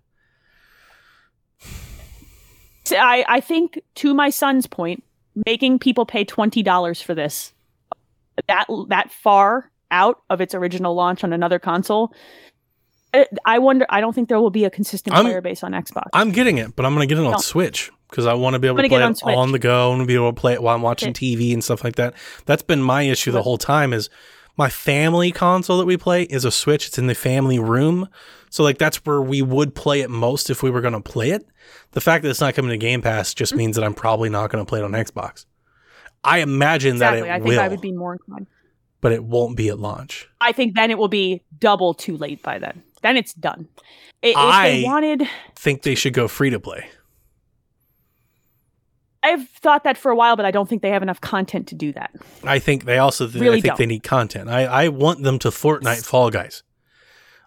I, 2.91 3.23
I 3.27 3.39
think 3.39 3.79
to 3.95 4.13
my 4.13 4.29
son's 4.29 4.65
point, 4.65 5.03
making 5.45 5.79
people 5.79 6.05
pay 6.05 6.23
twenty 6.23 6.63
dollars 6.63 7.01
for 7.01 7.13
this 7.13 7.53
that 8.47 8.65
that 8.87 9.11
far 9.11 9.71
out 9.91 10.21
of 10.29 10.41
its 10.41 10.55
original 10.55 10.95
launch 10.95 11.23
on 11.23 11.33
another 11.33 11.59
console. 11.59 12.13
I- 13.13 13.27
I 13.45 13.59
wonder. 13.59 13.85
I 13.89 14.01
don't 14.01 14.13
think 14.13 14.29
there 14.29 14.39
will 14.39 14.49
be 14.49 14.65
a 14.65 14.69
consistent 14.69 15.15
I'm- 15.15 15.25
player 15.25 15.41
base 15.41 15.63
on 15.63 15.73
Xbox. 15.73 16.05
I'm 16.13 16.31
getting 16.31 16.57
it, 16.57 16.75
but 16.75 16.85
I'm 16.85 16.95
going 16.95 17.07
to 17.07 17.13
get 17.13 17.21
it 17.21 17.25
on 17.25 17.33
No. 17.33 17.37
Switch 17.39 17.91
because 18.09 18.25
I 18.25 18.33
want 18.33 18.53
to 18.55 18.59
be 18.59 18.67
able 18.67 18.77
to 18.77 18.81
play 18.83 18.89
get 18.89 19.01
it 19.01 19.17
it 19.17 19.23
on 19.23 19.33
on, 19.35 19.51
the 19.51 19.59
go 19.59 19.93
and 19.93 20.07
be 20.07 20.15
able 20.15 20.31
to 20.33 20.39
play 20.39 20.53
it 20.53 20.63
while 20.63 20.75
I'm 20.75 20.81
watching 20.81 21.09
Okay. 21.09 21.35
TV 21.35 21.53
and 21.53 21.63
stuff 21.63 21.83
like 21.83 21.95
that. 21.95 22.13
That's 22.45 22.63
been 22.63 22.81
my 22.81 23.03
issue 23.03 23.31
the 23.31 23.43
whole 23.43 23.57
time. 23.57 23.93
Is 23.93 24.09
my 24.57 24.69
family 24.69 25.31
console 25.31 25.77
that 25.77 25.85
we 25.85 25.95
play 25.97 26.23
is 26.23 26.43
a 26.45 26.51
Switch. 26.51 26.87
It's 26.87 26.97
in 26.97 27.07
the 27.07 27.15
family 27.15 27.59
room, 27.59 28.09
so 28.49 28.63
like 28.63 28.77
that's 28.77 28.97
where 29.05 29.21
we 29.21 29.41
would 29.41 29.75
play 29.75 30.01
it 30.01 30.09
most 30.09 30.49
if 30.49 30.61
we 30.63 30.69
were 30.69 30.81
going 30.81 30.93
to 30.93 31.01
play 31.01 31.29
it. 31.31 31.45
The 31.91 32.01
fact 32.01 32.23
that 32.23 32.29
it's 32.29 32.41
not 32.41 32.55
coming 32.55 32.71
to 32.71 32.77
Game 32.77 33.01
Pass 33.01 33.33
just 33.33 33.55
means 33.55 33.75
that 33.75 33.85
I'm 33.85 33.93
probably 33.93 34.29
not 34.29 34.49
going 34.49 34.63
to 34.63 34.67
play 34.69 34.79
it 34.79 34.83
on 34.83 34.91
Xbox. 34.91 35.45
I 36.23 36.39
imagine 36.39 36.93
exactly. 36.95 37.21
that 37.21 37.27
it 37.27 37.31
I 37.31 37.35
think 37.37 37.47
will, 37.47 37.59
I 37.59 37.67
would 37.69 37.79
be 37.81 37.91
more 37.93 38.13
inclined. 38.13 38.47
but 39.01 39.11
it 39.13 39.23
won't 39.23 39.55
be 39.55 39.69
at 39.69 39.79
launch. 39.79 40.27
I 40.41 40.51
think 40.51 40.75
then 40.75 40.91
it 40.91 40.97
will 40.97 41.07
be 41.07 41.43
double 41.59 41.93
too 41.93 42.17
late 42.17 42.43
by 42.43 42.59
then. 42.59 42.83
Then 43.01 43.15
it's 43.15 43.33
done. 43.33 43.67
I- 44.21 44.27
If 44.27 44.35
I- 44.35 44.69
they 44.71 44.83
wanted, 44.83 45.23
Think 45.55 45.83
they 45.83 45.95
should 45.95 46.13
go 46.13 46.27
free 46.27 46.49
to 46.49 46.59
play. 46.59 46.89
I've 49.21 49.49
thought 49.49 49.83
that 49.83 49.97
for 49.97 50.11
a 50.11 50.15
while, 50.15 50.35
but 50.35 50.45
I 50.45 50.51
don't 50.51 50.67
think 50.69 50.81
they 50.81 50.91
have 50.91 51.03
enough 51.03 51.19
content 51.19 51.67
to 51.67 51.75
do 51.75 51.91
that. 51.93 52.15
I 52.43 52.59
think 52.59 52.85
they 52.85 52.97
also 52.97 53.27
th- 53.27 53.41
Really 53.41 53.57
I 53.57 53.61
think 53.61 53.71
don't. 53.71 53.77
they 53.77 53.85
need 53.85 54.03
content. 54.03 54.49
I, 54.49 54.63
I 54.65 54.87
want 54.87 55.23
them 55.23 55.39
to 55.39 55.49
Fortnite 55.49 56.05
Fall 56.05 56.29
Guys. 56.29 56.63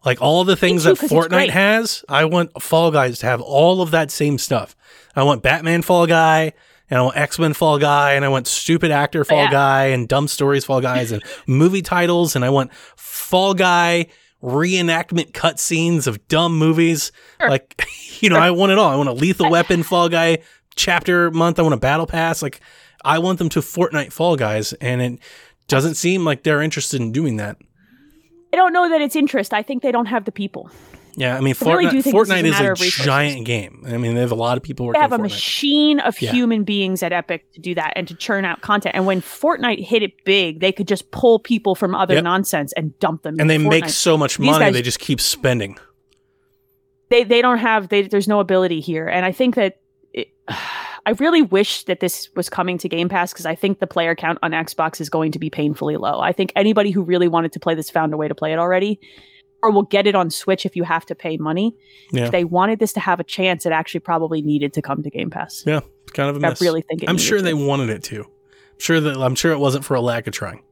Like 0.04 0.20
all 0.20 0.44
the 0.44 0.56
things 0.56 0.82
too, 0.82 0.94
that 0.94 1.10
Fortnite 1.10 1.50
has, 1.50 2.04
I 2.08 2.24
want 2.24 2.60
Fall 2.60 2.90
Guys 2.90 3.20
to 3.20 3.26
have 3.26 3.40
all 3.40 3.80
of 3.80 3.92
that 3.92 4.10
same 4.10 4.36
stuff. 4.36 4.74
I 5.14 5.22
want 5.22 5.42
Batman 5.42 5.82
Fall 5.82 6.06
Guy, 6.06 6.52
and 6.90 6.98
I 6.98 7.02
want 7.02 7.16
X 7.16 7.38
Men 7.38 7.54
Fall 7.54 7.78
Guy, 7.78 8.12
and 8.14 8.24
I 8.24 8.28
want 8.28 8.48
stupid 8.48 8.90
actor 8.90 9.24
Fall 9.24 9.44
yeah. 9.44 9.50
Guy, 9.50 9.84
and 9.86 10.08
dumb 10.08 10.26
stories 10.28 10.64
Fall 10.64 10.80
Guys, 10.80 11.12
and 11.12 11.22
movie 11.46 11.82
titles, 11.82 12.34
and 12.34 12.44
I 12.44 12.50
want 12.50 12.74
Fall 12.96 13.54
Guy 13.54 14.08
reenactment 14.42 15.30
cutscenes 15.32 16.06
of 16.06 16.26
dumb 16.28 16.58
movies. 16.58 17.12
Sure. 17.40 17.48
Like, 17.48 17.86
you 18.20 18.28
know, 18.28 18.36
I 18.36 18.50
want 18.50 18.72
it 18.72 18.78
all. 18.78 18.90
I 18.90 18.96
want 18.96 19.08
a 19.08 19.12
Lethal 19.12 19.50
Weapon 19.52 19.82
Fall 19.84 20.08
Guy 20.08 20.38
chapter 20.76 21.30
month. 21.30 21.58
I 21.58 21.62
want 21.62 21.74
a 21.74 21.78
Battle 21.78 22.06
Pass. 22.06 22.42
Like, 22.42 22.60
I 23.04 23.18
want 23.18 23.38
them 23.38 23.48
to 23.50 23.60
Fortnite 23.60 24.12
Fall 24.12 24.36
Guys, 24.36 24.72
and 24.74 25.00
it 25.02 25.18
doesn't 25.68 25.94
seem 25.94 26.24
like 26.24 26.42
they're 26.42 26.62
interested 26.62 27.00
in 27.00 27.12
doing 27.12 27.36
that. 27.38 27.56
I 28.52 28.56
don't 28.56 28.72
know 28.72 28.88
that 28.88 29.00
it's 29.00 29.16
interest. 29.16 29.52
I 29.54 29.62
think 29.62 29.82
they 29.82 29.92
don't 29.92 30.06
have 30.06 30.24
the 30.24 30.32
people. 30.32 30.70
Yeah, 31.14 31.36
I 31.36 31.40
mean, 31.40 31.54
I 31.60 31.64
really 31.66 31.86
Fortnite, 31.86 31.90
do 31.90 32.02
think 32.02 32.16
is 32.16 32.28
Fortnite 32.28 32.68
a 32.68 32.72
is 32.72 33.00
a 33.00 33.02
giant 33.02 33.44
game. 33.44 33.84
I 33.86 33.98
mean, 33.98 34.14
they 34.14 34.20
have 34.22 34.30
a 34.32 34.34
lot 34.34 34.56
of 34.56 34.62
people 34.62 34.86
working. 34.86 34.98
On 35.02 35.04
it. 35.04 35.08
They 35.08 35.12
have 35.14 35.20
a 35.20 35.22
Fortnite. 35.22 35.34
machine 35.34 36.00
of 36.00 36.20
Yeah. 36.22 36.32
human 36.32 36.64
beings 36.64 37.02
at 37.02 37.12
Epic 37.12 37.52
to 37.52 37.60
do 37.60 37.74
that 37.74 37.92
and 37.96 38.08
to 38.08 38.14
churn 38.14 38.46
out 38.46 38.62
content. 38.62 38.94
And 38.94 39.04
when 39.04 39.20
Fortnite 39.20 39.84
hit 39.84 40.02
it 40.02 40.24
big, 40.24 40.60
they 40.60 40.72
could 40.72 40.88
just 40.88 41.10
pull 41.10 41.38
people 41.38 41.74
from 41.74 41.94
other 41.94 42.14
Yep. 42.14 42.24
nonsense 42.24 42.72
and 42.78 42.98
dump 42.98 43.24
them. 43.24 43.36
and 43.38 43.50
they 43.50 43.56
into 43.56 43.68
make 43.68 43.90
so 43.90 44.16
much 44.16 44.38
These 44.38 44.46
money, 44.46 44.64
guys- 44.66 44.72
they 44.72 44.80
just 44.82 45.00
keep 45.00 45.20
spending. 45.20 45.76
they 47.10 47.24
they 47.24 47.42
don't 47.42 47.58
have 47.58 47.88
they, 47.90 48.02
there's 48.02 48.26
no 48.28 48.40
ability 48.40 48.80
here 48.80 49.06
and 49.06 49.26
i 49.26 49.32
think 49.32 49.54
that 49.54 49.76
it, 50.12 50.28
i 51.06 51.10
really 51.18 51.42
wish 51.42 51.84
that 51.84 52.00
this 52.00 52.28
was 52.36 52.48
coming 52.48 52.78
to 52.78 52.88
game 52.88 53.08
pass 53.08 53.32
because 53.32 53.46
i 53.46 53.54
think 53.54 53.78
the 53.80 53.86
player 53.86 54.14
count 54.14 54.38
on 54.42 54.52
xbox 54.52 55.00
is 55.00 55.08
going 55.10 55.32
to 55.32 55.38
be 55.38 55.50
painfully 55.50 55.96
low 55.96 56.20
i 56.20 56.32
think 56.32 56.52
anybody 56.56 56.90
who 56.90 57.02
really 57.02 57.28
wanted 57.28 57.52
to 57.52 57.58
play 57.60 57.74
this 57.74 57.90
found 57.90 58.12
a 58.14 58.16
way 58.16 58.28
to 58.28 58.34
play 58.34 58.52
it 58.52 58.58
already 58.58 59.00
or 59.64 59.70
will 59.70 59.82
get 59.84 60.06
it 60.06 60.14
on 60.14 60.28
switch 60.30 60.66
if 60.66 60.74
you 60.76 60.82
have 60.84 61.04
to 61.06 61.14
pay 61.14 61.36
money 61.36 61.74
Yeah. 62.12 62.24
if 62.26 62.30
they 62.32 62.44
wanted 62.44 62.78
this 62.78 62.92
to 62.94 63.00
have 63.00 63.18
a 63.20 63.24
chance 63.24 63.64
it 63.66 63.72
actually 63.72 64.00
probably 64.00 64.42
needed 64.42 64.72
to 64.74 64.82
come 64.82 65.02
to 65.02 65.10
game 65.10 65.30
pass 65.30 65.62
Yeah, 65.66 65.80
kind 66.12 66.28
of 66.30 66.36
a 66.36 66.38
i 66.46 66.50
mess. 66.50 66.60
really 66.60 66.82
think 66.82 67.02
it 67.02 67.08
I'm 67.08 67.18
sure 67.18 67.38
to. 67.38 67.44
they 67.44 67.54
wanted 67.54 67.88
it 67.90 68.02
to. 68.04 68.20
I'm 68.22 68.78
sure 68.78 69.00
that 69.00 69.16
I'm 69.16 69.34
sure 69.36 69.52
it 69.52 69.58
wasn't 69.60 69.84
for 69.84 69.94
a 69.94 70.00
lack 70.00 70.26
of 70.26 70.32
trying. 70.34 70.62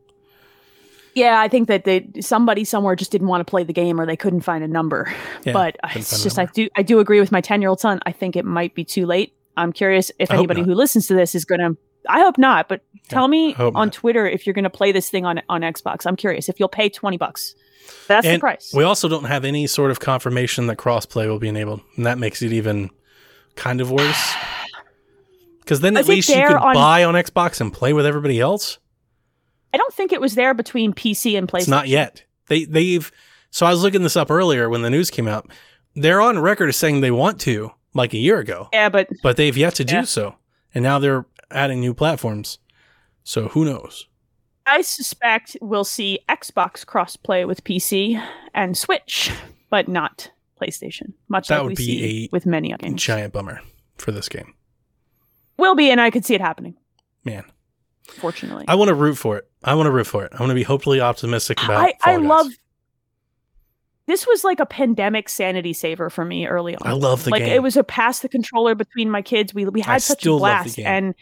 Yeah 1.14 1.40
i 1.40 1.48
think 1.48 1.68
that 1.68 1.84
they 1.84 2.08
somebody 2.20 2.64
somewhere 2.64 2.94
just 2.96 3.10
didn't 3.10 3.26
want 3.28 3.40
to 3.40 3.50
play 3.50 3.64
the 3.64 3.72
game 3.72 4.00
or 4.00 4.06
they 4.06 4.16
couldn't 4.16 4.40
find 4.42 4.62
a 4.64 4.68
number 4.68 5.12
Yeah, 5.44 5.52
but 5.52 5.76
it's 5.94 6.22
just 6.22 6.38
I 6.38 6.46
do 6.46 6.68
I 6.76 6.82
do 6.82 6.98
agree 7.00 7.20
with 7.20 7.32
my 7.32 7.40
ten 7.40 7.60
year 7.60 7.70
old 7.70 7.80
son. 7.80 8.00
I 8.06 8.12
think 8.12 8.36
it 8.36 8.44
might 8.44 8.74
be 8.74 8.84
too 8.84 9.06
late. 9.06 9.34
I'm 9.56 9.72
curious 9.72 10.10
if 10.18 10.30
I 10.30 10.36
anybody 10.36 10.62
who 10.62 10.74
listens 10.74 11.06
to 11.08 11.14
this 11.14 11.34
is 11.34 11.44
gonna. 11.44 11.76
I 12.08 12.20
hope 12.20 12.38
not, 12.38 12.68
but 12.68 12.82
tell 13.08 13.28
me 13.28 13.54
on 13.54 13.72
not. 13.72 13.92
Twitter 13.92 14.26
if 14.26 14.46
you're 14.46 14.54
gonna 14.54 14.70
play 14.70 14.92
this 14.92 15.10
thing 15.10 15.26
on 15.26 15.42
on 15.48 15.62
Xbox. 15.62 16.06
I'm 16.06 16.16
curious 16.16 16.48
if 16.48 16.58
you'll 16.58 16.68
pay 16.68 16.88
twenty 16.88 17.16
bucks. 17.16 17.54
That's 18.06 18.26
the 18.26 18.38
price. 18.38 18.72
we 18.74 18.84
also 18.84 19.08
don't 19.08 19.24
have 19.24 19.44
any 19.44 19.66
sort 19.66 19.90
of 19.90 20.00
confirmation 20.00 20.66
that 20.68 20.76
crossplay 20.78 21.26
will 21.26 21.38
be 21.38 21.48
enabled, 21.48 21.80
and 21.96 22.06
that 22.06 22.18
makes 22.18 22.42
it 22.42 22.52
even 22.52 22.90
kind 23.56 23.80
of 23.80 23.90
worse. 23.90 24.34
Because 25.60 25.80
then 25.80 25.96
at 25.96 26.06
least 26.06 26.28
you 26.28 26.34
could 26.46 26.56
on- 26.56 26.74
buy 26.74 27.04
on 27.04 27.14
Xbox 27.14 27.60
and 27.60 27.72
play 27.72 27.92
with 27.92 28.06
everybody 28.06 28.40
else. 28.40 28.78
I 29.72 29.76
don't 29.78 29.94
think 29.94 30.12
it 30.12 30.20
was 30.20 30.34
there 30.34 30.54
between 30.54 30.92
PC 30.92 31.36
and 31.38 31.48
PlayStation. 31.48 31.58
It's 31.60 31.68
not 31.68 31.88
yet. 31.88 32.24
They 32.48 32.64
they've 32.64 33.10
so 33.50 33.66
I 33.66 33.70
was 33.70 33.82
looking 33.82 34.02
this 34.02 34.16
up 34.16 34.30
earlier 34.30 34.68
when 34.68 34.82
the 34.82 34.90
news 34.90 35.10
came 35.10 35.28
out. 35.28 35.48
They're 35.94 36.20
on 36.20 36.38
record 36.38 36.68
as 36.68 36.76
saying 36.76 37.00
they 37.00 37.10
want 37.10 37.40
to, 37.42 37.72
like 37.94 38.12
a 38.14 38.18
year 38.18 38.38
ago, 38.38 38.68
Yeah, 38.72 38.88
but 38.88 39.08
but 39.22 39.36
they've 39.36 39.56
yet 39.56 39.74
to 39.76 39.84
do 39.84 39.94
Yeah. 39.96 40.02
so. 40.04 40.36
And 40.74 40.82
now 40.84 40.98
they're 40.98 41.26
adding 41.50 41.80
new 41.80 41.94
platforms. 41.94 42.58
So 43.24 43.48
who 43.48 43.64
knows? 43.64 44.06
I 44.66 44.82
suspect 44.82 45.56
we'll 45.60 45.84
see 45.84 46.20
Xbox 46.28 46.84
crossplay 46.84 47.46
with 47.46 47.64
PC 47.64 48.22
and 48.54 48.78
Switch, 48.78 49.32
but 49.68 49.88
not 49.88 50.30
PlayStation. 50.60 51.12
Much 51.28 51.48
That 51.48 51.56
like 51.56 51.62
would 51.64 51.68
we 51.70 51.74
be 51.76 51.84
see 51.84 52.24
a 52.26 52.28
with 52.30 52.46
many 52.46 52.72
other 52.72 52.84
games. 52.86 53.02
Giant 53.02 53.32
bummer 53.32 53.60
for 53.98 54.12
this 54.12 54.28
game. 54.28 54.54
Will 55.58 55.74
be, 55.74 55.90
and 55.90 56.00
I 56.00 56.10
could 56.10 56.24
see 56.24 56.34
it 56.34 56.40
happening. 56.40 56.76
Man, 57.24 57.44
Fortunately, 58.08 58.64
I 58.68 58.76
want 58.76 58.88
to 58.88 58.94
root 58.94 59.16
for 59.16 59.36
it. 59.38 59.49
I 59.62 59.74
want 59.74 59.86
to 59.86 59.90
root 59.90 60.06
for 60.06 60.24
it. 60.24 60.32
I 60.34 60.40
want 60.40 60.50
to 60.50 60.54
be 60.54 60.62
hopefully 60.62 61.00
optimistic 61.00 61.62
about 61.62 61.80
I, 61.80 61.94
I 62.02 62.16
love 62.16 62.46
this 64.06 64.26
was 64.26 64.42
like 64.42 64.58
a 64.58 64.66
pandemic 64.66 65.28
sanity 65.28 65.72
saver 65.72 66.10
for 66.10 66.24
me 66.24 66.46
early 66.46 66.74
on. 66.74 66.82
I 66.84 66.92
love 66.92 67.24
the 67.24 67.30
like 67.30 67.44
game. 67.44 67.54
it 67.54 67.62
was 67.62 67.76
a 67.76 67.84
pass 67.84 68.20
the 68.20 68.28
controller 68.28 68.74
between 68.74 69.10
my 69.10 69.22
kids. 69.22 69.54
We 69.54 69.64
we 69.66 69.82
I 69.82 69.92
had 69.92 70.02
such 70.02 70.18
a 70.18 70.20
still 70.22 70.38
love 70.38 70.40
the 70.40 70.62
blast 70.64 70.76
game. 70.76 70.86
and 70.86 71.14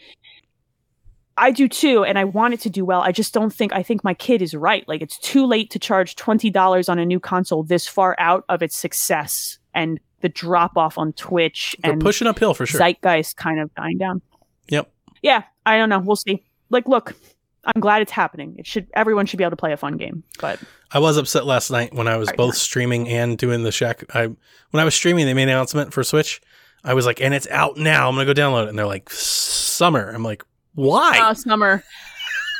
I 1.37 1.51
do 1.51 1.67
too, 1.67 2.03
and 2.03 2.19
I 2.19 2.25
want 2.25 2.53
it 2.53 2.59
to 2.61 2.69
do 2.69 2.83
well. 2.83 3.01
I 3.01 3.11
just 3.11 3.33
don't 3.33 3.53
think 3.53 3.73
I 3.73 3.83
think 3.83 4.03
my 4.03 4.13
kid 4.13 4.41
is 4.41 4.53
right. 4.53 4.87
Like 4.87 5.01
it's 5.01 5.19
too 5.19 5.45
late 5.45 5.69
to 5.71 5.79
charge 5.79 6.15
twenty 6.15 6.49
dollars 6.49 6.89
on 6.89 6.99
a 6.99 7.05
new 7.05 7.19
console 7.19 7.63
this 7.63 7.87
far 7.87 8.15
out 8.17 8.43
of 8.49 8.61
its 8.61 8.77
success 8.77 9.59
and 9.73 9.99
the 10.21 10.29
drop 10.29 10.75
off 10.75 10.97
on 10.97 11.13
Twitch 11.13 11.75
They're 11.81 11.93
and 11.93 12.01
pushing 12.01 12.27
uphill 12.27 12.53
for 12.53 12.65
sure. 12.65 12.79
zeitgeist 12.79 13.37
kind 13.37 13.59
of 13.59 13.73
dying 13.75 13.97
down. 13.97 14.21
Yep. 14.69 14.91
Yeah, 15.21 15.43
I 15.65 15.77
don't 15.77 15.89
know. 15.89 15.99
We'll 15.99 16.15
see. 16.15 16.43
Like, 16.69 16.87
look, 16.87 17.15
I'm 17.65 17.81
glad 17.81 18.01
it's 18.01 18.11
happening. 18.11 18.55
It 18.57 18.65
should 18.65 18.87
everyone 18.93 19.25
should 19.25 19.37
be 19.37 19.43
able 19.43 19.51
to 19.51 19.57
play 19.57 19.73
a 19.73 19.77
fun 19.77 19.97
game, 19.97 20.23
but 20.39 20.59
I 20.91 20.99
was 20.99 21.17
upset 21.17 21.45
last 21.45 21.69
night 21.71 21.93
when 21.93 22.07
I 22.07 22.17
was 22.17 22.31
both 22.33 22.55
streaming 22.55 23.07
and 23.09 23.37
doing 23.37 23.63
the 23.63 23.71
shack. 23.71 24.03
I 24.15 24.27
when 24.27 24.81
I 24.81 24.83
was 24.83 24.95
streaming, 24.95 25.25
they 25.25 25.33
made 25.33 25.43
an 25.43 25.49
announcement 25.49 25.93
for 25.93 26.03
Switch. 26.03 26.41
I 26.83 26.93
was 26.93 27.05
like, 27.05 27.19
and 27.21 27.33
it's 27.33 27.47
out 27.47 27.77
now. 27.77 28.07
I'm 28.07 28.15
gonna 28.15 28.33
go 28.33 28.39
download 28.39 28.63
it, 28.65 28.69
and 28.69 28.79
they're 28.79 28.85
like, 28.87 29.09
summer. 29.09 30.09
I'm 30.09 30.23
like, 30.23 30.43
why? 30.75 31.19
Oh, 31.21 31.33
summer. 31.33 31.83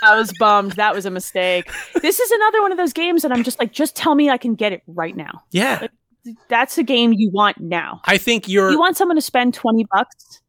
I 0.03 0.15
was 0.17 0.31
bummed. 0.39 0.73
That 0.73 0.93
was 0.93 1.05
a 1.05 1.11
mistake. 1.11 1.69
This 2.01 2.19
is 2.19 2.31
another 2.31 2.61
one 2.61 2.71
of 2.71 2.77
those 2.77 2.93
games 2.93 3.21
that 3.23 3.31
I'm 3.31 3.43
just 3.43 3.59
like, 3.59 3.71
just 3.71 3.95
tell 3.95 4.15
me 4.15 4.29
I 4.29 4.37
can 4.37 4.55
get 4.55 4.71
it 4.73 4.81
right 4.87 5.15
now. 5.15 5.43
yeah, 5.51 5.87
That's 6.47 6.77
a 6.77 6.83
game 6.83 7.13
you 7.13 7.31
want 7.31 7.59
now. 7.59 8.01
I 8.05 8.17
think 8.17 8.47
you're. 8.47 8.71
You 8.71 8.79
want 8.79 8.95
someone 8.97 9.15
to 9.17 9.21
spend 9.21 9.53
20 9.53 9.85
bucks? 9.91 10.41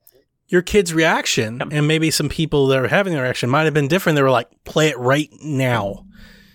Your 0.51 0.63
kid's 0.63 0.93
reaction 0.93 1.63
and 1.71 1.87
maybe 1.89 2.11
some 2.11 2.29
people 2.29 2.67
that 2.69 2.79
are 2.79 2.89
having 2.89 3.13
the 3.15 3.21
reaction 3.23 3.49
might 3.51 3.65
have 3.65 3.75
been 3.75 3.89
different. 3.89 4.17
They 4.17 4.23
were 4.23 4.31
like, 4.31 4.49
play 4.65 4.89
it 4.89 4.99
right 4.99 5.29
now. 5.43 6.05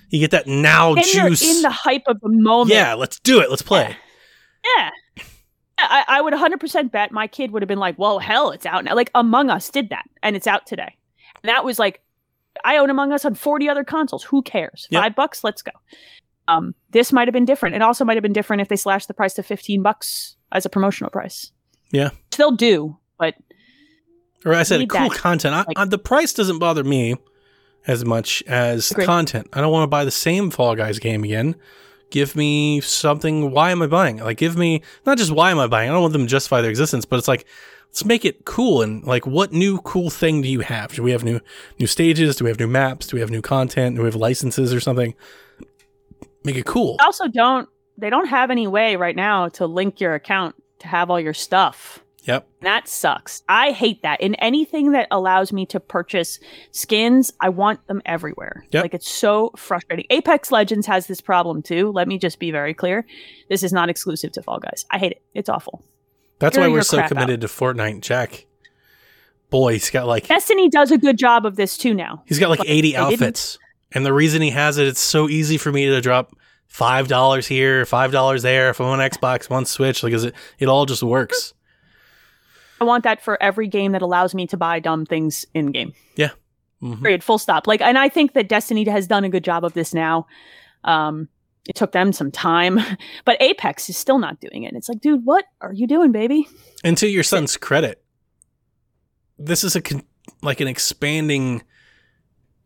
You 0.10 0.20
get 0.20 0.32
that 0.32 0.48
now 0.48 0.94
And 0.96 1.06
you're 1.14 1.30
juice. 1.30 1.42
in 1.58 1.62
the 1.62 1.70
hype 1.72 2.04
of 2.08 2.20
the 2.22 2.30
moment. 2.30 2.72
yeah, 2.72 2.94
let's 2.94 3.20
do 3.20 3.40
it. 3.42 3.50
Let's 3.50 3.62
play. 3.62 3.96
Yeah. 4.64 4.90
Yeah. 5.18 5.24
I, 5.78 6.06
I 6.08 6.22
would 6.22 6.34
100% 6.34 6.92
bet 6.92 7.12
my 7.12 7.28
kid 7.28 7.52
would 7.52 7.62
have 7.62 7.68
been 7.68 7.80
like, 7.80 8.00
well, 8.00 8.20
hell, 8.20 8.52
it's 8.52 8.66
out 8.66 8.84
now. 8.86 8.96
Like 8.96 9.12
Among 9.14 9.50
Us 9.50 9.70
did 9.70 9.90
that, 9.90 10.06
and 10.24 10.36
it's 10.36 10.48
out 10.48 10.66
today. 10.66 10.96
And 11.44 11.50
that 11.50 11.66
was 11.66 11.80
like, 11.80 12.02
I 12.64 12.78
own 12.78 12.90
Among 12.90 13.12
Us 13.12 13.26
on 13.26 13.36
40 13.36 13.68
other 13.68 13.84
consoles. 13.84 14.24
Who 14.24 14.42
cares? 14.42 14.88
Yep. 14.90 15.04
Five 15.04 15.16
bucks, 15.16 15.44
let's 15.44 15.62
go. 15.62 15.72
Um, 16.48 16.76
this 16.92 17.12
might 17.12 17.28
have 17.28 17.34
been 17.34 17.44
different. 17.46 17.76
It 17.76 17.82
also 17.82 18.06
might 18.06 18.16
have 18.16 18.22
been 18.24 18.32
different 18.34 18.62
if 18.62 18.70
they 18.70 18.76
slashed 18.78 19.08
the 19.10 19.14
price 19.14 19.34
to 19.34 19.44
15 19.44 19.82
bucks 19.82 20.38
as 20.52 20.66
a 20.66 20.70
promotional 20.70 21.10
price. 21.12 21.52
Yeah. 21.92 22.12
Still 22.32 22.52
do, 22.52 22.98
but 23.18 23.36
Or 24.46 24.54
I 24.54 24.64
said 24.64 24.88
cool 24.90 25.10
that, 25.10 25.18
content. 25.18 25.56
I, 25.56 25.58
like- 25.60 25.78
I- 25.80 25.86
the 25.86 25.98
price 25.98 26.34
doesn't 26.34 26.60
bother 26.60 26.84
me 26.84 27.16
as 27.88 28.06
much 28.06 28.44
as 28.48 28.92
content. 28.94 29.48
I 29.54 29.62
don't 29.62 29.72
want 29.72 29.84
to 29.84 29.88
buy 29.88 30.06
the 30.06 30.12
same 30.12 30.52
Fall 30.52 30.76
Guys 30.76 31.00
game 31.00 31.24
again. 31.24 31.56
Give 32.12 32.36
me 32.36 32.82
something. 32.82 33.52
Why 33.52 33.72
am 33.72 33.82
I 33.82 33.88
buying? 33.88 34.18
Like, 34.18 34.38
give 34.38 34.56
me 34.56 34.82
not 35.06 35.18
just 35.18 35.32
why 35.32 35.52
am 35.52 35.60
I 35.60 35.68
buying. 35.68 35.90
I 35.90 35.94
don't 35.94 36.02
want 36.02 36.14
them 36.14 36.22
to 36.24 36.28
justify 36.28 36.62
their 36.62 36.70
existence, 36.70 37.04
but 37.06 37.18
it's 37.18 37.28
like 37.28 37.46
let's 37.88 38.06
make 38.06 38.24
it 38.26 38.46
cool. 38.46 38.82
And 38.84 39.04
like, 39.04 39.26
what 39.26 39.52
new 39.52 39.80
cool 39.80 40.10
thing 40.10 40.42
do 40.42 40.48
you 40.48 40.60
have? 40.62 40.94
Do 40.94 41.02
we 41.02 41.12
have 41.12 41.24
new 41.24 41.40
new 41.80 41.88
stages? 41.88 42.36
Do 42.36 42.44
we 42.44 42.50
have 42.52 42.60
new 42.60 42.68
maps? 42.68 43.08
Do 43.08 43.18
we 43.18 43.22
have 43.22 43.32
new 43.32 43.42
content? 43.42 43.96
Do 43.96 44.04
we 44.04 44.08
have 44.08 44.16
licenses 44.16 44.74
or 44.74 44.80
something? 44.80 45.16
Make 46.44 46.56
it 46.58 46.66
cool. 46.66 46.98
also 47.04 47.28
don't 47.28 47.68
they 47.98 48.10
don't 48.12 48.28
have 48.28 48.52
any 48.52 48.68
way 48.68 48.96
right 48.98 49.16
now 49.16 49.50
to 49.50 49.66
link 49.66 50.00
your 50.00 50.14
account 50.14 50.56
to 50.80 50.88
have 50.88 51.10
all 51.10 51.20
your 51.20 51.34
stuff. 51.34 52.04
Yep. 52.26 52.48
That 52.62 52.88
sucks. 52.88 53.44
I 53.48 53.72
hate 53.72 54.02
that. 54.02 54.20
In 54.22 54.36
anything 54.36 54.92
that 54.92 55.08
allows 55.12 55.54
me 55.54 55.66
to 55.68 55.80
purchase 55.80 56.40
skins, 56.72 57.32
I 57.40 57.50
want 57.50 57.86
them 57.88 58.02
everywhere. 58.06 58.66
Yep. 58.72 58.84
Like 58.84 58.94
it's 58.94 59.10
so 59.10 59.52
frustrating. 59.56 60.06
Apex 60.10 60.52
Legends 60.52 60.88
has 60.88 61.08
this 61.08 61.22
problem 61.22 61.62
too. 61.62 61.92
Let 61.92 62.08
me 62.08 62.18
just 62.18 62.40
be 62.40 62.52
very 62.52 62.74
clear. 62.74 63.06
This 63.50 63.62
is 63.64 63.72
not 63.72 63.90
exclusive 63.90 64.32
to 64.34 64.42
Fall 64.42 64.60
Guys. 64.60 64.86
I 64.92 64.98
hate 64.98 65.14
it. 65.14 65.22
It's 65.34 65.50
awful. 65.50 65.84
That's 66.40 66.56
Figure 66.56 66.70
why 66.70 66.74
we're 66.76 66.82
so 66.82 67.08
committed 67.08 67.42
to 67.42 67.48
Fortnite. 67.48 68.02
Jack, 68.02 68.46
boy, 69.50 69.74
he's 69.74 69.90
got 69.90 70.08
like 70.08 70.28
Destiny 70.28 70.68
does 70.70 70.92
a 70.92 70.98
good 70.98 71.18
job 71.18 71.46
of 71.46 71.56
this 71.56 71.78
too 71.78 71.94
now. 71.94 72.24
He's 72.26 72.40
got 72.40 72.50
like 72.50 72.60
But 72.60 72.68
80 72.70 72.82
they 72.82 72.98
didn't- 72.98 73.14
outfits. 73.14 73.58
And 73.92 74.06
the 74.06 74.12
reason 74.14 74.42
he 74.42 74.50
has 74.50 74.78
it, 74.78 74.88
it's 74.88 75.00
so 75.00 75.30
easy 75.30 75.58
for 75.58 75.72
me 75.72 75.86
to 75.86 76.02
drop 76.02 76.36
$5 76.74 77.48
here, 77.48 77.86
$5 77.86 78.42
there. 78.42 78.70
If 78.72 78.82
I'm 78.82 78.88
on 78.88 79.00
Xbox, 79.00 79.50
one 79.50 79.66
Switch, 79.66 80.04
like, 80.04 80.12
is 80.12 80.26
it, 80.26 80.36
it 80.60 80.68
all 80.68 80.86
just 80.86 81.02
works. 81.02 81.54
I 82.80 82.84
want 82.84 83.04
that 83.04 83.22
for 83.22 83.42
every 83.42 83.68
game 83.68 83.92
that 83.94 84.02
allows 84.02 84.36
me 84.36 84.48
to 84.48 84.58
buy 84.58 84.80
dumb 84.80 85.06
things 85.06 85.46
in 85.54 85.72
game. 85.72 85.94
Mhm. 86.84 87.02
Period. 87.02 87.24
Full 87.24 87.38
stop. 87.38 87.68
Like, 87.68 87.80
and 87.82 87.98
I 87.98 88.10
think 88.10 88.34
that 88.34 88.50
Destiny 88.50 88.88
has 88.90 89.08
done 89.08 89.24
a 89.24 89.30
good 89.30 89.44
job 89.46 89.64
of 89.64 89.74
this 89.74 89.94
now. 89.94 90.28
Um, 90.84 91.30
it 91.68 91.76
took 91.76 91.94
them 91.94 92.12
some 92.12 92.32
time, 92.32 92.80
but 93.26 93.42
Apex 93.42 93.90
is 93.90 93.98
still 93.98 94.20
not 94.20 94.40
doing 94.42 94.64
it. 94.64 94.74
It's 94.76 94.90
like, 94.90 95.00
dude, 95.00 95.26
what 95.26 95.46
are 95.62 95.74
you 95.74 95.88
doing, 95.88 96.12
baby? 96.12 96.48
And 96.84 96.98
to 96.98 97.08
your 97.08 97.24
son's 97.24 97.56
credit, 97.58 98.04
this 99.40 99.64
is 99.64 99.76
a 99.76 99.82
con- 99.82 100.04
like 100.42 100.60
an 100.60 100.68
expanding 100.68 101.64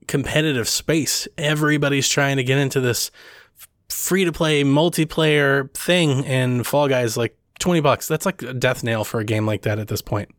competitive 0.07 0.67
space. 0.67 1.27
Everybody's 1.37 2.09
trying 2.09 2.37
to 2.37 2.43
get 2.43 2.57
into 2.57 2.81
this 2.81 3.11
free 3.89 4.25
to 4.25 4.31
play 4.31 4.63
multiplayer 4.63 5.71
thing, 5.75 6.25
and 6.25 6.65
Fall 6.65 6.87
Guys 6.87 7.15
like 7.15 7.37
20 7.59 7.81
bucks. 7.81 8.07
That's 8.07 8.25
like 8.25 8.41
a 8.41 8.53
death 8.53 8.83
nail 8.83 9.03
for 9.03 9.19
a 9.19 9.23
game 9.23 9.45
like 9.45 9.61
that 9.63 9.79
at 9.79 9.87
this 9.87 10.01
point. 10.01 10.29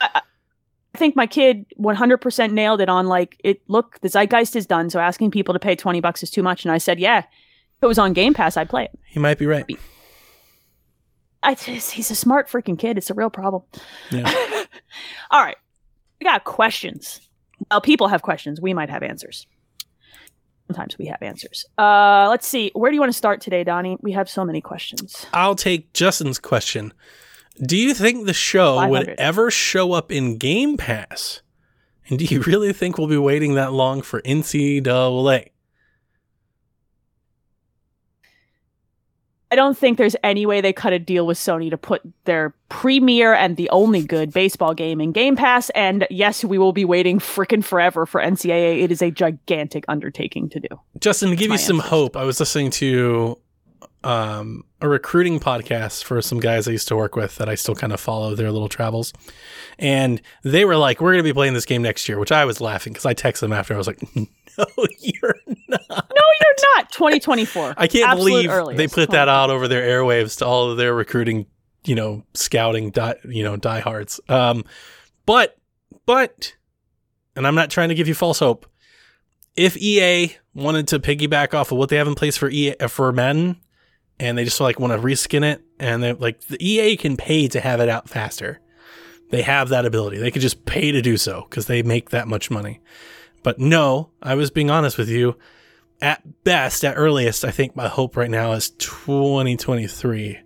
I 0.00 0.98
think 0.98 1.14
my 1.14 1.26
kid 1.26 1.66
100% 1.78 2.52
nailed 2.52 2.80
it 2.80 2.88
on 2.88 3.06
like 3.06 3.40
it. 3.44 3.60
Look, 3.68 4.00
the 4.00 4.08
zeitgeist 4.08 4.56
is 4.56 4.66
done, 4.66 4.90
so 4.90 4.98
asking 4.98 5.30
people 5.30 5.54
to 5.54 5.60
pay 5.60 5.76
20 5.76 6.00
bucks 6.00 6.22
is 6.22 6.30
too 6.30 6.42
much. 6.42 6.64
And 6.64 6.72
I 6.72 6.78
said, 6.78 6.98
yeah, 6.98 7.18
if 7.18 7.82
it 7.82 7.86
was 7.86 7.98
on 7.98 8.12
Game 8.12 8.34
Pass, 8.34 8.56
I'd 8.56 8.68
play 8.68 8.84
it. 8.84 8.98
He 9.06 9.20
might 9.20 9.38
be 9.38 9.46
right. 9.46 9.66
I 11.42 11.54
just, 11.54 11.92
he's 11.92 12.10
a 12.10 12.14
smart 12.14 12.48
freaking 12.48 12.78
kid. 12.78 12.98
It's 12.98 13.08
a 13.08 13.14
real 13.14 13.30
problem. 13.30 13.62
Yeah. 14.10 14.30
All 15.30 15.42
right, 15.42 15.56
we 16.20 16.24
got 16.24 16.44
questions. 16.44 17.28
Well, 17.70 17.80
people 17.80 18.08
have 18.08 18.22
questions. 18.22 18.60
We 18.60 18.74
might 18.74 18.90
have 18.90 19.02
answers. 19.02 19.46
Sometimes 20.70 20.96
we 20.98 21.06
have 21.06 21.20
answers. 21.20 21.66
Uh, 21.78 22.28
let's 22.30 22.46
see. 22.46 22.70
Where 22.74 22.92
do 22.92 22.94
you 22.94 23.00
want 23.00 23.10
to 23.10 23.18
start 23.18 23.40
today, 23.40 23.64
Donnie? 23.64 23.96
We 24.02 24.12
have 24.12 24.30
so 24.30 24.44
many 24.44 24.60
questions. 24.60 25.26
I'll 25.34 25.56
take 25.56 25.92
Justin's 25.94 26.38
question. 26.38 26.92
Do 27.60 27.76
you 27.76 27.92
think 27.92 28.26
the 28.26 28.32
show 28.32 28.86
would 28.86 29.08
ever 29.18 29.50
show 29.50 29.92
up 29.92 30.12
in 30.12 30.38
Game 30.38 30.76
Pass? 30.76 31.42
And 32.08 32.20
do 32.20 32.24
you 32.24 32.40
really 32.46 32.72
think 32.72 32.98
we'll 32.98 33.08
be 33.08 33.18
waiting 33.18 33.54
that 33.54 33.72
long 33.72 34.00
for 34.00 34.22
NCAA? 34.22 35.48
I 39.52 39.56
don't 39.56 39.76
think 39.76 39.98
there's 39.98 40.14
any 40.22 40.46
way 40.46 40.60
they 40.60 40.72
cut 40.72 40.92
a 40.92 40.98
deal 40.98 41.26
with 41.26 41.36
Sony 41.36 41.70
to 41.70 41.76
put 41.76 42.02
their 42.24 42.54
premier 42.68 43.34
and 43.34 43.56
the 43.56 43.68
only 43.70 44.02
good 44.02 44.32
baseball 44.32 44.74
game 44.74 45.00
in 45.00 45.10
Game 45.10 45.34
Pass. 45.34 45.70
And 45.70 46.06
yes, 46.08 46.44
we 46.44 46.56
will 46.56 46.72
be 46.72 46.84
waiting 46.84 47.18
frickin' 47.18 47.64
forever 47.64 48.06
for 48.06 48.20
NCAA. 48.20 48.82
It 48.82 48.92
is 48.92 49.02
a 49.02 49.10
gigantic 49.10 49.84
undertaking 49.88 50.50
to 50.50 50.60
do. 50.60 50.68
Justin, 51.00 51.30
to 51.30 51.36
give 51.36 51.50
you 51.50 51.58
some 51.58 51.80
hope, 51.80 52.16
I 52.16 52.22
was 52.22 52.38
listening 52.38 52.70
to 52.72 53.38
um, 54.02 54.64
a 54.80 54.88
recruiting 54.88 55.38
podcast 55.40 56.04
for 56.04 56.22
some 56.22 56.40
guys 56.40 56.66
I 56.66 56.70
used 56.72 56.88
to 56.88 56.96
work 56.96 57.16
with 57.16 57.36
that 57.36 57.48
I 57.48 57.54
still 57.54 57.74
kind 57.74 57.92
of 57.92 58.00
follow 58.00 58.34
their 58.34 58.50
little 58.50 58.68
travels. 58.68 59.12
And 59.78 60.22
they 60.42 60.64
were 60.64 60.76
like, 60.76 61.00
We're 61.00 61.12
going 61.12 61.24
to 61.24 61.28
be 61.28 61.34
playing 61.34 61.54
this 61.54 61.66
game 61.66 61.82
next 61.82 62.08
year, 62.08 62.18
which 62.18 62.32
I 62.32 62.44
was 62.44 62.60
laughing 62.60 62.92
because 62.92 63.06
I 63.06 63.14
texted 63.14 63.40
them 63.40 63.52
after. 63.52 63.74
I 63.74 63.76
was 63.76 63.86
like, 63.86 64.02
No, 64.16 64.64
you're 65.00 65.36
not. 65.68 65.80
No, 65.90 66.24
you're 66.40 66.54
not. 66.76 66.90
2024. 66.92 67.74
I 67.76 67.86
can't 67.86 68.10
Absolute 68.10 68.30
believe 68.30 68.50
earliest. 68.50 68.78
they 68.78 68.88
put 68.88 69.10
that 69.10 69.28
out 69.28 69.50
over 69.50 69.68
their 69.68 69.82
airwaves 69.82 70.38
to 70.38 70.46
all 70.46 70.70
of 70.70 70.76
their 70.76 70.94
recruiting, 70.94 71.46
you 71.84 71.94
know, 71.94 72.24
scouting, 72.34 72.90
die, 72.90 73.16
you 73.24 73.42
know, 73.42 73.56
diehards. 73.56 74.20
Um, 74.28 74.64
but, 75.26 75.56
but, 76.06 76.54
and 77.36 77.46
I'm 77.46 77.54
not 77.54 77.70
trying 77.70 77.90
to 77.90 77.94
give 77.94 78.08
you 78.08 78.14
false 78.14 78.38
hope. 78.38 78.66
If 79.56 79.76
EA 79.76 80.36
wanted 80.54 80.88
to 80.88 80.98
piggyback 80.98 81.54
off 81.54 81.72
of 81.72 81.78
what 81.78 81.88
they 81.88 81.96
have 81.96 82.08
in 82.08 82.14
place 82.14 82.36
for 82.36 82.48
EA 82.48 82.74
for 82.88 83.12
Madden, 83.12 83.60
and 84.20 84.38
they 84.38 84.44
just 84.44 84.60
like 84.60 84.78
want 84.78 84.92
to 84.92 84.98
reskin 84.98 85.42
it, 85.42 85.62
and 85.80 86.02
they 86.02 86.12
like 86.12 86.42
the 86.42 86.64
EA 86.64 86.96
can 86.96 87.16
pay 87.16 87.48
to 87.48 87.60
have 87.60 87.80
it 87.80 87.88
out 87.88 88.08
faster. 88.08 88.60
They 89.30 89.42
have 89.42 89.68
that 89.70 89.86
ability. 89.86 90.18
They 90.18 90.30
could 90.30 90.42
just 90.42 90.64
pay 90.66 90.92
to 90.92 91.00
do 91.02 91.16
so 91.16 91.46
because 91.48 91.66
they 91.66 91.82
make 91.82 92.10
that 92.10 92.28
much 92.28 92.50
money. 92.50 92.80
But 93.42 93.58
no, 93.58 94.10
I 94.22 94.34
was 94.34 94.50
being 94.50 94.70
honest 94.70 94.98
with 94.98 95.08
you 95.08 95.36
at 96.02 96.44
best, 96.44 96.84
at 96.84 96.94
earliest, 96.96 97.44
I 97.44 97.50
think 97.50 97.76
my 97.76 97.86
hope 97.88 98.16
right 98.16 98.30
now 98.30 98.52
is 98.52 98.70
2023. 98.70 100.38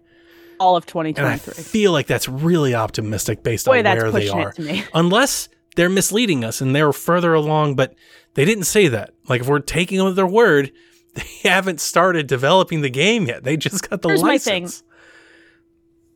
All 0.61 0.77
of 0.77 0.85
And 0.85 1.01
I 1.07 1.13
2023. 1.37 1.63
feel 1.65 1.93
like 1.93 2.07
that's 2.07 2.29
really 2.29 2.75
optimistic 2.75 3.43
based 3.43 3.67
Boy, 3.67 3.79
on 3.79 3.85
where 3.85 4.11
they 4.13 4.29
are. 4.29 4.51
it 4.51 4.57
to 4.57 4.63
me. 4.63 4.85
Unless 4.95 5.49
they're 5.77 5.89
misleading 5.89 6.45
us 6.45 6.61
and 6.61 6.75
they're 6.75 6.93
further 6.93 7.35
along, 7.35 7.75
but 7.77 7.95
they 8.35 8.45
didn't 8.45 8.65
say 8.65 8.89
that. 8.89 9.11
Like 9.29 9.41
if 9.43 9.49
we're 9.49 9.59
taking 9.61 9.99
them 9.99 10.09
at 10.09 10.17
their 10.17 10.27
word, 10.27 10.73
they 11.15 11.27
haven't 11.49 11.81
started 11.81 12.27
developing 12.27 12.81
the 12.83 12.91
game 12.91 13.27
yet. 13.27 13.45
They 13.45 13.57
just 13.57 13.89
got 13.89 14.03
the 14.03 14.09
Here's 14.09 14.23
my 14.23 14.39
thing. 14.39 14.65
license. 14.65 14.83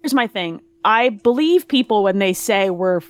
Here's 0.02 0.14
my 0.14 0.26
thing. 0.26 0.60
I 0.84 1.08
believe 1.08 1.66
people 1.68 2.02
when 2.04 2.18
they 2.18 2.32
say 2.32 2.70
we're 2.70 3.00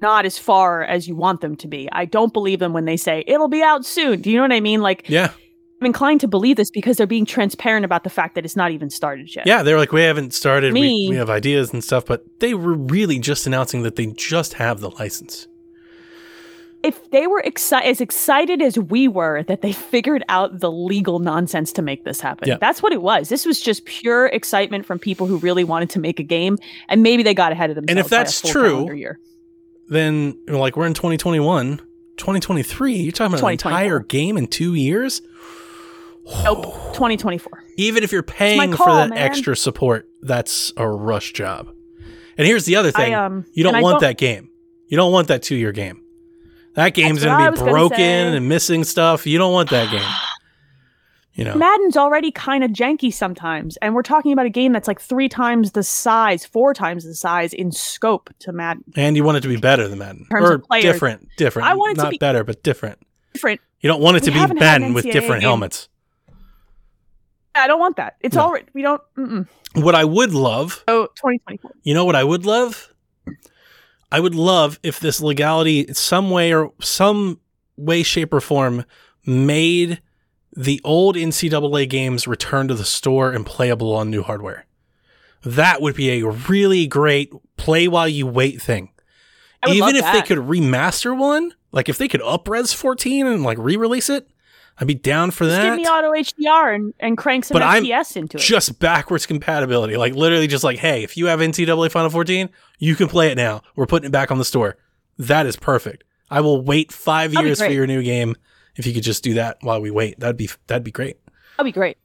not 0.00 0.24
as 0.24 0.38
far 0.38 0.82
as 0.82 1.08
you 1.08 1.14
want 1.16 1.40
them 1.40 1.56
to 1.56 1.68
be. 1.68 1.88
I 1.92 2.04
don't 2.04 2.32
believe 2.32 2.58
them 2.60 2.72
when 2.72 2.84
they 2.84 2.96
say 2.96 3.24
it'll 3.26 3.48
be 3.48 3.62
out 3.62 3.84
soon. 3.84 4.20
Do 4.20 4.30
you 4.30 4.36
know 4.36 4.42
what 4.42 4.52
I 4.52 4.60
mean? 4.60 4.80
Like 4.80 5.08
Yeah. 5.08 5.32
I'm 5.80 5.86
inclined 5.86 6.20
to 6.22 6.28
believe 6.28 6.56
this 6.56 6.70
because 6.72 6.96
they're 6.96 7.06
being 7.06 7.24
transparent 7.26 7.84
about 7.84 8.02
the 8.02 8.10
fact 8.10 8.34
that 8.34 8.44
it's 8.44 8.56
not 8.56 8.72
even 8.72 8.90
started 8.90 9.34
yet. 9.34 9.46
Yeah, 9.46 9.62
they're 9.62 9.78
like, 9.78 9.92
we 9.92 10.02
haven't 10.02 10.34
started. 10.34 10.72
We, 10.72 11.06
we 11.08 11.14
have 11.14 11.30
ideas 11.30 11.72
and 11.72 11.84
stuff, 11.84 12.04
but 12.04 12.24
they 12.40 12.52
were 12.52 12.74
really 12.74 13.20
just 13.20 13.46
announcing 13.46 13.82
that 13.84 13.94
they 13.94 14.06
just 14.06 14.54
have 14.54 14.80
the 14.80 14.90
license. 14.90 15.46
If 16.82 17.10
they 17.10 17.26
were 17.26 17.42
exci- 17.44 17.82
as 17.82 18.00
excited 18.00 18.62
as 18.62 18.78
we 18.78 19.08
were 19.08 19.42
that 19.44 19.62
they 19.62 19.72
figured 19.72 20.24
out 20.28 20.60
the 20.60 20.70
legal 20.70 21.18
nonsense 21.18 21.72
to 21.72 21.82
make 21.82 22.04
this 22.04 22.20
happen. 22.20 22.48
Yeah. 22.48 22.58
That's 22.60 22.82
what 22.82 22.92
it 22.92 23.02
was. 23.02 23.28
This 23.28 23.44
was 23.44 23.60
just 23.60 23.84
pure 23.84 24.26
excitement 24.26 24.86
from 24.86 24.98
people 25.00 25.26
who 25.26 25.38
really 25.38 25.64
wanted 25.64 25.90
to 25.90 25.98
make 25.98 26.20
a 26.20 26.22
game 26.22 26.56
and 26.88 27.02
maybe 27.02 27.22
they 27.24 27.34
got 27.34 27.50
ahead 27.50 27.70
of 27.70 27.76
themselves. 27.76 27.90
And 27.90 27.98
if 27.98 28.08
that's 28.08 28.40
true. 28.40 28.88
Then, 29.88 30.38
like, 30.46 30.76
we're 30.76 30.86
in 30.86 30.94
2021, 30.94 31.78
2023. 32.16 32.94
You're 32.94 33.10
talking 33.10 33.34
about 33.38 33.44
an 33.44 33.52
entire 33.52 34.00
game 34.00 34.36
in 34.36 34.46
two 34.46 34.74
years? 34.74 35.22
Nope. 36.44 36.64
2024. 36.92 37.64
Even 37.76 38.04
if 38.04 38.12
you're 38.12 38.22
paying 38.22 38.74
for 38.74 38.86
that 38.86 39.10
man. 39.10 39.18
extra 39.18 39.56
support, 39.56 40.08
that's 40.20 40.72
a 40.76 40.86
rush 40.86 41.32
job. 41.32 41.72
And 42.36 42.46
here's 42.46 42.66
the 42.66 42.76
other 42.76 42.90
thing: 42.92 43.14
I, 43.14 43.24
um, 43.24 43.46
you 43.52 43.64
don't 43.64 43.80
want 43.80 43.94
don't- 43.94 44.00
that 44.02 44.18
game. 44.18 44.50
You 44.88 44.96
don't 44.96 45.12
want 45.12 45.28
that 45.28 45.42
two-year 45.42 45.72
game. 45.72 46.02
That 46.78 46.94
game's 46.94 47.24
going 47.24 47.52
to 47.54 47.64
be 47.64 47.70
broken 47.70 48.00
and 48.00 48.48
missing 48.48 48.84
stuff. 48.84 49.26
You 49.26 49.36
don't 49.36 49.52
want 49.52 49.70
that 49.70 49.90
game. 49.90 50.00
You 51.34 51.44
know, 51.44 51.54
Madden's 51.54 51.96
already 51.96 52.32
kind 52.32 52.64
of 52.64 52.72
janky 52.72 53.12
sometimes, 53.14 53.76
and 53.76 53.94
we're 53.94 54.02
talking 54.02 54.32
about 54.32 54.46
a 54.46 54.50
game 54.50 54.72
that's 54.72 54.88
like 54.88 55.00
three 55.00 55.28
times 55.28 55.70
the 55.70 55.84
size, 55.84 56.44
four 56.44 56.74
times 56.74 57.04
the 57.04 57.14
size 57.14 57.52
in 57.52 57.70
scope 57.70 58.28
to 58.40 58.50
Madden. 58.50 58.82
and 58.96 59.14
you 59.14 59.22
want 59.22 59.36
it 59.36 59.42
to 59.42 59.48
be 59.48 59.56
better 59.56 59.86
than 59.86 60.00
Madden, 60.00 60.26
or 60.32 60.60
different, 60.80 61.28
different. 61.36 61.68
I 61.68 61.74
want 61.74 61.92
it 61.92 61.94
to 61.98 62.02
not 62.02 62.10
be- 62.10 62.18
better, 62.18 62.42
but 62.42 62.64
different. 62.64 62.98
Different. 63.34 63.60
You 63.80 63.86
don't 63.88 64.00
want 64.02 64.16
it 64.16 64.24
to 64.24 64.30
We 64.30 64.34
be 64.34 64.38
had 64.40 64.50
an 64.50 64.56
Madden 64.58 64.94
with 64.94 65.04
different 65.04 65.42
game. 65.42 65.48
helmets. 65.48 65.88
I 67.54 67.68
don't 67.68 67.78
want 67.78 67.98
that. 67.98 68.16
It's 68.20 68.34
No. 68.34 68.42
already 68.42 68.66
we 68.74 68.82
don't. 68.82 69.00
Mm-mm. 69.16 69.46
What 69.74 69.94
I 69.94 70.04
would 70.04 70.34
love, 70.34 70.82
Oh, 70.88 71.06
2024. 71.14 71.70
you 71.84 71.94
know 71.94 72.04
what 72.04 72.16
I 72.16 72.24
would 72.24 72.46
love? 72.46 72.92
I 74.10 74.20
would 74.20 74.34
love 74.34 74.78
if 74.82 75.00
this 75.00 75.20
legality, 75.20 75.92
some 75.92 76.30
way 76.30 76.52
or 76.54 76.72
some 76.80 77.40
way, 77.76 78.02
shape, 78.02 78.32
or 78.32 78.40
form, 78.40 78.84
made 79.26 80.00
the 80.56 80.80
old 80.82 81.16
NCAA 81.16 81.88
games 81.88 82.26
return 82.26 82.68
to 82.68 82.74
the 82.74 82.84
store 82.84 83.32
and 83.32 83.44
playable 83.44 83.94
on 83.94 84.10
new 84.10 84.22
hardware. 84.22 84.66
That 85.44 85.80
would 85.80 85.94
be 85.94 86.10
a 86.18 86.26
really 86.26 86.86
great 86.86 87.32
play 87.56 87.86
while 87.86 88.08
you 88.08 88.26
wait 88.26 88.60
thing. 88.60 88.90
Even 89.66 89.96
if 89.96 90.04
they 90.12 90.22
could 90.22 90.38
remaster 90.38 91.16
one, 91.16 91.52
like 91.72 91.88
if 91.88 91.98
they 91.98 92.08
could 92.08 92.22
upres 92.22 92.74
14 92.74 93.26
and 93.26 93.42
like 93.42 93.58
re-release 93.58 94.08
it, 94.08 94.28
I'd 94.80 94.86
be 94.86 94.94
down 94.94 95.30
for 95.32 95.44
Just 95.44 95.56
that. 95.56 95.64
give 95.64 95.76
me 95.76 95.86
auto 95.88 96.12
HDR 96.12 96.74
and, 96.74 96.94
and 97.00 97.18
crank 97.18 97.44
some 97.44 97.54
But 97.54 97.62
I'm 97.62 97.84
FPS 97.84 98.16
into 98.16 98.36
it. 98.36 98.40
just 98.40 98.78
backwards 98.78 99.26
compatibility. 99.26 99.96
Like 99.96 100.14
literally 100.14 100.46
just 100.46 100.62
like, 100.62 100.78
hey, 100.78 101.02
if 101.02 101.16
you 101.16 101.26
have 101.26 101.40
NCAA 101.40 101.86
Football 101.90 102.10
14, 102.10 102.48
you 102.78 102.94
can 102.94 103.08
play 103.08 103.32
it 103.32 103.36
now. 103.36 103.62
We're 103.74 103.86
putting 103.86 104.06
it 104.06 104.12
back 104.12 104.30
on 104.30 104.38
the 104.38 104.44
store. 104.44 104.76
That 105.18 105.46
is 105.46 105.56
perfect. 105.56 106.04
I 106.30 106.40
will 106.42 106.62
wait 106.62 106.92
five 106.92 107.32
That'd 107.32 107.46
years 107.46 107.58
for 107.60 107.70
your 107.70 107.86
new 107.88 108.02
game. 108.02 108.36
If 108.76 108.86
you 108.86 108.94
could 108.94 109.02
just 109.02 109.24
do 109.24 109.34
that 109.34 109.56
while 109.62 109.80
we 109.80 109.90
wait, 109.90 110.20
that'd 110.20 110.36
be 110.36 110.48
that'd 110.68 110.84
be 110.84 110.92
great. 110.92 111.16
That'd 111.56 111.72
be 111.72 111.72
great. 111.72 111.96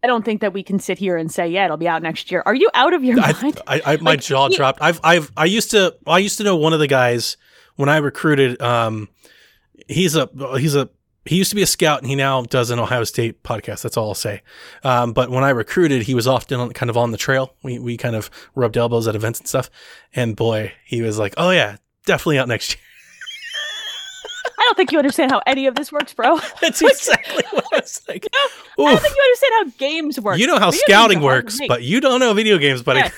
I 0.00 0.06
don't 0.06 0.24
think 0.24 0.42
that 0.42 0.52
we 0.52 0.62
can 0.62 0.78
sit 0.78 0.98
here 0.98 1.16
and 1.16 1.32
say, 1.32 1.48
yeah, 1.48 1.64
it'll 1.64 1.76
be 1.76 1.88
out 1.88 2.02
next 2.02 2.30
year. 2.30 2.42
Are 2.46 2.54
you 2.54 2.70
out 2.72 2.94
of 2.94 3.02
your 3.02 3.18
I, 3.20 3.32
mind? 3.42 3.60
I, 3.66 3.80
I 3.84 3.96
my 3.96 4.10
Like, 4.12 4.20
jaw 4.20 4.48
dropped. 4.48 4.80
I've 4.80 5.00
I've 5.02 5.32
I 5.36 5.46
used 5.46 5.70
to 5.72 5.96
I 6.06 6.18
used 6.18 6.38
to 6.38 6.44
know 6.44 6.56
one 6.56 6.72
of 6.72 6.78
the 6.78 6.86
guys 6.86 7.36
when 7.76 7.88
I 7.88 7.96
recruited. 7.96 8.60
Um, 8.62 9.08
he's 9.88 10.14
a 10.14 10.28
he's 10.58 10.76
a 10.76 10.88
he 11.28 11.36
used 11.36 11.50
to 11.50 11.56
be 11.56 11.62
a 11.62 11.66
scout 11.66 12.00
and 12.00 12.08
he 12.08 12.16
now 12.16 12.42
does 12.42 12.70
an 12.70 12.78
Ohio 12.78 13.04
State 13.04 13.42
podcast. 13.42 13.82
That's 13.82 13.96
all 13.96 14.08
I'll 14.08 14.14
say. 14.14 14.42
Um, 14.82 15.12
but 15.12 15.30
when 15.30 15.44
I 15.44 15.50
recruited, 15.50 16.02
he 16.02 16.14
was 16.14 16.26
often 16.26 16.58
on, 16.58 16.72
kind 16.72 16.90
of 16.90 16.96
on 16.96 17.10
the 17.10 17.18
trail. 17.18 17.54
We 17.62 17.78
we 17.78 17.96
kind 17.96 18.16
of 18.16 18.30
rubbed 18.54 18.76
elbows 18.76 19.06
at 19.06 19.14
events 19.14 19.38
and 19.38 19.48
stuff. 19.48 19.70
And 20.14 20.34
boy, 20.34 20.72
he 20.84 21.02
was 21.02 21.18
like, 21.18 21.34
"Oh 21.36 21.50
yeah, 21.50 21.76
definitely 22.06 22.38
out 22.38 22.48
next 22.48 22.72
year." 22.72 22.82
I 24.58 24.62
don't 24.64 24.76
think 24.76 24.92
you 24.92 24.98
understand 24.98 25.30
how 25.30 25.42
any 25.46 25.66
of 25.66 25.74
this 25.74 25.92
works, 25.92 26.14
bro. 26.14 26.38
That's 26.60 26.82
exactly 26.82 27.44
what 27.50 27.64
I 27.72 27.76
was 27.80 28.02
like. 28.08 28.26
I 28.34 28.48
don't 28.76 29.00
think 29.00 29.14
you 29.14 29.22
understand 29.22 29.52
how 29.52 29.78
games 29.78 30.20
work. 30.20 30.38
You 30.38 30.46
know 30.46 30.58
how 30.58 30.70
Video 30.70 30.84
scouting 30.86 31.18
are 31.18 31.22
hard 31.22 31.48
to 31.48 31.58
works, 31.58 31.60
but 31.68 31.82
you 31.82 32.00
don't 32.00 32.20
know 32.20 32.32
video 32.34 32.58
games, 32.58 32.82
buddy. 32.82 33.00
Yeah. 33.00 33.10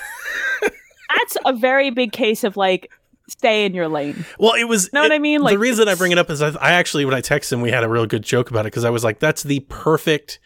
that's 1.17 1.37
a 1.45 1.53
very 1.53 1.91
big 1.91 2.13
case 2.13 2.45
of 2.45 2.57
like 2.57 2.91
stay 3.31 3.65
in 3.65 3.75
your 3.75 3.89
lane. 3.89 4.25
Well, 4.39 4.55
it 4.55 4.65
was. 4.65 4.93
Know 4.93 5.03
what 5.03 5.13
I 5.13 5.19
mean? 5.19 5.41
Like 5.43 5.55
the 5.55 5.59
reason 5.59 5.89
I 5.89 5.95
bring 5.95 6.13
it 6.13 6.19
up 6.19 6.31
is 6.31 6.43
I, 6.43 6.49
I 6.61 6.73
actually, 6.73 7.05
when 7.05 7.15
I 7.15 7.21
texted 7.21 7.53
him, 7.55 7.61
we 7.61 7.71
had 7.71 7.85
a 7.85 7.89
real 7.89 8.07
good 8.07 8.23
joke 8.23 8.51
about 8.51 8.61
it 8.61 8.73
because 8.73 8.85
I 8.85 8.91
was 8.91 9.05
like, 9.05 9.19
"That's 9.21 9.43
the 9.43 9.61
perfect. 9.61 10.39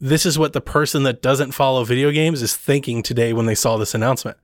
This 0.00 0.24
is 0.24 0.38
what 0.38 0.52
the 0.54 0.60
person 0.62 1.02
that 1.02 1.20
doesn't 1.20 1.52
follow 1.52 1.84
video 1.84 2.10
games 2.10 2.40
is 2.40 2.56
thinking 2.56 3.02
today 3.02 3.32
when 3.34 3.44
they 3.46 3.54
saw 3.54 3.76
this 3.76 3.94
announcement. 3.94 4.38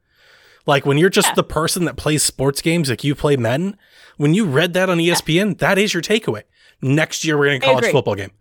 Like 0.66 0.84
when 0.84 0.98
you're 0.98 1.08
just 1.10 1.28
Yeah. 1.28 1.34
the 1.36 1.44
person 1.44 1.84
that 1.86 1.96
plays 1.96 2.22
sports 2.22 2.60
games, 2.60 2.90
like 2.90 3.04
you 3.04 3.14
play 3.14 3.36
Madden. 3.36 3.76
When 4.18 4.34
you 4.34 4.44
read 4.46 4.72
that 4.74 4.90
on 4.90 4.98
ESPN, 4.98 5.58
that 5.58 5.78
is 5.78 5.94
your 5.94 6.02
takeaway. 6.02 6.42
Next 6.82 7.24
year, 7.24 7.38
we're 7.38 7.46
going 7.46 7.60
to 7.60 7.66
college 7.66 7.86
football 7.86 8.14
game, 8.16 8.32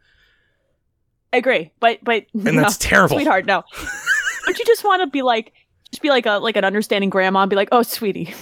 I 1.34 1.38
agree, 1.38 1.72
but 1.80 2.00
but 2.04 2.26
and 2.34 2.44
no, 2.44 2.52
that's 2.54 2.78
terrible. 2.78 3.16
sweetheart. 3.18 3.46
No, 3.46 3.64
don't 4.46 4.58
you 4.60 4.66
just 4.66 4.84
want 4.84 5.02
to 5.02 5.08
be 5.08 5.22
like, 5.22 5.54
just 5.92 6.02
be 6.02 6.10
like 6.10 6.26
a 6.26 6.34
like 6.40 6.56
an 6.56 6.64
understanding 6.66 7.10
grandma 7.10 7.42
and 7.42 7.50
be 7.50 7.56
like, 7.56 7.70
oh, 7.72 7.82
sweetie, 7.82 8.34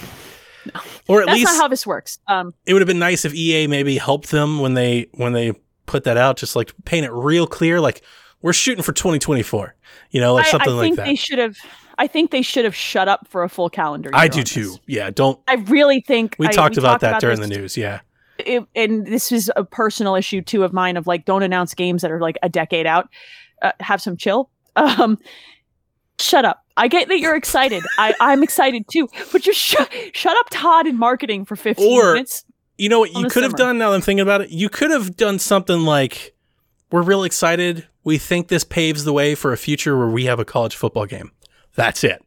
Or 1.08 1.22
at 1.22 1.28
that's 1.28 1.36
least 1.40 1.52
not 1.52 1.58
how 1.62 1.68
this 1.68 1.86
works. 1.86 2.20
Um, 2.28 2.54
it 2.66 2.74
would 2.74 2.82
have 2.82 2.88
been 2.88 3.00
nice 3.00 3.26
if 3.26 3.34
EA 3.34 3.68
maybe 3.68 3.98
helped 3.98 4.32
them 4.32 4.60
when 4.60 4.74
they 4.74 5.08
when 5.14 5.34
they 5.34 5.54
put 5.86 6.06
that 6.06 6.18
out, 6.18 6.38
just 6.38 6.56
like 6.56 6.74
paint 6.86 7.06
it 7.06 7.12
real 7.12 7.46
clear, 7.48 7.82
like 7.82 8.02
we're 8.42 8.54
shooting 8.54 8.84
for 8.84 8.94
2024. 8.94 9.76
You 10.12 10.22
know, 10.22 10.34
like 10.34 10.46
I, 10.48 10.52
something 10.52 10.70
I 10.70 10.74
like 10.74 10.96
that. 10.96 11.06
they 11.06 11.16
should 11.16 11.40
have. 11.40 11.58
I 11.98 12.08
think 12.08 12.32
they 12.32 12.42
should 12.42 12.66
have 12.66 12.76
shut 12.76 13.08
up 13.08 13.28
for 13.28 13.44
a 13.44 13.50
full 13.50 13.70
calendar. 13.70 14.10
Year 14.10 14.20
I 14.20 14.28
do 14.28 14.44
too. 14.44 14.64
this. 14.72 14.80
Yeah, 14.88 15.10
don't. 15.12 15.40
I 15.48 15.56
really 15.56 16.02
think 16.02 16.36
We 16.40 16.48
I- 16.48 16.52
talked 16.52 16.78
about 16.78 17.02
talked 17.02 17.02
that 17.02 17.22
during 17.22 17.40
this, 17.40 17.50
the 17.50 17.56
news. 17.60 17.78
Yeah, 17.78 18.00
it, 18.40 18.64
and 18.76 19.06
this 19.06 19.32
is 19.32 19.52
a 19.56 19.64
personal 19.64 20.16
issue 20.16 20.42
too 20.42 20.64
of 20.64 20.74
mine 20.74 20.98
of 20.98 21.06
like 21.08 21.26
don't 21.26 21.44
announce 21.44 21.74
games 21.74 22.02
that 22.02 22.12
are 22.12 22.20
like 22.22 22.38
a 22.42 22.50
decade 22.50 22.88
out. 22.88 23.10
Uh, 23.62 23.72
have 23.80 24.02
some 24.02 24.16
chill. 24.18 24.50
Um, 24.76 25.20
shut 26.20 26.46
up. 26.46 26.63
I 26.76 26.88
get 26.88 27.08
that 27.08 27.20
you're 27.20 27.36
excited. 27.36 27.84
I 27.98 28.14
I'm 28.20 28.44
excited 28.44 28.86
too. 28.92 29.08
But 29.32 29.42
just 29.42 29.60
shut 29.60 29.92
shut 30.14 30.36
up, 30.38 30.48
Todd, 30.52 30.88
in 30.88 30.98
marketing 30.98 31.46
for 31.46 31.56
15 31.56 32.00
Or- 32.00 32.14
minutes. 32.14 32.44
you 32.78 32.90
know 32.90 33.00
what 33.00 33.14
you 33.14 33.28
could 33.30 33.44
have 33.44 33.56
done. 33.56 33.78
Now 33.78 33.90
that 33.92 33.96
I'm 33.96 34.02
thinking 34.02 34.22
about 34.22 34.42
it, 34.42 34.50
you 34.50 34.70
could 34.70 34.92
have 34.92 35.16
done 35.16 35.38
something 35.40 35.82
like, 35.82 36.34
"We're 36.92 37.04
real 37.04 37.24
excited. 37.24 37.88
We 38.04 38.18
think 38.18 38.48
this 38.48 38.64
paves 38.64 39.04
the 39.06 39.14
way 39.14 39.36
for 39.36 39.54
a 39.54 39.58
future 39.58 39.98
where 39.98 40.08
we 40.10 40.26
have 40.26 40.40
a 40.40 40.46
college 40.46 40.76
football 40.76 41.06
game." 41.06 41.32
That's 41.76 42.04
it. 42.04 42.22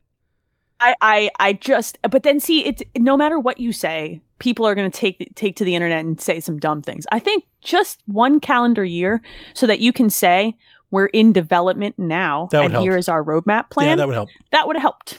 I, 0.79 0.95
I 1.01 1.31
I 1.41 1.53
just 1.55 1.99
but 2.11 2.23
then 2.23 2.39
see 2.39 2.65
it's 2.67 2.83
no 2.99 3.17
matter 3.17 3.39
what 3.41 3.59
you 3.59 3.73
say, 3.73 4.21
people 4.39 4.67
are 4.67 4.75
going 4.75 4.91
to 4.91 4.97
take 4.97 5.33
take 5.35 5.57
to 5.57 5.65
the 5.65 5.75
internet 5.75 6.05
and 6.05 6.21
say 6.21 6.39
some 6.41 6.59
dumb 6.59 6.83
things. 6.83 7.07
I 7.11 7.19
think 7.19 7.45
just 7.63 8.01
one 8.07 8.41
calendar 8.41 8.85
year 8.85 9.23
so 9.55 9.67
that 9.67 9.81
you 9.81 9.93
can 9.93 10.11
say 10.11 10.55
we're 10.91 11.07
in 11.07 11.33
development 11.33 11.97
now 11.99 12.49
That 12.53 12.59
would 12.59 12.65
and 12.67 12.73
help. 12.75 12.83
here 12.85 12.97
is 12.97 13.09
our 13.09 13.23
roadmap 13.25 13.71
plan. 13.71 13.89
Yeah, 13.89 13.97
that 13.97 14.07
would 14.07 14.15
help. 14.15 14.29
that 14.53 14.67
would 14.67 14.77
have 14.77 14.83
helped. 14.83 15.19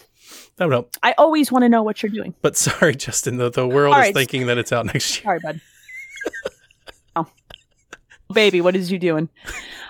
That 0.57 0.65
would 0.65 0.73
help. 0.73 0.91
I 1.03 1.13
always 1.17 1.51
want 1.51 1.63
to 1.63 1.69
know 1.69 1.83
what 1.83 2.01
you're 2.01 2.09
doing. 2.11 2.33
But 2.41 2.57
sorry, 2.57 2.95
Justin. 2.95 3.37
The, 3.37 3.49
the 3.51 3.67
world 3.67 3.93
All 3.93 3.99
is 4.01 4.05
right. 4.07 4.13
thinking 4.15 4.47
that 4.47 4.57
it's 4.57 4.71
out 4.71 4.85
next 4.87 5.17
year. 5.17 5.23
Sorry, 5.23 5.39
bud. 5.43 5.61
oh. 7.15 7.25
Baby, 8.33 8.59
what 8.61 8.75
is 8.75 8.91
you 8.91 8.99
doing? 8.99 9.29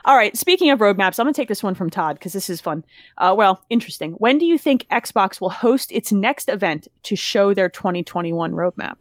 All 0.05 0.15
right. 0.15 0.35
Speaking 0.37 0.69
of 0.69 0.79
roadmaps, 0.79 1.19
I'm 1.19 1.25
going 1.25 1.33
to 1.33 1.41
take 1.41 1.47
this 1.47 1.63
one 1.63 1.73
from 1.73 1.89
Todd 1.89 2.17
because 2.17 2.33
this 2.33 2.49
is 2.49 2.61
fun. 2.61 2.83
Uh, 3.17 3.33
well, 3.37 3.63
interesting. 3.69 4.11
When 4.13 4.37
do 4.37 4.45
you 4.45 4.57
think 4.57 4.85
Xbox 4.91 5.41
will 5.41 5.49
host 5.49 5.91
its 5.91 6.11
next 6.11 6.47
event 6.49 6.87
to 7.03 7.15
show 7.15 7.53
their 7.53 7.69
2021 7.69 8.51
roadmap? 8.51 8.99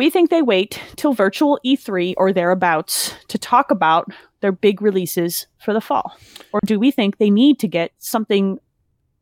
We 0.00 0.08
think 0.08 0.30
they 0.30 0.40
wait 0.40 0.80
till 0.96 1.12
virtual 1.12 1.60
E3 1.62 2.14
or 2.16 2.32
thereabouts 2.32 3.12
to 3.28 3.36
talk 3.36 3.70
about 3.70 4.10
their 4.40 4.50
big 4.50 4.80
releases 4.80 5.46
for 5.62 5.74
the 5.74 5.80
fall. 5.82 6.16
Or 6.54 6.60
do 6.64 6.80
we 6.80 6.90
think 6.90 7.18
they 7.18 7.28
need 7.28 7.58
to 7.58 7.68
get 7.68 7.92
something 7.98 8.58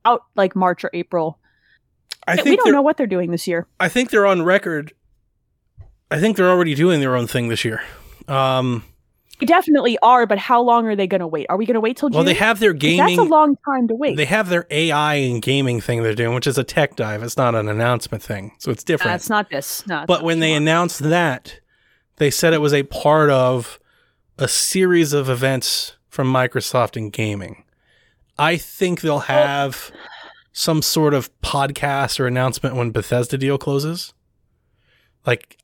out 0.04 0.22
like 0.36 0.54
March 0.54 0.84
or 0.84 0.90
April? 0.94 1.40
I 2.28 2.36
think 2.36 2.46
we 2.46 2.56
don't 2.58 2.70
know 2.70 2.80
what 2.80 2.96
they're 2.96 3.08
doing 3.08 3.32
this 3.32 3.48
year. 3.48 3.66
I 3.80 3.88
think 3.88 4.10
they're 4.10 4.24
on 4.24 4.42
record. 4.42 4.92
I 6.12 6.20
think 6.20 6.36
they're 6.36 6.48
already 6.48 6.76
doing 6.76 7.00
their 7.00 7.16
own 7.16 7.26
thing 7.26 7.48
this 7.48 7.64
year. 7.64 7.82
Um, 8.28 8.84
We 9.40 9.46
definitely 9.46 9.98
are, 10.02 10.26
but 10.26 10.38
how 10.38 10.60
long 10.62 10.86
are 10.86 10.96
they 10.96 11.06
going 11.06 11.20
to 11.20 11.26
wait? 11.26 11.46
Are 11.48 11.56
we 11.56 11.64
going 11.64 11.74
to 11.74 11.80
wait 11.80 11.96
till 11.96 12.08
June? 12.08 12.16
well, 12.16 12.24
they 12.24 12.34
have 12.34 12.58
their 12.58 12.72
gaming. 12.72 13.16
That's 13.16 13.18
a 13.18 13.30
long 13.30 13.56
time 13.64 13.86
to 13.88 13.94
wait. 13.94 14.16
They 14.16 14.24
have 14.24 14.48
their 14.48 14.66
AI 14.70 15.14
and 15.14 15.40
gaming 15.40 15.80
thing 15.80 16.02
they're 16.02 16.14
doing, 16.14 16.34
which 16.34 16.46
is 16.46 16.58
a 16.58 16.64
tech 16.64 16.96
dive. 16.96 17.22
It's 17.22 17.36
not 17.36 17.54
an 17.54 17.68
announcement 17.68 18.22
thing, 18.22 18.52
so 18.58 18.70
it's 18.70 18.82
uh, 18.82 18.86
different. 18.86 19.12
That's 19.12 19.30
not 19.30 19.50
this. 19.50 19.86
No, 19.86 19.98
it's 19.98 20.06
but 20.06 20.20
not 20.20 20.24
when 20.24 20.40
they 20.40 20.50
Sure. 20.50 20.56
announced 20.56 20.98
that, 21.00 21.60
they 22.16 22.30
said 22.30 22.52
it 22.52 22.60
was 22.60 22.74
a 22.74 22.82
part 22.84 23.30
of 23.30 23.78
a 24.38 24.48
series 24.48 25.12
of 25.12 25.28
events 25.28 25.96
from 26.08 26.32
Microsoft 26.32 26.96
and 26.96 27.12
gaming. 27.12 27.64
I 28.38 28.56
think 28.56 29.00
they'll 29.00 29.14
oh. 29.14 29.18
have 29.18 29.90
some 30.52 30.82
sort 30.82 31.14
of 31.14 31.30
podcast 31.40 32.18
or 32.18 32.26
announcement 32.26 32.74
when 32.74 32.90
Bethesda 32.90 33.38
deal 33.38 33.58
closes. 33.58 34.12
Like, 35.24 35.57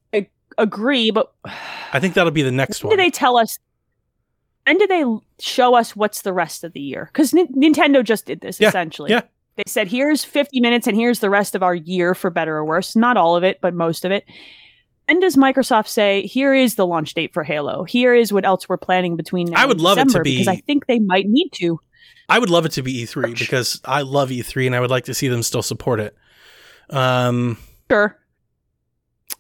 agree, 0.59 1.11
but 1.11 1.33
I 1.93 2.01
think 2.01 2.15
that'll 2.15 2.31
be 2.33 2.43
the 2.43 2.51
next 2.53 2.83
when 2.85 2.91
one. 2.91 2.97
Do 2.99 3.03
they 3.03 3.11
tell 3.11 3.37
us? 3.37 3.59
And 4.67 4.79
do 4.79 4.87
they 4.87 5.05
show 5.41 5.75
us 5.75 5.95
what's 5.95 6.23
the 6.23 6.33
rest 6.33 6.65
of 6.65 6.73
the 6.73 6.81
year? 6.81 7.11
Because 7.13 7.33
Nintendo 7.33 8.03
just 8.03 8.25
did 8.27 8.41
this 8.41 8.59
Yeah, 8.61 8.69
essentially. 8.69 9.11
yeah. 9.11 9.23
They 9.57 9.65
said, 9.67 9.89
"Here's 9.89 10.25
50 10.25 10.61
minutes, 10.61 10.87
and 10.87 10.97
here's 10.97 11.21
the 11.21 11.31
rest 11.31 11.55
of 11.55 11.63
our 11.63 11.75
year, 11.75 12.15
for 12.15 12.31
better 12.31 12.57
or 12.57 12.65
worse. 12.65 12.97
Not 12.97 13.17
all 13.17 13.37
of 13.37 13.45
it, 13.45 13.61
but 13.61 13.75
most 13.75 14.05
of 14.05 14.11
it." 14.11 14.25
And 15.07 15.21
does 15.21 15.37
Microsoft 15.37 15.87
say, 15.89 16.23
"Here 16.27 16.55
is 16.55 16.77
the 16.77 16.87
launch 16.87 17.13
date 17.15 17.33
for 17.35 17.45
Halo. 17.45 17.85
Here 17.85 18.15
is 18.15 18.33
what 18.33 18.45
else 18.47 18.69
we're 18.69 18.79
planning 18.79 19.17
between 19.17 19.49
now 19.51 19.61
I 19.63 19.67
would 19.67 19.77
and 19.77 19.83
love 19.85 19.99
it 19.99 20.09
to 20.09 20.21
be- 20.23 20.33
because 20.39 20.49
I 20.49 20.57
think 20.57 20.87
they 20.87 20.99
might 20.99 21.27
need 21.29 21.51
to. 21.57 21.79
I 22.29 22.39
would 22.39 22.49
love 22.49 22.65
it 22.65 22.73
to 22.73 22.83
be 22.83 23.03
E3 23.05 23.39
because 23.39 23.83
I 23.85 24.01
love 24.01 24.31
E3 24.31 24.65
and 24.67 24.75
I 24.75 24.81
would 24.81 24.91
like 24.91 25.05
to 25.05 25.15
see 25.15 25.29
them 25.29 25.43
still 25.43 25.63
support 25.63 26.01
it. 26.01 26.17
Um, 26.91 27.59
Sure, 27.91 28.19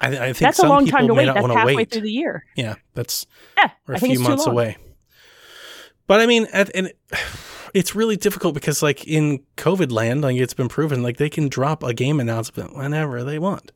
I, 0.00 0.08
I 0.08 0.32
think 0.32 0.38
that's 0.38 0.58
a 0.58 0.66
long 0.68 0.86
time 0.86 1.06
to 1.06 1.14
wait. 1.14 1.26
That's 1.26 1.46
halfway 1.46 1.76
wait. 1.76 1.90
through 1.90 2.02
the 2.02 2.10
year. 2.12 2.44
Yeah, 2.56 2.74
that's 2.94 3.26
Yeah, 3.56 3.70
we're 3.86 3.94
a 3.94 4.00
few 4.00 4.18
months 4.20 4.46
away. 4.46 4.76
But 6.06 6.20
I 6.20 6.26
mean, 6.26 6.46
at, 6.52 6.70
and 6.74 6.92
it's 7.72 7.94
really 7.94 8.16
difficult 8.16 8.54
because, 8.54 8.82
like 8.82 9.06
in 9.06 9.40
COVID 9.56 9.90
land, 9.90 10.22
like 10.22 10.36
it's 10.36 10.54
been 10.54 10.68
proven, 10.68 11.02
like 11.02 11.16
they 11.16 11.30
can 11.30 11.48
drop 11.48 11.82
a 11.82 11.94
game 11.94 12.20
announcement 12.20 12.76
whenever 12.76 13.24
they 13.24 13.38
want. 13.38 13.72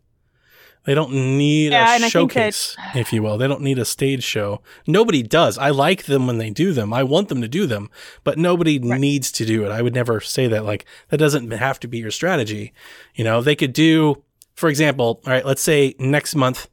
They 0.84 0.94
don't 0.94 1.12
need 1.12 1.72
Yeah, 1.72 1.84
a 1.96 1.98
think 1.98 2.02
that- 2.02 2.10
showcase, 2.10 2.76
if 2.94 3.12
you 3.12 3.22
will. 3.22 3.36
They 3.36 3.48
don't 3.48 3.60
need 3.62 3.78
a 3.78 3.84
stage 3.84 4.22
show. 4.24 4.62
Nobody 4.86 5.22
does. 5.22 5.58
I 5.58 5.70
like 5.70 6.04
them 6.04 6.26
when 6.26 6.38
they 6.38 6.50
do 6.50 6.72
them. 6.72 6.94
I 6.94 7.02
want 7.02 7.28
them 7.28 7.42
to 7.42 7.48
do 7.48 7.66
them, 7.66 7.90
but 8.24 8.38
nobody 8.38 8.78
Right. 8.78 8.98
needs 9.00 9.30
to 9.32 9.44
do 9.44 9.64
it. 9.66 9.70
I 9.70 9.82
would 9.82 9.94
never 9.94 10.20
say 10.20 10.46
that. 10.48 10.64
Like 10.64 10.86
that 11.08 11.18
doesn't 11.18 11.50
have 11.50 11.80
to 11.80 11.88
be 11.88 11.98
your 11.98 12.10
strategy. 12.10 12.72
You 13.14 13.24
know, 13.24 13.42
they 13.42 13.56
could 13.56 13.72
do, 13.74 14.22
for 14.58 14.68
example, 14.68 15.20
all 15.24 15.32
right. 15.32 15.46
Let's 15.46 15.62
say 15.62 15.94
next 15.98 16.34
month 16.34 16.68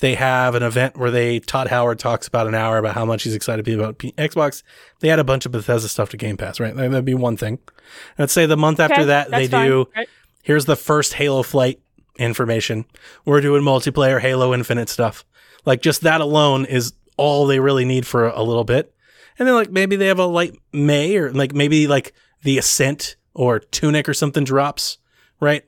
They 0.00 0.14
have 0.16 0.56
an 0.56 0.62
event 0.64 0.96
where 0.96 1.10
they 1.12 1.38
Todd 1.38 1.68
Howard 1.68 1.98
talks 2.00 2.26
about 2.26 2.48
an 2.48 2.54
hour 2.54 2.78
about 2.78 2.94
how 2.94 3.04
much 3.04 3.22
he's 3.22 3.34
excited 3.34 3.64
to 3.64 3.70
be 3.70 3.74
about 3.74 3.98
P- 3.98 4.12
Xbox. 4.18 4.62
They 5.00 5.10
add 5.10 5.20
a 5.20 5.24
bunch 5.24 5.46
of 5.46 5.52
Bethesda 5.52 5.88
stuff 5.88 6.10
to 6.10 6.16
Game 6.16 6.36
Pass, 6.36 6.58
right? 6.58 6.74
That'd 6.74 7.04
be 7.04 7.14
one 7.14 7.36
thing. 7.36 7.58
Let's 8.18 8.32
say 8.32 8.46
the 8.46 8.56
month 8.56 8.80
after 8.80 9.04
that 9.06 9.30
they 9.30 9.46
fine. 9.46 9.68
do 9.68 9.86
Right. 9.94 10.08
here's 10.42 10.64
the 10.64 10.74
first 10.76 11.14
Halo 11.14 11.42
flight 11.44 11.78
information. 12.18 12.84
We're 13.24 13.40
doing 13.40 13.62
multiplayer 13.62 14.20
Halo 14.20 14.52
Infinite 14.52 14.88
stuff. 14.88 15.24
Like 15.64 15.82
just 15.82 16.00
that 16.00 16.20
alone 16.20 16.64
is 16.64 16.92
all 17.16 17.46
they 17.46 17.60
really 17.60 17.84
need 17.84 18.04
for 18.06 18.26
a 18.26 18.42
little 18.42 18.64
bit. 18.64 18.92
And 19.38 19.46
then 19.46 19.54
like 19.54 19.70
maybe 19.70 19.94
they 19.96 20.08
have 20.08 20.18
a 20.18 20.26
light 20.26 20.58
May 20.72 21.16
or 21.16 21.30
like 21.32 21.54
maybe 21.54 21.86
like 21.86 22.12
the 22.42 22.58
Ascent 22.58 23.16
or 23.34 23.60
Tunic 23.60 24.08
or 24.08 24.14
something 24.14 24.42
drops, 24.44 24.98
right? 25.38 25.62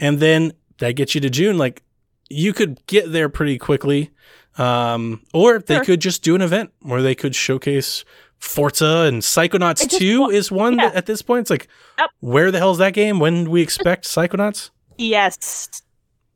And 0.00 0.18
then 0.20 0.52
that 0.78 0.92
gets 0.92 1.14
you 1.14 1.20
to 1.20 1.30
June. 1.30 1.58
Like 1.58 1.82
you 2.28 2.52
could 2.52 2.84
get 2.86 3.12
there 3.12 3.28
pretty 3.28 3.58
quickly. 3.58 4.10
Um, 4.56 5.22
or 5.32 5.58
they 5.58 5.76
Sure. 5.76 5.84
could 5.84 6.00
just 6.00 6.22
do 6.22 6.34
an 6.36 6.40
event 6.40 6.70
where 6.80 7.02
they 7.02 7.14
could 7.14 7.34
showcase 7.34 8.04
Forza 8.38 9.04
and 9.08 9.20
Psychonauts 9.22 9.88
just 9.88 9.98
2 9.98 10.30
is 10.30 10.52
one 10.52 10.76
yeah. 10.76 10.88
that 10.90 10.94
at 10.94 11.06
this 11.06 11.22
point 11.22 11.40
it's 11.42 11.50
like 11.50 11.66
Yep. 11.98 12.10
where 12.20 12.50
the 12.52 12.58
hell's 12.58 12.78
that 12.78 12.92
game? 12.94 13.18
When 13.18 13.44
do 13.44 13.50
we 13.50 13.62
expect 13.62 14.04
Psychonauts? 14.04 14.70
Yes. 14.96 15.68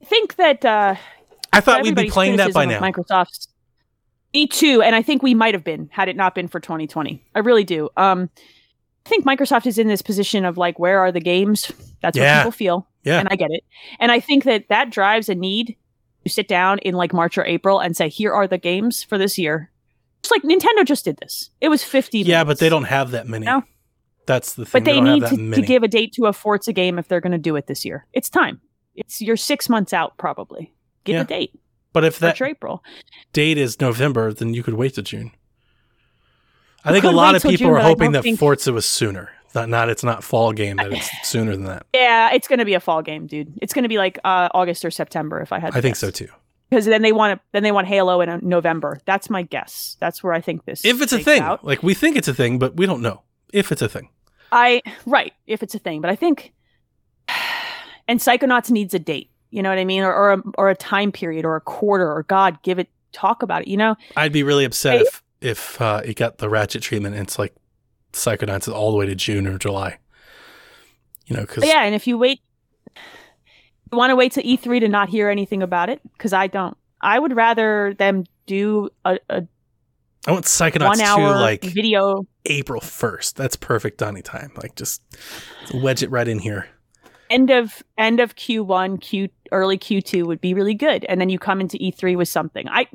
I 0.03 0.05
think 0.07 0.35
that 0.37 0.65
uh 0.65 0.97
I 1.53 1.61
thought 1.61 1.83
we'd 1.83 1.95
be 1.95 2.11
playing 2.11 2.37
that 2.37 2.53
by 2.53 2.65
now. 2.65 2.81
Microsoft's 2.81 3.49
me 4.35 4.47
too, 4.47 4.83
and 4.83 4.95
I 4.95 5.03
think 5.03 5.23
we 5.23 5.35
might 5.35 5.55
have 5.55 5.65
been 5.65 5.89
had 5.91 6.09
it 6.09 6.17
not 6.17 6.35
been 6.35 6.49
for 6.49 6.61
2020. 6.61 7.23
I 7.35 7.39
really 7.39 7.65
do. 7.65 7.89
Um, 7.97 8.29
I 9.09 9.11
think 9.11 9.25
Microsoft 9.25 9.65
is 9.67 9.79
in 9.79 9.89
this 9.89 10.03
position 10.03 10.45
of 10.45 10.59
like, 10.59 10.79
where 10.79 10.99
are 11.01 11.11
the 11.11 11.21
games? 11.21 11.73
That's 12.03 12.19
Yeah. 12.19 12.37
what 12.37 12.41
people 12.43 12.51
feel, 12.53 12.87
Yeah. 13.05 13.21
and 13.21 13.29
I 13.31 13.37
get 13.37 13.51
it. 13.51 13.65
And 13.99 14.13
I 14.13 14.21
think 14.21 14.45
that 14.45 14.69
that 14.69 14.91
drives 14.91 15.31
a 15.31 15.35
need 15.35 15.77
to 16.27 16.31
sit 16.31 16.47
down 16.47 16.79
in 16.81 16.95
like 16.95 17.15
March 17.15 17.39
or 17.39 17.45
April 17.47 17.79
and 17.81 17.97
say, 17.97 18.11
here 18.11 18.35
are 18.35 18.47
the 18.47 18.59
games 18.59 19.03
for 19.03 19.17
this 19.17 19.39
year. 19.39 19.71
It's 20.21 20.31
like 20.31 20.43
Nintendo 20.43 20.85
just 20.85 21.07
did 21.07 21.17
this. 21.23 21.49
It 21.63 21.71
was 21.71 21.83
50. 21.83 22.19
Yeah, 22.21 22.45
but 22.45 22.59
they 22.59 22.69
don't 22.69 22.85
have 22.85 23.13
that 23.13 23.27
many. 23.27 23.47
No. 23.47 23.63
That's 24.27 24.53
the 24.55 24.67
thing. 24.67 24.83
But 24.83 24.85
they, 24.85 24.97
don't 25.01 25.05
need 25.39 25.55
to, 25.55 25.61
to 25.63 25.67
give 25.67 25.83
a 25.83 25.89
date 25.89 26.13
to 26.15 26.27
a 26.27 26.35
Forza 26.35 26.75
game 26.75 26.99
if 26.99 27.09
they're 27.09 27.23
going 27.23 27.33
to 27.33 27.39
do 27.39 27.57
it 27.57 27.67
this 27.67 27.87
year. 27.87 28.05
It's 28.13 28.29
time. 28.29 28.61
It's 28.95 29.23
you're 29.23 29.39
six 29.39 29.71
months 29.71 29.95
out 29.95 30.19
probably. 30.19 30.75
Give 31.05 31.15
Yeah. 31.15 31.23
a 31.23 31.25
date. 31.25 31.59
But 31.95 32.05
if 32.05 32.19
that 32.19 32.39
March 32.39 32.43
April. 32.43 32.85
date 33.33 33.57
is 33.57 33.81
November, 33.81 34.35
then 34.35 34.53
you 34.53 34.63
could 34.63 34.75
wait 34.75 34.95
till 34.97 35.05
June. 35.05 35.31
I 36.89 36.93
think 36.93 37.05
a 37.05 37.11
lot 37.11 37.35
of 37.35 37.43
people 37.43 37.57
June, 37.59 37.71
are 37.71 37.81
hoping 37.81 38.13
that 38.13 38.23
think- 38.23 38.39
Forza 38.39 38.73
was 38.73 38.87
sooner. 38.87 39.31
Not, 39.55 39.69
not 39.71 39.89
it's 39.89 40.05
not 40.05 40.23
fall 40.23 40.53
game. 40.53 40.77
That 40.77 40.93
it's 40.93 41.11
sooner 41.29 41.53
than 41.53 41.65
that. 41.65 41.87
Yeah, 41.95 42.33
it's 42.33 42.47
going 42.49 42.59
to 42.59 42.65
be 42.67 42.75
a 42.75 42.81
fall 42.81 43.01
game, 43.03 43.27
dude. 43.27 43.55
It's 43.63 43.73
going 43.73 43.85
to 43.85 43.89
be 43.89 43.97
like 43.99 44.19
uh, 44.23 44.49
August 44.53 44.85
or 44.85 44.91
September 44.91 45.41
if 45.41 45.53
I 45.53 45.59
had. 45.59 45.75
I 45.75 45.81
think 45.81 45.97
so 45.97 46.11
too. 46.11 46.29
Because 46.69 46.85
then 46.85 47.01
they 47.01 47.13
want 47.13 47.39
to, 47.41 47.45
then 47.53 47.63
they 47.63 47.73
want 47.73 47.87
Halo 47.87 48.21
in 48.21 48.29
uh, 48.29 48.39
November. 48.43 49.01
That's 49.07 49.31
my 49.31 49.43
guess. 49.43 49.97
That's 50.01 50.23
where 50.23 50.35
I 50.35 50.43
think 50.43 50.67
this. 50.67 50.85
If 50.85 51.01
it's 51.01 51.15
a 51.15 51.19
thing, 51.19 51.41
out. 51.41 51.65
like 51.65 51.83
we 51.83 51.95
think 51.95 52.17
it's 52.17 52.29
a 52.29 52.35
thing, 52.35 52.59
but 52.59 52.77
we 52.77 52.85
don't 52.85 53.01
know 53.01 53.23
if 53.53 53.73
it's 53.73 53.81
a 53.81 53.89
thing. 53.89 54.11
I 54.53 54.83
right. 55.07 55.33
If 55.47 55.63
it's 55.63 55.75
a 55.75 55.79
thing, 55.79 56.03
but 56.03 56.11
I 56.11 56.15
think, 56.15 56.53
and 58.09 58.21
Psychonauts 58.21 58.71
needs 58.71 58.93
a 58.95 58.99
date. 58.99 59.31
You 59.51 59.63
know 59.63 59.71
what 59.71 59.79
I 59.79 59.85
mean, 59.87 60.03
or 60.03 60.13
or 60.15 60.33
a, 60.35 60.43
or 60.59 60.69
a 60.69 60.75
time 60.75 61.11
period, 61.11 61.47
or 61.47 61.57
a 61.57 61.61
quarter, 61.63 62.11
or 62.13 62.23
God, 62.25 62.63
give 62.63 62.79
it, 62.79 62.89
talk 63.13 63.43
about 63.43 63.63
it. 63.63 63.69
You 63.69 63.79
know, 63.79 63.97
I'd 64.15 64.33
be 64.33 64.43
really 64.43 64.67
upset 64.67 64.99
Hey. 64.99 65.05
if 65.07 65.23
if 65.41 65.81
uh, 65.81 66.03
it 66.05 66.17
got 66.17 66.39
the 66.39 66.49
ratchet 66.49 66.83
treatment. 66.83 67.17
It's 67.17 67.39
like 67.39 67.55
Psychonauts 68.13 68.73
all 68.73 68.91
the 68.91 68.97
way 68.97 69.07
to 69.07 69.15
June 69.15 69.47
or 69.47 69.59
July. 69.59 69.99
You 71.27 71.37
know, 71.37 71.43
because 71.43 71.65
yeah. 71.65 71.85
And 71.85 71.95
if 71.95 72.07
you 72.07 72.19
wait, 72.19 72.41
you 72.97 73.99
want 73.99 74.11
to 74.11 74.17
wait 74.17 74.33
to 74.33 74.43
E3 74.43 74.81
to 74.81 74.89
not 74.89 75.09
hear 75.09 75.29
anything 75.29 75.63
about 75.63 75.91
it 75.91 76.01
because 76.13 76.33
I 76.33 76.47
don't. 76.47 76.77
I 77.01 77.19
would 77.19 77.37
rather 77.37 77.95
them 77.95 78.25
do 78.47 78.89
a, 79.05 79.19
a 79.29 79.47
I 80.27 80.33
want 80.33 80.47
Psychonauts 80.47 80.87
one 80.87 81.01
hour 81.01 81.35
to 81.35 81.41
like 81.41 81.63
video 81.63 82.27
April 82.47 82.81
first. 82.81 83.37
That's 83.37 83.57
perfect 83.57 83.99
Donnie 83.99 84.23
time. 84.23 84.53
Like 84.61 84.75
just 84.75 85.03
wedge 85.73 86.03
it 86.03 86.11
right 86.11 86.27
in 86.27 86.39
here. 86.41 86.67
end 87.31 87.51
of 87.51 87.83
end 87.97 88.21
of 88.21 88.35
Q1, 88.37 89.01
Q 89.01 89.29
early 89.53 89.79
Q2 89.79 90.27
would 90.27 90.41
be 90.41 90.55
really 90.55 90.75
good, 90.75 91.05
and 91.05 91.21
then 91.21 91.29
you 91.29 91.39
come 91.39 91.61
into 91.61 91.79
E3 91.79 92.17
with 92.17 92.29
something. 92.29 92.69
I 92.69 92.89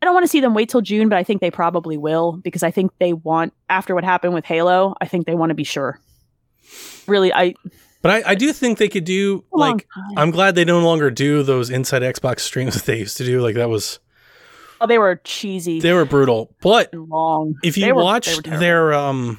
I 0.00 0.06
don't 0.06 0.14
want 0.14 0.24
to 0.24 0.28
see 0.28 0.40
them 0.40 0.54
wait 0.54 0.68
till 0.68 0.80
June, 0.80 1.08
but 1.08 1.18
I 1.18 1.24
think 1.24 1.40
they 1.40 1.50
probably 1.50 1.96
will 1.96 2.32
because 2.32 2.62
I 2.62 2.70
think 2.70 2.92
they 2.98 3.12
want 3.12 3.52
after 3.68 3.94
what 3.94 4.04
happened 4.04 4.32
with 4.34 4.44
Halo. 4.44 4.94
I 5.00 5.06
think 5.06 5.26
they 5.26 5.34
want 5.34 5.50
to 5.50 5.54
be 5.54 5.64
sure. 5.64 5.98
Really, 7.06 7.32
I 7.32 7.54
But 8.02 8.10
I, 8.26 8.30
I 8.30 8.34
do 8.34 8.52
think 8.52 8.78
they 8.78 8.88
could 8.88 9.04
do 9.04 9.44
like. 9.50 9.86
I'm 10.16 10.30
glad 10.30 10.54
they 10.54 10.64
no 10.64 10.80
longer 10.80 11.10
do 11.10 11.42
those 11.42 11.68
inside 11.70 12.02
Xbox 12.02 12.40
streams 12.40 12.74
that 12.74 12.84
they 12.84 12.98
used 12.98 13.16
to 13.16 13.24
do. 13.24 13.40
Like 13.40 13.56
that 13.56 13.68
was 13.68 13.98
oh, 14.80 14.86
they 14.86 14.98
were 14.98 15.20
cheesy 15.24 15.80
they 15.80 15.92
were 15.92 16.04
brutal. 16.04 16.54
But 16.60 16.92
long. 16.94 17.54
if 17.64 17.76
you 17.76 17.94
were- 17.94 18.02
watched 18.04 18.44
their 18.44 18.92
um 18.94 19.38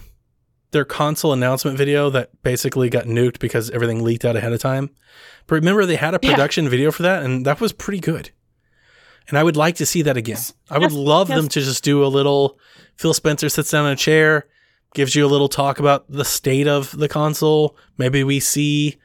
their 0.71 0.85
console 0.85 1.33
announcement 1.33 1.77
video 1.77 2.09
that 2.11 2.29
basically 2.43 2.89
got 2.89 3.05
nuked 3.05 3.39
because 3.39 3.69
everything 3.71 4.03
leaked 4.03 4.25
out 4.25 4.35
ahead 4.35 4.51
of 4.53 4.59
time. 4.59 4.89
But 5.47 5.55
remember 5.55 5.85
they 5.85 5.95
had 5.95 6.13
a 6.13 6.19
Yeah. 6.21 6.31
production 6.31 6.67
video 6.69 6.91
for 6.91 7.03
that 7.03 7.23
and 7.23 7.45
that 7.45 7.59
was 7.61 7.71
pretty 7.73 7.99
good. 7.99 8.31
And 9.29 9.37
I 9.37 9.43
would 9.43 9.55
like 9.57 9.75
to 9.75 9.85
see 9.85 10.01
that 10.03 10.17
again. 10.17 10.35
Yes. 10.35 10.53
I 10.69 10.77
would 10.79 10.91
Yes. 10.91 10.99
love 10.99 11.27
them 11.27 11.47
to 11.49 11.61
just 11.61 11.83
do 11.83 12.03
a 12.03 12.07
little 12.07 12.57
Phil 12.97 13.13
Spencer 13.13 13.47
sits 13.47 13.71
down 13.71 13.85
in 13.85 13.93
a 13.93 13.95
chair, 13.95 14.45
gives 14.93 15.15
you 15.15 15.25
a 15.25 15.27
little 15.29 15.47
talk 15.47 15.79
about 15.79 16.05
the 16.11 16.25
state 16.25 16.67
of 16.67 16.97
the 16.97 17.07
console. 17.07 17.77
Maybe 17.97 18.23
we 18.25 18.39
see 18.41 18.97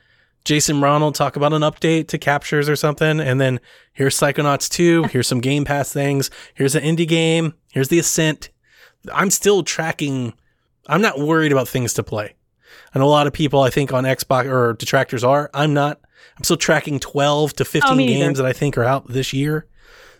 Jason 0.44 0.80
Ronald 0.80 1.14
talk 1.14 1.36
about 1.36 1.52
an 1.52 1.62
update 1.62 2.08
to 2.08 2.18
captures 2.18 2.68
or 2.68 2.74
something, 2.76 3.20
and 3.20 3.40
then 3.40 3.60
here's 3.92 4.18
Psychonauts 4.18 4.68
2, 4.68 5.04
here's 5.12 5.28
some 5.28 5.40
Game 5.40 5.64
Pass 5.64 5.92
things, 5.92 6.28
here's 6.54 6.74
an 6.74 6.82
indie 6.82 7.06
game, 7.08 7.54
here's 7.72 7.88
the 7.88 7.98
Ascent. 8.00 8.50
I'm 9.12 9.30
still 9.30 9.62
tracking 9.62 10.32
I'm 10.86 11.00
not 11.00 11.18
worried 11.18 11.52
about 11.52 11.68
things 11.68 11.94
to 11.94 12.02
play. 12.02 12.34
I 12.94 12.98
know 12.98 13.06
a 13.06 13.06
lot 13.06 13.26
of 13.26 13.32
people 13.32 13.60
I 13.62 13.70
think 13.70 13.92
on 13.92 14.04
Xbox 14.04 14.46
or 14.46 14.74
detractors 14.74 15.24
are. 15.24 15.50
I'm 15.54 15.72
not. 15.72 16.00
I'm 16.36 16.44
still 16.44 16.56
tracking 16.58 16.98
12 17.00 17.54
to 17.56 17.64
15 17.64 17.92
Oh, 17.92 17.96
games 17.96 18.38
that 18.38 18.46
I 18.46 18.52
think 18.52 18.76
are 18.76 18.84
out 18.84 19.08
this 19.08 19.32
year. 19.32 19.66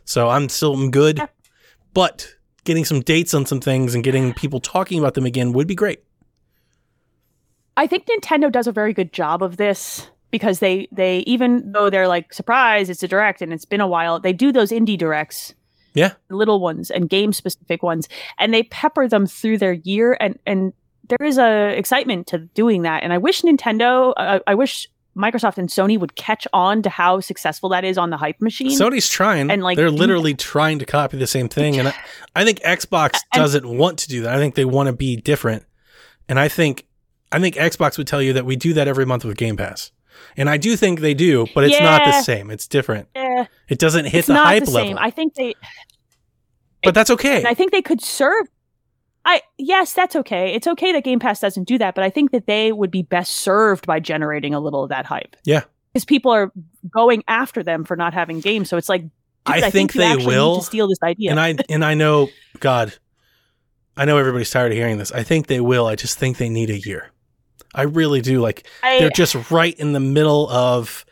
So 0.05 0.29
I'm 0.29 0.49
still 0.49 0.75
I'm 0.75 0.91
good. 0.91 1.19
Yeah. 1.19 1.27
But 1.93 2.35
getting 2.65 2.85
some 2.85 3.01
dates 3.01 3.35
on 3.35 3.47
some 3.47 3.61
things 3.61 3.95
and 3.95 4.03
getting 4.03 4.33
people 4.35 4.61
talking 4.61 4.99
about 4.99 5.15
them 5.15 5.27
again 5.27 5.53
would 5.53 5.67
be 5.67 5.75
great. 5.75 6.03
I 7.77 7.87
think 7.87 8.07
Nintendo 8.07 8.51
does 8.51 8.67
a 8.67 8.73
very 8.73 8.93
good 8.93 9.13
job 9.13 9.43
of 9.43 9.57
this 9.57 10.09
because 10.31 10.59
they 10.61 10.89
they 10.93 11.19
even 11.21 11.73
though 11.73 11.91
they're 11.91 12.09
like 12.09 12.33
surprise 12.33 12.91
it's 12.91 13.03
a 13.05 13.09
direct 13.09 13.41
and 13.41 13.53
it's 13.53 13.65
been 13.65 13.81
a 13.81 13.87
while 13.87 14.19
they 14.19 14.33
do 14.33 14.51
those 14.51 14.71
indie 14.73 14.99
directs 14.99 15.55
Yeah. 15.95 16.15
little 16.29 16.59
ones 16.59 16.91
and 16.91 17.09
game 17.09 17.33
specific 17.33 17.85
ones 17.85 18.09
and 18.39 18.53
they 18.53 18.65
pepper 18.65 19.07
them 19.07 19.27
through 19.27 19.59
their 19.59 19.75
year 19.75 20.17
and 20.21 20.37
and 20.45 20.73
there 21.09 21.25
is 21.25 21.39
a 21.39 21.79
excitement 21.79 22.27
to 22.29 22.39
doing 22.39 22.83
that 22.83 23.05
and 23.05 23.13
I 23.13 23.19
wish 23.19 23.43
Nintendo 23.43 24.13
uh, 24.17 24.41
I 24.45 24.57
wish 24.57 24.89
Microsoft 25.17 25.59
and 25.59 25.69
Sony 25.69 25.99
would 25.99 26.17
catch 26.17 26.47
on 26.53 26.83
to 26.83 26.91
how 26.91 27.21
successful 27.21 27.69
that 27.71 27.85
is 27.85 27.97
on 27.97 28.11
the 28.11 28.17
hype 28.17 28.41
machine 28.41 28.79
Sony's 28.79 29.09
trying. 29.09 29.51
And, 29.51 29.63
like, 29.63 29.77
they're 29.77 29.91
literally 29.91 30.35
trying 30.35 30.79
to 30.81 30.85
copy 30.87 31.17
the 31.17 31.27
same 31.27 31.49
thing. 31.49 31.79
And 31.79 31.89
I, 31.89 31.95
I 32.35 32.45
think 32.45 32.61
Xbox 32.61 33.13
And- 33.33 33.41
doesn't 33.43 33.67
want 33.67 33.99
to 34.01 34.09
do 34.09 34.23
that. 34.23 34.35
I 34.35 34.39
think 34.39 34.55
they 34.57 34.65
want 34.65 34.89
to 34.89 34.93
be 34.93 35.17
different. 35.17 35.65
And 36.29 36.39
I 36.41 36.49
think 36.49 36.87
I 37.31 37.39
think 37.41 37.55
Xbox 37.57 37.99
would 37.99 38.07
tell 38.07 38.23
you 38.23 38.33
that 38.35 38.47
we 38.47 38.57
do 38.57 38.73
that 38.75 38.87
every 38.89 39.05
month 39.07 39.25
with 39.25 39.37
Game 39.37 39.57
Pass. 39.57 39.91
And 40.37 40.49
I 40.49 40.57
do 40.57 40.77
think 40.77 41.01
they 41.01 41.15
do, 41.15 41.47
but 41.55 41.65
it's 41.65 41.81
not 41.81 42.05
the 42.05 42.23
same. 42.23 42.51
It's 42.51 42.67
different. 42.69 43.09
Eh, 43.15 43.45
It 43.69 43.79
doesn't 43.79 44.05
hit 44.07 44.21
it's 44.21 44.29
the 44.29 44.37
hype 44.37 44.65
the 44.65 44.71
level. 44.71 44.97
I 44.99 45.11
think 45.11 45.35
they 45.35 45.55
but 46.83 46.95
that's 46.95 47.11
okay. 47.11 47.39
And 47.39 47.47
I 47.49 47.55
think 47.55 47.73
they 47.73 47.83
could 47.83 48.01
serve. 48.01 48.47
I 49.25 49.41
yes, 49.59 49.93
that's 49.95 50.17
okay. 50.17 50.55
It's 50.55 50.67
okay 50.67 50.93
that 50.93 51.05
Game 51.05 51.19
Pass 51.19 51.41
doesn't 51.41 51.65
do 51.65 51.79
that, 51.79 51.95
but 51.95 52.05
I 52.05 52.11
think 52.11 52.31
that 52.33 52.47
they 52.47 52.73
would 52.73 52.91
be 52.91 53.03
best 53.03 53.37
served 53.37 53.87
by 53.87 54.01
generating 54.01 54.55
a 54.55 54.61
little 54.61 54.83
of 54.83 54.91
that 54.91 55.07
hype. 55.07 55.37
Yeah. 55.45 55.63
because 55.93 56.05
people 56.05 56.31
are 56.31 56.53
going 56.91 57.25
after 57.27 57.63
them 57.63 57.85
for 57.85 57.97
not 57.97 58.13
having 58.13 58.41
games. 58.41 58.69
So 58.69 58.77
it's 58.77 58.89
like, 58.89 59.03
dude, 59.03 59.11
I 59.47 59.67
I, 59.67 59.71
think 59.71 59.95
you 59.95 60.01
they 60.01 60.07
actually 60.07 60.27
will, 60.27 60.55
need 60.55 60.61
to 60.61 60.67
steal 60.67 60.89
this 60.89 61.03
idea. 61.03 61.31
And 61.31 61.41
I 61.41 61.55
and 61.69 61.85
I 61.85 61.95
know 61.95 62.29
God, 62.61 62.93
I 63.97 64.05
know 64.05 64.19
everybody's 64.19 64.51
tired 64.51 64.73
of 64.73 64.77
hearing 64.77 64.99
this. 64.99 65.11
I 65.13 65.23
think 65.23 65.47
they 65.47 65.61
will. 65.61 65.87
I 65.87 65.95
just 65.95 66.19
think 66.19 66.37
they 66.37 66.49
need 66.49 66.71
a 66.71 66.79
year. 66.79 67.11
I 67.75 67.83
really 67.83 68.21
do. 68.21 68.41
Like 68.41 68.67
I- 68.83 68.99
they're 68.99 69.11
just 69.11 69.51
right 69.51 69.79
in 69.79 69.93
the 69.95 70.01
middle 70.01 70.49
of 70.51 71.07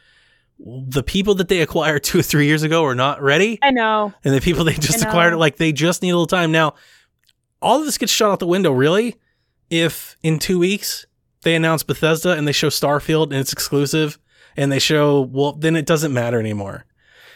the 0.65 1.03
people 1.03 1.35
that 1.37 1.49
they 1.49 1.61
acquired 1.61 2.05
two 2.05 2.21
or 2.21 2.23
three 2.23 2.47
years 2.47 2.63
ago 2.63 2.85
are 2.85 2.95
not 2.95 3.21
ready, 3.23 3.59
I 3.63 3.71
know. 3.71 4.13
and 4.25 4.35
the 4.35 4.41
people 4.41 4.65
they 4.65 4.75
just 4.75 5.03
acquired, 5.03 5.35
like 5.37 5.57
they 5.57 5.73
just 5.73 6.03
need 6.03 6.11
a 6.11 6.15
little 6.15 6.27
time. 6.27 6.53
Now, 6.53 6.75
all 7.63 7.81
of 7.81 7.87
this 7.87 7.99
gets 7.99 8.13
shot 8.13 8.33
out 8.33 8.39
the 8.41 8.47
window. 8.47 8.73
Really, 8.73 9.17
if 9.71 10.17
in 10.23 10.39
two 10.39 10.59
weeks 10.59 11.07
they 11.43 11.55
announce 11.55 11.83
Bethesda 11.83 12.33
and 12.33 12.47
they 12.47 12.53
show 12.53 12.69
Starfield 12.69 13.25
and 13.25 13.35
it's 13.35 13.53
exclusive, 13.53 14.19
and 14.57 14.71
they 14.71 14.79
show 14.79 15.23
well, 15.23 15.53
then 15.53 15.77
it 15.77 15.87
doesn't 15.87 16.13
matter 16.13 16.39
anymore. 16.39 16.85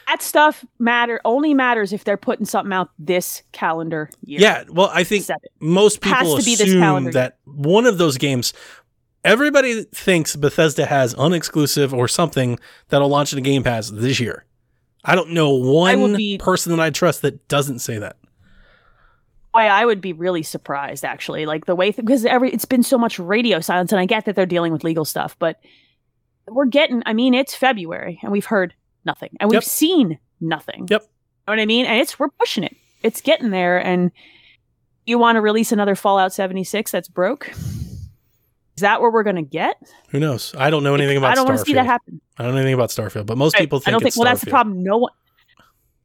That 0.06 0.22
stuff 0.22 0.64
matter 0.78 1.20
only 1.24 1.52
matters 1.52 1.92
if 1.92 2.04
they're 2.04 2.16
putting 2.16 2.46
something 2.46 2.72
out 2.72 2.90
this 2.98 3.42
calendar 3.50 4.08
year. 4.24 4.40
Yeah, 4.40 4.64
well, 4.68 4.90
I 4.92 5.02
think 5.02 5.28
it. 5.28 5.36
most 5.60 6.00
people 6.00 6.36
to 6.36 6.44
be 6.44 6.54
this 6.54 6.68
assume 6.68 7.10
that 7.12 7.38
one 7.44 7.86
of 7.86 7.98
those 7.98 8.18
games 8.18 8.52
everybody 9.24 9.82
thinks 9.82 10.36
bethesda 10.36 10.86
has 10.86 11.12
unexclusive 11.16 11.92
or 11.92 12.06
something 12.06 12.56
that'll 12.90 13.08
launch 13.08 13.32
in 13.32 13.40
a 13.40 13.42
game 13.42 13.64
pass 13.64 13.90
this 13.90 14.20
year 14.20 14.46
I 15.06 15.14
don't 15.14 15.30
know 15.30 15.54
one 15.54 16.16
be- 16.16 16.36
person 16.36 16.76
that 16.76 16.82
I 16.82 16.90
trust 16.90 17.22
that 17.22 17.46
doesn't 17.46 17.78
say 17.78 17.98
that. 17.98 18.16
Why 19.56 19.68
I 19.68 19.86
would 19.86 20.02
be 20.02 20.12
really 20.12 20.42
surprised, 20.42 21.02
actually, 21.02 21.46
like 21.46 21.64
the 21.64 21.74
way 21.74 21.90
because 21.90 22.26
every 22.26 22.50
it's 22.52 22.66
been 22.66 22.82
so 22.82 22.98
much 22.98 23.18
radio 23.18 23.58
silence, 23.60 23.90
and 23.90 23.98
I 23.98 24.04
get 24.04 24.26
that 24.26 24.36
they're 24.36 24.44
dealing 24.44 24.70
with 24.70 24.84
legal 24.84 25.06
stuff, 25.06 25.34
but 25.38 25.58
we're 26.46 26.66
getting. 26.66 27.02
I 27.06 27.14
mean, 27.14 27.32
it's 27.32 27.54
February, 27.54 28.18
and 28.22 28.30
we've 28.30 28.44
heard 28.44 28.74
nothing, 29.06 29.30
and 29.40 29.48
we've 29.48 29.56
Yep. 29.56 29.64
seen 29.64 30.18
nothing. 30.42 30.88
Yep. 30.90 31.00
You 31.00 31.08
know 31.46 31.52
what 31.52 31.60
I 31.60 31.64
mean? 31.64 31.86
And 31.86 31.98
it's 31.98 32.18
we're 32.18 32.28
pushing 32.28 32.64
it. 32.64 32.76
It's 33.02 33.22
getting 33.22 33.48
there, 33.50 33.78
and 33.78 34.10
you 35.06 35.18
want 35.18 35.36
to 35.36 35.40
release 35.40 35.72
another 35.72 35.94
Fallout 35.94 36.34
76 36.34 36.90
that's 36.90 37.08
broke? 37.08 37.48
Is 37.48 38.82
that 38.82 39.00
what 39.00 39.12
we're 39.14 39.22
going 39.22 39.36
to 39.36 39.42
get? 39.42 39.76
Who 40.10 40.20
knows? 40.20 40.54
I 40.58 40.68
don't 40.68 40.82
know 40.82 40.94
anything 40.94 41.16
about 41.16 41.28
Starfield. 41.28 41.32
I 41.32 41.34
don't 41.36 41.46
want 41.46 41.58
to 41.60 41.64
see 41.64 41.72
that 41.72 41.86
happen. 41.86 42.20
I 42.36 42.42
don't 42.42 42.52
know 42.52 42.58
anything 42.58 42.74
about 42.74 42.90
Starfield, 42.90 43.24
but 43.24 43.38
most 43.38 43.54
Right. 43.54 43.60
people 43.62 43.78
think 43.80 43.88
I 43.88 43.90
don't 43.92 44.02
think. 44.02 44.16
Well, 44.16 44.26
that's 44.26 44.42
the 44.44 44.50
problem. 44.50 44.82
No 44.82 44.98
one, 44.98 45.12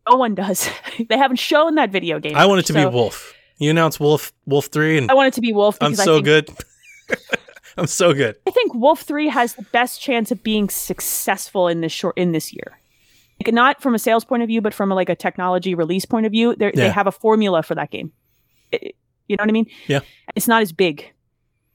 no 0.10 0.16
one 0.16 0.36
does. 0.36 0.70
they 1.10 1.18
haven't 1.18 1.36
shown 1.40 1.76
that 1.76 1.92
video 1.92 2.18
game. 2.20 2.38
I 2.38 2.46
want 2.46 2.60
it 2.60 2.66
to 2.68 2.74
so 2.74 2.90
be 2.90 2.96
Wolf. 2.96 3.34
You 3.62 3.70
announced 3.70 4.00
Wolf 4.00 4.34
Wolf 4.48 4.66
3 4.66 4.98
and 4.98 5.12
I 5.12 5.14
want 5.14 5.28
it 5.28 5.34
to 5.36 5.42
be 5.42 5.54
Wolf 5.54 5.78
I'm 5.82 5.94
so 5.94 6.16
think, 6.16 6.26
good. 6.26 6.50
I'm 7.78 7.86
so 7.88 8.12
good. 8.12 8.36
I 8.48 8.52
think 8.52 8.74
Wolf 8.74 9.02
Three 9.02 9.28
has 9.30 9.54
the 9.54 9.62
best 9.72 10.02
chance 10.02 10.32
of 10.32 10.42
being 10.42 10.68
successful 10.68 11.68
in 11.68 11.82
this 11.82 11.92
short 11.92 12.18
in 12.18 12.32
this 12.32 12.52
year. 12.52 12.80
Like, 13.40 13.54
not 13.54 13.80
from 13.82 13.94
a 13.94 14.00
sales 14.00 14.26
point 14.26 14.42
of 14.44 14.48
view, 14.48 14.62
but 14.62 14.74
from 14.74 14.92
a, 14.92 14.96
like 14.96 15.10
a 15.10 15.16
technology 15.16 15.76
release 15.76 16.06
point 16.06 16.26
of 16.26 16.32
view. 16.32 16.56
they're- 16.56 16.72
They 16.74 16.90
have 16.90 17.06
a 17.08 17.12
formula 17.12 17.62
for 17.64 17.76
that 17.76 17.92
game. 17.92 18.12
It- 18.72 18.96
you 19.28 19.38
know 19.38 19.44
what 19.44 19.50
I 19.50 19.54
mean? 19.54 19.68
Yeah. 19.88 20.00
It's 20.36 20.48
not 20.48 20.62
as 20.64 20.72
big 20.74 21.14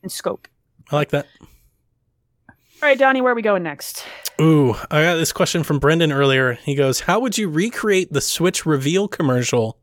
in 0.02 0.08
scope. 0.08 0.48
I 0.90 0.96
like 0.96 1.10
that. 1.10 1.26
All 2.50 2.56
right, 2.82 2.98
Donnie, 2.98 3.20
where 3.22 3.32
are 3.32 3.36
we 3.36 3.42
going 3.42 3.62
next? 3.62 4.04
Ooh, 4.40 4.74
I 4.90 5.02
got 5.02 5.14
this 5.16 5.32
question 5.32 5.62
from 5.62 5.78
Brendan 5.78 6.12
earlier. 6.12 6.54
He 6.64 6.74
goes, 6.74 7.00
"How 7.00 7.20
would 7.20 7.38
you 7.38 7.48
recreate 7.48 8.12
the 8.12 8.20
Switch 8.20 8.66
reveal 8.66 9.08
commercial 9.08 9.78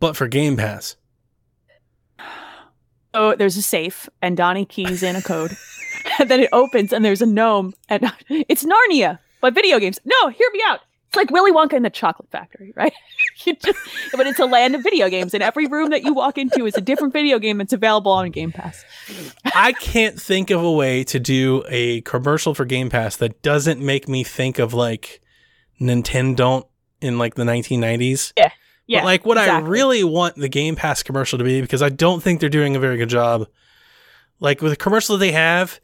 but 0.00 0.16
for 0.16 0.28
Game 0.28 0.56
Pass?" 0.58 0.96
Oh, 3.14 3.34
there's 3.34 3.56
a 3.56 3.62
safe, 3.62 4.08
and 4.20 4.36
Donnie 4.36 4.64
keys 4.64 5.02
in 5.02 5.16
a 5.16 5.22
code, 5.22 5.56
and 6.18 6.30
then 6.30 6.40
it 6.40 6.48
opens, 6.52 6.92
and 6.92 7.04
there's 7.04 7.22
a 7.22 7.26
gnome, 7.26 7.74
and 7.88 8.10
it's 8.28 8.64
Narnia, 8.64 9.18
but 9.40 9.54
video 9.54 9.78
games. 9.78 9.98
No, 10.04 10.28
hear 10.28 10.48
me 10.52 10.62
out. 10.66 10.80
It's 11.08 11.16
like 11.18 11.30
Willy 11.30 11.52
Wonka 11.52 11.74
in 11.74 11.82
the 11.82 11.90
Chocolate 11.90 12.30
Factory, 12.30 12.72
right? 12.74 12.94
you 13.44 13.54
just, 13.54 13.78
but 14.16 14.26
it's 14.26 14.38
a 14.38 14.46
land 14.46 14.74
of 14.74 14.82
video 14.82 15.10
games, 15.10 15.34
and 15.34 15.42
every 15.42 15.66
room 15.66 15.90
that 15.90 16.04
you 16.04 16.14
walk 16.14 16.38
into 16.38 16.64
is 16.64 16.74
a 16.74 16.80
different 16.80 17.12
video 17.12 17.38
game 17.38 17.58
that's 17.58 17.74
available 17.74 18.12
on 18.12 18.30
Game 18.30 18.50
Pass. 18.50 18.82
I 19.54 19.74
can't 19.74 20.18
think 20.18 20.50
of 20.50 20.64
a 20.64 20.72
way 20.72 21.04
to 21.04 21.20
do 21.20 21.64
a 21.68 22.00
commercial 22.00 22.54
for 22.54 22.64
Game 22.64 22.88
Pass 22.88 23.16
that 23.16 23.42
doesn't 23.42 23.78
make 23.78 24.08
me 24.08 24.24
think 24.24 24.58
of 24.58 24.72
like 24.72 25.20
Nintendo 25.78 26.66
in 27.02 27.18
like 27.18 27.34
the 27.34 27.44
1990s. 27.44 28.32
Yeah, 28.38 28.52
but 28.88 29.04
like 29.04 29.26
what 29.26 29.38
I 29.38 29.58
really 29.60 30.04
want 30.04 30.36
the 30.36 30.48
Game 30.48 30.76
Pass 30.76 31.02
commercial 31.02 31.38
to 31.38 31.44
be 31.44 31.60
because 31.60 31.82
I 31.82 31.88
don't 31.88 32.22
think 32.22 32.40
they're 32.40 32.48
doing 32.48 32.76
a 32.76 32.80
very 32.80 32.96
good 32.96 33.08
job. 33.08 33.48
Like 34.40 34.60
with 34.60 34.72
the 34.72 34.76
commercial 34.76 35.16
that 35.16 35.20
they 35.20 35.32
have, 35.32 35.80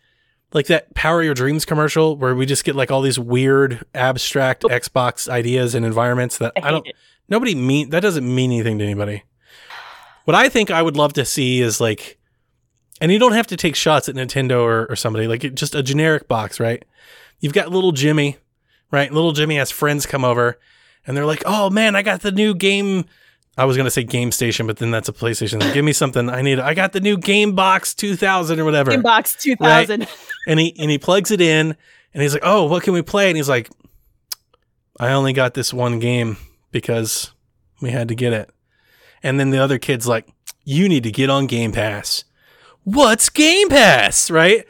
like 0.53 0.67
that 0.67 0.95
Power 0.95 1.23
Your 1.23 1.35
Dreams 1.35 1.65
commercial 1.65 2.17
where 2.17 2.35
we 2.35 2.47
just 2.47 2.65
get 2.65 2.75
like 2.75 2.91
all 2.91 3.03
these 3.03 3.19
weird 3.19 3.85
abstract 3.95 4.65
oh. 4.65 4.69
Xbox 4.69 5.29
ideas 5.29 5.75
and 5.75 5.85
environments 5.85 6.39
that 6.39 6.53
I 6.57 6.69
I, 6.69 6.71
don't 6.71 6.87
it. 6.87 6.97
nobody 7.29 7.55
mean 7.55 7.91
that 7.91 8.01
doesn't 8.01 8.27
mean 8.33 8.51
anything 8.51 8.79
to 8.79 8.85
anybody. 8.85 9.23
What 10.25 10.35
I 10.35 10.49
think 10.49 10.71
I 10.71 10.83
would 10.83 10.97
love 10.97 11.13
to 11.15 11.25
see 11.25 11.61
is 11.61 11.81
like 11.81 12.19
and 13.01 13.13
you 13.13 13.19
don't 13.19 13.33
have 13.33 13.47
to 13.49 13.57
take 13.57 13.77
shots 13.77 14.09
at 14.09 14.17
Nintendo 14.17 14.61
or, 14.63 14.87
or 14.91 14.97
somebody, 14.97 15.29
like 15.29 15.45
it- 15.45 15.55
just 15.55 15.75
a 15.75 15.83
generic 15.83 16.27
box, 16.27 16.59
right? 16.59 16.85
You've 17.41 17.53
got 17.53 17.71
little 17.71 17.93
Jimmy, 17.93 18.39
right? 18.91 19.13
Little 19.13 19.33
Jimmy 19.33 19.57
has 19.57 19.71
friends 19.71 20.05
come 20.05 20.25
over 20.25 20.59
and 21.07 21.17
they're 21.17 21.27
like, 21.27 21.43
oh 21.47 21.71
man, 21.71 21.97
I 21.97 22.03
got 22.03 22.21
the 22.23 22.33
new 22.33 22.55
game. 22.55 23.05
I 23.57 23.65
was 23.65 23.77
going 23.77 23.87
to 23.87 23.91
say 23.91 24.05
Game 24.05 24.31
Station, 24.31 24.69
but 24.69 24.77
then 24.77 24.93
that's 24.93 25.09
a 25.09 25.13
PlayStation. 25.13 25.61
Give 25.75 25.85
me 25.85 25.93
something. 25.93 26.31
I 26.31 26.43
need, 26.43 26.61
I 26.61 26.75
got 26.75 26.93
the 26.93 27.01
new 27.01 27.17
Game 27.17 27.57
Box 27.57 27.93
2000 27.93 28.61
or 28.61 28.65
whatever. 28.65 28.93
Gamebox 28.93 29.41
2000. 29.41 30.07
And 30.47 30.61
he, 30.61 30.77
and 30.79 30.91
he 30.91 30.97
plugs 30.97 31.33
it 31.33 31.41
in 31.41 31.77
and 32.15 32.23
he's 32.23 32.35
like, 32.35 32.45
oh, 32.45 32.67
what 32.67 32.85
can 32.85 32.93
we 32.93 33.03
play? 33.03 33.29
And 33.29 33.37
he's 33.37 33.49
like, 33.49 33.69
I 35.01 35.13
only 35.13 35.33
got 35.33 35.55
this 35.55 35.75
one 35.75 35.99
game 35.99 36.37
because 36.71 37.33
we 37.81 37.91
had 37.91 38.07
to 38.09 38.15
get 38.15 38.33
it. 38.33 38.49
And 39.25 39.41
then 39.41 39.51
the 39.51 39.59
other 39.59 39.79
kid's 39.79 40.07
like, 40.07 40.29
you 40.65 40.89
need 40.89 41.03
to 41.03 41.11
get 41.11 41.29
on 41.29 41.49
Game 41.49 41.73
Pass. 41.73 42.23
What's 42.85 43.29
Game 43.29 43.69
Pass? 43.69 44.31
Right? 44.31 44.67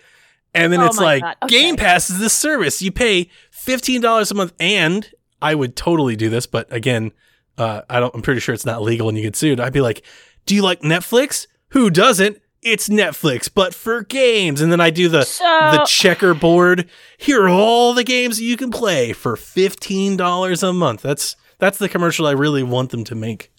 And 0.54 0.72
then 0.72 0.80
Oh 0.80 0.86
it's 0.86 0.98
like. 0.98 1.22
Okay. 1.42 1.46
Game 1.48 1.76
Pass 1.76 2.08
is 2.08 2.18
this 2.18 2.32
service. 2.32 2.80
You 2.80 2.90
pay 2.90 3.28
$15 3.52 4.30
a 4.30 4.34
month. 4.34 4.54
And 4.58 5.10
I 5.40 5.54
would 5.54 5.76
totally 5.76 6.16
do 6.16 6.28
this, 6.28 6.46
but 6.46 6.72
again, 6.72 7.12
uh, 7.56 7.82
I 7.88 8.00
don't, 8.00 8.14
I'm 8.14 8.22
pretty 8.22 8.40
sure 8.40 8.54
it's 8.54 8.66
not 8.66 8.82
legal 8.82 9.08
and 9.08 9.16
you 9.16 9.24
get 9.24 9.36
sued. 9.36 9.60
I'd 9.60 9.72
be 9.72 9.80
like, 9.80 10.04
do 10.46 10.54
you 10.54 10.62
like 10.62 10.80
Netflix? 10.82 11.46
Who 11.70 11.90
doesn't? 11.90 12.40
It's 12.62 12.88
Netflix, 12.88 13.48
but 13.52 13.72
for 13.74 14.02
games. 14.02 14.60
And 14.60 14.72
then 14.72 14.80
I 14.80 14.90
do 14.90 15.08
the, 15.08 15.22
So 15.24 15.44
the 15.44 15.84
checkerboard. 15.88 16.88
Here 17.16 17.44
are 17.44 17.48
all 17.48 17.94
the 17.94 18.02
games 18.04 18.38
that 18.38 18.44
you 18.44 18.56
can 18.56 18.70
play 18.70 19.12
for 19.12 19.36
fifteen 19.36 20.16
dollars 20.16 20.62
a 20.64 20.72
month. 20.72 21.02
That's 21.02 21.36
that's 21.58 21.78
the 21.78 21.88
commercial 21.88 22.26
I 22.26 22.32
really 22.32 22.64
want 22.64 22.90
them 22.90 23.04
to 23.04 23.14
make. 23.14 23.52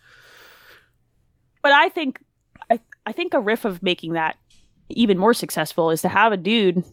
but 1.62 1.72
I 1.72 1.88
think 1.90 2.20
I, 2.70 2.80
I 3.06 3.12
think 3.14 3.34
a 3.34 3.40
riff 3.40 3.64
of 3.64 3.82
making 3.82 4.14
that 4.14 4.38
even 4.90 5.18
more 5.18 5.34
successful 5.34 5.92
is 5.92 6.02
to 6.02 6.10
have 6.10 6.32
a 6.34 6.38
dude, 6.38 6.84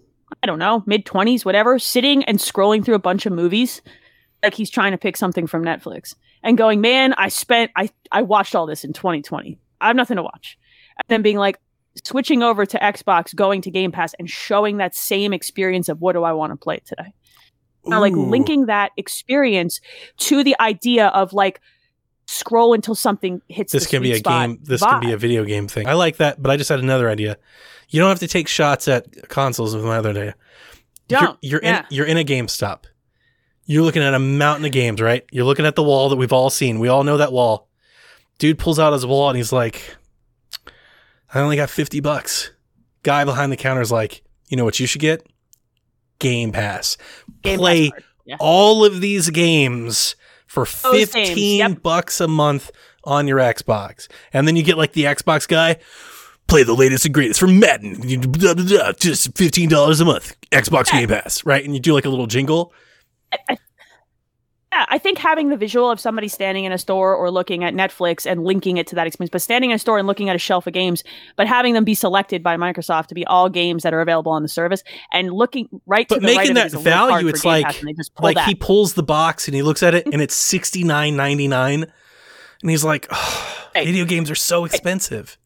I 0.43 0.47
don't 0.47 0.59
know, 0.61 0.85
mid 0.87 1.07
twenties, 1.07 1.45
whatever, 1.45 1.79
sitting 1.81 2.23
and 2.25 2.39
scrolling 2.39 2.85
through 2.85 2.95
a 2.95 3.01
bunch 3.01 3.27
of 3.27 3.33
movies 3.33 3.83
like 4.43 4.55
he's 4.55 4.71
trying 4.71 4.93
to 4.93 4.99
pick 4.99 5.17
something 5.17 5.47
from 5.47 5.65
Netflix 5.65 6.15
and 6.43 6.57
going, 6.59 6.81
Man, 6.81 7.15
I 7.15 7.29
spent 7.29 7.71
I 7.77 7.91
I 8.13 8.23
watched 8.23 8.55
all 8.55 8.67
this 8.67 8.85
in 8.85 8.93
2020. 8.93 9.59
I 9.81 9.87
have 9.89 9.97
nothing 9.97 10.17
to 10.17 10.23
watch. 10.23 10.59
And 10.99 11.05
then 11.09 11.23
being 11.23 11.37
like 11.37 11.59
switching 12.05 12.43
over 12.43 12.67
to 12.67 12.79
Xbox, 12.79 13.35
going 13.35 13.61
to 13.63 13.71
Game 13.71 13.93
Pass 13.93 14.15
and 14.19 14.29
showing 14.29 14.77
that 14.79 14.95
same 14.95 15.33
experience 15.33 15.89
of 15.89 16.01
what 16.01 16.13
do 16.13 16.25
I 16.25 16.33
want 16.33 16.53
to 16.53 16.57
play 16.57 16.81
today. 16.85 17.13
Now, 17.85 18.01
like 18.01 18.15
linking 18.15 18.67
that 18.67 18.91
experience 18.97 19.81
to 20.19 20.43
the 20.43 20.57
idea 20.61 21.07
of 21.09 21.33
like 21.33 21.61
scroll 22.27 22.75
until 22.75 22.97
something 22.97 23.41
hits 23.49 23.73
this 23.73 23.87
can 23.87 24.03
be 24.03 24.13
a 24.13 24.21
game. 24.21 24.59
This 24.63 24.83
can 24.83 25.01
be 25.01 25.13
a 25.13 25.17
video 25.17 25.45
game 25.45 25.69
thing. 25.69 25.87
I 25.87 25.93
like 25.93 26.17
that, 26.17 26.43
but 26.43 26.51
I 26.51 26.57
just 26.57 26.69
had 26.69 26.81
another 26.81 27.09
idea. 27.09 27.39
You 27.89 28.01
don't 28.01 28.09
have 28.09 28.19
to 28.19 28.27
take 28.29 28.49
shots 28.49 28.89
at 28.89 29.29
consoles. 29.29 29.75
With 29.77 29.85
my 29.85 29.99
other 29.99 30.11
idea, 30.11 30.35
Don't. 31.07 31.39
You're, 31.41 31.61
you're 31.61 31.63
Yeah. 31.63 31.79
in 31.79 31.85
you're 31.91 32.07
in 32.07 32.17
a 32.17 32.25
GameStop. 32.25 32.85
You're 33.67 33.83
looking 33.83 34.03
at 34.03 34.15
a 34.15 34.19
mountain 34.19 34.65
of 34.65 34.73
games, 34.73 35.01
right? 35.01 35.25
You're 35.31 35.45
looking 35.45 35.67
at 35.67 35.75
the 35.75 35.83
wall 35.83 36.09
that 36.09 36.17
we've 36.17 36.33
all 36.33 36.51
seen. 36.51 36.79
We 36.79 36.89
all 36.89 37.05
know 37.05 37.17
that 37.17 37.33
wall. 37.33 37.69
Dude 38.39 38.59
pulls 38.59 38.79
out 38.79 38.93
his 38.93 39.05
wallet 39.05 39.35
and 39.35 39.39
he's 39.39 39.53
like, 39.53 39.97
"I 41.35 41.41
only 41.41 41.57
got 41.57 41.71
fifty 41.71 42.01
bucks." 42.01 42.53
Guy 43.03 43.25
behind 43.25 43.51
the 43.51 43.57
counter 43.57 43.81
is 43.81 43.93
like, 43.93 44.23
"You 44.49 44.57
know 44.57 44.65
what 44.65 44.79
you 44.79 44.87
should 44.87 45.01
get? 45.01 45.27
Game 46.19 46.53
Pass. 46.53 46.97
Game 47.43 47.59
Play 47.59 47.91
card. 47.91 48.05
Yeah. 48.25 48.37
all 48.41 48.85
of 48.85 49.01
these 49.01 49.31
games 49.31 50.17
for 50.47 50.65
Those 50.65 51.13
games, 51.13 51.29
15 51.29 51.59
yep. 51.59 51.83
bucks 51.83 52.21
a 52.21 52.29
month 52.29 52.71
on 53.05 53.29
your 53.29 53.39
Xbox. 53.39 54.09
And 54.33 54.49
then 54.49 54.57
you 54.57 54.63
get 54.63 54.77
like 54.79 54.93
the 54.93 55.05
Xbox 55.05 55.47
guy, 55.47 55.77
play 56.49 56.63
the 56.63 56.75
latest 56.75 57.05
and 57.05 57.15
greatest 57.15 57.39
from 57.39 57.59
Madden, 57.61 58.01
just 58.99 59.35
$15 59.35 60.01
a 60.01 60.05
month, 60.05 60.37
Xbox 60.51 60.91
Game 60.91 61.09
Pass, 61.09 61.45
right? 61.45 61.65
And 61.65 61.75
you 61.75 61.81
do 61.81 61.93
like 61.93 62.05
a 62.05 62.09
little 62.09 62.27
jingle. 62.27 62.73
Yeah, 64.73 64.85
I 64.89 64.99
think 64.99 65.17
having 65.17 65.49
the 65.49 65.57
visual 65.57 65.91
of 65.91 65.99
somebody 66.01 66.29
standing 66.29 66.65
in 66.65 66.73
a 66.73 66.77
store 66.77 67.15
or 67.15 67.31
looking 67.31 67.65
at 67.65 67.73
Netflix 67.73 68.31
and 68.31 68.45
linking 68.45 68.77
it 68.77 68.87
to 68.89 68.95
that 68.97 69.07
experience, 69.07 69.31
but 69.31 69.41
standing 69.41 69.71
in 69.71 69.77
a 69.77 69.79
store 69.79 69.97
and 69.97 70.07
looking 70.07 70.29
at 70.29 70.37
a 70.37 70.41
shelf 70.41 70.67
of 70.67 70.73
games, 70.75 71.03
but 71.37 71.47
having 71.47 71.73
them 71.73 71.85
be 71.85 71.95
selected 71.95 72.43
by 72.43 72.57
Microsoft 72.57 73.07
to 73.07 73.15
be 73.15 73.25
all 73.27 73.49
games 73.49 73.85
that 73.85 73.95
are 73.95 74.01
available 74.01 74.33
on 74.33 74.43
the 74.43 74.49
service 74.49 74.83
and 75.13 75.33
looking 75.33 75.69
right 75.87 76.07
But 76.09 76.17
to 76.17 76.21
the 76.21 76.27
right 76.27 76.37
making 76.39 76.51
it 76.53 76.55
that 76.55 76.67
is 76.67 76.75
a 76.75 76.79
little 76.79 76.93
hard 76.93 77.11
value, 77.13 77.29
it's 77.29 77.45
like, 77.45 77.65
Pass, 77.65 77.79
and 77.79 77.89
they 77.89 77.93
just 77.95 78.15
pull 78.15 78.25
like 78.25 78.35
that. 78.35 78.49
he 78.49 78.55
pulls 78.55 78.95
the 78.95 79.03
box 79.05 79.47
and 79.49 79.55
he 79.55 79.63
looks 79.63 79.83
at 79.83 79.95
it 79.95 80.05
and 80.13 80.21
it's 80.21 80.35
sixty 80.35 80.83
nine 80.85 81.17
ninety 81.17 81.49
nine, 81.49 81.85
And 82.61 82.71
he's 82.71 82.85
like, 82.85 83.07
oh, 83.11 83.69
Hey. 83.73 83.85
video 83.87 84.05
games 84.05 84.31
are 84.31 84.35
so 84.37 84.65
expensive. 84.65 85.39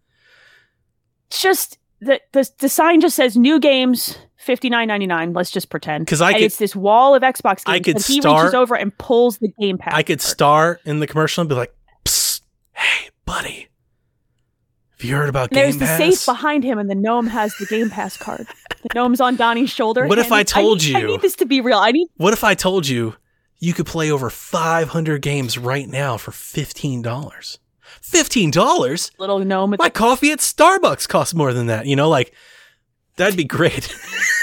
it's 1.29 1.41
just 1.43 1.79
the, 2.01 2.21
the 2.33 2.49
the 2.59 2.69
sign 2.69 3.01
just 3.01 3.15
says 3.17 3.37
new 3.37 3.61
games 3.61 4.17
fifty 4.41 4.69
nine 4.71 4.89
ninety 4.89 5.07
nine. 5.07 5.33
Let's 5.33 5.51
just 5.51 5.71
pretend 5.71 6.07
'Cause 6.07 6.21
I 6.21 6.33
could- 6.33 6.43
it's 6.43 6.57
this 6.57 6.75
wall 6.75 7.15
of 7.15 7.23
Xbox 7.23 7.65
games. 7.65 7.77
I 7.77 7.79
could 7.81 7.97
and 7.97 8.05
he 8.05 8.21
start- 8.21 8.43
reaches 8.45 8.55
over 8.55 8.75
and 8.75 8.97
pulls 8.99 9.39
the 9.39 9.53
Game 9.61 9.79
Pass. 9.79 9.95
I 9.95 10.03
could 10.03 10.19
card. 10.19 10.29
star 10.29 10.81
in 10.85 11.01
the 11.01 11.07
commercial 11.07 11.43
and 11.43 11.49
be 11.49 11.55
like, 11.55 11.75
Psst, 12.05 12.41
hey, 12.73 13.11
buddy. 13.25 13.69
Have 14.99 15.09
you 15.09 15.17
heard 15.17 15.29
about 15.31 15.49
And 15.51 15.57
there's 15.57 15.77
Game 15.77 15.87
the 15.87 15.97
safe 15.97 16.27
behind 16.27 16.63
him, 16.63 16.79
and 16.79 16.91
the 16.91 16.95
gnome 16.95 17.27
has 17.29 17.55
the 17.57 17.65
Game 17.67 17.89
Pass 17.91 18.17
card. 18.19 18.47
The 18.83 18.89
gnome's 18.95 19.21
on 19.21 19.37
Donnie's 19.37 19.71
shoulder. 19.71 20.07
What 20.07 20.19
if 20.19 20.31
I 20.33 20.43
told 20.43 20.83
I 20.83 20.85
you- 20.87 21.07
need 21.07 21.23
this 21.23 21.37
to 21.37 21.47
be 21.47 21.61
real. 21.61 21.79
I 21.79 21.91
need 21.93 22.09
What 22.17 22.33
if 22.35 22.45
I 22.45 22.55
told 22.55 22.87
you 22.89 23.15
you 23.59 23.73
could 23.75 23.87
play 23.87 24.11
over 24.11 24.29
500 24.31 25.21
games 25.23 25.57
right 25.59 25.87
now 25.89 26.17
for 26.17 26.31
$15? 26.33 27.59
$15? 28.03 29.11
little 29.19 29.39
gnome. 29.41 29.75
My 29.79 29.91
coffee 29.91 30.33
at 30.33 30.39
Starbucks 30.39 31.09
costs 31.09 31.35
more 31.35 31.53
than 31.53 31.67
that. 31.67 31.87
You 31.87 31.97
know, 31.97 32.09
like, 32.09 32.33
that'd 33.17 33.37
be 33.37 33.45
great. 33.45 33.85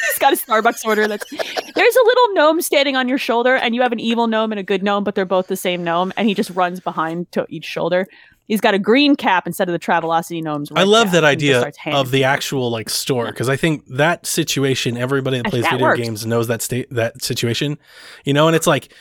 He's 0.07 0.19
got 0.19 0.33
a 0.33 0.35
Starbucks 0.35 0.85
order. 0.85 1.07
That's 1.07 1.29
there's 1.29 1.95
a 1.95 2.03
little 2.03 2.33
gnome 2.33 2.61
standing 2.61 2.95
on 2.95 3.07
your 3.07 3.17
shoulder, 3.17 3.55
and 3.55 3.75
you 3.75 3.81
have 3.81 3.91
an 3.91 3.99
evil 3.99 4.27
gnome 4.27 4.51
and 4.51 4.59
a 4.59 4.63
good 4.63 4.83
gnome, 4.83 5.03
but 5.03 5.15
they're 5.15 5.25
both 5.25 5.47
the 5.47 5.57
same 5.57 5.83
gnome, 5.83 6.11
and 6.17 6.27
he 6.27 6.33
just 6.33 6.49
runs 6.51 6.79
behind 6.79 7.31
to 7.33 7.45
each 7.49 7.65
shoulder. 7.65 8.07
He's 8.47 8.61
got 8.61 8.73
a 8.73 8.79
green 8.79 9.15
cap 9.15 9.45
instead 9.45 9.67
of 9.67 9.73
the 9.73 9.79
Travelocity 9.79 10.41
gnomes. 10.41 10.71
I 10.73 10.83
love 10.83 11.11
that 11.11 11.25
and 11.25 11.41
he 11.41 11.49
just 11.49 11.65
idea 11.65 11.97
of 11.97 12.11
the 12.11 12.23
actual 12.23 12.71
like 12.71 12.89
store 12.89 13.25
because 13.25 13.49
I 13.49 13.57
think 13.57 13.85
that 13.87 14.25
situation, 14.25 14.95
everybody 14.95 15.37
that 15.37 15.49
plays 15.49 15.63
that 15.63 15.73
video 15.73 15.87
works. 15.87 15.99
games 15.99 16.25
knows 16.25 16.47
that 16.47 16.61
state 16.61 16.87
that 16.91 17.21
situation, 17.21 17.77
you 18.23 18.33
know, 18.33 18.47
and 18.47 18.55
it's 18.55 18.67
like 18.67 18.93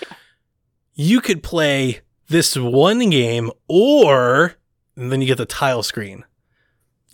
you 0.94 1.20
could 1.20 1.44
play 1.44 2.01
this 2.28 2.56
one 2.56 3.09
game 3.10 3.52
or 3.68 4.56
then 4.97 5.20
you 5.20 5.28
get 5.28 5.38
the 5.38 5.47
tile 5.47 5.84
screen. 5.84 6.24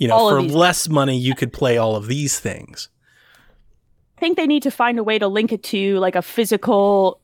You 0.03 0.09
know, 0.09 0.15
All 0.17 0.31
for 0.31 0.43
less 0.43 0.89
money, 0.89 1.17
you 1.17 1.35
could 1.37 1.53
play 1.61 1.79
all 1.79 1.95
of 1.97 2.09
these 2.09 2.41
things. 2.41 2.89
I 4.17 4.21
think 4.21 4.37
they 4.37 4.47
need 4.47 4.65
to 4.65 4.71
find 4.71 4.99
a 4.99 5.05
way 5.05 5.19
to 5.19 5.29
link 5.29 5.53
it 5.53 5.63
to 5.65 5.99
like 5.99 6.17
a 6.17 6.23
physical 6.23 7.21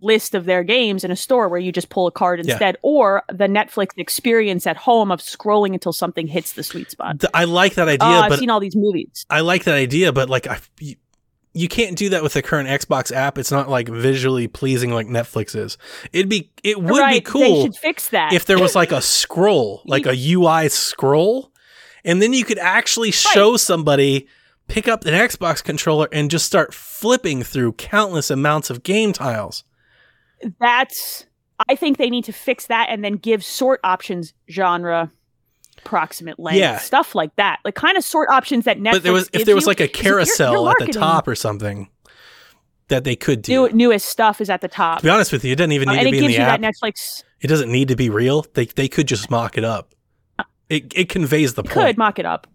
list 0.00 0.34
of 0.34 0.44
their 0.44 0.62
games 0.62 1.04
in 1.04 1.10
a 1.10 1.16
store 1.16 1.48
where 1.48 1.58
you 1.58 1.72
just 1.72 1.88
pull 1.88 2.06
a 2.06 2.10
card 2.12 2.38
Yeah. 2.44 2.52
instead, 2.52 2.76
or 2.82 3.22
the 3.28 3.46
Netflix 3.46 3.88
experience 3.96 4.66
at 4.66 4.76
home 4.76 5.10
of 5.10 5.20
scrolling 5.20 5.72
until 5.72 5.92
something 5.92 6.26
hits 6.26 6.52
the 6.52 6.62
sweet 6.62 6.90
spot. 6.90 7.24
I 7.34 7.44
like 7.44 7.74
that 7.74 7.88
idea, 7.88 8.06
Oh, 8.08 8.20
I've 8.20 8.38
seen 8.38 8.50
all 8.50 8.60
these 8.60 8.76
movies. 8.76 9.24
I 9.30 9.40
like 9.40 9.64
that 9.64 9.74
idea, 9.74 10.12
but 10.12 10.28
like 10.28 10.46
I, 10.46 10.58
you, 10.80 10.96
you 11.54 11.66
can't 11.68 11.96
do 11.96 12.10
that 12.10 12.22
with 12.22 12.34
the 12.34 12.42
current 12.42 12.68
Xbox 12.68 13.10
app. 13.10 13.38
It's 13.38 13.50
not 13.50 13.68
like 13.70 13.88
visually 13.88 14.46
pleasing 14.48 14.90
like 14.92 15.06
Netflix 15.06 15.56
is. 15.56 15.78
It'd 16.12 16.28
be 16.28 16.50
it 16.62 16.80
would 16.80 17.00
right, 17.00 17.14
be 17.14 17.20
cool 17.22 17.40
They 17.40 17.62
should 17.62 17.76
fix 17.76 18.10
that. 18.10 18.32
if 18.32 18.44
there 18.44 18.58
was 18.60 18.74
like 18.74 18.92
a 18.92 19.00
scroll, 19.20 19.82
like 19.86 20.04
a 20.06 20.14
UI 20.34 20.68
scroll, 20.68 21.50
and 22.06 22.22
then 22.22 22.32
you 22.32 22.44
could 22.46 22.58
actually 22.58 23.10
show 23.10 23.58
somebody 23.58 24.26
pick 24.68 24.88
up 24.88 25.04
an 25.04 25.12
Xbox 25.14 25.62
controller 25.62 26.08
and 26.10 26.30
just 26.30 26.46
start 26.46 26.72
flipping 26.72 27.42
through 27.42 27.72
countless 27.74 28.30
amounts 28.30 28.70
of 28.70 28.82
game 28.82 29.12
tiles. 29.12 29.62
That's. 30.60 31.26
I 31.68 31.74
think 31.74 31.96
they 31.96 32.10
need 32.10 32.24
to 32.24 32.32
fix 32.32 32.66
that 32.66 32.88
and 32.90 33.02
then 33.02 33.14
give 33.14 33.42
sort 33.42 33.80
options, 33.82 34.34
genre, 34.50 35.10
approximate 35.78 36.38
length, 36.38 36.58
Yeah. 36.58 36.76
stuff 36.78 37.14
like 37.14 37.34
that. 37.36 37.60
Like 37.64 37.74
kind 37.74 37.96
of 37.96 38.04
sort 38.04 38.28
options 38.28 38.66
that 38.66 38.78
Netflix. 38.78 38.92
but 38.92 39.02
there 39.04 39.12
was 39.12 39.30
if 39.32 39.46
there 39.46 39.54
was 39.54 39.64
you, 39.64 39.68
like 39.68 39.80
a 39.80 39.84
if 39.84 39.96
you're- 39.96 40.02
carousel 40.10 40.52
you're 40.52 40.70
at 40.70 40.86
the 40.86 40.92
top 40.92 41.26
or 41.26 41.34
something 41.34 41.88
that 42.88 43.04
they 43.04 43.16
could 43.16 43.40
do. 43.40 43.68
New, 43.68 43.74
newest 43.88 44.06
stuff 44.08 44.40
is 44.42 44.50
at 44.50 44.60
the 44.60 44.68
top, 44.68 44.98
to 44.98 45.04
be 45.04 45.08
honest 45.10 45.32
with 45.32 45.44
you, 45.44 45.52
it 45.52 45.56
doesn't 45.56 45.72
even 45.72 45.88
Uh, 45.88 45.92
need 45.92 45.98
and 46.00 46.06
to 46.08 46.10
be 46.10 46.18
in 46.18 46.24
the 46.26 46.32
you 46.34 46.38
app. 46.38 46.60
that 46.60 46.74
Netflix 46.74 47.22
It 47.40 47.46
doesn't 47.48 47.72
need 47.72 47.88
to 47.88 47.96
be 47.96 48.10
real. 48.10 48.44
They 48.54 48.66
they 48.66 48.88
could 48.88 49.08
just 49.08 49.30
mock 49.30 49.56
it 49.56 49.64
up. 49.64 49.94
It 50.68 50.92
it 50.96 51.08
conveys 51.08 51.54
the 51.54 51.62
point. 51.62 51.74
could 51.74 51.98
mock 51.98 52.18
it 52.18 52.26
up. 52.26 52.46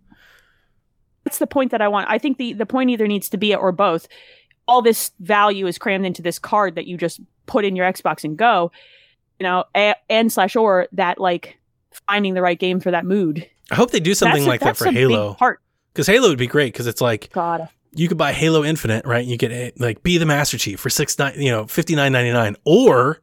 That's 1.23 1.37
the 1.37 1.47
point 1.47 1.71
that 1.71 1.81
I 1.81 1.87
want. 1.87 2.09
I 2.09 2.17
think 2.17 2.37
the 2.37 2.53
the 2.53 2.65
point 2.65 2.89
either 2.89 3.07
needs 3.07 3.29
to 3.29 3.37
be 3.37 3.51
it 3.51 3.57
or 3.57 3.71
both. 3.71 4.07
All 4.67 4.81
this 4.81 5.11
value 5.19 5.67
is 5.67 5.77
crammed 5.77 6.05
into 6.05 6.21
this 6.21 6.39
card 6.39 6.75
that 6.75 6.87
you 6.87 6.97
just 6.97 7.19
put 7.45 7.65
in 7.65 7.75
your 7.75 7.91
Xbox 7.91 8.23
and 8.23 8.37
go. 8.37 8.71
You 9.39 9.43
know, 9.45 9.65
a, 9.75 9.95
and 10.09 10.31
slash 10.31 10.55
or 10.55 10.87
that 10.93 11.19
like 11.19 11.57
finding 12.07 12.33
the 12.33 12.41
right 12.41 12.59
game 12.59 12.79
for 12.79 12.91
that 12.91 13.05
mood. 13.05 13.47
I 13.71 13.75
hope 13.75 13.91
they 13.91 13.99
do 13.99 14.13
something 14.13 14.43
That's 14.43 14.45
a- 14.45 14.49
like 14.49 14.59
that 14.61 14.77
for 14.77 14.91
Halo. 14.91 15.35
Because 15.93 16.07
Halo 16.07 16.29
would 16.29 16.37
be 16.37 16.47
great 16.47 16.73
because 16.73 16.87
it's 16.87 17.01
like 17.01 17.31
God, 17.33 17.67
you 17.93 18.07
could 18.07 18.17
buy 18.17 18.33
Halo 18.33 18.63
Infinite, 18.63 19.05
right? 19.05 19.25
You 19.25 19.37
get 19.37 19.51
a- 19.51 19.73
like 19.77 20.03
be 20.03 20.17
the 20.17 20.25
Master 20.25 20.57
Chief 20.57 20.79
for 20.79 20.89
six 20.89 21.17
nine, 21.17 21.33
you 21.41 21.49
know, 21.51 21.65
fifty 21.67 21.95
nine 21.95 22.11
ninety 22.11 22.31
nine, 22.31 22.55
or 22.65 23.21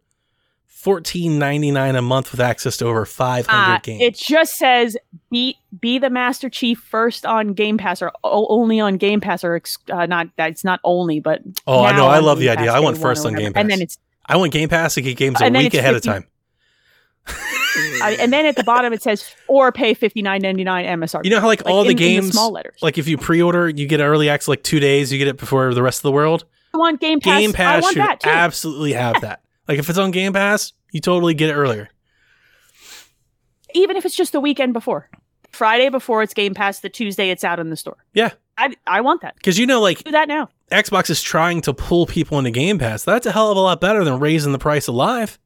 fourteen 0.81 1.39
ninety 1.39 1.71
nine 1.71 1.97
a 1.97 2.03
month 2.03 2.31
with 2.31 2.41
access 2.41 2.77
to 2.77 2.87
over 2.87 3.05
five 3.05 3.47
hundred 3.47 3.75
uh, 3.75 3.81
games. 3.83 4.03
it 4.03 4.15
just 4.17 4.57
says 4.57 4.97
be 5.31 5.57
be 5.81 5.99
the 5.99 6.09
Master 6.11 6.49
Chief 6.49 6.79
first 6.79 7.27
on 7.27 7.53
Game 7.53 7.79
Pass 7.79 8.01
or 8.01 8.13
o- 8.23 8.47
only 8.49 8.79
on 8.79 8.97
Game 8.97 9.21
Pass 9.21 9.43
or 9.45 9.57
ex- 9.57 9.77
uh, 9.93 10.07
not 10.07 10.29
that 10.37 10.51
it's 10.51 10.65
not 10.65 10.81
only 10.85 11.19
but 11.21 11.41
oh, 11.67 11.83
I 11.83 11.97
know. 11.97 12.07
I 12.07 12.19
love 12.21 12.39
the 12.39 12.47
Game 12.47 12.59
idea. 12.59 12.73
I 12.73 12.81
want 12.81 12.97
first 12.99 13.27
on. 13.27 13.35
Game 13.35 13.53
Pass. 13.53 13.61
and 13.61 13.71
then 13.71 13.83
it's 13.83 13.99
I 14.27 14.37
want 14.37 14.53
Game 14.53 14.69
Pass 14.69 14.95
to 14.95 15.03
get 15.03 15.17
games 15.17 15.41
a 15.41 15.51
week 15.51 15.75
ahead 15.75 15.95
of 15.95 16.03
time. 16.03 16.27
And 18.03 18.33
then 18.33 18.47
at 18.47 18.57
the 18.57 18.65
bottom 18.65 18.93
it 18.93 19.03
says 19.03 19.35
or 19.49 19.71
pay 19.73 19.95
fifty 19.95 20.23
nine 20.23 20.41
ninety 20.43 20.65
nine 20.65 20.85
MSRP. 21.01 21.25
You 21.25 21.31
know 21.31 21.41
how 21.41 21.47
like, 21.47 21.65
Like, 21.65 21.73
all 21.75 21.83
the 21.83 21.91
in- 21.91 21.93
in 21.93 21.97
games, 21.99 22.31
small 22.33 22.51
letters. 22.53 22.79
like 22.83 22.99
if 22.99 23.07
you 23.09 23.19
pre-order, 23.19 23.69
you 23.69 23.87
get 23.87 24.01
early 24.01 24.29
access 24.29 24.49
like 24.49 24.63
two 24.63 24.81
days. 24.81 25.13
You 25.13 25.19
get 25.19 25.29
it 25.29 25.37
before 25.37 25.75
the 25.75 25.83
rest 25.83 25.99
of 25.99 26.03
the 26.05 26.13
world. 26.13 26.45
I 26.75 26.79
want 26.79 27.01
Game 27.01 27.21
Pass. 27.21 27.41
Game 27.41 27.51
I 27.51 27.53
Pass 27.55 27.83
want 27.83 27.95
should 27.95 28.25
absolutely 28.25 28.93
have 28.93 29.21
that. 29.23 29.41
Like 29.69 29.79
if 29.79 29.89
it's 29.89 29.99
on 29.99 30.11
Game 30.11 30.33
Pass, 30.33 30.73
you 30.93 31.01
totally 31.01 31.35
get 31.35 31.51
it 31.51 31.55
earlier. 31.55 31.91
Even 33.75 33.97
if 33.97 34.07
it's 34.07 34.17
just 34.17 34.33
the 34.33 34.41
weekend 34.41 34.73
before. 34.73 35.11
Friday 35.51 35.89
before 35.89 36.23
it's 36.23 36.35
Game 36.35 36.55
Pass, 36.55 36.81
the 36.81 36.89
Tuesday 36.89 37.31
it's 37.31 37.45
out 37.45 37.59
in 37.61 37.71
the 37.71 37.77
store. 37.77 37.97
Yeah. 38.15 38.31
I, 38.57 38.75
I 38.87 39.01
want 39.03 39.23
that. 39.23 39.37
Because 39.37 39.59
you 39.59 39.67
know, 39.67 39.81
like 39.81 40.03
Do 40.05 40.11
that 40.11 40.29
now. 40.29 40.49
Xbox 40.73 41.11
is 41.11 41.23
trying 41.23 41.61
to 41.63 41.73
pull 41.75 42.07
people 42.07 42.39
into 42.39 42.51
Game 42.51 42.79
Pass. 42.79 43.05
That's 43.05 43.27
a 43.27 43.33
hell 43.33 43.51
of 43.51 43.57
a 43.57 43.61
lot 43.61 43.81
better 43.81 44.05
than 44.05 44.19
raising 44.19 44.53
the 44.53 44.59
price 44.59 44.89
of 44.89 44.95
live. 44.95 45.39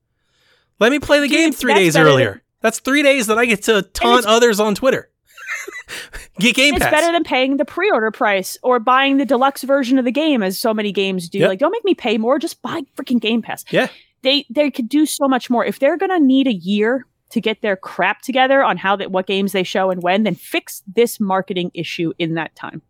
Let 0.81 0.91
me 0.91 0.99
play 0.99 1.21
the 1.21 1.29
Dude, 1.29 1.37
game 1.37 1.53
three 1.53 1.75
days 1.75 1.95
better 1.95 2.05
than- 2.07 2.13
earlier. 2.13 2.43
That's 2.61 2.79
three 2.79 3.03
days 3.03 3.27
that 3.27 3.39
I 3.39 3.45
get 3.47 3.65
to 3.65 3.83
taunt 3.83 4.25
others 4.25 4.61
on 4.61 4.77
Twitter. 4.77 5.11
Get 6.39 6.55
Game 6.55 6.75
Pass. 6.75 6.83
It's 6.83 6.91
better 6.91 7.13
than 7.13 7.25
paying 7.25 7.57
the 7.57 7.65
pre-order 7.65 8.11
price 8.13 8.57
or 8.63 8.79
buying 8.79 9.17
the 9.17 9.25
deluxe 9.27 9.63
version 9.65 9.99
of 9.99 10.05
the 10.05 10.13
game, 10.13 10.43
as 10.43 10.59
so 10.59 10.73
many 10.73 10.93
games 10.93 11.29
do. 11.29 11.39
Yep. 11.39 11.49
Like, 11.49 11.59
don't 11.59 11.73
make 11.73 11.85
me 11.85 11.95
pay 11.95 12.19
more. 12.19 12.39
Just 12.39 12.63
buy 12.63 12.83
freaking 12.97 13.21
Game 13.21 13.43
Pass. 13.43 13.65
Yeah. 13.71 13.89
They 14.23 14.47
they 14.51 14.71
could 14.71 14.89
do 14.89 15.07
so 15.07 15.29
much 15.29 15.51
more. 15.51 15.65
If 15.65 15.79
they're 15.79 15.97
gonna 15.97 16.21
need 16.21 16.47
a 16.47 16.53
year 16.53 17.07
to 17.31 17.41
get 17.41 17.63
their 17.63 17.77
crap 17.77 18.21
together 18.23 18.63
on 18.63 18.77
how 18.77 18.95
that 18.97 19.11
what 19.11 19.27
games 19.27 19.53
they 19.53 19.63
show 19.63 19.91
and 19.91 20.03
when, 20.03 20.23
then 20.25 20.35
fix 20.35 20.83
this 20.87 21.19
marketing 21.19 21.71
issue 21.75 22.13
in 22.19 22.35
that 22.35 22.55
time. 22.55 22.83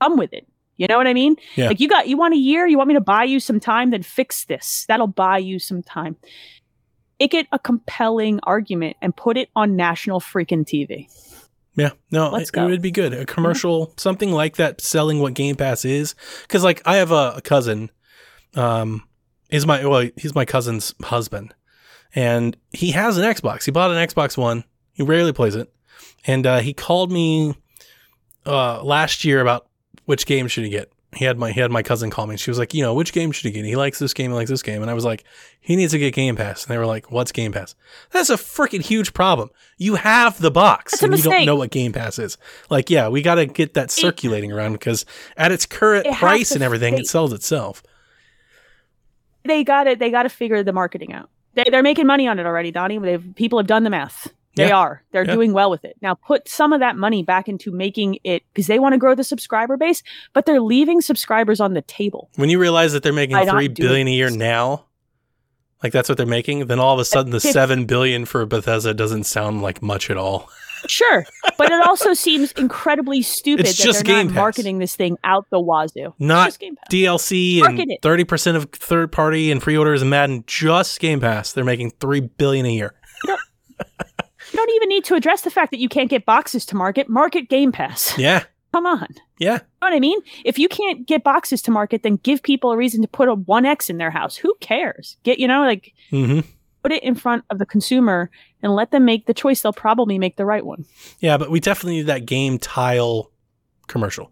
Come 0.00 0.16
with 0.16 0.32
it. 0.32 0.46
You 0.78 0.86
know 0.86 0.96
what 0.96 1.06
I 1.06 1.12
mean? 1.12 1.36
Yeah. 1.56 1.68
Like 1.68 1.80
you 1.80 1.88
got 1.88 2.08
you 2.08 2.16
want 2.16 2.34
a 2.34 2.38
year, 2.38 2.66
you 2.66 2.78
want 2.78 2.88
me 2.88 2.94
to 2.94 3.00
buy 3.00 3.24
you 3.24 3.40
some 3.40 3.60
time, 3.60 3.90
then 3.90 4.02
fix 4.02 4.44
this. 4.44 4.86
That'll 4.88 5.08
buy 5.08 5.38
you 5.38 5.58
some 5.58 5.82
time. 5.82 6.16
Make 7.20 7.34
it 7.34 7.48
a 7.52 7.58
compelling 7.58 8.38
argument 8.44 8.96
and 9.02 9.14
put 9.14 9.36
it 9.36 9.50
on 9.56 9.74
national 9.76 10.20
freaking 10.20 10.64
TV. 10.64 11.08
Yeah, 11.74 11.90
no, 12.10 12.34
it, 12.34 12.50
it 12.52 12.64
would 12.64 12.82
be 12.82 12.90
good. 12.90 13.12
A 13.12 13.24
commercial, 13.24 13.92
something 13.96 14.32
like 14.32 14.56
that, 14.56 14.80
selling 14.80 15.20
what 15.20 15.34
Game 15.34 15.54
Pass 15.54 15.84
is. 15.84 16.14
Because 16.42 16.64
like 16.64 16.80
I 16.84 16.96
have 16.96 17.12
a, 17.12 17.34
a 17.36 17.40
cousin, 17.40 17.90
um, 18.54 19.04
is 19.50 19.66
my 19.66 19.84
well, 19.86 20.08
he's 20.16 20.34
my 20.34 20.44
cousin's 20.44 20.94
husband, 21.02 21.54
and 22.14 22.56
he 22.72 22.92
has 22.92 23.16
an 23.16 23.24
Xbox. 23.24 23.64
He 23.64 23.70
bought 23.70 23.90
an 23.90 23.96
Xbox 24.08 24.36
One. 24.36 24.64
He 24.92 25.02
rarely 25.02 25.32
plays 25.32 25.54
it, 25.54 25.72
and 26.26 26.46
uh, 26.46 26.58
he 26.60 26.72
called 26.72 27.12
me 27.12 27.54
uh, 28.46 28.82
last 28.82 29.24
year 29.24 29.40
about 29.40 29.66
which 30.04 30.26
game 30.26 30.48
should 30.48 30.64
he 30.64 30.70
get. 30.70 30.92
He 31.12 31.24
had 31.24 31.38
my 31.38 31.52
he 31.52 31.60
had 31.60 31.70
my 31.70 31.82
cousin 31.82 32.10
call 32.10 32.26
me. 32.26 32.36
She 32.36 32.50
was 32.50 32.58
like, 32.58 32.74
you 32.74 32.82
know, 32.82 32.92
which 32.92 33.14
game 33.14 33.32
should 33.32 33.46
he 33.46 33.50
get? 33.50 33.64
He 33.64 33.76
likes 33.76 33.98
this 33.98 34.12
game. 34.12 34.30
He 34.30 34.34
likes 34.36 34.50
this 34.50 34.62
game. 34.62 34.82
And 34.82 34.90
I 34.90 34.94
was 34.94 35.06
like, 35.06 35.24
he 35.58 35.74
needs 35.74 35.92
to 35.92 35.98
get 35.98 36.12
Game 36.12 36.36
Pass. 36.36 36.64
And 36.64 36.70
they 36.72 36.76
were 36.76 36.84
like, 36.84 37.10
what's 37.10 37.32
Game 37.32 37.50
Pass? 37.50 37.74
That's 38.10 38.28
a 38.28 38.34
freaking 38.34 38.82
huge 38.82 39.14
problem. 39.14 39.48
You 39.78 39.94
have 39.94 40.38
the 40.38 40.50
box 40.50 40.92
That's 40.92 41.02
and 41.04 41.16
you 41.16 41.22
don't 41.22 41.46
know 41.46 41.56
what 41.56 41.70
Game 41.70 41.92
Pass 41.92 42.18
is. 42.18 42.36
Like, 42.68 42.90
yeah, 42.90 43.08
we 43.08 43.22
got 43.22 43.36
to 43.36 43.46
get 43.46 43.72
that 43.72 43.90
circulating 43.90 44.52
around 44.52 44.72
because 44.72 45.06
at 45.38 45.50
its 45.50 45.64
current 45.64 46.06
It 46.06 46.14
price 46.14 46.50
and 46.52 46.62
everything, 46.62 46.98
it 46.98 47.06
sells 47.06 47.32
itself. 47.32 47.82
They 49.48 49.64
got 49.64 49.86
it. 49.86 49.98
They 49.98 50.10
got 50.10 50.22
to 50.24 50.28
figure 50.28 50.62
the 50.62 50.72
marketing 50.72 51.12
out. 51.12 51.30
They, 51.54 51.64
they're 51.70 51.82
making 51.82 52.06
money 52.06 52.28
on 52.28 52.38
it 52.38 52.46
already, 52.46 52.70
Donnie. 52.70 52.98
They've, 52.98 53.24
people 53.34 53.58
have 53.58 53.66
done 53.66 53.84
the 53.84 53.90
math. 53.90 54.32
They 54.56 54.68
Yeah. 54.68 54.76
are. 54.76 55.02
They're 55.12 55.24
Yeah. 55.24 55.34
doing 55.34 55.52
well 55.52 55.70
with 55.70 55.84
it. 55.84 55.96
Now 56.02 56.14
put 56.14 56.48
some 56.48 56.72
of 56.72 56.80
that 56.80 56.96
money 56.96 57.22
back 57.22 57.48
into 57.48 57.70
making 57.70 58.18
it 58.24 58.42
because 58.52 58.66
they 58.66 58.78
want 58.78 58.92
to 58.92 58.98
grow 58.98 59.14
the 59.14 59.24
subscriber 59.24 59.76
base, 59.76 60.02
but 60.32 60.46
they're 60.46 60.60
leaving 60.60 61.00
subscribers 61.00 61.60
on 61.60 61.74
the 61.74 61.82
table. 61.82 62.28
When 62.36 62.48
you 62.50 62.58
realize 62.58 62.92
that 62.92 63.02
they're 63.02 63.12
making 63.12 63.36
three 63.48 63.68
billion 63.68 64.08
a 64.08 64.12
year 64.12 64.30
now, 64.30 64.84
like 65.82 65.92
that's 65.92 66.08
what 66.08 66.18
they're 66.18 66.26
making, 66.26 66.66
then 66.66 66.80
all 66.80 66.92
of 66.94 66.98
a 67.00 67.04
sudden 67.04 67.30
the 67.30 67.40
seven 67.40 67.84
billion 67.84 68.24
for 68.24 68.44
Bethesda 68.46 68.94
doesn't 68.94 69.24
sound 69.24 69.62
like 69.62 69.80
much 69.80 70.10
at 70.10 70.16
all. 70.16 70.50
Sure, 70.86 71.24
but 71.56 71.70
it 71.72 71.86
also 71.86 72.14
seems 72.14 72.52
incredibly 72.52 73.22
stupid 73.22 73.66
It's 73.66 73.76
that 73.78 73.82
just 73.84 74.04
they're 74.04 74.14
Game 74.16 74.26
not 74.28 74.34
marketing 74.36 74.78
this 74.78 74.94
thing 74.96 75.16
out 75.24 75.46
the 75.50 75.60
wazoo. 75.60 76.14
Not 76.18 76.46
just 76.46 76.60
Game 76.60 76.76
Pass. 76.76 76.86
DLC 76.90 77.60
Market 77.60 77.80
and 77.88 77.98
thirty 78.02 78.24
percent 78.24 78.56
of 78.56 78.70
third 78.72 79.10
party 79.12 79.50
and 79.50 79.60
pre-orders 79.60 80.00
and 80.02 80.10
Madden 80.10 80.44
just 80.46 81.00
Game 81.00 81.20
Pass. 81.20 81.52
They're 81.52 81.64
making 81.64 81.92
three 82.00 82.20
billion 82.20 82.66
a 82.66 82.72
year. 82.72 82.94
You 84.50 84.56
don't 84.56 84.70
even 84.76 84.88
need 84.88 85.04
to 85.04 85.14
address 85.14 85.42
the 85.42 85.50
fact 85.50 85.72
that 85.72 85.78
you 85.78 85.88
can't 85.90 86.08
get 86.08 86.24
boxes 86.24 86.64
to 86.66 86.76
market. 86.76 87.08
Market 87.08 87.48
Game 87.50 87.70
Pass. 87.70 88.16
Yeah, 88.18 88.44
Come 88.72 88.86
on. 88.86 89.06
yeah. 89.38 89.54
You 89.54 89.58
know 89.58 89.88
what 89.88 89.92
I 89.92 90.00
mean? 90.00 90.18
If 90.44 90.58
you 90.58 90.68
can't 90.68 91.06
get 91.06 91.22
boxes 91.22 91.60
to 91.62 91.70
market, 91.70 92.02
then 92.02 92.16
give 92.16 92.42
people 92.42 92.70
a 92.72 92.76
reason 92.76 93.02
to 93.02 93.08
put 93.08 93.28
a 93.28 93.36
1X 93.36 93.90
in 93.90 93.98
their 93.98 94.10
house. 94.10 94.36
Who 94.36 94.54
cares? 94.60 95.16
Get, 95.22 95.38
you 95.38 95.48
know, 95.48 95.60
like 95.60 95.92
hmm 96.10 96.40
put 96.82 96.92
it 96.92 97.02
in 97.02 97.14
front 97.14 97.44
of 97.50 97.58
the 97.58 97.66
consumer 97.66 98.30
and 98.62 98.74
let 98.74 98.90
them 98.90 99.04
make 99.04 99.26
the 99.26 99.34
choice. 99.34 99.62
They'll 99.62 99.72
probably 99.72 100.18
make 100.18 100.36
the 100.36 100.44
right 100.46 100.64
one. 100.64 100.84
Yeah, 101.20 101.36
but 101.38 101.50
we 101.50 101.60
definitely 101.60 101.96
need 101.98 102.06
that 102.06 102.26
game 102.26 102.58
tile 102.58 103.30
commercial. 103.86 104.30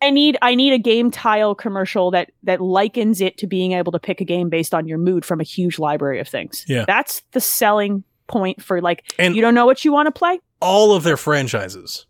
I 0.00 0.10
need 0.10 0.36
I 0.42 0.56
need 0.56 0.72
a 0.72 0.78
game 0.78 1.10
tile 1.12 1.54
commercial 1.54 2.10
that 2.10 2.32
that 2.42 2.60
likens 2.60 3.20
it 3.20 3.38
to 3.38 3.46
being 3.46 3.72
able 3.72 3.92
to 3.92 4.00
pick 4.00 4.20
a 4.20 4.24
game 4.24 4.48
based 4.48 4.74
on 4.74 4.88
your 4.88 4.98
mood 4.98 5.24
from 5.24 5.40
a 5.40 5.44
huge 5.44 5.78
library 5.78 6.18
of 6.18 6.26
things. 6.26 6.64
Yeah. 6.66 6.84
That's 6.86 7.22
the 7.30 7.40
selling 7.40 8.02
point 8.26 8.60
for 8.60 8.80
like 8.80 9.04
And- 9.18 9.36
you 9.36 9.42
don't 9.42 9.54
know 9.54 9.66
what 9.66 9.84
you 9.84 9.92
want 9.92 10.06
to 10.08 10.12
play? 10.12 10.40
All 10.60 10.94
of 10.94 11.04
their 11.04 11.16
franchises 11.16 12.06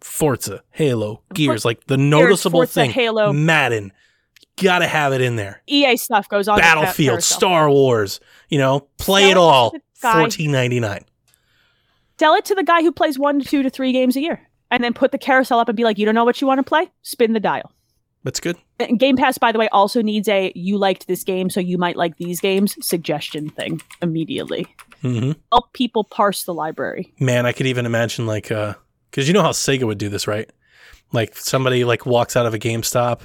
Forza, 0.00 0.62
Halo, 0.70 1.22
Gears, 1.32 1.64
like 1.64 1.86
the 1.86 1.96
noticeable 1.96 2.60
Forza, 2.60 2.74
thing. 2.74 2.90
Halo. 2.90 3.32
Madden, 3.32 3.90
gotta 4.56 4.86
have 4.86 5.12
it 5.12 5.20
in 5.20 5.36
there. 5.36 5.62
EA 5.66 5.96
stuff 5.96 6.28
goes 6.28 6.48
on. 6.48 6.58
Battlefield. 6.58 7.22
Star 7.22 7.70
Wars, 7.70 8.20
you 8.48 8.58
know, 8.58 8.88
play 8.98 9.22
Sell 9.22 9.30
it 9.30 9.36
all. 9.36 9.70
to 9.72 9.80
Fourteen 9.94 10.52
ninety 10.52 10.80
nine. 10.80 11.04
Sell 12.18 12.34
it 12.34 12.44
to 12.46 12.54
the 12.54 12.62
guy 12.62 12.82
who 12.82 12.92
plays 12.92 13.18
one 13.18 13.40
to 13.40 13.46
two 13.48 13.62
to 13.62 13.70
three 13.70 13.92
games 13.92 14.16
a 14.16 14.20
year, 14.20 14.48
and 14.70 14.84
then 14.84 14.92
put 14.92 15.12
the 15.12 15.18
carousel 15.18 15.58
up 15.58 15.68
and 15.68 15.76
be 15.76 15.84
like, 15.84 15.98
"You 15.98 16.04
don't 16.04 16.14
know 16.14 16.24
what 16.24 16.40
you 16.40 16.46
want 16.46 16.58
to 16.58 16.62
play? 16.62 16.90
Spin 17.02 17.32
the 17.32 17.40
dial." 17.40 17.72
That's 18.22 18.40
good. 18.40 18.56
And 18.80 18.98
Game 18.98 19.16
Pass, 19.16 19.36
by 19.36 19.52
the 19.52 19.58
way, 19.58 19.68
also 19.68 20.00
needs 20.02 20.28
a 20.28 20.52
"you 20.54 20.78
liked 20.78 21.06
this 21.06 21.24
game, 21.24 21.50
so 21.50 21.60
you 21.60 21.78
might 21.78 21.96
like 21.96 22.16
these 22.16 22.40
games" 22.40 22.76
suggestion 22.86 23.48
thing 23.50 23.80
immediately. 24.02 24.66
hmm 25.00 25.32
Help 25.52 25.72
people 25.72 26.04
parse 26.04 26.44
the 26.44 26.54
library. 26.54 27.12
Man, 27.18 27.46
I 27.46 27.52
could 27.52 27.66
even 27.66 27.86
imagine 27.86 28.26
like, 28.26 28.50
uh, 28.52 28.74
because 29.10 29.26
you 29.26 29.34
know 29.34 29.42
how 29.42 29.50
Sega 29.52 29.84
would 29.84 29.98
do 29.98 30.08
this, 30.08 30.26
right? 30.26 30.50
Like 31.12 31.36
somebody 31.36 31.84
like 31.84 32.06
walks 32.06 32.36
out 32.36 32.46
of 32.46 32.54
a 32.54 32.58
GameStop. 32.58 33.22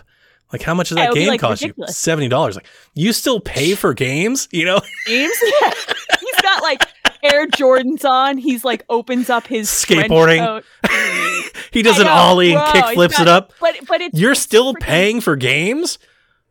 Like, 0.51 0.63
how 0.63 0.73
much 0.73 0.89
does 0.89 0.95
that 0.95 1.13
game 1.13 1.27
like, 1.27 1.39
cost 1.39 1.61
ridiculous. 1.61 1.89
you? 1.91 1.93
Seventy 1.93 2.27
dollars. 2.27 2.55
Like, 2.55 2.65
you 2.95 3.13
still 3.13 3.39
pay 3.39 3.75
for 3.75 3.93
games? 3.93 4.47
You 4.51 4.65
know, 4.65 4.79
Games. 5.05 5.33
Yeah. 5.61 5.73
He's 6.19 6.41
got 6.41 6.63
like 6.63 6.83
Air 7.21 7.47
Jordans 7.47 8.03
on. 8.03 8.37
He's 8.37 8.65
like 8.65 8.83
opens 8.89 9.29
up 9.29 9.45
his 9.45 9.69
Skateboarding. 9.69 10.63
he 11.71 11.81
does 11.83 11.97
I 11.97 12.01
an 12.01 12.07
know, 12.07 12.13
ollie 12.13 12.53
and 12.53 12.61
bro, 12.61 12.71
kick 12.81 12.93
flips 12.95 13.17
got- 13.17 13.21
it 13.23 13.27
up. 13.27 13.53
But 13.59 13.75
but 13.87 14.01
it's 14.01 14.19
You're 14.19 14.33
still 14.35 14.73
paying 14.73 15.21
for 15.21 15.35
games? 15.35 15.99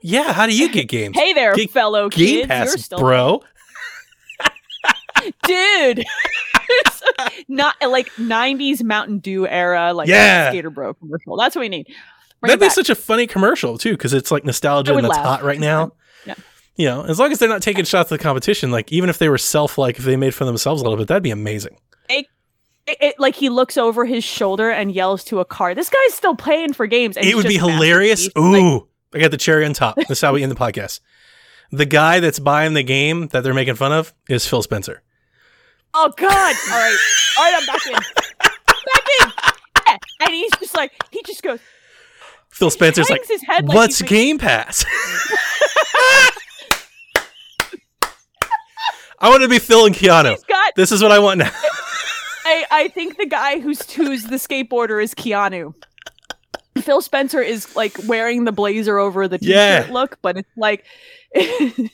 Yeah. 0.01 0.33
How 0.33 0.47
do 0.47 0.57
you 0.57 0.71
get 0.71 0.87
games? 0.89 1.17
Hey 1.17 1.33
there, 1.33 1.55
Ga- 1.57 1.67
fellow 1.67 2.09
Game 2.09 2.37
kids. 2.37 2.47
Pass, 2.49 2.69
You're 2.69 2.79
still 2.79 2.99
bro. 3.01 3.43
dude. 5.45 6.05
Not 7.49 7.75
like 7.81 8.09
'90s 8.15 8.83
Mountain 8.85 9.19
Dew 9.19 9.47
era, 9.47 9.93
like 9.93 10.09
Yeah. 10.09 10.51
Skater 10.51 10.71
Bro 10.71 10.95
commercial. 10.95 11.37
That's 11.37 11.57
what 11.57 11.63
we 11.63 11.69
need. 11.69 11.87
Bring 12.41 12.49
That'd 12.49 12.61
be 12.61 12.67
back. 12.67 12.75
such 12.75 12.91
a 12.91 12.95
funny 12.95 13.27
commercial 13.27 13.79
too, 13.79 13.93
because 13.93 14.13
it's 14.15 14.31
like 14.31 14.45
nostalgia 14.45 14.95
and 14.97 15.07
it's 15.07 15.17
laugh. 15.17 15.25
hot 15.25 15.43
right 15.43 15.59
now. 15.61 15.93
Yeah. 16.27 16.35
You 16.77 16.87
know, 16.87 17.05
as 17.05 17.19
long 17.19 17.33
as 17.33 17.39
they're 17.39 17.49
not 17.49 17.63
taking 17.63 17.85
shots 17.85 18.13
at 18.13 18.19
the 18.19 18.23
competition, 18.23 18.71
like 18.71 18.93
even 18.93 19.09
if 19.09 19.19
they 19.19 19.29
were 19.29 19.39
self 19.39 19.79
like 19.79 19.99
if 19.99 20.05
they 20.05 20.17
made 20.17 20.35
for 20.35 20.45
themselves 20.45 20.81
a 20.83 20.85
little 20.85 20.99
bit, 20.99 21.09
that'd 21.09 21.23
be 21.23 21.31
amazing. 21.31 21.77
It, 22.09 22.27
it, 22.87 23.15
like 23.21 23.35
he 23.35 23.49
looks 23.51 23.77
over 23.77 24.05
his 24.05 24.25
shoulder 24.25 24.71
and 24.71 24.91
yells 24.93 25.23
to 25.25 25.41
a 25.41 25.45
car. 25.45 25.75
This 25.75 25.91
guy's 25.91 26.15
still 26.15 26.35
playing 26.35 26.73
for 26.73 26.87
games. 26.87 27.17
It 27.17 27.35
would 27.37 27.47
be 27.47 27.59
hilarious. 27.59 28.27
masterpiece. 28.35 28.43
Like, 28.53 28.63
Ooh, 28.63 28.89
I 29.15 29.19
got 29.21 29.31
the 29.31 29.37
cherry 29.37 29.65
on 29.65 29.75
top. 29.75 29.97
This 29.97 30.11
is 30.11 30.21
how 30.21 30.33
we 30.33 30.43
end 30.43 30.51
the 30.51 30.57
podcast. 30.57 31.01
The 31.71 31.85
guy 31.87 32.21
that's 32.21 32.39
buying 32.39 32.73
the 32.75 32.83
game 32.83 33.29
that 33.29 33.43
they're 33.43 33.53
making 33.55 33.75
fun 33.75 33.93
of 33.93 34.15
is 34.29 34.47
Phil 34.47 34.63
Spencer. 34.63 35.03
oh 35.95 36.13
God! 36.17 36.31
All 36.31 36.79
right, 36.79 36.97
all 37.39 37.45
right, 37.45 37.61
I'm 37.61 37.67
back 37.67 37.87
in. 37.87 37.93
Back 37.93 39.07
in. 39.21 39.33
Yeah. 39.87 39.97
And 40.21 40.31
he's 40.35 40.51
just 40.59 40.75
like 40.75 40.93
he 41.11 41.23
just 41.27 41.43
goes. 41.43 41.61
Phil 42.59 42.71
Spencer's 42.71 43.09
like, 43.09 43.27
his 43.27 43.43
head 43.43 43.67
like 43.69 43.75
"What's 43.77 43.99
he's 43.99 44.03
like- 44.03 44.11
Game 44.11 44.39
Pass?" 44.39 44.85
I 49.21 49.31
want 49.31 49.43
to 49.43 49.49
be 49.49 49.59
Phil 49.59 49.85
and 49.87 49.95
Keanu. 49.95 50.37
Got. 50.47 50.75
This 50.77 50.93
is 50.93 51.03
what 51.03 51.11
I 51.11 51.19
want 51.19 51.39
now. 51.39 51.51
I, 52.45 52.65
I 52.71 52.89
think 52.89 53.17
the 53.19 53.27
guy 53.27 53.59
who's 53.59 53.91
who's 53.93 54.25
the 54.25 54.37
skateboarder 54.37 55.03
is 55.03 55.15
Keanu. 55.15 55.75
Phil 56.79 57.03
Spencer 57.03 57.43
is 57.43 57.75
like 57.75 57.97
wearing 58.07 58.45
the 58.45 58.53
blazer 58.53 58.99
over 58.99 59.27
the 59.27 59.39
t-shirt 59.39 59.55
Yeah. 59.55 59.89
look, 59.91 60.19
but 60.23 60.37
it's 60.37 60.49
like 60.57 60.85
he's 61.35 61.91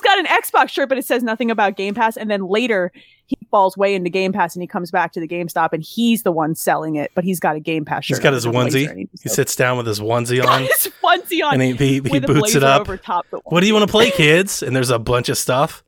got 0.00 0.18
an 0.18 0.26
Xbox 0.26 0.68
shirt, 0.70 0.88
but 0.88 0.96
it 0.96 1.04
says 1.04 1.22
nothing 1.24 1.50
about 1.50 1.76
Game 1.76 1.94
Pass. 1.94 2.16
And 2.16 2.30
then 2.30 2.46
later 2.46 2.92
he 3.26 3.36
falls 3.50 3.76
way 3.76 3.94
into 3.94 4.10
Game 4.10 4.32
Pass 4.32 4.54
and 4.54 4.62
he 4.62 4.66
comes 4.66 4.90
back 4.90 5.12
to 5.12 5.20
the 5.20 5.28
GameStop 5.28 5.72
and 5.72 5.82
he's 5.82 6.22
the 6.22 6.32
one 6.32 6.54
selling 6.54 6.96
it, 6.96 7.10
but 7.14 7.24
he's 7.24 7.40
got 7.40 7.56
a 7.56 7.60
Game 7.60 7.84
Pass 7.84 8.04
shirt. 8.04 8.18
He's 8.18 8.22
got 8.22 8.32
his 8.32 8.46
onesie. 8.46 9.08
he 9.22 9.28
sits 9.28 9.56
down 9.56 9.76
with 9.76 9.86
his 9.86 10.00
onesie 10.00 10.44
on, 10.44 10.62
his 10.62 10.90
onesie 11.02 11.44
on 11.44 11.54
and 11.54 11.62
he, 11.62 11.72
he, 11.72 12.00
he 12.00 12.20
boots 12.20 12.54
it 12.54 12.62
up. 12.62 12.82
over 12.82 12.96
top. 12.96 13.26
The 13.30 13.38
What 13.44 13.60
do 13.60 13.66
you 13.66 13.74
want 13.74 13.86
to 13.86 13.90
play, 13.90 14.10
kids? 14.10 14.62
And 14.62 14.74
there's 14.74 14.90
a 14.90 14.98
bunch 14.98 15.28
of 15.28 15.38
stuff. 15.38 15.82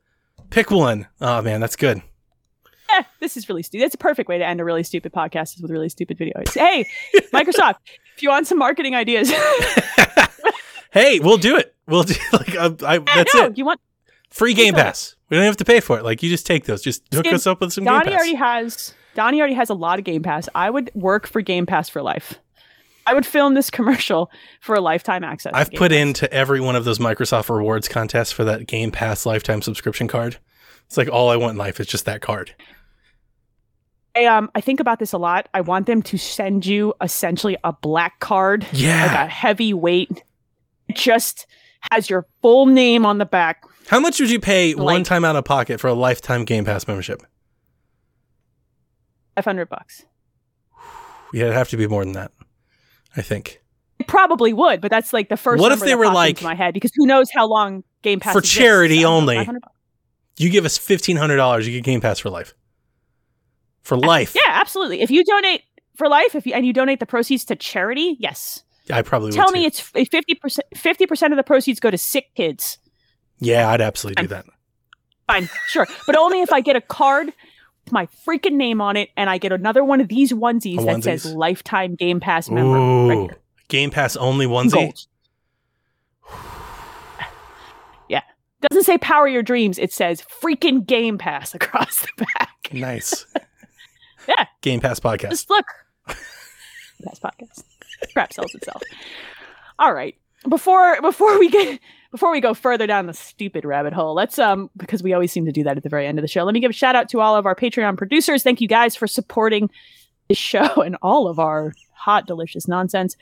Pick 0.49 0.71
one. 0.71 1.07
Oh 1.21 1.41
man, 1.41 1.61
that's 1.61 1.75
good. 1.75 2.01
eh, 2.93 3.03
this 3.19 3.37
is 3.37 3.47
really 3.49 3.63
stupid. 3.63 3.85
It's 3.85 3.95
a 3.95 3.99
perfect 3.99 4.29
way 4.29 4.37
to 4.37 4.45
end 4.45 4.59
a 4.59 4.65
really 4.65 4.83
stupid 4.83 5.13
podcast 5.13 5.55
is 5.55 5.61
with 5.61 5.71
really 5.71 5.89
stupid 5.89 6.17
videos. 6.17 6.57
Hey, 6.57 6.87
Microsoft, 7.33 7.75
if 8.15 8.23
you 8.23 8.29
want 8.29 8.47
some 8.47 8.57
marketing 8.57 8.95
ideas, 8.95 9.31
Hey, 10.91 11.19
we'll 11.19 11.37
do 11.37 11.55
it. 11.55 11.75
We'll 11.87 12.03
do 12.03 12.15
like 12.33 12.55
I, 12.55 12.65
I, 12.65 12.99
that's 12.99 13.33
no, 13.35 13.45
it. 13.45 13.57
You 13.57 13.65
want 13.65 13.79
Free 14.29 14.53
Game. 14.53 14.73
Pass. 14.73 15.15
We 15.29 15.37
don't 15.37 15.45
have 15.45 15.57
to 15.57 15.65
pay 15.65 15.79
for 15.79 15.97
it. 15.99 16.03
Like 16.03 16.21
you 16.23 16.29
just 16.29 16.45
take 16.45 16.65
those. 16.65 16.81
Just 16.81 17.03
hook 17.13 17.25
us 17.27 17.45
up 17.47 17.61
with 17.61 17.73
some 17.73 17.83
Game 17.83 17.93
Donnie 17.93 18.05
Pass. 18.11 18.15
already 18.15 18.35
has 18.35 18.93
Donnie 19.15 19.39
already 19.39 19.53
has 19.55 19.69
a 19.69 19.73
lot 19.73 19.99
of 19.99 20.05
Game 20.05 20.23
Pass. 20.23 20.47
I 20.55 20.69
would 20.69 20.91
work 20.93 21.27
for 21.27 21.41
Game 21.41 21.65
Pass 21.65 21.89
for 21.89 22.01
life. 22.01 22.39
I 23.07 23.13
would 23.13 23.25
film 23.25 23.53
this 23.55 23.69
commercial 23.71 24.29
for 24.61 24.75
a 24.75 24.81
lifetime 24.81 25.23
access. 25.23 25.51
I've 25.55 25.71
put 25.71 25.91
Pass. 25.91 25.99
into 25.99 26.31
every 26.33 26.59
one 26.61 26.75
of 26.75 26.85
those 26.85 26.99
Microsoft 26.99 27.49
rewards 27.55 27.87
contests 27.87 28.31
for 28.31 28.43
that 28.43 28.67
Game 28.67 28.91
Pass 28.91 29.25
lifetime 29.25 29.61
subscription 29.61 30.07
card. 30.07 30.37
It's 30.85 30.97
like 30.97 31.09
all 31.09 31.29
I 31.29 31.35
want 31.35 31.51
in 31.51 31.57
life 31.57 31.79
is 31.79 31.87
just 31.87 32.05
that 32.05 32.21
card. 32.21 32.53
I, 34.15 34.25
um, 34.25 34.49
I 34.55 34.61
think 34.61 34.79
about 34.79 34.99
this 34.99 35.13
a 35.13 35.17
lot. 35.17 35.47
I 35.53 35.61
want 35.61 35.85
them 35.85 36.01
to 36.03 36.17
send 36.17 36.65
you 36.65 36.93
essentially 37.01 37.57
a 37.63 37.71
black 37.73 38.19
card, 38.19 38.63
like 38.63 38.73
Yeah. 38.73 39.25
a 39.25 39.27
heavy 39.27 39.73
weight. 39.73 40.23
Just 40.93 41.45
has 41.91 42.09
your 42.09 42.25
full 42.41 42.65
name 42.65 43.05
on 43.05 43.19
the 43.19 43.25
back. 43.25 43.63
How 43.89 43.99
much 43.99 44.19
would 44.19 44.29
you 44.29 44.39
pay 44.39 44.73
Like- 44.73 44.83
one 44.85 45.03
time 45.03 45.25
out 45.25 45.35
of 45.35 45.45
pocket 45.45 45.79
for 45.79 45.87
a 45.87 45.93
lifetime 45.93 46.45
Game 46.45 46.63
Pass 46.65 46.87
membership? 46.87 47.21
Five 49.35 49.45
hundred 49.45 49.69
bucks. 49.69 50.05
Yeah, 51.31 51.43
it'd 51.43 51.53
have 51.53 51.69
to 51.69 51.77
be 51.77 51.85
more 51.87 52.03
than 52.03 52.13
that. 52.13 52.31
I 53.15 53.21
think. 53.21 53.61
It 53.99 54.07
probably 54.07 54.51
would, 54.51 54.81
but 54.81 54.89
that's 54.89 55.13
like 55.13 55.29
the 55.29 55.37
first. 55.37 55.61
What 55.61 55.71
if 55.71 55.79
they 55.79 55.87
that 55.89 55.99
were 55.99 56.07
like- 56.07 56.41
my 56.41 56.55
head 56.55 56.73
because 56.73 56.91
who 56.95 57.05
knows 57.05 57.29
how 57.31 57.47
long 57.47 57.83
Game 58.01 58.19
Pass 58.19 58.33
For 58.33 58.39
exists. 58.39 58.57
charity 58.57 59.03
I 59.05 59.07
only. 59.07 59.47
You 60.37 60.49
give 60.49 60.65
us 60.65 60.77
fifteen 60.79 61.17
hundred 61.17 61.35
dollars, 61.35 61.67
you 61.67 61.73
get 61.73 61.83
Game 61.83 62.01
Pass 62.01 62.17
for 62.17 62.29
life. 62.31 62.55
For 63.83 63.95
life. 63.95 64.33
Yeah, 64.35 64.41
absolutely. 64.47 65.01
If 65.01 65.11
you 65.11 65.23
donate 65.23 65.61
for 65.97 66.07
life, 66.07 66.33
if 66.33 66.47
you 66.47 66.53
and 66.53 66.65
you 66.65 66.73
donate 66.73 66.99
the 66.99 67.05
proceeds 67.05 67.45
to 67.45 67.55
charity, 67.55 68.15
yes. 68.19 68.63
I 68.91 69.03
probably 69.03 69.27
would. 69.27 69.35
Tell 69.35 69.51
me 69.51 69.69
too. 69.69 69.85
it's 69.93 70.09
fifty 70.09 70.33
percent. 70.33 70.65
Fifty 70.75 71.05
percent 71.05 71.31
of 71.33 71.37
the 71.37 71.43
proceeds 71.43 71.79
go 71.79 71.91
to 71.91 71.97
sick 71.97 72.33
kids. 72.35 72.79
Yeah, 73.39 73.69
I'd 73.69 73.81
absolutely 73.81 74.27
do 74.27 74.33
I'm- 74.35 74.43
that. 74.45 74.53
Fine, 75.27 75.49
sure, 75.67 75.85
but 76.07 76.15
only 76.15 76.41
if 76.41 76.51
I 76.51 76.59
get 76.59 76.75
a 76.75 76.81
card 76.81 77.27
with 77.27 77.91
my 77.91 78.07
freaking 78.27 78.53
name 78.53 78.81
on 78.81 78.97
it, 78.97 79.09
and 79.15 79.29
I 79.29 79.37
get 79.37 79.51
another 79.51 79.83
one 79.83 80.01
of 80.01 80.07
these 80.07 80.31
onesies 80.33 80.81
A 80.81 80.85
that 80.85 81.03
says 81.03 81.25
"Lifetime 81.25 81.93
Game 81.93 82.19
Pass 82.19 82.49
member." 82.49 82.71
right 83.07 83.15
Ooh. 83.15 83.21
here. 83.27 83.37
Game 83.67 83.91
Pass 83.91 84.15
only 84.15 84.47
onesie. 84.47 84.71
Gold. 84.71 85.05
yeah, 88.09 88.21
doesn't 88.61 88.83
say 88.83 88.97
"Power 88.97 89.27
Your 89.27 89.43
Dreams." 89.43 89.77
It 89.77 89.93
says 89.93 90.23
"Freaking 90.41 90.85
Game 90.85 91.17
Pass" 91.17 91.53
across 91.55 92.01
the 92.01 92.25
back. 92.37 92.69
Nice. 92.73 93.25
Yeah. 94.27 94.45
Game 94.61 94.79
Pass 94.79 94.99
podcast. 94.99 95.31
Just 95.31 95.49
look. 95.49 95.65
Pass 96.05 97.19
podcast. 97.19 97.63
Crap 98.13 98.31
sells 98.31 98.53
itself. 98.53 98.83
All 99.79 99.91
right. 99.91 100.13
Before 100.47 101.01
before 101.01 101.39
we 101.39 101.49
get 101.49 101.79
before 102.11 102.31
we 102.31 102.41
go 102.41 102.53
further 102.53 102.87
down 102.87 103.05
the 103.05 103.13
stupid 103.13 103.65
rabbit 103.65 103.93
hole, 103.93 104.13
let's 104.13 104.39
um 104.39 104.69
because 104.77 105.03
we 105.03 105.13
always 105.13 105.31
seem 105.31 105.45
to 105.45 105.51
do 105.51 105.63
that 105.63 105.77
at 105.77 105.83
the 105.83 105.89
very 105.89 106.07
end 106.07 106.17
of 106.17 106.23
the 106.23 106.27
show. 106.27 106.43
Let 106.43 106.53
me 106.53 106.59
give 106.59 106.71
a 106.71 106.73
shout 106.73 106.95
out 106.95 107.09
to 107.09 107.21
all 107.21 107.35
of 107.35 107.45
our 107.45 107.55
Patreon 107.55 107.97
producers. 107.97 108.43
Thank 108.43 108.61
you 108.61 108.67
guys 108.67 108.95
for 108.95 109.07
supporting 109.07 109.69
the 110.27 110.35
show 110.35 110.81
and 110.81 110.97
all 111.01 111.27
of 111.27 111.39
our 111.39 111.73
hot 111.93 112.25
delicious 112.25 112.67
nonsense. 112.67 113.15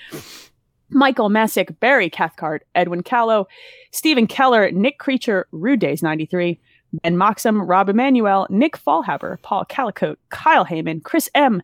Michael 0.90 1.28
Messick, 1.28 1.78
Barry 1.82 2.10
Cathcart, 2.10 2.66
Edwin 2.74 3.04
Callow, 3.04 3.48
Stephen 3.92 4.26
Keller, 4.26 4.72
Nick 4.72 5.00
Creature, 5.00 5.48
Rude 5.52 5.82
Days 5.82 6.02
93, 6.02 6.58
Ben 7.04 7.18
Moxham, 7.18 7.68
Rob 7.68 7.90
Emanuel, 7.90 8.48
Nick 8.50 8.78
Fallhaber, 8.78 9.42
Paul 9.42 9.66
Calicote, 9.66 10.16
Kyle 10.30 10.66
Heyman, 10.66 11.04
Chris 11.04 11.30
M, 11.36 11.62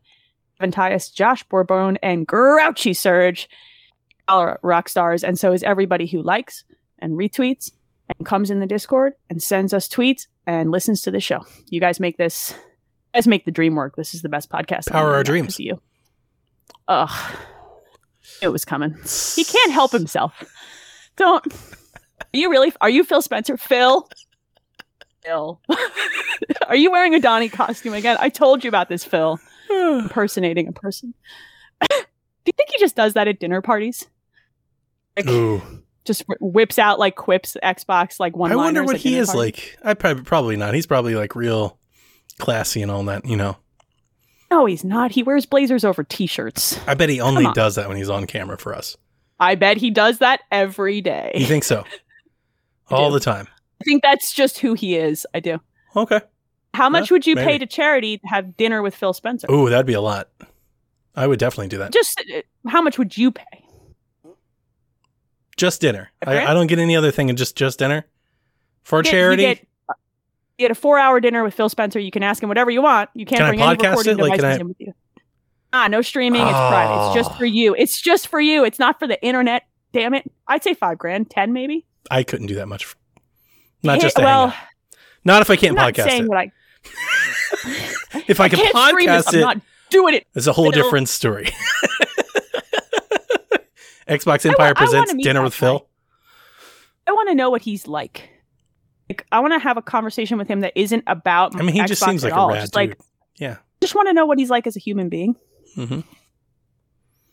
Evan 0.59 0.71
Tyus, 0.71 1.13
Josh 1.13 1.43
Bourbon, 1.43 1.97
and 2.03 2.27
Grouchy 2.27 2.93
Surge. 2.93 3.49
All 4.27 4.57
rock 4.61 4.89
stars, 4.89 5.23
and 5.23 5.37
so 5.37 5.51
is 5.51 5.63
everybody 5.63 6.05
who 6.05 6.21
likes 6.21 6.63
and 7.03 7.17
retweets 7.17 7.71
and 8.17 8.25
comes 8.25 8.49
in 8.49 8.59
the 8.59 8.65
Discord 8.65 9.13
and 9.29 9.43
sends 9.43 9.73
us 9.73 9.87
tweets 9.87 10.27
and 10.47 10.71
listens 10.71 11.01
to 11.03 11.11
the 11.11 11.19
show. 11.19 11.45
You 11.69 11.79
guys 11.79 11.99
make 11.99 12.17
this, 12.17 12.51
you 12.51 13.17
guys 13.17 13.27
make 13.27 13.45
the 13.45 13.51
dream 13.51 13.75
work. 13.75 13.95
This 13.95 14.13
is 14.13 14.21
the 14.21 14.29
best 14.29 14.49
podcast. 14.49 14.89
Power 14.89 15.13
our 15.13 15.23
dreams. 15.23 15.59
You. 15.59 15.81
Ugh. 16.87 17.37
It 18.41 18.49
was 18.49 18.65
coming. 18.65 18.95
He 19.35 19.43
can't 19.43 19.71
help 19.71 19.91
himself. 19.91 20.43
Don't. 21.15 21.45
Are 22.21 22.37
you 22.37 22.49
really? 22.49 22.73
Are 22.81 22.89
you 22.89 23.03
Phil 23.03 23.21
Spencer? 23.21 23.57
Phil? 23.57 24.07
Phil. 25.23 25.61
are 26.67 26.75
you 26.75 26.91
wearing 26.91 27.13
a 27.13 27.19
Donnie 27.19 27.49
costume 27.49 27.93
again? 27.93 28.17
I 28.19 28.29
told 28.29 28.63
you 28.63 28.67
about 28.67 28.89
this, 28.89 29.03
Phil. 29.03 29.39
Impersonating 29.69 30.67
a 30.67 30.71
person. 30.71 31.13
Do 31.89 32.49
you 32.49 32.53
think 32.57 32.69
he 32.71 32.79
just 32.79 32.95
does 32.95 33.13
that 33.13 33.27
at 33.27 33.39
dinner 33.39 33.61
parties? 33.61 34.07
Like, 35.15 35.27
Ooh. 35.27 35.61
Just 36.05 36.23
whips 36.39 36.77
out 36.79 36.99
like 36.99 37.15
quips, 37.15 37.57
Xbox, 37.63 38.19
like 38.19 38.35
one. 38.35 38.51
I 38.51 38.55
wonder 38.55 38.83
what 38.83 38.97
he 38.97 39.15
is 39.15 39.33
like. 39.33 39.77
I 39.83 39.93
probably 39.93 40.23
probably 40.23 40.57
not. 40.57 40.73
He's 40.73 40.85
probably 40.85 41.15
like 41.15 41.35
real 41.35 41.77
classy 42.39 42.81
and 42.81 42.91
all 42.91 43.03
that, 43.05 43.25
you 43.25 43.37
know. 43.37 43.57
No, 44.51 44.65
he's 44.65 44.83
not. 44.83 45.11
He 45.11 45.23
wears 45.23 45.47
blazers 45.47 45.83
over 45.83 46.03
t-shirts. 46.03 46.79
I 46.87 46.93
bet 46.93 47.09
he 47.09 47.19
only 47.19 47.45
on. 47.45 47.53
does 47.55 47.75
that 47.75 47.87
when 47.87 47.97
he's 47.97 48.09
on 48.09 48.27
camera 48.27 48.57
for 48.57 48.75
us. 48.75 48.95
I 49.39 49.55
bet 49.55 49.77
he 49.77 49.89
does 49.89 50.19
that 50.19 50.41
every 50.51 51.01
day. 51.01 51.31
You 51.35 51.47
think 51.47 51.63
so? 51.63 51.83
All 52.89 53.09
do. 53.09 53.15
the 53.15 53.19
time. 53.19 53.47
I 53.81 53.83
think 53.83 54.03
that's 54.03 54.31
just 54.31 54.59
who 54.59 54.75
he 54.75 54.95
is. 54.95 55.25
I 55.33 55.39
do. 55.39 55.59
Okay. 55.95 56.21
How 56.73 56.89
much 56.89 57.09
Yeah, 57.09 57.15
would 57.15 57.27
you 57.27 57.35
pay 57.35 57.57
to 57.57 57.65
charity 57.65 58.19
to 58.19 58.27
have 58.27 58.55
dinner 58.55 58.81
with 58.81 58.95
Phil 58.95 59.13
Spencer? 59.13 59.51
Ooh, 59.51 59.69
that'd 59.69 59.85
be 59.85 59.93
a 59.93 60.01
lot. 60.01 60.29
I 61.15 61.27
would 61.27 61.39
definitely 61.39 61.67
do 61.67 61.77
that. 61.79 61.91
Just 61.91 62.23
uh, 62.35 62.41
how 62.67 62.81
much 62.81 62.97
would 62.97 63.17
you 63.17 63.31
pay? 63.31 63.62
Just 65.57 65.81
dinner. 65.81 66.11
A 66.25 66.29
I? 66.29 66.51
I 66.51 66.53
don't 66.53 66.67
get 66.67 66.79
any 66.79 66.95
other 66.95 67.11
thing 67.11 67.29
and 67.29 67.37
just 67.37 67.55
just 67.55 67.79
dinner 67.79 68.05
for 68.83 68.99
You 68.99 69.03
get- 69.03 69.11
you 69.11 69.17
charity. 69.19 69.43
get- 69.43 69.67
You 70.57 70.67
get 70.67 70.71
a 70.71 70.75
four-hour 70.75 71.19
dinner 71.19 71.43
with 71.43 71.53
Phil 71.53 71.69
Spencer. 71.69 71.99
You 71.99 72.11
can 72.11 72.21
ask 72.23 72.41
him 72.41 72.47
whatever 72.49 72.69
you 72.71 72.81
want. 72.81 73.09
You 73.15 73.25
can't 73.25 73.39
Can 73.39 73.45
I 73.47 73.49
bring 73.49 73.61
any 73.61 73.71
recording 73.77 74.19
it? 74.19 74.21
Like, 74.21 74.31
can 74.31 74.37
devices 74.39 74.57
I- 74.57 74.61
in 74.61 74.67
with 74.67 74.77
you. 74.79 74.93
Ah, 75.73 75.87
no 75.87 76.01
streaming. 76.03 76.41
It's 76.41 76.51
private. 76.51 77.07
It's 77.07 77.15
just 77.15 77.31
Oh. 77.31 77.35
for 77.35 77.45
you. 77.45 77.73
It's 77.75 77.99
just 77.99 78.27
for 78.27 78.39
you. 78.39 78.63
It's 78.63 78.77
not 78.77 78.99
for 78.99 79.07
the 79.07 79.21
internet. 79.23 79.63
Damn 79.91 80.13
it. 80.13 80.29
I'd 80.47 80.63
say 80.63 80.73
five 80.75 80.97
grand, 80.99 81.29
ten 81.31 81.51
maybe. 81.53 81.85
I 82.11 82.21
couldn't 82.23 82.45
do 82.47 82.55
that 82.55 82.67
much. 82.67 82.85
For, 82.85 82.95
not 83.81 83.99
just 83.99 84.15
to 84.17 84.21
well. 84.21 84.53
Not 85.25 85.41
if 85.41 85.49
I 85.49 85.55
can't 85.55 85.77
I'm 85.79 85.91
podcast 85.93 86.03
saying 86.09 86.23
it. 86.25 86.29
what 86.29 86.37
I 86.37 86.51
If 88.27 88.39
I 88.39 88.49
can 88.49 88.59
stream 88.59 89.07
this. 89.07 89.25
podcast 89.25 89.27
I'm 89.33 89.35
it, 89.35 89.41
not 89.41 89.57
doing 89.89 90.13
it. 90.15 90.27
it's 90.35 90.47
a 90.47 90.53
whole 90.53 90.69
different 90.71 91.09
story. 91.09 91.49
Xbox 94.07 94.45
Empire 94.45 94.73
presents 94.75 95.13
dinner 95.15 95.41
with 95.41 95.53
guy. 95.53 95.59
Phil. 95.67 95.87
I 97.07 97.11
want 97.11 97.29
to 97.29 97.35
know 97.35 97.49
what 97.49 97.61
he's 97.61 97.87
like. 97.87 98.29
Like, 99.09 99.25
I 99.31 99.39
want 99.41 99.53
to 99.53 99.59
have 99.59 99.77
a 99.77 99.81
conversation 99.81 100.37
with 100.37 100.47
him 100.47 100.61
that 100.61 100.73
isn't 100.75 101.03
about. 101.07 101.55
I 101.59 101.63
mean, 101.63 101.73
he 101.75 101.81
Xbox 101.81 101.87
just 101.87 102.05
seems 102.05 102.23
like 102.23 102.33
a 102.33 102.35
all. 102.37 102.49
rad 102.49 102.61
Just 102.61 102.73
dude. 102.73 102.89
like, 102.89 102.99
yeah. 103.37 103.57
just 103.81 103.95
want 103.95 104.07
to 104.07 104.13
know 104.13 104.25
what 104.25 104.39
he's 104.39 104.49
like 104.49 104.65
as 104.67 104.75
a 104.75 104.79
human 104.79 105.09
being. 105.09 105.35
Mm-hmm. 105.77 105.99
I 105.99 106.03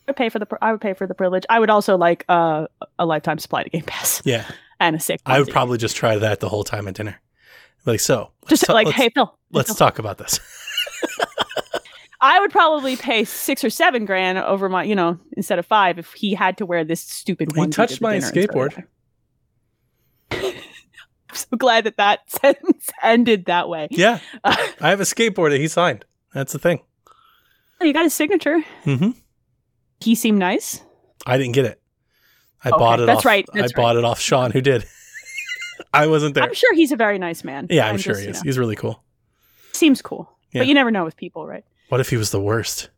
would 0.08 0.16
pay 0.16 0.28
for 0.28 0.38
the. 0.40 0.46
I 0.60 0.72
would 0.72 0.80
pay 0.80 0.94
for 0.94 1.06
the 1.06 1.14
privilege. 1.14 1.44
I 1.48 1.60
would 1.60 1.70
also 1.70 1.96
like 1.96 2.24
uh, 2.28 2.66
a 2.98 3.06
lifetime 3.06 3.38
supply 3.38 3.62
to 3.62 3.70
Game 3.70 3.82
Pass 3.82 4.22
Yeah. 4.24 4.44
and 4.80 4.96
a 4.96 5.00
sick. 5.00 5.20
I 5.24 5.38
would 5.38 5.50
probably 5.50 5.78
just 5.78 5.94
try 5.96 6.16
that 6.18 6.40
the 6.40 6.48
whole 6.48 6.64
time 6.64 6.88
at 6.88 6.94
dinner. 6.94 7.20
Like, 7.86 8.00
so 8.00 8.30
just 8.48 8.64
ta- 8.64 8.72
like, 8.72 8.88
hey 8.88 9.08
Phil, 9.14 9.32
let's 9.52 9.68
Phil. 9.68 9.76
talk 9.76 9.98
about 10.00 10.18
this. 10.18 10.40
I 12.20 12.38
would 12.40 12.50
probably 12.50 12.96
pay 12.96 13.24
six 13.24 13.64
or 13.64 13.70
seven 13.70 14.04
grand 14.04 14.36
over 14.38 14.68
my, 14.68 14.84
you 14.84 14.94
know, 14.94 15.18
instead 15.36 15.58
of 15.58 15.66
five 15.66 15.98
if 15.98 16.12
he 16.12 16.34
had 16.34 16.58
to 16.58 16.66
wear 16.66 16.84
this 16.84 17.00
stupid. 17.00 17.56
one. 17.56 17.68
He 17.68 17.72
touched 17.72 18.00
my 18.00 18.12
dinner 18.12 18.26
instead 18.26 18.44
of 18.44 18.50
skateboard. 18.50 18.84
I'm 20.32 21.36
so 21.36 21.56
glad 21.56 21.84
that 21.84 21.96
that 21.96 22.30
sentence 22.40 22.90
ended 23.02 23.46
that 23.46 23.68
way. 23.68 23.88
Yeah. 23.90 24.18
Uh, 24.44 24.56
I 24.80 24.90
have 24.90 25.00
a 25.00 25.04
skateboard 25.04 25.50
that 25.50 25.60
he 25.60 25.68
signed. 25.68 26.04
That's 26.34 26.52
the 26.52 26.58
thing. 26.58 26.80
you 27.80 27.92
got 27.92 28.02
his 28.04 28.14
signature. 28.14 28.58
Mm-hmm. 28.84 29.10
He 30.00 30.14
seemed 30.14 30.38
nice. 30.38 30.82
I 31.26 31.38
didn't 31.38 31.54
get 31.54 31.66
it. 31.66 31.80
I 32.64 32.68
Okay, 32.68 32.78
bought 32.78 33.00
it 33.00 33.06
that's 33.06 33.18
off. 33.20 33.24
right, 33.24 33.46
I 33.54 33.60
that's 33.60 33.72
bought 33.72 33.96
it 33.96 34.04
off 34.04 34.20
Sean, 34.20 34.50
who 34.50 34.60
did. 34.60 34.86
I 35.94 36.06
wasn't 36.06 36.34
there. 36.34 36.44
I'm 36.44 36.52
sure 36.54 36.74
he's 36.74 36.92
a 36.92 36.96
very 36.96 37.18
nice 37.18 37.42
man. 37.42 37.66
yeah, 37.70 37.88
I'm, 37.88 37.96
sure 37.96 38.12
just, 38.14 38.20
he 38.20 38.26
you 38.28 38.32
know, 38.34 38.40
He's 38.44 38.58
really 38.58 38.76
cool. 38.76 39.02
seems 39.72 40.02
cool, 40.02 40.30
Yeah. 40.52 40.60
but 40.60 40.68
you 40.68 40.74
never 40.74 40.90
know 40.90 41.04
with 41.04 41.16
people, 41.16 41.46
right? 41.46 41.64
What 41.90 42.00
if 42.00 42.08
he 42.10 42.16
was 42.16 42.30
the 42.30 42.40
worst? 42.40 42.88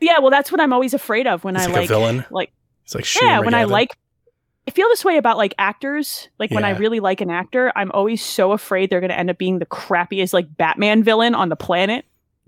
Yeah, 0.00 0.18
well, 0.18 0.30
that's 0.30 0.50
what 0.50 0.60
I'm 0.60 0.72
always 0.72 0.94
afraid 0.94 1.26
of 1.28 1.44
when 1.44 1.54
He's 1.54 1.64
I 1.64 1.66
like 1.66 1.74
a 1.76 1.78
like, 1.80 1.88
villain? 1.88 2.24
like 2.30 2.52
He's 2.84 2.94
like 2.94 3.22
yeah, 3.22 3.38
when 3.40 3.54
I 3.54 3.64
like. 3.64 3.90
I 4.66 4.70
feel 4.70 4.88
this 4.88 5.04
way 5.04 5.16
about 5.16 5.36
like 5.36 5.54
actors. 5.58 6.28
Like 6.38 6.50
when 6.52 6.64
I 6.64 6.70
really 6.70 7.00
like 7.00 7.20
an 7.20 7.30
actor, 7.30 7.72
I'm 7.76 7.90
always 7.92 8.24
so 8.24 8.52
afraid 8.52 8.90
they're 8.90 9.00
going 9.00 9.10
to 9.10 9.18
end 9.18 9.28
up 9.30 9.36
being 9.38 9.58
the 9.58 9.66
crappiest 9.66 10.32
like 10.32 10.56
Batman 10.56 11.02
villain 11.04 11.34
on 11.34 11.48
the 11.48 11.56
planet. 11.56 12.04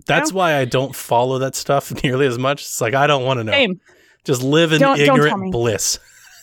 That's 0.06 0.32
why 0.32 0.56
I 0.56 0.64
don't 0.64 0.94
follow 0.94 1.38
that 1.38 1.54
stuff 1.56 1.92
nearly 2.04 2.26
as 2.26 2.38
much. 2.38 2.62
It's 2.62 2.80
like 2.80 2.94
I 2.94 3.06
don't 3.06 3.24
want 3.24 3.38
to 3.40 3.44
know. 3.44 3.52
Same. 3.52 3.80
Just 4.24 4.42
live 4.42 4.72
in 4.72 4.80
Don't- 4.80 4.98
don't 4.98 5.18
ignorant 5.20 5.52
bliss. 5.52 5.98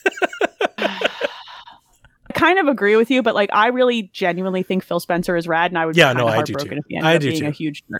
I 0.77 2.33
kind 2.33 2.59
of 2.59 2.67
agree 2.67 2.95
with 2.95 3.11
you, 3.11 3.21
but 3.23 3.35
like 3.35 3.49
I 3.53 3.67
really 3.67 4.03
genuinely 4.13 4.63
think 4.63 4.83
Phil 4.83 4.99
Spencer 4.99 5.35
is 5.35 5.47
rad, 5.47 5.71
and 5.71 5.77
I 5.77 5.85
would 5.85 5.97
Yeah, 5.97 6.13
be 6.13 6.19
no, 6.19 6.27
I 6.27 6.41
do 6.43 6.53
heartbroken 6.53 6.69
too. 6.71 6.77
if 6.77 6.85
he 6.87 6.95
ended 6.97 7.07
I 7.11 7.15
up 7.15 7.21
do 7.21 7.29
being 7.29 7.41
too. 7.41 7.47
a 7.47 7.51
huge 7.51 7.83
nerd. 7.91 7.99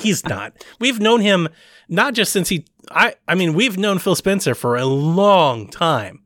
He's 0.00 0.24
not. 0.26 0.52
We've 0.78 1.00
known 1.00 1.20
him 1.20 1.48
not 1.88 2.14
just 2.14 2.32
since 2.32 2.48
he. 2.48 2.64
I. 2.90 3.14
I 3.26 3.34
mean, 3.34 3.54
we've 3.54 3.76
known 3.78 3.98
Phil 3.98 4.14
Spencer 4.14 4.54
for 4.54 4.76
a 4.76 4.84
long 4.86 5.68
time 5.68 6.22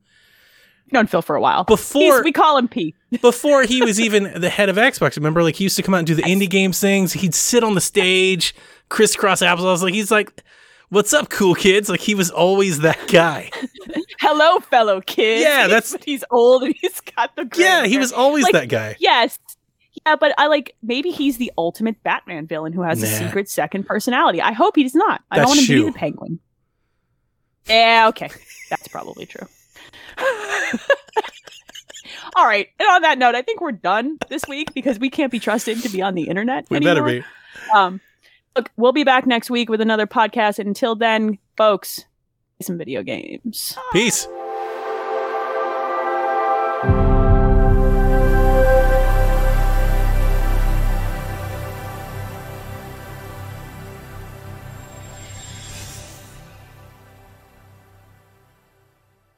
known 0.91 1.07
Phil 1.07 1.21
for 1.21 1.35
a 1.35 1.41
while. 1.41 1.65
before 1.65 2.01
He's- 2.01 2.23
we 2.23 2.31
call 2.31 2.57
him 2.57 2.67
P. 2.69 2.93
before 3.21 3.63
he 3.63 3.81
was 3.81 3.99
even 3.99 4.39
the 4.39 4.49
head 4.49 4.69
of 4.69 4.77
Xbox. 4.77 5.17
Remember, 5.17 5.43
like 5.43 5.55
he 5.55 5.63
used 5.65 5.75
to 5.75 5.83
come 5.83 5.93
out 5.93 5.97
and 5.97 6.07
do 6.07 6.15
the 6.15 6.21
indie 6.21 6.49
games 6.49 6.79
things. 6.79 7.11
He'd 7.11 7.35
sit 7.35 7.63
on 7.65 7.73
the 7.75 7.81
stage, 7.81 8.55
crisscross 8.87 9.41
applesauce. 9.41 9.81
Like 9.81 9.93
he's 9.93 10.11
like, 10.11 10.41
"What's 10.89 11.11
up, 11.13 11.29
cool 11.29 11.53
kids?" 11.55 11.89
Like 11.89 11.99
he 11.99 12.15
was 12.15 12.29
always 12.31 12.79
that 12.79 12.99
guy. 13.07 13.49
Hello, 14.21 14.59
fellow 14.59 15.01
kids. 15.01 15.41
Yeah, 15.43 15.67
that's- 15.67 15.91
But 15.91 16.03
he's 16.05 16.23
old 16.31 16.63
and 16.63 16.75
he's 16.79 17.01
got 17.01 17.35
the 17.35 17.49
Yeah, 17.57 17.85
he 17.85 17.93
hair. 17.93 17.99
was 17.99 18.13
always 18.13 18.43
Like, 18.45 18.53
that 18.53 18.69
guy. 18.69 18.95
Yes. 18.99 19.37
Yeah, 20.05 20.15
but 20.15 20.33
I 20.37 20.47
like 20.47 20.75
maybe 20.83 21.09
he's 21.09 21.37
the 21.37 21.51
ultimate 21.57 22.01
Batman 22.03 22.45
villain 22.45 22.73
who 22.73 22.83
has 22.83 23.01
a 23.01 23.07
secret 23.07 23.49
second 23.49 23.85
personality. 23.85 24.41
I 24.41 24.51
hope 24.51 24.75
he's 24.75 24.93
not. 24.93 25.21
I 25.31 25.37
don't 25.37 25.47
want 25.47 25.61
him 25.61 25.65
to 25.65 25.85
be 25.85 25.91
the 25.91 25.97
penguin. 25.97 26.39
Yeah, 27.67 28.05
okay. 28.09 28.29
That's 28.69 28.87
probably 28.87 29.25
true. 29.25 29.47
All 32.35 32.45
right. 32.45 32.67
And 32.79 32.87
on 32.89 33.01
that 33.01 33.17
note, 33.17 33.33
I 33.35 33.41
think 33.41 33.61
we're 33.61 33.71
done 33.71 34.17
this 34.29 34.43
week 34.47 34.73
because 34.73 34.99
we 34.99 35.09
can't 35.09 35.31
be 35.31 35.39
trusted 35.39 35.81
to 35.83 35.89
be 35.89 36.01
on 36.01 36.15
the 36.15 36.23
internet. 36.23 36.65
We 36.69 36.77
anymore. 36.77 36.95
better 36.95 37.21
be. 37.21 37.25
Um, 37.73 38.01
look, 38.55 38.71
we'll 38.77 38.91
be 38.91 39.03
back 39.03 39.25
next 39.25 39.49
week 39.49 39.69
with 39.69 39.81
another 39.81 40.05
podcast. 40.05 40.59
And 40.59 40.67
until 40.67 40.95
then, 40.95 41.37
folks, 41.57 42.05
play 42.59 42.65
some 42.65 42.77
video 42.77 43.03
games. 43.03 43.77
Peace. 43.91 44.27